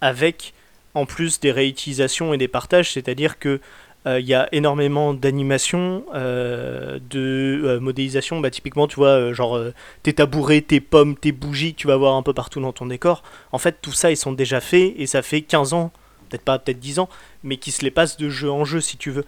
avec 0.00 0.54
en 0.94 1.06
plus 1.06 1.40
des 1.40 1.52
réutilisations 1.52 2.34
et 2.34 2.38
des 2.38 2.48
partages, 2.48 2.92
c'est-à-dire 2.92 3.38
que 3.38 3.60
euh, 4.06 4.20
il 4.20 4.26
y 4.26 4.34
a 4.34 4.48
énormément 4.52 5.14
d'animations, 5.14 6.04
euh, 6.14 6.98
de 7.10 7.62
euh, 7.64 7.80
modélisation, 7.80 8.40
bah, 8.40 8.50
typiquement, 8.50 8.88
tu 8.88 8.96
vois, 8.96 9.08
euh, 9.10 9.34
genre 9.34 9.60
tes 10.02 10.14
tabourets, 10.14 10.62
tes 10.62 10.80
pommes, 10.80 11.16
tes 11.16 11.32
bougies, 11.32 11.74
tu 11.74 11.86
vas 11.86 11.96
voir 11.96 12.14
un 12.16 12.22
peu 12.22 12.32
partout 12.34 12.60
dans 12.60 12.72
ton 12.72 12.86
décor. 12.86 13.22
En 13.52 13.58
fait, 13.58 13.78
tout 13.82 13.92
ça, 13.92 14.10
ils 14.10 14.16
sont 14.16 14.32
déjà 14.32 14.60
faits, 14.60 14.94
et 14.96 15.06
ça 15.06 15.22
fait 15.22 15.42
15 15.42 15.74
ans, 15.74 15.92
peut-être 16.30 16.44
pas, 16.44 16.58
peut-être 16.58 16.80
10 16.80 16.98
ans, 16.98 17.08
mais 17.44 17.58
qui 17.58 17.72
se 17.72 17.82
les 17.84 17.90
passent 17.90 18.16
de 18.16 18.30
jeu 18.30 18.50
en 18.50 18.64
jeu, 18.64 18.80
si 18.80 18.96
tu 18.96 19.10
veux. 19.10 19.24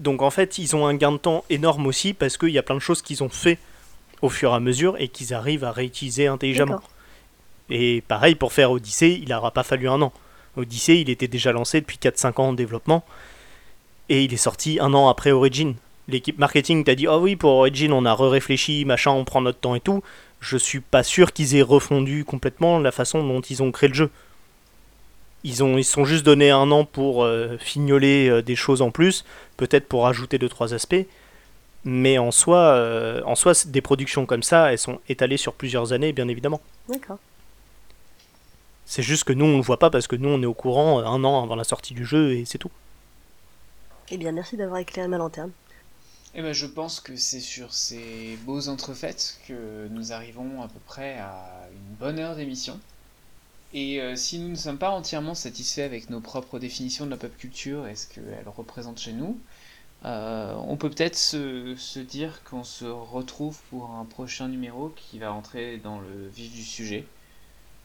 Donc 0.00 0.22
en 0.22 0.30
fait, 0.30 0.58
ils 0.58 0.74
ont 0.74 0.86
un 0.86 0.94
gain 0.94 1.12
de 1.12 1.18
temps 1.18 1.44
énorme 1.50 1.86
aussi, 1.86 2.14
parce 2.14 2.36
qu'il 2.36 2.48
y 2.48 2.58
a 2.58 2.62
plein 2.62 2.74
de 2.74 2.80
choses 2.80 3.02
qu'ils 3.02 3.22
ont 3.22 3.28
fait 3.28 3.58
au 4.22 4.30
fur 4.30 4.50
et 4.50 4.54
à 4.54 4.60
mesure, 4.60 4.96
et 4.98 5.08
qu'ils 5.08 5.32
arrivent 5.34 5.64
à 5.64 5.72
réutiliser 5.72 6.26
intelligemment. 6.26 6.80
Et 7.68 8.02
pareil, 8.08 8.34
pour 8.34 8.52
faire 8.52 8.72
Odyssey, 8.72 9.20
il 9.22 9.28
n'aura 9.28 9.52
pas 9.52 9.62
fallu 9.62 9.88
un 9.88 10.02
an. 10.02 10.12
Odyssey, 10.56 11.02
il 11.02 11.10
était 11.10 11.28
déjà 11.28 11.52
lancé 11.52 11.80
depuis 11.80 11.98
4-5 11.98 12.40
ans 12.40 12.48
en 12.48 12.52
développement, 12.54 13.04
et 14.08 14.24
il 14.24 14.32
est 14.32 14.38
sorti 14.38 14.78
un 14.80 14.92
an 14.94 15.08
après 15.08 15.30
Origin. 15.30 15.74
L'équipe 16.08 16.38
marketing 16.38 16.82
t'a 16.82 16.94
dit 16.94 17.06
Oh 17.06 17.18
oui, 17.18 17.36
pour 17.36 17.50
Origin, 17.52 17.92
on 17.92 18.04
a 18.04 18.14
réfléchi 18.14 18.84
machin, 18.84 19.12
on 19.12 19.24
prend 19.24 19.42
notre 19.42 19.60
temps 19.60 19.74
et 19.74 19.80
tout. 19.80 20.02
Je 20.40 20.56
suis 20.56 20.80
pas 20.80 21.02
sûr 21.02 21.32
qu'ils 21.32 21.54
aient 21.54 21.62
refondu 21.62 22.24
complètement 22.24 22.78
la 22.78 22.90
façon 22.90 23.22
dont 23.22 23.42
ils 23.42 23.62
ont 23.62 23.70
créé 23.70 23.88
le 23.88 23.94
jeu. 23.94 24.10
Ils 25.42 25.64
ont 25.64 25.78
ils 25.78 25.84
se 25.84 25.92
sont 25.92 26.04
juste 26.04 26.24
donné 26.24 26.50
un 26.50 26.70
an 26.70 26.84
pour 26.84 27.24
euh, 27.24 27.56
fignoler 27.58 28.28
euh, 28.28 28.42
des 28.42 28.56
choses 28.56 28.82
en 28.82 28.90
plus, 28.90 29.24
peut-être 29.56 29.88
pour 29.88 30.06
ajouter 30.06 30.38
deux 30.38 30.48
trois 30.48 30.74
aspects. 30.74 31.06
Mais 31.84 32.18
en 32.18 32.30
soi, 32.30 32.58
euh, 32.58 33.22
en 33.24 33.34
soi, 33.34 33.52
des 33.66 33.80
productions 33.80 34.26
comme 34.26 34.42
ça, 34.42 34.72
elles 34.72 34.78
sont 34.78 35.00
étalées 35.08 35.38
sur 35.38 35.54
plusieurs 35.54 35.94
années, 35.94 36.12
bien 36.12 36.28
évidemment. 36.28 36.60
D'accord. 36.88 37.18
C'est 38.84 39.02
juste 39.02 39.24
que 39.24 39.32
nous, 39.32 39.46
on 39.46 39.52
ne 39.52 39.56
le 39.56 39.62
voit 39.62 39.78
pas 39.78 39.88
parce 39.88 40.06
que 40.06 40.16
nous, 40.16 40.28
on 40.28 40.42
est 40.42 40.46
au 40.46 40.52
courant 40.52 40.98
un 40.98 41.24
an 41.24 41.42
avant 41.42 41.56
la 41.56 41.64
sortie 41.64 41.94
du 41.94 42.04
jeu 42.04 42.32
et 42.32 42.44
c'est 42.44 42.58
tout. 42.58 42.70
Eh 44.10 44.18
bien, 44.18 44.32
merci 44.32 44.56
d'avoir 44.56 44.80
éclairé 44.80 45.08
ma 45.08 45.16
lanterne. 45.16 45.52
Eh 46.34 46.42
ben, 46.42 46.52
je 46.52 46.66
pense 46.66 47.00
que 47.00 47.16
c'est 47.16 47.40
sur 47.40 47.72
ces 47.72 48.38
beaux 48.44 48.68
entrefaites 48.68 49.38
que 49.48 49.88
nous 49.88 50.12
arrivons 50.12 50.62
à 50.62 50.68
peu 50.68 50.78
près 50.86 51.18
à 51.18 51.68
une 51.72 51.94
bonne 51.96 52.18
heure 52.18 52.36
d'émission. 52.36 52.78
Et 53.72 54.00
euh, 54.00 54.16
si 54.16 54.38
nous 54.40 54.48
ne 54.48 54.54
sommes 54.56 54.78
pas 54.78 54.90
entièrement 54.90 55.34
satisfaits 55.34 55.82
avec 55.82 56.10
nos 56.10 56.20
propres 56.20 56.58
définitions 56.58 57.06
de 57.06 57.10
la 57.10 57.16
pop 57.16 57.36
culture 57.36 57.86
et 57.86 57.94
ce 57.94 58.08
qu'elle 58.08 58.24
représente 58.56 58.98
chez 58.98 59.12
nous, 59.12 59.38
euh, 60.04 60.54
on 60.66 60.76
peut 60.76 60.90
peut-être 60.90 61.16
se, 61.16 61.76
se 61.76 62.00
dire 62.00 62.42
qu'on 62.44 62.64
se 62.64 62.84
retrouve 62.84 63.58
pour 63.70 63.90
un 63.90 64.04
prochain 64.04 64.48
numéro 64.48 64.88
qui 64.96 65.18
va 65.18 65.32
entrer 65.32 65.76
dans 65.76 66.00
le 66.00 66.28
vif 66.28 66.52
du 66.52 66.64
sujet. 66.64 67.04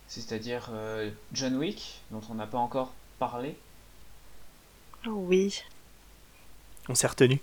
C'est-à-dire 0.07 0.69
euh, 0.71 1.11
John 1.33 1.55
Wick, 1.55 2.01
dont 2.11 2.21
on 2.29 2.35
n'a 2.35 2.47
pas 2.47 2.57
encore 2.57 2.93
parlé. 3.19 3.55
Oh 5.05 5.11
oui. 5.27 5.61
On 6.89 6.95
s'est 6.95 7.07
retenu. 7.07 7.39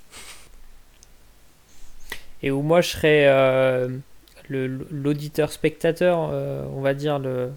Et 2.42 2.50
où 2.50 2.62
moi 2.62 2.80
je 2.80 2.88
serais 2.88 3.26
euh, 3.28 3.88
le- 4.48 4.86
l'auditeur 4.90 5.52
spectateur, 5.52 6.28
euh, 6.32 6.64
on 6.74 6.80
va 6.80 6.94
dire 6.94 7.18
le 7.20 7.52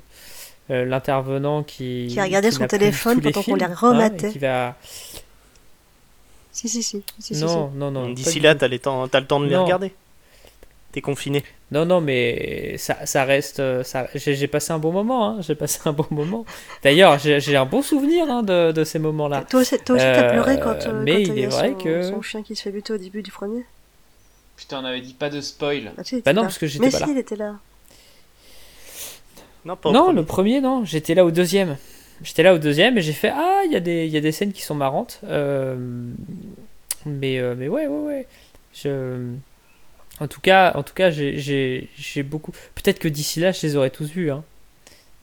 l'intervenant 0.70 1.64
qui 1.64 2.08
Qui 2.10 2.20
a 2.20 2.24
regardé 2.24 2.52
son 2.52 2.66
téléphone 2.68 3.20
les 3.22 3.32
pendant 3.32 3.44
qu'on 3.44 3.56
les 3.56 3.66
rematait. 3.66 4.26
hein, 4.26 4.30
et 4.30 4.32
qui 4.34 4.40
va 4.40 4.76
Si, 6.52 6.70
si, 6.70 6.82
si. 6.84 7.04
si, 7.20 7.36
si, 7.36 7.44
non 7.44 7.70
non 7.76 7.92
non 7.92 8.10
D'ici 8.10 8.40
là, 8.40 8.56
t'as 8.56 8.68
les 8.68 8.80
temps- 8.80 9.08
t'as 9.08 9.20
le 9.20 9.28
temps 9.28 9.40
de 9.40 9.46
les 9.48 9.56
Non. 9.56 9.64
regarder. 9.66 9.94
T'es 10.92 11.02
confiné. 11.02 11.44
non 11.72 11.86
non 11.86 12.00
mais 12.00 12.78
ça, 12.78 13.06
ça 13.06 13.26
reste 13.26 13.60
euh, 13.60 13.84
ça 13.84 14.08
j'ai 14.16 14.34
j'ai 14.34 14.48
passé 14.48 14.72
un 14.72 14.78
bon 14.80 14.94
moment 14.94 15.28
hein, 15.28 15.42
j'ai 15.42 15.54
passé 15.56 15.80
un 15.86 15.92
bon 15.92 16.06
moment 16.10 16.46
d'ailleurs 16.84 17.20
j'ai 17.20 17.42
j'ai 17.42 17.58
un 17.58 17.66
bon 17.66 17.82
souvenir 17.82 18.30
hein, 18.32 18.44
de, 18.44 18.72
de 18.72 18.84
ces 18.86 18.98
moments 19.00 19.28
là 19.28 19.42
si. 19.42 19.48
Toi 19.48 19.60
aussi, 19.62 19.76
t'as 19.84 19.94
Euh, 20.00 20.32
pleuré 20.32 20.58
quand, 20.60 20.86
euh, 20.88 21.04
mais 21.04 21.24
quand 21.24 21.34
il 21.34 21.38
y 21.38 21.42
est 21.42 21.46
a 21.48 21.50
vrai 21.50 21.72
son, 21.78 21.84
que- 21.84 22.04
son 22.10 22.22
chien 22.22 22.44
qui 22.44 22.56
se 22.56 22.62
fait 22.64 22.72
buter 22.72 22.94
au 22.94 22.98
début 22.98 23.22
du 23.22 23.32
premier? 23.32 23.66
Putain, 24.56 24.82
on 24.82 24.86
avait 24.86 25.02
dit 25.02 25.14
pas 25.14 25.30
de 25.30 25.42
spoil. 25.42 25.92
Ah, 25.98 26.02
Bah 26.24 26.32
non, 26.32 26.44
parce 26.44 26.58
que 26.58 26.66
j'étais 26.66 26.86
Mais 26.86 26.92
pas 26.92 27.00
si, 27.00 27.04
là. 27.04 27.10
il 27.12 27.18
était 27.18 27.36
là. 27.36 27.56
Non, 29.66 29.76
pas 29.76 29.90
au 29.90 29.92
non 29.94 30.04
premier. 30.06 30.16
le 30.20 30.26
premier 30.26 30.62
non 30.62 30.86
j'étais 30.86 31.16
là 31.16 31.26
au 31.26 31.32
deuxième 31.32 31.78
j'étais 32.24 32.44
là 32.44 32.54
au 32.54 32.58
deuxième 32.58 32.98
et 32.98 33.02
j'ai 33.02 33.14
fait 33.14 33.32
ah 33.34 33.62
il 33.66 33.72
y 33.72 33.76
a 33.76 33.80
des 33.80 34.06
il 34.06 34.12
y 34.12 34.18
a 34.18 34.22
des 34.22 34.32
scènes 34.32 34.54
qui 34.54 34.62
sont 34.62 34.76
marrantes 34.76 35.20
Euh, 35.24 35.76
mais 37.06 37.40
euh, 37.40 37.56
mais 37.58 37.68
ouais 37.68 37.88
ouais 37.88 38.00
ouais 38.00 38.28
je 38.74 39.18
en 40.20 40.28
tout 40.28 40.42
cas 40.42 40.72
en 40.76 40.84
tout 40.84 40.94
cas 40.94 41.10
j'ai 41.12 41.90
beaucoup 42.24 42.52
peut-être 42.76 43.00
que 43.00 43.08
d'ici 43.08 43.40
là 43.40 43.52
je 43.52 43.62
les 43.64 43.76
aurais 43.76 43.90
tous 43.90 44.10
vus 44.10 44.32
hein. 44.32 44.44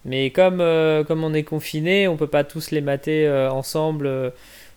mais 0.04 0.30
comme 0.30 0.60
euh, 0.60 1.02
comme 1.04 1.24
on 1.24 1.32
est 1.34 1.44
confiné 1.44 2.08
on 2.08 2.16
peut 2.16 2.26
pas 2.26 2.44
tous 2.44 2.70
les 2.72 2.80
mater 2.80 3.28
ensemble 3.50 4.32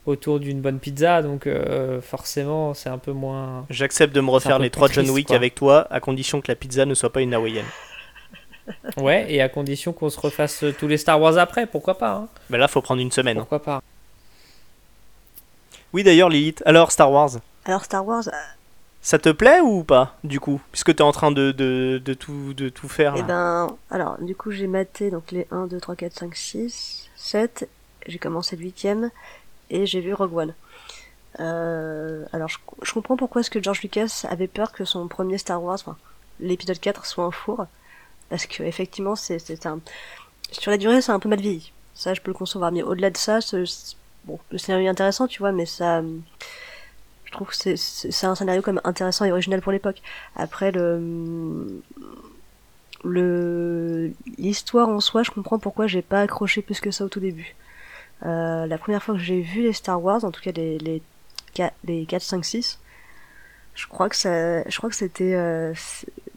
autour 0.05 0.39
d'une 0.39 0.61
bonne 0.61 0.79
pizza 0.79 1.21
donc 1.21 1.47
euh, 1.47 1.99
forcément 2.01 2.73
c'est 2.73 2.89
un 2.89 2.97
peu 2.99 3.11
moins 3.11 3.65
J'accepte 3.69 4.15
de 4.15 4.21
me 4.21 4.29
refaire 4.29 4.59
les 4.59 4.69
trois 4.69 4.87
John 4.87 5.09
Wick 5.09 5.27
quoi. 5.27 5.35
avec 5.35 5.55
toi, 5.55 5.87
à 5.89 5.99
condition 5.99 6.41
que 6.41 6.47
la 6.49 6.55
pizza 6.55 6.85
ne 6.85 6.93
soit 6.93 7.11
pas 7.11 7.21
une 7.21 7.33
hawaïenne. 7.33 7.65
Ouais 8.97 9.25
et 9.31 9.41
à 9.41 9.49
condition 9.49 9.93
qu'on 9.93 10.09
se 10.09 10.19
refasse 10.19 10.63
euh, 10.63 10.73
tous 10.77 10.87
les 10.87 10.97
Star 10.97 11.19
Wars 11.21 11.37
après 11.37 11.65
pourquoi 11.67 11.97
pas 11.97 12.13
hein. 12.13 12.27
Mais 12.49 12.57
là, 12.57 12.67
faut 12.67 12.81
prendre 12.81 13.01
une 13.01 13.11
semaine. 13.11 13.37
pourquoi 13.37 13.61
pas 13.61 13.81
Oui, 15.93 16.03
d'ailleurs, 16.03 16.29
Lilith, 16.29 16.61
alors 16.65 16.91
Star 16.91 17.11
Wars, 17.11 17.31
Alors 17.65 17.83
Star 17.85 18.05
Wars, 18.05 18.23
ça 19.01 19.19
te 19.19 19.29
plaît 19.29 19.59
ou 19.61 19.83
pas, 19.83 20.15
du 20.23 20.39
coup 20.39 20.59
Puisque 20.71 20.95
t'es 20.95 21.03
en 21.03 21.11
train 21.11 21.31
de, 21.31 21.51
de, 21.51 22.01
de 22.03 22.13
tout, 22.13 22.53
de 22.55 22.69
tout 22.69 22.89
faire. 22.89 23.13
eh 23.17 23.23
ben, 23.23 23.75
alors, 23.91 24.17
du 24.19 24.35
coup, 24.35 24.51
j'ai 24.51 24.67
maté 24.67 25.11
donc 25.11 25.31
les 25.31 25.47
1, 25.51 25.67
2, 25.67 25.79
3, 25.79 25.95
4, 25.95 26.13
5, 26.13 26.35
6, 26.35 27.09
7. 27.15 27.69
J'ai 28.07 28.17
commencé 28.17 28.55
le 28.55 28.63
huitième 28.63 29.11
et 29.69 29.85
j'ai 29.85 29.99
vu 30.01 30.13
Rogue 30.13 30.35
One. 30.35 30.53
Euh, 31.39 32.25
alors, 32.33 32.47
je, 32.49 32.57
je 32.81 32.93
comprends 32.93 33.17
pourquoi 33.17 33.41
est-ce 33.41 33.49
que 33.51 33.61
George 33.61 33.81
Lucas 33.81 34.23
avait 34.29 34.47
peur 34.47 34.71
que 34.71 34.85
son 34.85 35.07
premier 35.07 35.37
Star 35.37 35.61
Wars, 35.61 35.75
enfin, 35.75 35.97
l'épisode 36.39 36.79
4 36.79 37.05
soit 37.05 37.25
un 37.25 37.31
four. 37.31 37.65
Parce 38.29 38.45
que, 38.45 38.63
effectivement, 38.63 39.15
c'est, 39.15 39.65
un, 39.65 39.79
sur 40.51 40.71
la 40.71 40.77
durée, 40.77 41.01
c'est 41.01 41.11
un 41.11 41.19
peu 41.19 41.29
mal 41.29 41.39
vieilli. 41.39 41.71
Ça, 41.93 42.13
je 42.13 42.21
peux 42.21 42.31
le 42.31 42.37
concevoir. 42.37 42.71
Mais 42.71 42.83
au-delà 42.83 43.09
de 43.09 43.17
ça, 43.17 43.39
bon, 44.25 44.39
le 44.51 44.57
scénario 44.57 44.87
est 44.87 44.89
intéressant, 44.89 45.27
tu 45.27 45.39
vois, 45.39 45.51
mais 45.51 45.65
ça, 45.65 46.01
je 47.25 47.31
trouve 47.31 47.49
que 47.49 47.55
c'est, 47.55 48.25
un 48.25 48.35
scénario 48.35 48.61
comme 48.61 48.81
intéressant 48.83 49.25
et 49.25 49.31
original 49.31 49.61
pour 49.61 49.71
l'époque. 49.71 50.01
Après, 50.35 50.71
le, 50.71 51.81
le 53.03 54.11
l'histoire 54.37 54.89
en 54.89 54.99
soi, 54.99 55.23
je 55.23 55.31
comprends 55.31 55.59
pourquoi 55.59 55.87
j'ai 55.87 56.01
pas 56.01 56.21
accroché 56.21 56.61
plus 56.61 56.79
que 56.79 56.91
ça 56.91 57.05
au 57.05 57.09
tout 57.09 57.19
début. 57.19 57.55
Euh, 58.25 58.65
la 58.65 58.77
première 58.77 59.03
fois 59.03 59.15
que 59.15 59.21
j'ai 59.21 59.41
vu 59.41 59.61
les 59.61 59.73
Star 59.73 60.01
Wars, 60.01 60.23
en 60.23 60.31
tout 60.31 60.41
cas 60.41 60.51
les 60.51 60.77
les 60.79 61.01
4, 61.53 61.73
les 61.85 62.05
4 62.05 62.21
5 62.21 62.45
6, 62.45 62.79
je 63.75 63.87
crois 63.87 64.09
que 64.09 64.15
ça 64.15 64.67
je 64.69 64.77
crois 64.77 64.89
que 64.89 64.95
c'était 64.95 65.33
euh, 65.35 65.73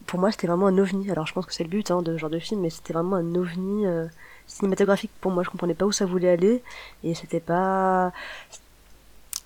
pour 0.09 0.19
moi 0.19 0.31
c'était 0.31 0.47
vraiment 0.47 0.67
un 0.67 0.77
ovni. 0.79 1.09
Alors 1.11 1.27
je 1.27 1.33
pense 1.33 1.45
que 1.45 1.53
c'est 1.53 1.63
le 1.63 1.69
but 1.69 1.91
hein, 1.91 2.01
de 2.01 2.13
ce 2.13 2.17
genre 2.17 2.31
de 2.31 2.39
film 2.39 2.61
mais 2.61 2.71
c'était 2.71 2.93
vraiment 2.93 3.15
un 3.17 3.35
ovni 3.35 3.85
euh, 3.85 4.07
cinématographique 4.47 5.11
pour 5.21 5.31
moi, 5.31 5.43
je 5.43 5.49
comprenais 5.51 5.75
pas 5.75 5.85
où 5.85 5.91
ça 5.91 6.05
voulait 6.07 6.29
aller 6.29 6.63
et 7.03 7.13
c'était 7.13 7.39
pas 7.39 8.11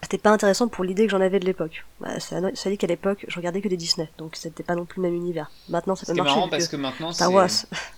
c'était 0.01 0.18
pas 0.18 0.32
intéressant 0.32 0.68
pour 0.68 0.84
l'idée 0.84 1.05
que 1.05 1.11
j'en 1.11 1.22
avais 1.22 1.39
de 1.39 1.45
l'époque. 1.45 1.86
Bah, 2.01 2.20
ça, 2.20 2.39
ça 2.55 2.70
dit 2.70 2.78
qu'à 2.78 2.88
l'époque, 2.88 3.26
je 3.28 3.36
regardais 3.38 3.61
que 3.61 3.70
des 3.70 3.78
Disney, 3.78 4.09
donc 4.18 4.36
c'était 4.36 4.64
pas 4.64 4.76
non 4.76 4.84
plus 4.86 5.01
le 5.01 5.07
même 5.09 5.16
univers. 5.16 5.49
Maintenant, 5.70 5.95
ça 5.95 6.01
peut 6.05 6.07
C'est 6.14 6.18
marcher. 6.18 6.36
marrant 6.36 6.45
vu 6.47 6.51
parce 6.51 6.68
que 6.68 6.76
que 6.76 6.82
maintenant, 6.82 7.14
Star 7.14 7.30
c'est 7.30 7.34
Wars, 7.34 7.49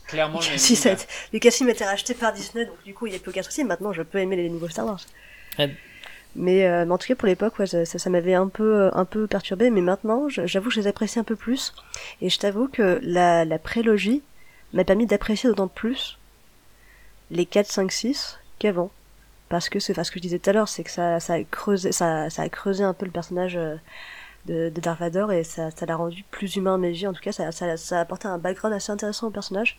clairement 0.08 0.40
le 0.40 0.46
même 0.50 0.58
si 0.60 0.74
univers. 0.74 0.98
Lucasfilm 1.34 1.70
était 1.70 1.86
racheté 1.86 2.14
par 2.14 2.32
Disney, 2.32 2.66
donc 2.66 2.76
du 2.86 2.94
coup, 2.94 3.08
il 3.08 3.10
n'y 3.12 3.16
a 3.16 3.20
plus 3.20 3.32
aucun 3.32 3.42
souci. 3.42 3.64
Maintenant, 3.64 3.92
je 3.92 4.04
peux 4.04 4.20
aimer 4.20 4.36
les 4.36 4.50
nouveaux 4.50 4.70
Star 4.70 4.86
Wars. 4.86 5.00
Euh, 6.38 6.86
mais 6.86 6.92
en 6.92 6.98
tout 6.98 7.08
cas, 7.08 7.16
pour 7.16 7.28
l'époque, 7.28 7.54
ça, 7.66 8.10
m'avait 8.10 8.34
un 8.34 8.48
peu, 8.48 8.76
euh, 8.76 8.90
un 8.94 9.06
peu 9.06 9.28
perturbé. 9.28 9.70
Mais 9.70 9.82
maintenant, 9.82 10.28
j'avoue 10.30 10.70
que 10.70 10.76
je 10.76 10.82
les 10.82 10.88
apprécie 10.88 11.20
un 11.20 11.24
peu 11.24 11.36
plus. 11.36 11.74
Et 12.22 12.30
je 12.30 12.40
t'avoue 12.40 12.68
que 12.68 13.00
la, 13.04 13.60
prélogie 13.60 14.22
m'a 14.74 14.84
permis 14.84 15.06
d'apprécier 15.06 15.50
d'autant 15.50 15.68
plus 15.68 16.18
les 17.32 17.46
4, 17.46 17.72
5, 17.72 17.92
6 17.92 18.40
qu'avant. 18.60 18.92
Parce 19.50 19.70
que 19.70 19.80
c'est 19.80 19.94
enfin, 19.94 20.04
ce 20.04 20.12
que 20.12 20.20
je 20.20 20.24
disais 20.24 20.40
tout 20.40 20.50
à 20.50 20.54
l'heure, 20.54 20.68
c'est 20.68 20.84
que 20.84 20.92
ça, 20.92 21.20
ça, 21.20 21.34
a 21.34 21.44
creusé, 21.44 21.92
ça, 21.92 22.30
ça 22.30 22.42
a 22.42 22.50
creusé 22.50 22.84
un 22.84 22.94
peu 22.94 23.06
le 23.06 23.12
personnage 23.12 23.56
euh, 23.56 23.76
de, 24.48 24.70
de 24.70 24.82
Darth 24.82 25.00
Vader 25.00 25.28
et 25.34 25.44
ça, 25.44 25.72
ça 25.72 25.86
l'a 25.86 25.96
rendu 25.96 26.24
plus 26.32 26.56
humain 26.56 26.76
à 26.76 26.78
mes. 26.78 27.08
En 27.08 27.14
tout 27.14 27.22
cas, 27.22 27.32
ça, 27.32 27.52
ça, 27.52 27.78
ça 27.78 28.00
a 28.00 28.02
apporté 28.02 28.28
un 28.28 28.38
background 28.38 28.76
assez 28.76 28.92
intéressant 28.92 29.28
au 29.28 29.32
personnage 29.32 29.78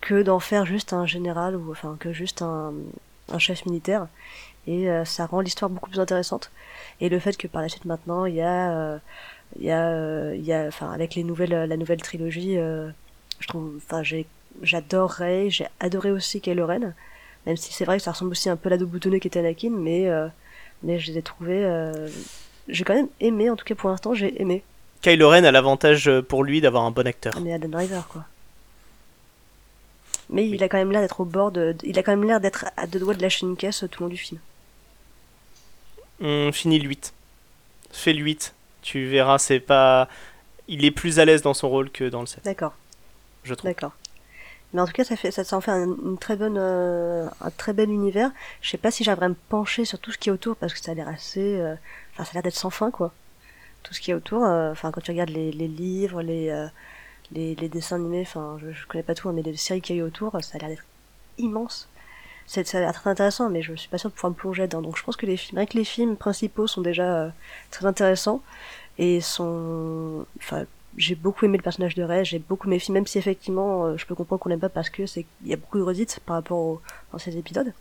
que 0.00 0.22
d'en 0.22 0.38
faire 0.38 0.64
juste 0.64 0.92
un 0.92 1.06
général 1.06 1.56
ou 1.56 1.72
enfin 1.72 1.96
que 1.98 2.12
juste 2.12 2.42
un, 2.42 2.72
un 3.32 3.38
chef 3.38 3.66
militaire. 3.66 4.06
Et 4.68 4.90
euh, 4.90 5.06
ça 5.06 5.24
rend 5.24 5.40
l'histoire 5.40 5.70
beaucoup 5.70 5.88
plus 5.88 5.98
intéressante. 5.98 6.50
Et 7.00 7.08
le 7.08 7.18
fait 7.18 7.38
que 7.38 7.48
par 7.48 7.62
la 7.62 7.70
suite 7.70 7.86
maintenant 7.86 8.26
il 8.26 8.34
y 8.34 8.42
a, 8.42 8.70
euh, 8.70 8.98
il 9.58 9.64
y 9.64 9.70
a, 9.70 9.88
euh, 9.88 10.36
il 10.36 10.44
y 10.44 10.52
a, 10.52 10.66
enfin 10.66 10.92
avec 10.92 11.14
les 11.14 11.24
nouvelles, 11.24 11.64
la 11.64 11.76
nouvelle 11.78 12.02
trilogie, 12.02 12.56
je 12.56 13.46
trouve, 13.48 13.72
enfin 13.78 14.02
j'ai, 14.02 14.26
j'adore 14.62 15.10
Rey, 15.10 15.48
j'ai 15.48 15.66
adoré 15.80 16.10
aussi 16.10 16.42
Kylo 16.42 16.66
Ren. 16.66 16.92
Même 17.46 17.56
si 17.56 17.72
c'est 17.72 17.86
vrai 17.86 17.96
que 17.96 18.02
ça 18.02 18.12
ressemble 18.12 18.32
aussi 18.32 18.50
un 18.50 18.56
peu 18.56 18.68
à 18.68 18.70
l'ado 18.70 18.86
boutonné 18.86 19.20
qui 19.20 19.28
était 19.28 19.38
Anakin, 19.38 19.70
mais 19.70 20.06
mais 20.82 20.98
je 20.98 21.10
les 21.10 21.18
ai 21.18 21.22
trouvés, 21.22 21.64
j'ai 22.68 22.84
quand 22.84 22.94
même 22.94 23.08
aimé. 23.20 23.48
En 23.48 23.56
tout 23.56 23.64
cas 23.64 23.74
pour 23.74 23.88
l'instant 23.88 24.12
j'ai 24.12 24.38
aimé. 24.40 24.62
Kylo 25.00 25.30
Ren 25.30 25.44
a 25.44 25.50
l'avantage 25.50 26.10
pour 26.28 26.44
lui 26.44 26.60
d'avoir 26.60 26.84
un 26.84 26.90
bon 26.90 27.06
acteur. 27.06 27.40
Mais 27.40 27.54
Adam 27.54 27.68
Driver, 27.68 28.06
quoi. 28.08 28.24
Mais 30.28 30.46
il 30.46 30.62
a 30.62 30.68
quand 30.68 30.76
même 30.76 30.92
l'air 30.92 31.00
d'être 31.00 31.20
au 31.20 31.24
bord 31.24 31.52
de. 31.52 31.74
Il 31.84 31.98
a 31.98 32.02
quand 32.02 32.12
même 32.12 32.24
l'air 32.24 32.40
d'être 32.40 32.66
à 32.76 32.86
deux 32.86 32.98
doigts 32.98 33.14
de 33.14 33.22
lâcher 33.22 33.46
une 33.46 33.56
caisse 33.56 33.82
tout 33.90 34.02
le 34.02 34.08
long 34.08 34.12
du 34.12 34.18
film. 34.18 34.38
On 36.20 36.52
finit 36.52 36.78
le 36.78 36.88
8. 36.88 37.12
Fais 37.92 38.12
le 38.12 38.20
8. 38.20 38.54
Tu 38.82 39.06
verras, 39.06 39.38
c'est 39.38 39.60
pas. 39.60 40.08
Il 40.68 40.84
est 40.84 40.90
plus 40.90 41.18
à 41.18 41.24
l'aise 41.24 41.42
dans 41.42 41.54
son 41.54 41.68
rôle 41.68 41.90
que 41.90 42.04
dans 42.08 42.20
le 42.20 42.26
7, 42.26 42.44
D'accord, 42.44 42.74
je 43.44 43.54
trouve. 43.54 43.70
d'accord. 43.70 43.92
Mais 44.74 44.82
en 44.82 44.86
tout 44.86 44.92
cas, 44.92 45.04
ça, 45.04 45.16
fait, 45.16 45.30
ça, 45.30 45.44
ça 45.44 45.56
en 45.56 45.62
fait 45.62 45.70
un, 45.70 45.84
une 45.86 46.18
très 46.18 46.36
bonne, 46.36 46.58
euh, 46.58 47.26
un 47.40 47.50
très 47.50 47.72
bel 47.72 47.90
univers. 47.90 48.30
Je 48.60 48.68
sais 48.70 48.76
pas 48.78 48.90
si 48.90 49.02
j'arriverai 49.04 49.26
à 49.26 49.28
me 49.30 49.36
pencher 49.48 49.86
sur 49.86 49.98
tout 49.98 50.12
ce 50.12 50.18
qui 50.18 50.28
est 50.28 50.32
autour 50.32 50.56
parce 50.56 50.74
que 50.74 50.80
ça 50.80 50.92
a 50.92 50.94
l'air 50.94 51.08
assez. 51.08 51.40
euh, 51.58 51.74
Enfin, 52.12 52.24
ça 52.24 52.30
a 52.30 52.34
l'air 52.34 52.42
d'être 52.42 52.54
sans 52.56 52.70
fin, 52.70 52.90
quoi. 52.90 53.12
Tout 53.82 53.94
ce 53.94 54.00
qui 54.00 54.10
est 54.10 54.14
autour. 54.14 54.44
euh, 54.44 54.72
Enfin, 54.72 54.90
quand 54.90 55.00
tu 55.00 55.10
regardes 55.12 55.30
les, 55.30 55.52
les 55.52 55.68
livres, 55.68 56.22
les, 56.22 56.68
les, 57.32 57.54
les 57.54 57.68
dessins 57.68 57.96
animés, 57.96 58.22
enfin, 58.22 58.58
je, 58.60 58.72
je 58.72 58.86
connais 58.86 59.02
pas 59.04 59.14
tout, 59.14 59.28
hein, 59.28 59.32
mais 59.34 59.42
les 59.42 59.56
séries 59.56 59.80
qu'il 59.80 59.96
y 59.96 60.00
a 60.00 60.02
eu 60.02 60.06
autour, 60.06 60.32
ça 60.42 60.56
a 60.56 60.58
l'air 60.58 60.68
d'être 60.70 60.84
immense. 61.38 61.88
Ça 62.48 62.62
a 62.62 62.80
l'air 62.80 62.92
très 62.94 63.10
intéressant, 63.10 63.50
mais 63.50 63.62
je 63.62 63.74
suis 63.74 63.88
pas 63.90 63.98
sûre 63.98 64.10
de 64.10 64.14
pouvoir 64.14 64.30
me 64.32 64.36
plonger 64.36 64.62
dedans. 64.66 64.82
Donc 64.82 64.96
je 64.96 65.04
pense 65.04 65.16
que 65.16 65.26
les 65.26 65.36
films, 65.36 65.64
que 65.66 65.76
les 65.76 65.84
films 65.84 66.16
principaux 66.16 66.66
sont 66.66 66.80
déjà 66.80 67.04
euh, 67.24 67.30
très 67.70 67.86
intéressants 67.86 68.40
et 68.98 69.20
sont, 69.20 70.26
enfin, 70.38 70.64
j'ai 70.96 71.14
beaucoup 71.16 71.44
aimé 71.46 71.58
le 71.58 71.62
personnage 71.62 71.94
de 71.96 72.04
Rey, 72.04 72.24
j'ai 72.24 72.38
beaucoup 72.40 72.68
aimé 72.68 72.76
le 72.76 72.80
film, 72.80 72.94
même 72.94 73.06
si 73.06 73.18
effectivement 73.18 73.86
euh, 73.86 73.96
je 73.98 74.06
peux 74.06 74.14
comprendre 74.14 74.40
qu'on 74.42 74.50
l'aime 74.50 74.60
pas 74.60 74.70
parce 74.70 74.90
que 74.90 75.06
c'est, 75.06 75.26
il 75.44 75.48
y 75.50 75.54
a 75.54 75.56
beaucoup 75.56 75.78
de 75.78 75.84
redites 75.84 76.20
par 76.26 76.36
rapport 76.36 76.58
aux 76.58 76.82
anciens 77.12 77.32
épisodes, 77.34 77.72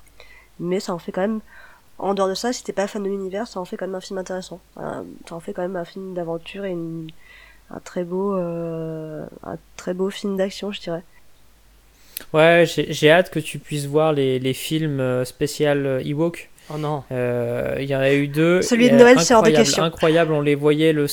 mais 0.60 0.80
ça 0.82 0.94
en 0.94 1.00
fait 1.00 1.12
quand 1.14 1.22
même. 1.22 1.42
En 2.00 2.14
dehors 2.16 2.30
de 2.30 2.36
ça, 2.36 2.54
si 2.54 2.64
t'es 2.64 2.74
pas 2.74 2.88
fan 2.88 3.04
de 3.04 3.10
l'univers, 3.10 3.48
ça 3.48 3.60
en 3.62 3.66
fait 3.66 3.78
quand 3.78 3.88
même 3.88 3.96
un 3.96 4.02
film 4.02 4.20
intéressant. 4.20 4.60
Ça 4.78 5.04
en 5.36 5.40
fait 5.42 5.54
quand 5.54 5.64
même 5.64 5.78
un 5.78 5.86
film 5.86 6.14
d'aventure 6.16 6.66
et 6.66 6.72
une- 6.72 7.10
un 7.72 7.80
très 7.82 8.04
beau, 8.06 8.36
euh, 8.36 9.26
un 9.44 9.58
très 9.78 9.94
beau 9.96 10.10
film 10.12 10.38
d'action, 10.38 10.72
je 10.72 10.82
dirais. 10.82 11.04
Ouais, 12.34 12.66
j'ai 12.68 12.92
j'ai 12.94 13.12
hâte 13.12 13.30
que 13.30 13.40
tu 13.40 13.60
puisses 13.60 13.86
voir 13.86 14.14
les, 14.14 14.40
les 14.40 14.54
films 14.54 15.00
euh, 15.00 15.24
spécial 15.26 15.86
euh, 15.86 16.02
Ewok. 16.04 16.50
Oh 16.74 16.78
non. 16.78 17.04
Euh, 17.12 17.76
Il 17.80 17.86
y 17.86 17.96
en 17.96 18.00
a 18.00 18.12
eu 18.14 18.28
deux. 18.28 18.62
Celui 18.62 18.90
de 18.90 18.96
Noël, 18.96 19.20
c'est 19.22 19.34
hors 19.34 19.42
de 19.42 19.48
incroyable, 19.48 19.66
question. 19.66 19.84
Incroyable, 19.84 20.34
on 20.34 20.42
les 20.42 20.56
voyait 20.56 20.94
le. 20.94 21.06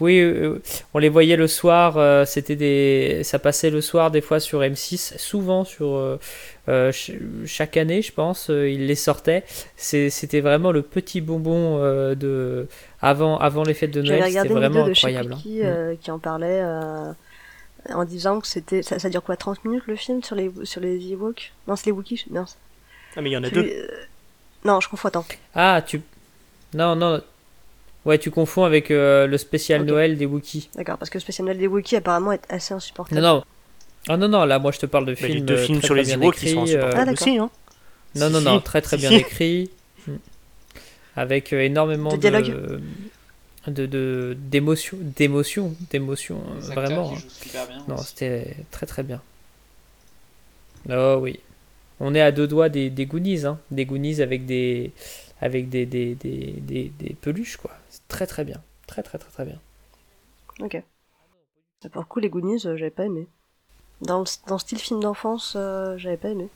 Oui, 0.00 0.18
euh, 0.18 0.60
on 0.92 0.98
les 0.98 1.08
voyait 1.08 1.36
le 1.36 1.46
soir. 1.46 1.96
euh, 1.98 2.24
C'était 2.24 2.56
des, 2.56 3.20
ça 3.22 3.38
passait 3.38 3.70
le 3.70 3.80
soir 3.80 4.10
des 4.10 4.20
fois 4.20 4.40
sur 4.40 4.60
M6, 4.62 5.16
souvent 5.18 5.64
sur 5.64 6.18
ch- 6.66 7.12
chaque 7.46 7.76
année, 7.76 8.02
je 8.02 8.10
pense. 8.12 8.48
ils 8.48 8.86
les 8.86 8.96
sortaient. 8.96 9.44
C'était 9.76 10.40
vraiment 10.40 10.72
le 10.72 10.82
petit 10.82 11.20
bonbon 11.20 11.78
de 12.16 12.66
avant, 13.00 13.38
avant 13.38 13.62
les 13.62 13.74
fêtes 13.74 13.92
de 13.92 14.02
Noël. 14.02 14.24
C'était 14.32 14.48
vraiment 14.48 14.84
incroyable. 14.86 15.34
qui, 15.40 15.62
hein. 15.62 15.66
euh, 15.66 15.94
qui 16.00 16.10
en 16.10 16.18
parlait 16.18 16.60
euh, 16.64 17.12
en 17.92 18.04
disant 18.04 18.40
que 18.40 18.46
c'était. 18.46 18.82
Ça, 18.82 18.98
ça 18.98 19.08
dure 19.10 19.22
quoi 19.22 19.36
30 19.36 19.64
minutes 19.64 19.84
le 19.86 19.96
film 19.96 20.22
sur 20.22 20.36
les, 20.36 20.50
sur 20.64 20.80
les 20.80 20.98
Ewoks? 21.12 21.52
Non, 21.68 21.76
c'est 21.76 21.86
les 21.86 21.92
Wookiees 21.92 22.24
Non, 22.30 22.44
Ah, 23.16 23.20
mais 23.22 23.30
il 23.30 23.32
y 23.32 23.36
en 23.36 23.44
a 23.44 23.50
celui- 23.50 23.62
deux. 23.70 23.74
euh, 23.76 23.88
non, 24.64 24.80
je 24.80 24.88
confonds, 24.88 25.08
attends. 25.08 25.26
Ah, 25.54 25.82
tu. 25.86 26.00
Non, 26.72 26.96
non. 26.96 27.20
Ouais, 28.04 28.18
tu 28.18 28.30
confonds 28.30 28.64
avec 28.64 28.90
euh, 28.90 29.26
le 29.26 29.38
spécial. 29.38 29.82
Noël 29.84 30.16
des 30.18 30.26
Wookiees. 30.26 30.68
D'accord, 30.74 30.98
parce 30.98 31.10
que 31.10 31.16
le 31.18 31.22
spécial 31.22 31.46
Noël 31.46 31.58
des 31.58 31.66
Wookiees 31.66 31.96
apparemment 31.96 32.32
est 32.32 32.42
assez 32.50 32.74
insupportable. 32.74 33.20
Non, 33.20 33.36
non. 33.36 33.44
Ah 34.08 34.16
non, 34.18 34.28
non, 34.28 34.44
là, 34.44 34.58
moi 34.58 34.70
je 34.72 34.78
te 34.80 34.86
parle 34.86 35.06
de 35.06 35.14
Bah, 35.14 35.18
les 35.22 35.26
films. 35.34 35.46
deux 35.46 35.54
euh, 35.54 35.64
films 35.64 35.78
très, 35.78 35.86
sur 35.86 35.94
très 35.94 36.02
les 36.04 36.12
Ewoks 36.12 36.34
qui 36.36 36.50
sont 36.50 36.58
euh, 36.58 36.62
insupportables 36.62 37.00
Ah, 37.00 37.04
d'accord. 37.06 37.26
aussi. 37.28 37.38
Hein. 37.38 37.50
Non, 38.16 38.30
non, 38.30 38.38
Si, 38.40 38.44
non, 38.44 38.56
si. 38.58 38.64
très 38.64 38.82
très 38.82 38.96
Si, 38.96 39.00
bien 39.00 39.10
si. 39.10 39.16
écrit. 39.16 39.70
Mm. 40.06 40.12
Avec 41.16 41.52
euh, 41.52 41.60
énormément 41.62 42.10
De 42.10 42.16
de 42.16 42.20
dialogue. 42.20 42.44
de 42.46 42.80
de- 43.72 44.36
d'émotion, 44.38 44.98
d'émotion, 45.00 45.74
d'émotion, 45.90 46.42
acteurs 46.70 46.74
vraiment. 46.74 47.10
qui 47.40 47.56
hein. 47.56 47.66
bien. 47.66 47.84
Non, 47.88 47.96
aussi. 47.96 48.08
c'était 48.08 48.56
très 48.70 48.86
très 48.86 49.02
bien. 49.02 49.22
Oh 50.90 51.18
oui. 51.20 51.40
On 52.00 52.14
est 52.14 52.20
à 52.20 52.32
deux 52.32 52.46
doigts 52.48 52.68
des, 52.68 52.90
des 52.90 53.06
Goonies, 53.06 53.46
hein. 53.46 53.58
Des 53.70 53.86
Goonies 53.86 54.20
avec 54.22 54.46
des 54.46 54.92
avec 55.40 55.68
des, 55.68 55.86
des, 55.86 56.14
des, 56.14 56.52
des, 56.60 56.90
des 56.98 57.14
peluches, 57.14 57.56
quoi. 57.56 57.72
C'est 57.90 58.06
très 58.08 58.26
très 58.26 58.44
bien. 58.44 58.62
Très 58.86 59.02
très 59.02 59.18
très 59.18 59.30
très 59.30 59.44
bien. 59.44 59.60
Ok. 60.60 60.82
Pour 61.92 62.02
le 62.02 62.06
coup, 62.08 62.18
les 62.18 62.30
Goonies, 62.30 62.66
euh, 62.66 62.76
j'avais 62.76 62.90
pas 62.90 63.04
aimé. 63.04 63.28
Dans 64.02 64.20
le, 64.20 64.26
dans 64.48 64.56
le 64.56 64.60
style 64.60 64.78
film 64.78 65.00
d'enfance, 65.00 65.54
euh, 65.56 65.96
j'avais 65.98 66.16
pas 66.18 66.30
aimé. 66.30 66.50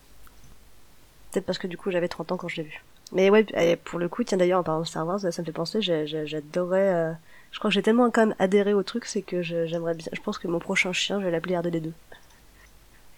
Peut-être 1.30 1.46
parce 1.46 1.56
que 1.58 1.66
du 1.66 1.78
coup, 1.78 1.90
j'avais 1.90 2.08
30 2.08 2.32
ans 2.32 2.36
quand 2.36 2.48
je 2.48 2.56
l'ai 2.56 2.64
vu. 2.64 2.84
Mais 3.12 3.30
ouais, 3.30 3.46
et 3.56 3.76
pour 3.76 3.98
le 3.98 4.08
coup, 4.08 4.22
tiens 4.24 4.36
d'ailleurs, 4.38 4.60
en 4.60 4.62
parlant 4.62 4.82
de 4.82 4.86
Star 4.86 5.06
Wars, 5.06 5.20
ça 5.20 5.26
me 5.28 5.46
fait 5.46 5.52
penser, 5.52 5.80
j'ai- 5.80 6.06
j'ai- 6.06 6.26
j'adorais. 6.26 6.92
euh, 6.94 7.12
je 7.52 7.58
crois 7.58 7.70
que 7.70 7.74
j'ai 7.74 7.82
tellement 7.82 8.10
quand 8.10 8.26
même 8.26 8.34
adhéré 8.38 8.74
au 8.74 8.82
truc, 8.82 9.06
c'est 9.06 9.22
que 9.22 9.40
j'aimerais 9.42 9.94
bien. 9.94 10.06
Je 10.12 10.20
pense 10.20 10.36
que 10.38 10.46
mon 10.48 10.58
prochain 10.58 10.92
chien, 10.92 11.18
je 11.20 11.24
vais 11.24 11.30
l'appeler 11.30 11.54
R2D2. 11.56 11.92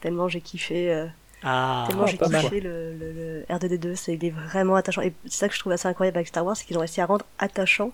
Tellement 0.00 0.28
j'ai 0.28 0.40
kiffé. 0.40 0.92
euh, 0.92 1.06
Ah, 1.42 1.84
tellement 1.88 2.06
j'ai 2.06 2.16
pas 2.18 2.28
mal. 2.28 2.42
kiffé 2.42 2.60
le, 2.60 2.94
le, 2.96 3.12
le 3.12 3.44
R2D2, 3.50 3.94
c'est 3.96 4.14
il 4.14 4.24
est 4.24 4.30
vraiment 4.30 4.76
attachant. 4.76 5.02
Et 5.02 5.12
c'est 5.24 5.30
ça 5.38 5.48
que 5.48 5.54
je 5.54 5.60
trouve 5.60 5.72
assez 5.72 5.88
incroyable 5.88 6.18
avec 6.18 6.28
Star 6.28 6.44
Wars, 6.44 6.56
c'est 6.56 6.64
qu'ils 6.64 6.76
ont 6.76 6.80
réussi 6.80 7.00
à 7.00 7.06
rendre 7.06 7.26
attachant 7.38 7.92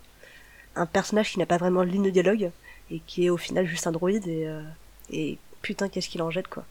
un 0.76 0.86
personnage 0.86 1.32
qui 1.32 1.38
n'a 1.38 1.46
pas 1.46 1.56
vraiment 1.56 1.84
de 1.84 1.88
ligne 1.90 2.04
de 2.04 2.10
dialogue 2.10 2.50
et 2.90 3.00
qui 3.00 3.26
est 3.26 3.30
au 3.30 3.36
final 3.38 3.66
juste 3.66 3.86
un 3.86 3.92
droïde 3.92 4.26
et, 4.28 4.46
euh, 4.46 4.60
et 5.10 5.38
putain 5.62 5.88
qu'est-ce 5.88 6.08
qu'il 6.08 6.22
en 6.22 6.30
jette 6.30 6.48
quoi. 6.48 6.64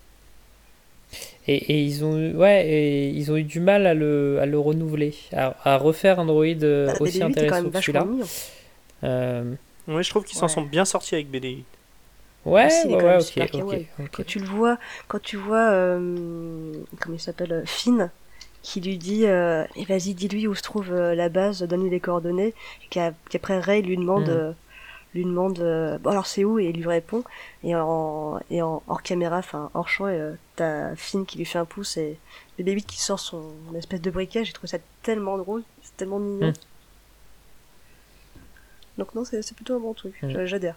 Et, 1.48 1.56
et 1.56 1.84
ils 1.84 2.04
ont 2.04 2.18
eu, 2.18 2.34
ouais, 2.36 2.68
et 2.68 3.10
ils 3.10 3.32
ont 3.32 3.38
eu 3.38 3.44
du 3.44 3.60
mal 3.60 3.86
à 3.86 3.94
le, 3.94 4.40
à 4.42 4.46
le 4.46 4.58
renouveler, 4.60 5.14
à, 5.32 5.56
à 5.64 5.78
refaire 5.78 6.20
un 6.20 6.26
droïde 6.26 6.64
euh, 6.64 6.88
Bah, 6.88 6.94
aussi 7.00 7.20
BD-8 7.20 7.24
intéressant 7.24 7.70
que 7.70 7.80
celui-là. 7.82 8.08
Euh, 9.04 9.54
Oui, 9.88 10.04
je 10.04 10.10
trouve 10.10 10.24
qu'ils 10.24 10.38
s'en 10.38 10.48
Ouais. 10.48 10.52
sont 10.54 10.62
bien 10.64 10.86
sortis 10.86 11.16
avec 11.16 11.30
BD. 11.30 11.64
ouais, 12.46 12.66
Aussi, 12.66 12.88
est 12.92 12.96
ouais, 12.96 13.04
ouais, 13.04 13.20
super 13.22 13.46
ok, 13.46 13.52
kawaii. 13.52 13.82
ok, 14.00 14.06
ok. 14.06 14.10
Quand 14.12 14.24
tu 14.26 14.40
le 14.40 14.46
vois, 14.46 14.78
quand 15.08 15.22
tu 15.22 15.38
vois 15.38 15.70
euh, 15.72 16.74
comment 17.00 17.16
il 17.16 17.20
s'appelle 17.22 17.52
euh, 17.54 17.66
Finn 17.66 18.10
qui 18.64 18.82
lui 18.82 18.98
dit 18.98 19.28
euh, 19.28 19.64
Eh, 19.76 19.86
vas-y 19.86 20.16
dis-lui 20.16 20.48
où 20.48 20.56
se 20.56 20.64
trouve 20.64 20.92
euh, 20.92 21.14
la 21.14 21.30
base, 21.30 21.62
donne-lui 21.62 21.92
les 21.92 22.00
coordonnées 22.00 22.48
et 22.84 22.88
qu'après 23.30 23.60
Ray 23.60 23.84
lui 23.84 23.98
demande 23.98 24.28
Mhm. 24.30 24.56
Lui 25.16 25.26
demande 25.26 25.60
euh, 25.60 25.98
bon 25.98 26.12
alors 26.12 26.28
c'est 26.28 26.44
où? 26.44 26.60
Et 26.60 26.66
il 26.70 26.78
lui 26.78 26.88
répond. 26.88 27.24
Et 27.64 27.76
en 27.76 28.40
et 28.50 28.62
en 28.62 28.84
hors 28.88 29.02
caméra 29.02 29.38
enfin 29.40 29.70
hors 29.74 29.90
champ 29.90 30.06
euh, 30.06 30.34
t'as 30.56 30.96
Finn 30.96 31.26
qui 31.26 31.38
lui 31.38 31.46
fait 31.46 31.58
un 31.60 31.66
pouce 31.66 31.98
et 31.98 32.18
bébé 32.58 32.74
8 32.74 32.86
qui 32.86 33.02
sort 33.02 33.20
son 33.20 33.52
espèce 33.76 34.02
de 34.02 34.12
briquet. 34.12 34.46
J'ai 34.46 34.54
trouvé 34.54 34.68
ça 34.68 34.78
tellement 35.04 35.38
drôle 35.38 35.64
c'est 35.84 35.96
tellement 35.98 36.20
mignon. 36.20 36.48
Mhm. 36.48 36.54
donc 38.98 39.14
non 39.16 39.26
c'est 39.26 39.42
c'est 39.42 39.56
plutôt 39.56 39.76
un 39.76 39.80
bon 39.80 39.94
truc. 39.94 40.16
J'a- 40.24 40.46
j'adhère. 40.46 40.76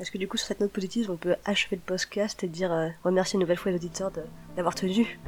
Est-ce 0.00 0.10
que 0.10 0.18
du 0.18 0.26
coup 0.26 0.36
sur 0.36 0.46
cette 0.48 0.60
note 0.60 0.72
positive 0.72 1.10
on 1.10 1.16
peut 1.16 1.36
achever 1.44 1.76
le 1.76 1.82
podcast 1.82 2.42
et 2.44 2.48
dire 2.48 2.72
euh, 2.72 2.88
remercier 3.04 3.36
une 3.36 3.40
nouvelle 3.42 3.56
fois 3.58 3.70
les 3.70 3.76
auditeurs 3.76 4.10
de- 4.10 4.24
d'avoir 4.56 4.74
tenu 4.74 5.18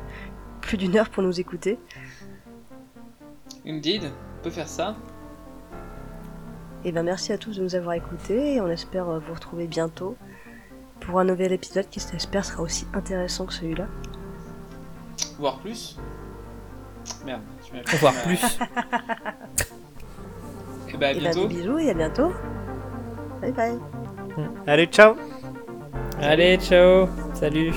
plus 0.63 0.77
d'une 0.79 0.97
heure 0.97 1.11
pour 1.11 1.23
nous 1.23 1.39
écouter. 1.39 1.79
Indeed, 3.67 4.05
on 4.41 4.45
peut 4.45 4.51
faire 4.51 4.69
ça. 4.69 4.97
Et 6.85 6.93
ben 6.93 7.03
merci 7.03 7.33
à 7.33 7.39
tous 7.39 7.57
de 7.57 7.63
nous 7.63 7.75
avoir 7.75 7.95
écoutés 7.95 8.55
et 8.55 8.61
on 8.61 8.69
espère 8.69 9.09
euh, 9.09 9.19
vous 9.19 9.33
retrouver 9.35 9.67
bientôt 9.67 10.17
pour 11.01 11.19
un 11.19 11.25
nouvel 11.25 11.53
épisode 11.53 11.89
qui 11.89 12.01
j'espère 12.01 12.45
sera 12.45 12.63
aussi 12.63 12.87
intéressant 12.93 13.47
que 13.47 13.53
celui-là. 13.55 13.87
Voire 15.39 15.59
plus? 15.59 15.99
Merde, 17.25 17.43
tu 17.65 17.75
m'as 17.75 17.83
Voire 17.99 18.15
plus. 18.23 18.41
Et 20.95 20.97
bah 20.97 21.09
à 21.09 21.11
et 21.11 21.15
ben 21.15 21.21
bientôt. 21.23 21.49
des 21.49 21.55
bisous 21.55 21.79
et 21.81 21.91
à 21.91 21.95
bientôt. 21.95 22.33
Bye 23.41 23.51
bye. 23.53 23.79
Allez, 24.67 24.87
ciao 24.87 25.17
Allez, 26.21 26.57
ciao. 26.59 27.09
Salut. 27.35 27.75